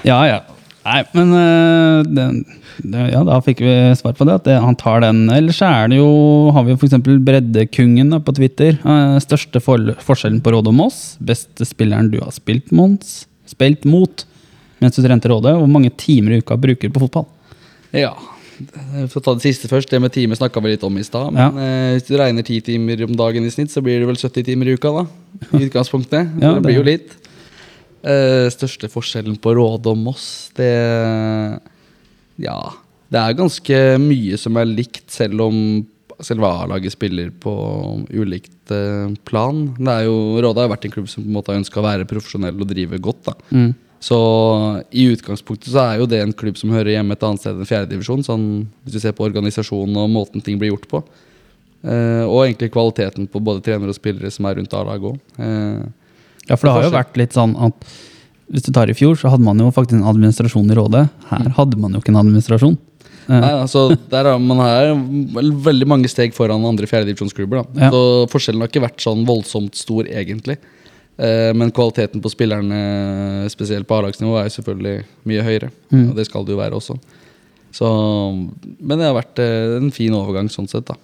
Ja, 0.06 0.20
ja. 0.28 0.40
Nei, 0.82 1.00
men 1.14 1.32
øh, 1.38 2.02
den, 2.10 2.38
det, 2.42 2.56
ja, 3.12 3.20
da 3.26 3.38
fikk 3.44 3.60
vi 3.64 3.72
svar 3.98 4.14
på 4.18 4.26
det. 4.28 4.34
At 4.40 4.48
han 4.64 4.76
tar 4.78 5.00
den. 5.04 5.24
Ellers 5.32 5.60
er 5.66 5.88
det 5.92 5.98
jo, 6.00 6.50
har 6.54 6.64
vi 6.66 6.74
jo 6.74 6.78
f.eks. 6.80 6.96
Breddekungen 7.26 8.16
på 8.24 8.34
Twitter. 8.38 8.78
Eh, 8.80 9.16
største 9.24 9.62
for, 9.62 9.94
forskjellen 10.02 10.42
på 10.44 10.54
Råde 10.54 10.72
og 10.72 10.78
Moss. 10.78 11.16
Beste 11.22 11.66
spilleren 11.68 12.10
du 12.12 12.18
har 12.22 12.32
spilt, 12.34 12.72
Mons. 12.74 13.22
Spilt 13.50 13.84
mot 13.88 14.26
mens 14.82 14.96
du 14.98 15.02
trente 15.04 15.30
Råde. 15.30 15.52
Hvor 15.60 15.70
mange 15.70 15.92
timer 15.94 16.34
i 16.36 16.42
uka 16.42 16.56
bruker 16.58 16.88
du 16.90 16.94
på 16.96 17.04
fotball? 17.06 17.26
Ja. 17.94 18.14
For 19.10 19.18
å 19.18 19.22
ta 19.24 19.34
det 19.38 19.44
siste 19.46 19.68
først. 19.70 19.90
Det 19.90 19.98
med 20.02 20.12
timer 20.14 20.38
snakka 20.38 20.62
vi 20.62 20.72
litt 20.74 20.84
om 20.86 20.96
i 20.98 21.04
stad. 21.06 21.32
Men 21.34 21.58
eh, 21.58 21.88
hvis 21.96 22.06
du 22.10 22.14
regner 22.18 22.46
ti 22.46 22.60
timer 22.64 23.04
om 23.06 23.16
dagen 23.18 23.46
i 23.46 23.50
snitt, 23.54 23.70
så 23.74 23.82
blir 23.84 24.00
det 24.02 24.08
vel 24.10 24.18
70 24.20 24.46
timer 24.50 24.70
i 24.70 24.76
uka, 24.78 24.92
da. 25.00 25.04
I 25.58 25.66
utgangspunktet. 25.68 26.32
Ja, 26.40 26.52
det 26.52 26.54
det- 26.60 26.64
blir 26.68 26.80
jo 26.80 26.86
litt. 26.86 27.18
Eh, 28.02 28.48
største 28.50 28.88
forskjellen 28.90 29.36
på 29.38 29.52
Råde 29.54 29.86
og 29.92 29.98
Moss, 30.02 30.50
det 30.58 30.72
Ja. 32.40 32.58
Det 33.12 33.20
er 33.20 33.36
ganske 33.36 33.78
mye 34.00 34.38
som 34.40 34.56
er 34.56 34.70
likt, 34.70 35.04
selv 35.12 35.40
om 35.44 35.56
selve 36.22 36.46
A-laget 36.46 36.94
spiller 36.94 37.32
på 37.42 37.52
ulikt 38.14 38.70
eh, 38.72 39.10
plan. 39.28 39.64
Det 39.76 39.90
er 39.90 40.04
jo, 40.06 40.16
Råde 40.44 40.62
har 40.62 40.70
vært 40.70 40.86
en 40.86 40.94
klubb 40.94 41.08
som 41.10 41.24
på 41.24 41.28
en 41.28 41.34
måte 41.36 41.52
har 41.52 41.58
ønska 41.60 41.80
å 41.80 41.84
være 41.86 42.06
profesjonell 42.08 42.60
og 42.62 42.70
drive 42.70 43.00
godt. 43.02 43.24
da. 43.26 43.34
Mm. 43.50 43.72
Så 44.02 44.18
i 44.90 45.04
utgangspunktet 45.12 45.70
så 45.70 45.82
er 45.84 46.00
jo 46.00 46.08
det 46.10 46.22
en 46.22 46.34
klubb 46.34 46.56
som 46.58 46.72
hører 46.74 46.96
hjemme 46.96 47.14
et 47.14 47.26
annet 47.26 47.42
sted 47.42 47.58
enn 47.58 47.68
fjerdedivisjon. 47.68 48.24
Sånn, 48.26 48.46
hvis 48.82 48.96
du 48.96 49.02
ser 49.02 49.14
på 49.18 49.26
organisasjonen 49.28 49.98
og 50.02 50.10
måten 50.10 50.42
ting 50.42 50.58
blir 50.58 50.72
gjort 50.72 50.88
på. 50.90 51.02
Eh, 51.82 52.22
og 52.26 52.44
egentlig 52.44 52.70
kvaliteten 52.74 53.28
på 53.30 53.42
både 53.42 53.62
trenere 53.66 53.90
og 53.90 53.98
spillere 53.98 54.30
som 54.30 54.46
er 54.46 54.58
rundt 54.58 54.74
A-laget 54.78 55.12
òg. 55.12 55.20
Eh, 55.42 55.82
Ja, 56.48 56.56
for 56.56 56.66
det 56.66 56.72
har 56.74 56.82
jo 56.88 56.94
vært 56.96 57.18
litt 57.20 57.34
sånn 57.36 57.52
at 57.62 57.84
hvis 58.52 58.66
du 58.66 58.72
tar 58.74 58.90
i 58.92 58.96
fjor, 58.96 59.16
så 59.16 59.30
hadde 59.32 59.46
man 59.46 59.60
jo 59.60 59.70
faktisk 59.72 59.96
en 59.96 60.08
administrasjon 60.10 60.68
i 60.72 60.76
Rådet. 60.76 61.06
Her 61.30 61.52
hadde 61.56 61.78
man 61.80 61.94
jo 61.94 62.02
ikke 62.02 62.12
en 62.12 62.20
administrasjon. 62.20 62.76
Eh, 63.30 63.38
nei, 63.38 63.52
altså, 63.54 63.86
der 64.12 64.28
er 64.28 64.42
man 64.42 64.60
her 64.60 64.92
veldig 65.68 65.88
mange 65.88 66.10
steg 66.10 66.34
foran 66.36 66.64
andre 66.68 66.88
fjerdedivisjonsklubber. 66.90 67.64
Ja. 67.78 67.88
Så 67.94 68.28
forskjellen 68.32 68.64
har 68.64 68.70
ikke 68.70 68.84
vært 68.84 69.04
sånn 69.04 69.24
voldsomt 69.28 69.78
stor, 69.78 70.08
egentlig. 70.10 70.58
Eh, 71.16 71.50
men 71.56 71.72
kvaliteten 71.74 72.22
på 72.24 72.32
spillerne, 72.32 73.48
spesielt 73.52 73.88
på 73.88 73.98
A-lagsnivå, 73.98 74.36
er 74.36 74.50
jo 74.50 74.56
selvfølgelig 74.58 74.94
mye 75.30 75.46
høyere. 75.48 75.72
Mm. 75.94 76.06
Og 76.10 76.14
det 76.18 76.28
skal 76.28 76.44
det 76.44 76.56
jo 76.56 76.60
være 76.60 76.78
også. 76.78 76.98
Så, 77.72 77.88
men 78.36 78.98
det 78.98 79.08
har 79.08 79.16
vært 79.16 79.40
eh, 79.40 79.78
en 79.78 79.92
fin 79.94 80.12
overgang 80.18 80.52
sånn 80.52 80.68
sett, 80.68 80.92
da. 80.92 80.98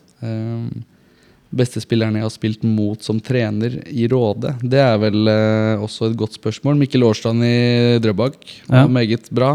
Beste 1.51 1.81
spillerne 1.81 2.21
jeg 2.21 2.27
har 2.27 2.31
spilt 2.35 2.63
mot 2.69 3.01
som 3.03 3.21
trener 3.25 3.79
i 3.89 4.05
Råde, 4.13 4.51
det 4.61 4.79
er 4.85 4.99
vel 5.01 5.29
eh, 5.33 5.81
også 5.81 6.11
et 6.11 6.17
godt 6.21 6.35
spørsmål. 6.37 6.77
Mikkel 6.77 7.03
Årstrand 7.09 7.41
i 7.47 7.99
Drøbak 8.05 8.37
var 8.69 8.83
Ja. 8.83 8.87
meget 8.87 9.31
bra. 9.33 9.55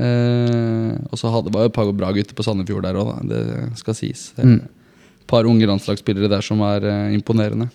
Eh, 0.00 0.94
og 1.12 1.18
så 1.20 1.30
hadde 1.30 1.52
var 1.54 1.66
jo 1.66 1.70
et 1.70 1.76
par 1.76 1.90
bra 1.92 2.10
gutter 2.16 2.34
på 2.34 2.42
Sandefjord 2.46 2.82
der 2.86 2.96
òg, 2.98 3.12
det 3.28 3.42
skal 3.78 3.94
sies. 3.94 4.32
Det 4.36 4.44
Mm. 4.44 4.62
Et 4.64 5.26
par 5.28 5.44
unge 5.44 5.64
landslagsspillere 5.66 6.28
der 6.28 6.40
som 6.42 6.60
er 6.60 6.84
eh, 6.84 7.14
imponerende. 7.14 7.68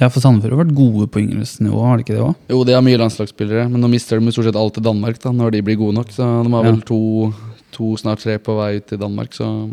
Ja, 0.00 0.08
for 0.08 0.20
Sandefjord 0.20 0.52
har 0.56 0.64
vært 0.64 0.74
gode 0.76 1.06
på 1.08 1.20
yngresnivå, 1.22 1.80
har 1.86 1.96
de 1.96 2.04
ikke 2.04 2.16
det 2.16 2.24
òg? 2.24 2.34
Jo, 2.50 2.64
de 2.64 2.72
har 2.72 2.82
mye 2.82 2.98
landslagsspillere, 2.98 3.70
men 3.70 3.80
nå 3.80 3.88
mister 3.88 4.20
de 4.20 4.32
stort 4.32 4.44
sett 4.44 4.56
alt 4.56 4.74
til 4.74 4.82
Danmark 4.82 5.18
da, 5.22 5.30
når 5.32 5.52
de 5.52 5.62
blir 5.62 5.76
gode 5.76 5.94
nok. 5.94 6.08
Så 6.12 6.24
de 6.44 6.50
har 6.50 6.64
Ja. 6.64 6.70
vel 6.70 6.80
to, 6.82 7.32
to, 7.72 7.96
snart 7.96 8.20
tre 8.20 8.38
på 8.38 8.56
vei 8.56 8.76
ut 8.76 8.86
til 8.86 8.98
Danmark, 8.98 9.30
så 9.32 9.70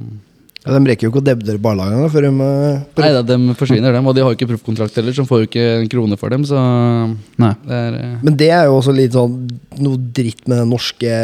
Ja, 0.65 0.73
de 0.75 0.89
rekker 0.89 1.07
jo 1.07 1.11
ikke 1.13 1.21
å 1.21 1.23
debdere 1.23 1.61
barlagene 1.63 2.09
før 2.11 2.25
de 2.27 2.31
eh, 2.43 2.81
Nei 2.99 3.11
da, 3.15 3.21
de 3.23 3.53
forsvinner, 3.55 3.95
dem. 3.95 4.07
Og 4.11 4.15
de 4.15 4.25
har 4.25 4.33
jo 4.33 4.37
ikke 4.37 4.49
proffkontrakt 4.49 4.97
heller, 4.99 5.15
så 5.15 5.23
de 5.23 5.29
får 5.29 5.43
jo 5.43 5.47
ikke 5.47 5.67
en 5.77 5.87
krone 5.93 6.17
for 6.19 6.35
dem, 6.35 6.43
så 6.47 6.59
Nei. 7.39 7.53
det 7.63 7.77
er 7.77 7.95
eh, 7.95 8.17
Men 8.27 8.35
det 8.41 8.49
er 8.57 8.67
jo 8.67 8.75
også 8.81 8.95
litt 8.97 9.15
sånn 9.15 9.37
noe 9.79 10.01
dritt 10.19 10.43
med 10.49 10.59
den 10.59 10.73
norske 10.73 11.15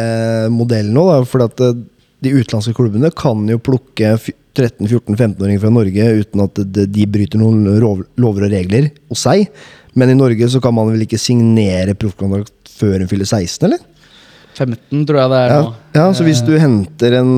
modellen 0.56 0.96
nå, 0.96 1.04
da. 1.12 1.20
For 1.28 1.44
at 1.50 1.66
eh, 1.68 1.76
de 2.24 2.32
utenlandske 2.32 2.76
klubbene 2.78 3.12
kan 3.12 3.44
jo 3.52 3.60
plukke 3.60 4.16
13-14-15-åringer 4.56 5.60
fra 5.66 5.74
Norge 5.74 6.12
uten 6.22 6.46
at 6.46 6.62
de, 6.64 7.08
bryter 7.12 7.42
noen 7.42 7.66
lover 7.76 8.48
og 8.48 8.54
regler 8.54 8.88
hos 9.12 9.26
seg. 9.28 9.50
Men 10.00 10.14
i 10.14 10.18
Norge 10.18 10.48
så 10.52 10.62
kan 10.64 10.76
man 10.76 10.94
vel 10.94 11.04
ikke 11.04 11.20
signere 11.20 11.96
proffkontrakt 12.00 12.72
før 12.80 13.04
hun 13.04 13.12
fyller 13.12 13.28
16, 13.28 13.68
eller? 13.68 13.84
15, 14.56 15.04
tror 15.04 15.20
jeg 15.20 15.32
det 15.34 15.40
er 15.42 15.52
Ja, 15.52 15.60
nå. 15.66 15.74
ja 16.00 16.06
så 16.16 16.24
hvis 16.24 16.40
du 16.48 16.54
henter 16.56 17.18
en 17.20 17.34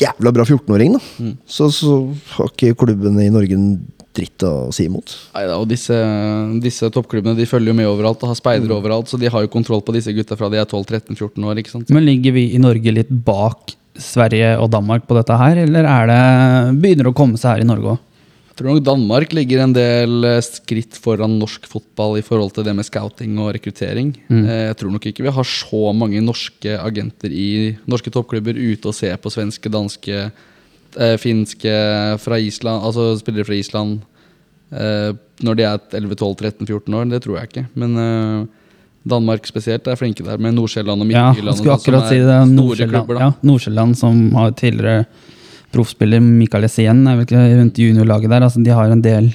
jævla 0.00 0.32
bra 0.34 0.44
14-åring, 0.44 0.92
da, 0.96 1.00
Mm. 1.20 1.36
så, 1.46 1.68
så 1.72 1.98
har 2.36 2.48
ikke 2.50 2.74
klubbene 2.76 3.26
i 3.26 3.30
Norge 3.30 3.52
en 3.54 3.68
dritt 4.14 4.44
å 4.46 4.70
si 4.72 4.84
imot. 4.86 5.10
Neida, 5.34 5.56
og 5.58 5.66
disse, 5.68 5.94
disse 6.62 6.86
toppklubbene 6.94 7.34
de 7.36 7.46
følger 7.50 7.72
jo 7.72 7.74
med 7.74 7.88
overalt 7.90 8.22
og 8.22 8.30
har 8.30 8.38
speidere 8.38 8.70
Mm. 8.70 8.78
overalt, 8.78 9.08
så 9.10 9.18
de 9.18 9.26
har 9.30 9.42
jo 9.42 9.48
kontroll 9.50 9.82
på 9.82 9.92
disse 9.96 10.12
gutta 10.14 10.36
fra 10.38 10.48
de 10.50 10.56
er 10.62 10.66
12-13-14 10.70 11.44
år. 11.44 11.58
ikke 11.58 11.70
sant? 11.74 11.90
Men 11.90 12.04
ligger 12.06 12.32
vi 12.32 12.54
i 12.54 12.58
Norge 12.62 12.92
litt 12.94 13.10
bak 13.10 13.74
Sverige 13.98 14.56
og 14.58 14.70
Danmark 14.70 15.06
på 15.06 15.14
dette 15.18 15.36
her, 15.38 15.56
eller 15.66 15.84
er 15.86 16.06
det, 16.10 16.80
begynner 16.82 17.04
det 17.04 17.12
å 17.12 17.18
komme 17.18 17.36
seg 17.38 17.56
her 17.56 17.60
i 17.62 17.68
Norge 17.68 17.94
òg? 17.94 17.98
Tror 18.54 18.70
nok 18.70 18.84
Danmark 18.86 19.32
ligger 19.34 19.64
en 19.64 19.72
del 19.74 20.24
eh, 20.28 20.38
skritt 20.46 20.94
foran 21.02 21.32
norsk 21.40 21.64
fotball 21.66 22.20
i 22.20 22.22
forhold 22.22 22.52
til 22.54 22.66
det 22.68 22.74
med 22.78 22.86
scouting 22.86 23.34
og 23.42 23.50
rekruttering. 23.56 24.12
Mm. 24.30 24.44
Eh, 24.46 24.60
Jeg 24.68 24.76
tror 24.78 24.92
nok 24.94 25.06
ikke 25.10 25.24
vi 25.26 25.32
har 25.34 25.48
så 25.50 25.80
mange 25.92 26.22
norske 26.22 26.76
agenter 26.78 27.34
i 27.34 27.74
norske 27.90 28.12
toppklubber 28.14 28.54
ute 28.54 28.86
og 28.92 28.94
ser 28.94 29.18
på 29.18 29.32
svenske, 29.34 29.66
danske, 29.74 30.30
eh, 30.30 31.16
finske, 31.18 31.74
fra 32.22 32.38
Island, 32.38 32.84
altså 32.86 33.16
spillere 33.18 33.44
fra 33.50 33.58
Island 33.58 34.02
eh, 34.70 35.10
når 35.42 35.54
de 35.58 35.66
er 35.66 35.78
11-12-13-14 35.90 36.94
år. 36.94 37.10
Det 37.10 37.22
tror 37.24 37.40
jeg 37.40 37.50
ikke. 37.50 37.66
Men 37.74 38.48
Danmark 39.04 39.44
spesielt 39.50 39.86
er 39.90 39.98
flinke 39.98 40.22
der, 40.24 40.38
med 40.38 40.54
Nordsjælland 40.54 41.02
og 41.02 41.06
og 41.08 41.12
Ja, 41.12 41.24
Midtjylland. 41.32 41.50
jeg 41.50 41.58
skulle 41.58 41.74
sånn, 41.74 41.82
akkurat 41.82 42.08
si 42.08 42.18
det. 42.22 43.34
Nordsjælland, 43.42 43.90
ja, 43.90 43.98
som 43.98 44.34
har 44.38 44.54
tidligere 44.56 45.06
proffspiller 45.74 46.22
Mikael 46.22 46.68
Essien, 46.68 47.02
rundt 47.04 47.80
juniorlaget 47.82 48.30
der. 48.30 48.46
Altså, 48.46 48.62
de 48.62 48.72
har 48.74 48.92
en 48.92 49.02
del 49.04 49.34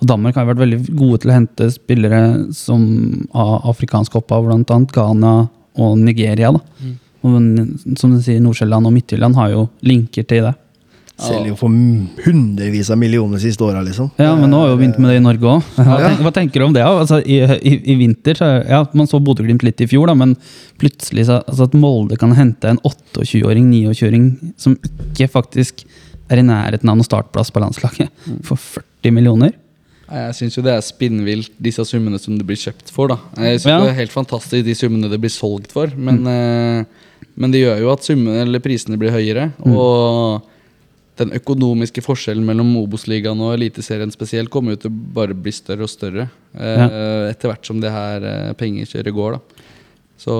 Og 0.00 0.08
Danmark 0.08 0.34
har 0.38 0.46
vært 0.48 0.62
veldig 0.62 0.94
gode 0.96 1.18
til 1.20 1.28
å 1.28 1.34
hente 1.34 1.66
spillere 1.74 2.20
som 2.56 2.80
av 3.36 3.66
afrikansk 3.68 4.14
opphav, 4.16 4.46
annet 4.48 4.94
Ghana 4.94 5.32
og 5.76 5.98
Nigeria. 6.00 6.52
da. 6.56 6.60
Mm. 6.80 6.94
Og 7.20 7.98
som 8.00 8.14
du 8.14 8.22
sier, 8.24 8.40
Nordsjælland 8.40 8.88
og 8.88 8.94
Midtjylland 8.94 9.36
har 9.36 9.50
jo 9.52 9.66
linker 9.84 10.24
til 10.24 10.48
det. 10.48 10.54
Selger 11.20 11.50
jo 11.52 11.56
for 11.60 11.68
hundrevis 12.24 12.90
av 12.90 12.98
millioner 13.00 13.36
de 13.38 13.42
siste 13.44 13.64
åra, 13.66 13.82
liksom. 13.84 14.10
Ja, 14.20 14.32
men 14.38 14.50
nå 14.52 14.60
har 14.62 14.70
vi 14.70 14.74
jo 14.74 14.80
begynt 14.80 14.98
med 15.02 15.12
det 15.12 15.18
i 15.20 15.24
Norge 15.24 15.54
òg. 15.54 15.70
Hva, 15.76 15.98
Ja. 16.00 16.10
hva 16.20 16.32
tenker 16.34 16.62
du 16.62 16.66
om 16.66 16.76
det? 16.76 16.84
Altså, 16.86 17.20
i, 17.22 17.40
i, 17.44 17.74
I 17.92 17.96
vinter 18.00 18.38
så, 18.38 18.50
ja, 18.68 18.82
Man 18.96 19.08
så 19.10 19.20
Bodø-Glimt 19.22 19.64
litt 19.66 19.80
i 19.84 19.88
fjor, 19.90 20.08
da, 20.10 20.16
men 20.18 20.36
plutselig 20.80 21.26
så, 21.28 21.40
altså, 21.46 21.68
at 21.68 21.76
Molde 21.76 22.16
kan 22.20 22.32
hente 22.36 22.70
en 22.72 22.80
28-åring, 22.86 23.68
29-åring 23.72 24.30
som 24.60 24.76
ikke 24.80 25.28
faktisk 25.32 25.84
er 26.30 26.40
i 26.40 26.46
nærheten 26.46 26.88
av 26.88 26.96
noen 26.96 27.06
startplass 27.06 27.50
på 27.52 27.62
landslaget, 27.62 28.10
for 28.46 28.56
40 28.56 29.14
millioner. 29.16 29.56
Jeg 30.10 30.34
syns 30.34 30.56
jo 30.58 30.62
det 30.66 30.72
er 30.74 30.82
spinnvilt, 30.82 31.52
disse 31.62 31.84
summene 31.86 32.18
som 32.18 32.34
det 32.38 32.46
blir 32.46 32.58
kjøpt 32.58 32.88
for. 32.90 33.12
da 33.12 33.18
Jeg 33.38 33.60
synes 33.60 33.66
Ja. 33.70 33.78
Det 33.84 33.90
er 33.92 34.00
helt 34.00 34.14
fantastisk, 34.14 34.64
de 34.66 34.74
summene 34.74 35.10
det 35.10 35.20
blir 35.22 35.30
solgt 35.30 35.70
for. 35.74 35.92
Men, 35.94 36.22
mm. 36.26 36.86
men 37.38 37.52
det 37.54 37.62
gjør 37.62 37.84
jo 37.84 37.92
at 37.92 38.06
summene, 38.06 38.40
eller 38.42 38.62
prisene 38.64 38.98
blir 38.98 39.14
høyere. 39.14 39.52
Og 39.70 40.42
den 41.20 41.34
økonomiske 41.36 42.02
forskjellen 42.04 42.46
mellom 42.46 42.72
Obos-ligaen 42.80 43.40
og 43.44 43.54
Eliteserien 43.56 44.12
spesielt 44.12 44.50
kommer 44.52 44.74
jo 44.74 44.84
til 44.84 44.92
å 44.92 45.00
bare 45.16 45.36
bli 45.36 45.52
større 45.54 45.86
og 45.86 45.92
større 45.92 46.28
eh, 46.54 46.86
etter 47.30 47.50
hvert 47.50 47.68
som 47.68 47.80
det 47.82 47.92
her 47.92 48.24
eh, 48.26 48.54
pengekjøret 48.58 49.16
går. 49.16 49.36
da 49.36 49.66
Så 50.24 50.34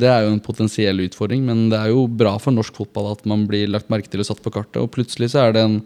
det 0.00 0.10
er 0.10 0.26
jo 0.26 0.34
en 0.34 0.44
potensiell 0.44 1.06
utfordring, 1.06 1.46
men 1.48 1.68
det 1.72 1.80
er 1.80 1.94
jo 1.94 2.04
bra 2.06 2.36
for 2.42 2.56
norsk 2.56 2.82
fotball 2.82 3.12
at 3.14 3.24
man 3.28 3.46
blir 3.48 3.70
lagt 3.72 3.90
merke 3.92 4.12
til 4.12 4.22
og 4.24 4.28
satt 4.28 4.42
på 4.44 4.52
kartet. 4.54 4.82
Og 4.82 4.92
plutselig 4.92 5.32
så 5.32 5.46
er 5.46 5.56
det 5.56 5.64
en, 5.64 5.78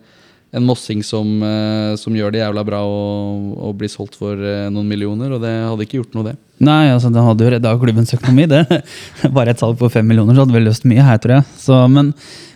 en 0.55 0.67
mossing 0.67 1.05
som, 1.07 1.37
eh, 1.47 1.95
som 2.01 2.17
gjør 2.17 2.35
det 2.35 2.43
jævla 2.43 2.67
bra 2.67 2.83
og, 2.89 3.55
og 3.69 3.79
blir 3.79 3.93
solgt 3.93 4.19
for 4.19 4.35
noen 4.39 4.91
millioner, 4.91 5.37
og 5.37 5.47
det 5.47 5.55
hadde 5.63 5.87
ikke 5.87 6.03
gjort 6.03 6.19
noe, 6.19 6.33
det. 6.33 6.39
Nei, 6.63 6.87
altså 6.93 7.11
det 7.11 7.23
hadde 7.25 7.45
jo 7.45 7.51
redda 7.51 7.73
klubbens 7.81 8.15
økonomi. 8.15 8.47
det. 8.51 8.63
Bare 9.37 9.51
et 9.55 9.63
salg 9.63 9.79
på 9.81 9.91
fem 9.91 10.07
millioner, 10.07 10.37
så 10.37 10.45
hadde 10.45 10.55
vi 10.55 10.63
løst 10.63 10.87
mye 10.87 11.03
her, 11.03 11.19
tror 11.23 11.39
jeg. 11.41 11.47
Så, 11.59 11.79
men 11.91 12.13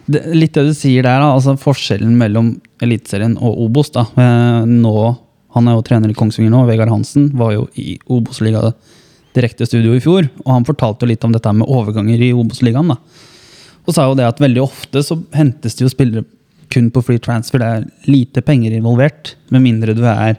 det, 0.06 0.22
litt 0.36 0.54
det 0.54 0.68
du 0.68 0.74
sier 0.76 1.02
der, 1.06 1.24
altså 1.24 1.56
forskjellen 1.58 2.14
mellom 2.20 2.52
Eliteserien 2.84 3.34
og 3.42 3.58
Obos. 3.66 3.90
da. 3.94 4.06
Eh, 4.14 4.68
Nå, 4.70 4.94
Han 5.56 5.66
er 5.66 5.74
jo 5.78 5.82
trener 5.82 6.12
i 6.12 6.14
Kongsvinger 6.14 6.52
nå, 6.52 6.60
Vegard 6.68 6.92
Hansen 6.92 7.30
var 7.34 7.54
jo 7.54 7.64
i 7.80 7.96
Obos-liga 8.12 8.68
direkte 9.34 9.66
studio 9.66 9.94
i 9.96 10.02
fjor. 10.04 10.28
Og 10.44 10.50
han 10.52 10.66
fortalte 10.68 11.04
jo 11.06 11.10
litt 11.10 11.24
om 11.26 11.32
dette 11.34 11.52
med 11.56 11.66
overganger 11.66 12.20
i 12.22 12.30
Obos-ligaen. 12.36 12.92
Og 12.92 13.96
sa 13.96 14.04
jo 14.06 14.14
det 14.18 14.28
at 14.28 14.42
veldig 14.44 14.62
ofte 14.62 15.02
så 15.02 15.16
hentes 15.34 15.74
det 15.78 15.86
jo 15.86 15.90
spillere 15.90 16.24
kun 16.70 16.90
på 16.92 17.02
free 17.02 17.18
transfer. 17.24 17.58
Det 17.58 17.68
er 17.68 18.12
lite 18.12 18.44
penger 18.44 18.76
involvert, 18.76 19.34
med 19.48 19.64
mindre 19.64 19.96
du 19.96 20.04
er 20.06 20.36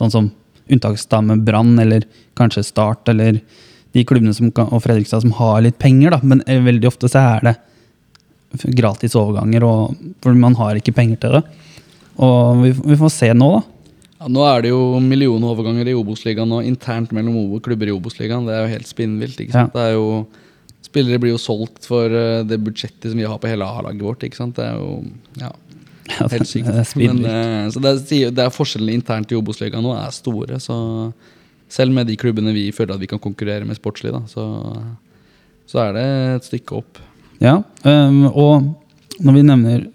sånn 0.00 0.10
som 0.12 0.30
unntaksdame 0.72 1.36
Brann 1.44 1.78
eller 1.82 2.04
kanskje 2.38 2.64
Start 2.66 3.08
eller 3.12 3.40
de 3.96 4.04
klubbene 4.04 4.34
som 4.36 4.50
og 4.52 4.82
Fredrikstad 4.84 5.22
som 5.24 5.32
har 5.38 5.62
litt 5.64 5.78
penger. 5.80 6.10
da, 6.16 6.20
Men 6.22 6.42
eh, 6.46 6.60
veldig 6.62 6.88
ofte 6.90 7.08
så 7.08 7.22
er 7.38 7.46
det 7.48 7.56
gratis 8.78 9.14
overganger, 9.18 9.64
og, 9.66 9.96
for 10.24 10.36
man 10.36 10.54
har 10.56 10.78
ikke 10.80 10.94
penger 10.96 11.18
til 11.20 11.34
det. 11.38 11.42
Og 12.24 12.62
vi, 12.64 12.70
vi 12.72 12.96
får 12.98 13.12
se 13.14 13.28
nå, 13.36 13.48
da. 13.58 13.64
Ja, 14.18 14.26
nå 14.34 14.42
er 14.48 14.64
det 14.64 14.70
jo 14.72 14.98
millionoverganger 15.04 15.86
i 15.92 15.94
Obos-ligaen 15.94 16.50
og 16.56 16.66
internt 16.66 17.12
mellom 17.14 17.36
Obo- 17.38 17.60
klubber 17.62 17.86
i 17.86 17.92
Obos-ligaen. 17.94 18.48
Det 18.48 18.56
er 18.56 18.64
jo 18.64 18.72
helt 18.72 18.88
spinnvilt. 18.90 19.38
ikke 19.44 19.54
sant? 19.54 19.76
Det 19.76 19.84
er 19.84 19.92
jo, 19.94 20.24
spillere 20.82 21.20
blir 21.22 21.36
jo 21.36 21.38
solgt 21.42 21.86
for 21.86 22.10
eh, 22.10 22.40
det 22.48 22.58
budsjettet 22.66 23.12
som 23.12 23.20
vi 23.20 23.28
har 23.28 23.38
på 23.38 23.46
hele 23.52 23.68
A-laget 23.68 24.02
vårt. 24.02 24.24
ikke 24.26 24.40
sant? 24.40 24.56
Det 24.58 24.66
er 24.66 24.80
jo 24.80 25.04
ja, 25.38 25.52
Ja, 25.52 25.52
helt 26.16 26.48
sykt. 26.48 26.70
Men, 26.98 27.24
eh, 27.24 27.66
så 27.72 27.82
det 27.82 27.92
er, 27.94 28.30
det 28.34 28.44
er 28.44 28.54
forskjellene 28.54 28.96
internt 28.98 29.32
i 29.32 29.38
Obos-ligaen 29.38 29.84
nå 29.84 29.94
er 29.96 30.14
store. 30.14 30.60
så 30.62 30.78
Selv 31.68 31.92
med 31.92 32.08
de 32.08 32.16
klubbene 32.16 32.54
vi 32.56 32.70
føler 32.72 32.96
at 32.96 33.02
vi 33.02 33.10
kan 33.10 33.20
konkurrere 33.20 33.66
med 33.68 33.76
sportslig, 33.76 34.14
da, 34.14 34.22
så, 34.30 34.46
så 35.68 35.82
er 35.84 35.96
det 35.96 36.06
et 36.38 36.48
stykke 36.48 36.78
opp. 36.80 37.02
Ja, 37.44 37.60
um, 37.84 38.24
og 38.32 39.22
når 39.22 39.36
vi 39.36 39.46
nevner 39.46 39.86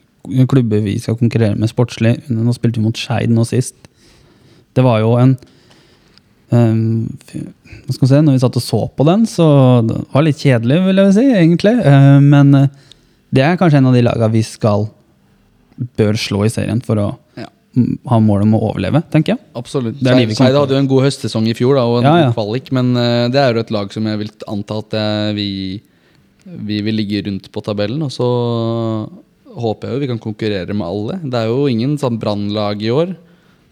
klubber 0.48 0.84
vi 0.84 0.96
skal 1.04 1.18
konkurrere 1.20 1.58
med 1.60 1.68
sportslig 1.68 2.14
Nå 2.32 2.54
spilte 2.56 2.80
vi 2.80 2.86
mot 2.86 2.96
Skeid 2.96 3.32
nå 3.34 3.44
sist. 3.44 3.76
Det 4.72 4.84
var 4.86 5.02
jo 5.04 5.18
en 5.20 5.34
um, 6.54 7.10
Hva 7.28 7.96
skal 7.96 8.06
vi 8.06 8.12
se, 8.14 8.22
når 8.22 8.38
vi 8.38 8.44
satt 8.46 8.60
og 8.60 8.64
så 8.64 8.82
på 8.96 9.08
den, 9.10 9.26
så 9.28 9.46
det 9.84 10.00
var 10.14 10.24
litt 10.24 10.40
kjedelig, 10.40 10.80
vil 10.88 11.02
jeg 11.04 11.16
si, 11.18 11.26
egentlig. 11.42 11.76
Uh, 11.84 12.20
men 12.24 12.54
eh, 12.58 12.70
det 13.34 13.44
er 13.44 13.58
kanskje 13.60 13.82
en 13.82 13.90
av 13.90 13.98
de 13.98 14.06
lagene 14.06 14.32
vi 14.38 14.44
skal 14.46 14.88
bør 15.98 16.18
slå 16.20 16.46
i 16.46 16.52
serien 16.54 16.82
for 16.84 16.96
å 17.02 17.08
Ja. 17.40 17.48
ha 18.08 18.20
mål 18.22 18.44
om 18.46 18.54
å 18.54 18.60
overleve, 18.70 19.02
tenker 19.10 19.34
jeg. 19.34 19.40
Absolutt. 19.56 19.98
Kommer 20.04 20.60
hadde 20.60 20.76
jo 20.76 20.82
en 20.84 20.88
god 20.92 21.04
høstsesong 21.08 21.48
i 21.50 21.56
fjor 21.58 21.76
da, 21.76 21.86
og 21.90 22.04
en 22.04 22.04
Ja, 22.04 22.16
ja. 22.28 22.32
kvalik, 22.36 22.72
men 22.72 22.96
eh, 22.96 23.30
det 23.34 23.40
er 23.42 23.54
jo 23.54 23.60
et 23.66 23.72
lag 23.72 23.92
som 23.92 24.06
jeg 24.06 24.18
vil 24.20 24.30
anta 24.48 24.78
at 24.78 24.94
eh, 24.94 25.34
vi, 25.34 25.82
vi 26.46 26.82
vil 26.86 26.96
ligge 26.96 27.24
rundt 27.26 27.50
på 27.52 27.64
tabellen. 27.66 28.02
Og 28.06 28.12
så 28.14 28.28
håper 29.58 29.88
jeg 29.90 29.94
jo 29.96 30.02
vi 30.04 30.08
kan 30.12 30.20
konkurrere 30.22 30.74
med 30.74 30.86
alle. 30.88 31.20
Det 31.24 31.40
er 31.42 31.48
jo 31.52 31.66
ingen 31.70 31.98
sånn 32.02 32.20
brannlag 32.22 32.82
i 32.86 32.92
år. 32.94 33.16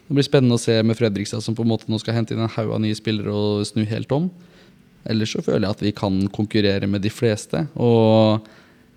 Det 0.07 0.17
blir 0.17 0.27
spennende 0.27 0.57
å 0.57 0.61
se 0.61 0.75
med 0.83 0.97
Fredrikstad, 0.99 1.41
som 1.45 1.55
på 1.55 1.63
en 1.63 1.69
måte 1.71 1.87
nå 1.87 1.99
skal 2.01 2.17
hente 2.17 2.33
inn 2.35 2.41
en 2.43 2.51
haug 2.51 2.73
av 2.75 2.81
nye 2.83 2.97
spillere 2.97 3.31
og 3.31 3.61
snu 3.69 3.85
helt 3.87 4.11
om. 4.11 4.29
Ellers 5.09 5.31
så 5.33 5.41
føler 5.41 5.65
jeg 5.69 5.77
at 5.77 5.85
vi 5.85 5.91
kan 5.97 6.17
konkurrere 6.33 6.89
med 6.89 7.01
de 7.01 7.09
fleste. 7.13 7.63
Og 7.79 8.41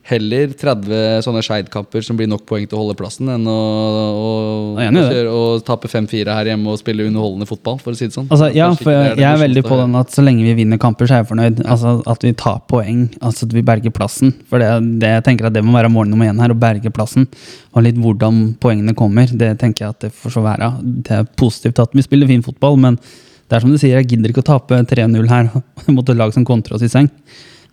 heller 0.05 0.51
30 0.53 1.23
sånne 1.25 1.41
Skeid-kamper 1.45 2.05
som 2.05 2.19
blir 2.19 2.29
nok 2.29 2.43
poeng 2.49 2.67
til 2.69 2.77
å 2.77 2.83
holde 2.83 2.97
plassen, 2.99 3.31
enn 3.33 3.47
å, 3.49 3.55
å, 3.57 4.33
å, 4.77 5.05
å 5.33 5.45
tape 5.65 5.89
5-4 5.89 6.35
her 6.37 6.51
hjemme 6.51 6.75
og 6.75 6.81
spille 6.81 7.07
underholdende 7.09 7.49
fotball, 7.49 7.79
for 7.81 7.95
å 7.95 7.99
si 7.99 8.11
det 8.11 8.17
sånn. 8.17 8.27
Altså, 8.29 8.51
ja, 8.53 8.69
for 8.77 8.93
jeg, 8.93 9.15
jeg 9.23 9.29
er 9.31 9.41
veldig 9.41 9.65
på 9.65 9.79
den 9.81 9.97
at 10.01 10.13
så 10.13 10.25
lenge 10.25 10.45
vi 10.45 10.57
vinner 10.61 10.81
kamper, 10.81 11.09
så 11.09 11.17
er 11.17 11.23
jeg 11.23 11.31
fornøyd. 11.31 11.63
Altså 11.65 11.95
At 12.11 12.27
vi 12.27 12.35
tar 12.37 12.61
poeng, 12.69 13.07
altså 13.25 13.49
at 13.49 13.55
vi 13.57 13.65
berger 13.65 13.95
plassen. 13.97 14.35
For 14.51 14.61
det, 14.61 14.69
det 15.01 15.15
jeg 15.15 15.25
tenker 15.31 15.49
at 15.49 15.57
det 15.57 15.65
må 15.65 15.73
være 15.77 15.93
mål 15.93 16.11
nummer 16.13 16.29
én 16.29 16.43
her, 16.43 16.53
å 16.53 16.59
berge 16.59 16.93
plassen. 16.93 17.25
Og 17.73 17.87
litt 17.87 18.01
hvordan 18.01 18.43
poengene 18.61 18.97
kommer, 18.99 19.31
det 19.33 19.55
tenker 19.63 19.87
jeg 19.87 19.97
at 19.97 20.05
det 20.05 20.13
får 20.13 20.37
så 20.37 20.45
være. 20.45 20.69
Det 20.83 21.17
er 21.23 21.31
positivt 21.41 21.81
at 21.81 21.97
vi 21.97 22.05
spiller 22.05 22.29
fin 22.29 22.45
fotball, 22.45 22.77
men 22.83 23.01
det 23.49 23.57
er 23.57 23.65
som 23.65 23.73
du 23.73 23.79
sier, 23.81 23.97
jeg 24.01 24.11
gidder 24.13 24.33
ikke 24.33 24.45
å 24.45 24.51
tape 24.53 24.83
3-0 24.93 25.33
her 25.33 25.49
mot 25.97 26.05
et 26.05 26.21
lag 26.21 26.37
som 26.37 26.45
kontrer 26.45 26.77
oss 26.77 26.85
i 26.85 26.93
seng. 26.93 27.09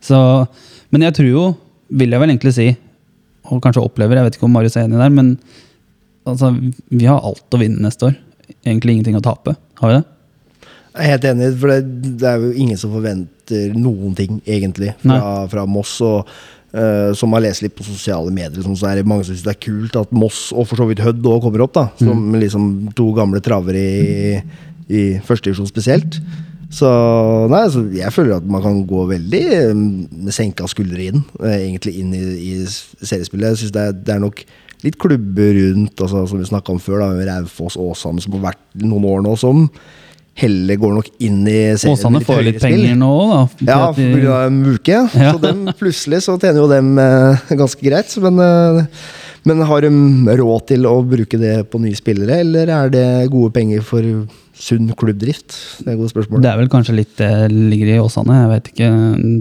Så, 0.02 0.18
men 0.96 1.06
jeg 1.08 1.16
tror 1.20 1.30
jo, 1.30 1.46
vil 1.92 2.14
jeg 2.16 2.24
vel 2.24 2.34
egentlig 2.34 2.56
si, 2.56 2.70
og 3.52 3.62
kanskje 3.64 3.84
opplever, 3.84 4.20
jeg 4.20 4.30
vet 4.30 4.38
ikke 4.38 4.48
om 4.48 4.56
Marius 4.56 4.78
er 4.80 4.88
enig 4.88 5.02
der, 5.02 5.12
men 5.14 5.36
altså, 6.30 6.54
vi 6.92 7.10
har 7.10 7.20
alt 7.20 7.58
å 7.58 7.60
vinne 7.62 7.84
neste 7.84 8.10
år. 8.12 8.18
Egentlig 8.62 8.98
ingenting 8.98 9.20
å 9.20 9.26
tape. 9.26 9.56
Har 9.82 9.92
vi 9.92 10.00
det? 10.00 10.08
Jeg 10.92 11.06
er 11.06 11.14
helt 11.14 11.28
enig, 11.30 11.52
for 11.60 11.72
det, 11.72 12.16
det 12.20 12.28
er 12.28 12.42
jo 12.44 12.50
ingen 12.66 12.80
som 12.80 12.92
forventer 12.94 13.76
noen 13.78 14.16
ting, 14.18 14.42
egentlig, 14.46 14.94
fra, 15.04 15.22
fra 15.52 15.68
Moss. 15.70 16.00
og 16.06 16.28
Uh, 16.72 17.12
Som 17.20 17.34
har 17.36 17.44
lest 17.44 17.66
litt 17.66 17.74
på 17.76 17.84
sosiale 17.84 18.32
medier, 18.32 18.62
sånn, 18.64 18.78
så 18.80 18.88
er 18.88 19.02
det 19.02 19.10
mange 19.10 19.26
som 19.28 19.36
syns 19.36 19.44
det 19.44 19.52
er 19.52 19.64
kult 19.66 19.98
at 20.00 20.14
Moss 20.16 20.54
og 20.56 20.70
for 20.70 20.80
så 20.80 20.86
vidt 20.88 21.02
Hødd 21.04 21.20
også 21.20 21.44
kommer 21.44 21.66
opp. 21.66 21.74
da 21.76 21.84
Som 22.00 22.30
liksom 22.40 22.70
to 22.96 23.10
gamle 23.18 23.42
travere 23.44 23.82
i, 23.82 24.38
i 24.88 25.02
førstedivisjon 25.20 25.68
spesielt. 25.68 26.16
Så 26.72 26.90
nei, 27.52 27.66
så 27.74 27.84
jeg 27.92 28.14
føler 28.16 28.38
at 28.40 28.48
man 28.48 28.64
kan 28.64 28.78
gå 28.88 29.06
veldig 29.10 29.44
med 29.76 30.32
senka 30.32 30.70
skuldre 30.72 31.10
inn, 31.10 31.24
eh, 31.44 31.58
egentlig 31.68 31.98
inn 32.00 32.14
i, 32.16 32.22
i 32.22 32.54
seriespillet. 32.66 33.50
Jeg 33.52 33.64
synes 33.64 33.74
det, 33.76 33.88
er, 33.90 33.98
det 34.08 34.14
er 34.16 34.22
nok 34.24 34.44
litt 34.86 34.98
klubber 35.02 35.52
rundt, 35.58 36.00
altså, 36.00 36.24
som 36.30 36.40
vi 36.40 36.48
snakka 36.48 36.74
om 36.74 36.80
før, 36.82 37.04
da, 37.04 37.10
med 37.18 37.28
Raufoss, 37.28 37.78
Åsane, 37.80 38.24
som 38.24 38.38
har 38.38 38.52
vært 38.52 38.64
noen 38.82 39.06
år 39.12 39.26
nå, 39.26 39.36
som 39.40 39.66
heller 40.42 40.80
går 40.80 40.94
nok 40.96 41.10
inn 41.22 41.42
i 41.44 41.58
serien 41.76 41.92
Åsane 41.92 42.22
får 42.26 42.40
litt 42.48 42.62
penger 42.64 42.96
nå 42.98 43.10
òg, 43.12 43.34
da. 43.34 43.42
Ja, 43.68 43.80
pga. 43.98 44.38
Muke. 44.54 45.02
Ja. 45.12 45.34
Så 45.36 45.42
dem, 45.44 45.66
plutselig 45.80 46.22
så 46.26 46.38
tjener 46.40 46.64
jo 46.64 46.70
dem 46.72 46.96
eh, 47.04 47.52
ganske 47.60 47.84
greit. 47.84 48.16
Men, 48.24 48.40
eh, 48.40 49.02
men 49.50 49.66
har 49.68 49.84
de 49.84 50.38
råd 50.40 50.70
til 50.72 50.88
å 50.88 50.96
bruke 51.04 51.40
det 51.42 51.58
på 51.70 51.82
nye 51.84 52.00
spillere, 52.00 52.40
eller 52.46 52.72
er 52.72 52.94
det 52.94 53.06
gode 53.34 53.52
penger 53.60 53.84
for 53.86 54.08
sunn 54.58 54.90
klubbdrift? 54.98 55.56
Det 55.86 55.94
er 55.94 55.98
gode 56.00 56.12
spørsmål. 56.12 56.42
Det 56.44 56.50
er 56.52 56.58
vel 56.60 56.70
kanskje 56.72 56.96
litt 56.98 57.16
det 57.20 57.32
ligger 57.52 57.94
i 57.96 58.00
Åsane. 58.04 58.38
Jeg 58.44 58.52
vet 58.52 58.70
ikke. 58.74 58.90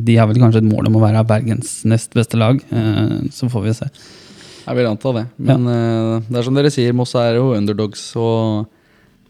De 0.07 0.17
har 0.17 0.29
vel 0.31 0.41
kanskje 0.43 0.63
et 0.63 0.69
mål 0.71 0.89
om 0.91 0.99
å 1.01 1.03
være 1.05 1.25
Bergens 1.29 1.85
nest 1.89 2.15
beste 2.17 2.39
lag. 2.41 2.61
eh, 2.71 3.29
Så 3.35 3.51
får 3.51 3.63
vi 3.67 3.75
se. 3.75 3.89
Jeg 4.67 4.77
vil 4.77 4.87
anta 4.91 5.13
det. 5.17 5.25
Men 5.39 5.65
ja. 5.67 6.21
det 6.29 6.39
er 6.39 6.47
som 6.47 6.55
dere 6.55 6.71
sier, 6.71 6.93
Moss 6.95 7.15
er 7.19 7.35
jo 7.41 7.55
underdogs. 7.57 8.05
Og 8.21 8.67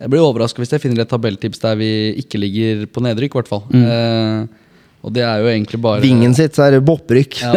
jeg 0.00 0.10
blir 0.12 0.20
overraska 0.24 0.60
hvis 0.62 0.72
jeg 0.74 0.80
finner 0.82 1.02
et 1.04 1.08
tabelltips 1.12 1.60
der 1.62 1.76
vi 1.80 1.90
ikke 2.20 2.38
ligger 2.40 2.86
på 2.92 3.02
nedrykk, 3.04 3.34
i 3.34 3.40
hvert 3.40 3.48
fall. 3.48 3.64
Eh, 3.72 4.46
og 5.00 5.12
det 5.16 5.22
er 5.24 5.40
jo 5.40 5.48
egentlig 5.48 5.78
bare 5.80 6.02
Vingen 6.04 6.34
sitt 6.36 6.56
så 6.56 6.66
er 6.66 6.74
det 6.76 6.80
bopprykk. 6.84 7.38
Ja. 7.40 7.52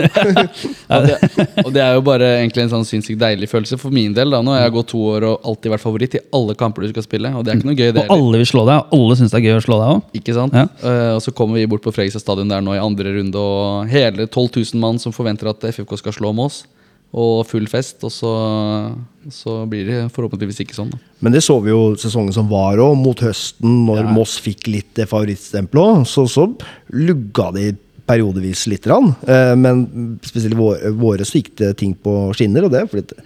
og, 0.95 1.07
det, 1.07 1.17
og 1.65 1.69
det 1.75 1.81
er 1.83 1.97
jo 1.97 2.03
bare 2.05 2.29
egentlig 2.37 2.63
en 2.63 2.71
sånn 2.71 2.87
sinnssykt 2.87 3.19
deilig 3.19 3.49
følelse 3.51 3.75
for 3.81 3.91
min 3.95 4.15
del. 4.15 4.31
da 4.31 4.39
Nå 4.45 4.53
har 4.55 4.63
jeg 4.63 4.75
gått 4.77 4.91
to 4.93 5.01
år 5.11 5.27
og 5.27 5.49
alltid 5.51 5.73
vært 5.73 5.83
favoritt 5.83 6.15
i 6.15 6.21
alle 6.39 6.55
kamper 6.59 6.85
du 6.85 6.93
skal 6.93 7.05
spille. 7.05 7.33
Og 7.35 7.43
det 7.43 7.51
er 7.51 7.59
ikke 7.59 7.69
noe 7.71 7.79
gøy, 7.79 7.89
det 7.91 8.05
Og 8.05 8.13
alle 8.15 8.39
vil 8.39 8.49
slå 8.53 8.63
deg, 8.69 8.85
og 8.85 8.95
alle 8.95 9.17
syns 9.19 9.35
det 9.35 9.41
er 9.41 9.47
gøy 9.49 9.57
å 9.57 9.65
slå 9.65 9.79
deg 9.81 9.95
òg. 9.97 10.05
Ikke 10.21 10.37
sant? 10.37 10.55
Ja. 10.55 10.69
Uh, 10.79 11.09
og 11.17 11.21
så 11.25 11.35
kommer 11.35 11.59
vi 11.59 11.67
bort 11.73 11.83
på 11.83 11.91
Fredrikstad 11.95 12.23
stadion 12.23 12.53
der 12.53 12.63
nå 12.63 12.77
i 12.77 12.83
andre 12.83 13.17
runde, 13.17 13.43
og 13.43 13.91
hele 13.91 14.29
12 14.29 14.47
000 14.61 14.83
mann 14.85 15.01
som 15.03 15.15
forventer 15.15 15.51
at 15.51 15.67
FFK 15.73 15.97
skal 15.99 16.15
slå 16.15 16.31
Moss. 16.37 16.63
Og 17.13 17.43
full 17.45 17.67
fest, 17.69 18.01
og 18.07 18.09
så, 18.09 18.31
så 19.29 19.59
blir 19.69 19.85
det 19.85 19.97
forhåpentligvis 20.15 20.63
ikke 20.63 20.73
sånn. 20.73 20.89
Da. 20.89 20.97
Men 21.21 21.35
det 21.35 21.43
så 21.45 21.59
vi 21.61 21.69
jo 21.69 21.93
sesongen 22.01 22.33
som 22.33 22.47
var 22.49 22.81
òg, 22.81 22.95
mot 22.97 23.21
høsten, 23.21 23.83
når 23.85 24.01
Ja. 24.01 24.13
Moss 24.15 24.39
fikk 24.41 24.65
litt 24.71 24.89
det 24.97 25.05
favorittstempelet. 25.11 26.07
Så, 26.09 26.25
så 26.31 26.47
lugga 26.89 27.51
de 27.53 27.67
periodevis 28.09 28.65
lite 28.71 28.89
grann. 28.89 29.13
Eh, 29.29 29.53
men 29.61 29.85
spesielt 30.25 30.57
i 30.57 30.59
våre, 30.59 30.91
våre 30.97 31.27
så 31.27 31.37
gikk 31.37 31.53
det 31.61 31.71
ting 31.79 31.93
på 31.93 32.33
skinner, 32.33 32.65
og 32.65 32.73
det 32.73 32.87
fordi 32.89 33.21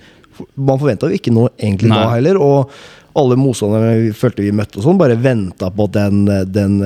man 0.54 0.78
forventa 0.78 1.08
jo 1.08 1.18
ikke 1.18 1.34
noe 1.34 1.50
egentlig 1.56 1.90
Nei. 1.90 2.04
da 2.04 2.12
heller. 2.18 2.44
Og 2.44 2.78
alle 3.18 3.40
motstanderne 3.40 3.96
vi 4.04 4.14
følte 4.14 4.44
vi 4.46 4.54
møtte, 4.54 4.78
og 4.78 4.86
sånn 4.86 5.00
bare 5.00 5.16
venta 5.18 5.72
på 5.74 5.88
at 5.88 5.96
den, 5.96 6.26
den, 6.54 6.78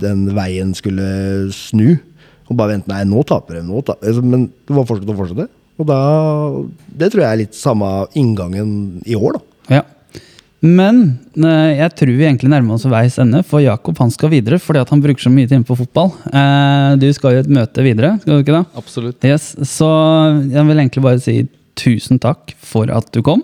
den 0.00 0.24
veien 0.34 0.72
skulle 0.74 1.06
snu. 1.54 1.98
Og 2.48 2.56
bare 2.58 2.78
vente, 2.78 2.90
nei, 2.90 3.04
nå 3.06 3.22
taper 3.28 3.60
de. 3.60 3.66
Nå 3.68 3.84
taper. 3.86 4.24
Men 4.24 4.48
det 4.50 4.74
var 4.74 4.88
fortsatt 4.88 5.12
å 5.12 5.20
fortsette. 5.20 5.52
Og 5.80 5.86
da, 5.88 6.00
Det 7.00 7.08
tror 7.12 7.22
jeg 7.24 7.30
er 7.32 7.40
litt 7.44 7.56
samme 7.56 7.88
inngangen 8.18 9.00
i 9.08 9.16
år, 9.16 9.38
da. 9.38 9.78
Ja. 9.80 9.82
Men 10.60 10.98
eh, 11.40 11.78
jeg 11.78 11.94
tror 11.96 12.10
vi 12.18 12.26
egentlig 12.26 12.50
nærmer 12.52 12.76
oss 12.76 12.84
veis 12.90 13.14
ende, 13.22 13.40
for 13.48 13.62
Jakob 13.64 13.96
han 14.02 14.10
skal 14.12 14.28
videre 14.34 14.58
fordi 14.60 14.82
at 14.82 14.90
han 14.92 15.00
bruker 15.00 15.24
så 15.24 15.32
mye 15.32 15.48
time 15.48 15.64
på 15.64 15.76
fotball. 15.78 16.10
Eh, 16.28 16.90
du 17.00 17.06
skal 17.16 17.38
jo 17.38 17.44
et 17.46 17.48
møte 17.56 17.84
videre, 17.86 18.18
skal 18.20 18.34
du 18.36 18.44
ikke 18.44 18.58
det? 18.58 18.66
Absolutt. 18.76 19.24
Yes, 19.24 19.54
Så 19.64 19.88
jeg 20.52 20.66
vil 20.68 20.82
egentlig 20.84 21.06
bare 21.06 21.22
si 21.24 21.38
tusen 21.80 22.20
takk 22.20 22.52
for 22.60 22.92
at 22.92 23.08
du 23.14 23.22
kom. 23.24 23.40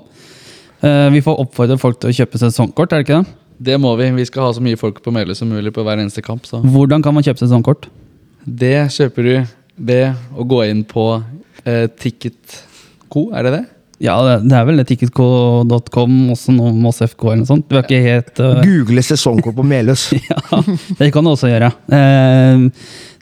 Eh, 0.84 1.08
vi 1.14 1.24
får 1.24 1.40
oppfordre 1.46 1.80
folk 1.80 2.02
til 2.02 2.12
å 2.12 2.16
kjøpe 2.18 2.42
sesongkort, 2.42 2.92
er 2.92 3.00
det 3.00 3.06
ikke 3.08 3.22
det? 3.22 3.36
Det 3.70 3.78
må 3.80 3.94
vi. 3.96 4.10
Vi 4.12 4.26
skal 4.28 4.44
ha 4.44 4.52
så 4.52 4.60
mye 4.60 4.76
folk 4.76 4.98
på 5.00 5.08
Meløy 5.16 5.32
som 5.38 5.48
mulig 5.48 5.72
på 5.72 5.80
hver 5.86 5.96
eneste 6.02 6.20
kamp. 6.20 6.44
Så 6.44 6.60
Hvordan 6.60 7.00
kan 7.00 7.16
man 7.16 7.24
kjøpe 7.24 7.40
sesongkort? 7.40 7.88
det 8.46 8.76
kjøper 8.94 9.24
du 9.26 9.32
ved 9.76 10.36
å 10.36 10.46
gå 10.48 10.62
inn 10.70 10.84
på 10.88 11.08
eh, 11.64 11.86
Ticketco, 11.92 13.30
er 13.36 13.46
det 13.46 13.56
det? 13.58 13.64
Ja, 14.02 14.16
det, 14.44 14.52
er 14.52 14.66
vel 14.68 14.82
ticketco.com, 14.84 16.16
også 16.34 16.52
noe 16.52 16.72
med 16.74 16.90
oss 16.90 17.00
FK 17.00 17.22
eller 17.30 17.38
noe 17.40 17.48
sånt. 17.48 17.64
Du 17.70 17.78
er 17.78 17.86
ikke 17.86 18.00
helt 18.04 18.42
uh... 18.44 18.58
Google 18.60 19.04
sesongkort 19.04 19.56
på 19.56 19.64
Meløs. 19.64 20.10
Ja, 20.26 20.60
det 20.98 21.08
kan 21.14 21.24
du 21.24 21.30
også 21.30 21.48
gjøre. 21.48 21.70
Uh, 21.88 22.66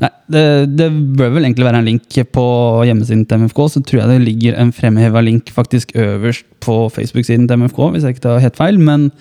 nei, 0.03 0.11
det, 0.35 0.43
det 0.75 0.89
bør 0.91 1.37
vel 1.37 1.47
egentlig 1.47 1.69
være 1.69 1.83
en 1.83 1.87
link 1.87 2.19
på 2.35 2.47
hjemmesiden 2.89 3.23
til 3.31 3.45
MFK. 3.45 3.63
Så 3.71 3.85
tror 3.87 4.03
jeg 4.03 4.11
det 4.11 4.27
ligger 4.27 4.59
en 4.59 4.75
fremheva 4.75 5.23
link 5.23 5.55
faktisk 5.55 5.95
øverst 5.95 6.49
på 6.65 6.81
Facebook-siden 6.97 7.47
til 7.47 7.63
MFK, 7.63 7.81
hvis 7.95 8.09
jeg 8.09 8.17
ikke 8.17 8.27
tar 8.27 8.43
helt 8.43 8.59
feil. 8.59 8.83
Men 8.83 9.13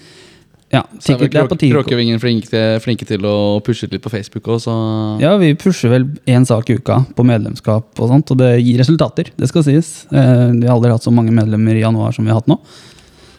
ja, 0.74 0.82
Så 0.98 1.14
er 1.14 1.20
sikkert 1.20 1.36
det 1.36 1.42
er 1.44 1.50
på 1.52 1.58
tide. 1.62 1.76
Kråkevingen 1.76 2.22
flinke, 2.22 2.62
flinke 2.82 3.06
til 3.06 3.26
å 3.30 3.36
pushe 3.66 3.86
litt 3.92 4.02
på 4.02 4.10
Facebook 4.10 4.48
òg, 4.50 4.62
så 4.64 4.74
Ja, 5.22 5.36
vi 5.38 5.52
pusher 5.60 5.94
vel 5.94 6.08
én 6.26 6.48
sak 6.50 6.72
i 6.74 6.80
uka 6.80 7.04
på 7.14 7.26
medlemskap 7.28 8.02
og 8.02 8.10
sånt, 8.10 8.34
og 8.34 8.40
det 8.42 8.56
gir 8.64 8.82
resultater. 8.82 9.30
Det 9.38 9.52
skal 9.52 9.68
sies. 9.68 9.92
Eh, 10.12 10.50
vi 10.58 10.66
har 10.66 10.74
aldri 10.76 10.92
hatt 10.94 11.06
så 11.06 11.14
mange 11.14 11.36
medlemmer 11.36 11.78
i 11.78 11.86
januar 11.86 12.16
som 12.16 12.26
vi 12.26 12.34
har 12.34 12.42
hatt 12.42 12.50
nå. 12.50 12.58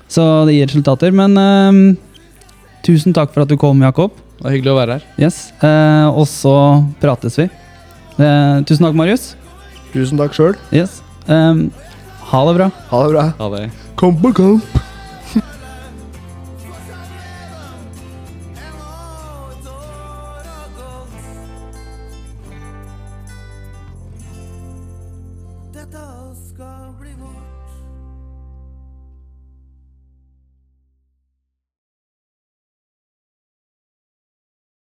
Så 0.06 0.22
det 0.46 0.54
gir 0.54 0.70
resultater. 0.70 1.10
Men 1.10 1.34
eh, 1.42 1.80
tusen 2.86 3.16
takk 3.16 3.34
for 3.34 3.42
at 3.42 3.50
du 3.50 3.58
kom, 3.58 3.82
Jakob. 3.82 4.14
det 4.38 4.46
var 4.46 4.54
hyggelig 4.54 4.74
å 4.76 4.78
være 4.78 4.98
her. 5.00 5.10
Yes. 5.18 5.50
Eh, 5.58 6.06
og 6.14 6.28
så 6.30 6.56
prates 7.02 7.38
vi. 7.42 7.50
Eh, 8.14 8.62
tusen 8.62 8.86
takk, 8.86 8.94
Marius. 8.94 9.32
Tusen 9.90 10.18
takk 10.22 10.34
sjøl. 10.38 10.54
Yes. 10.70 11.00
Um, 11.26 11.70
ha 12.30 12.46
det 12.46 12.58
bra. 12.62 12.70
Ha 12.90 13.06
det 13.06 13.14
bra. 13.14 13.28
Ha 13.38 13.54
det. 13.58 13.68
Kamp 13.98 14.22
på 14.22 14.34
kamp. 14.38 14.93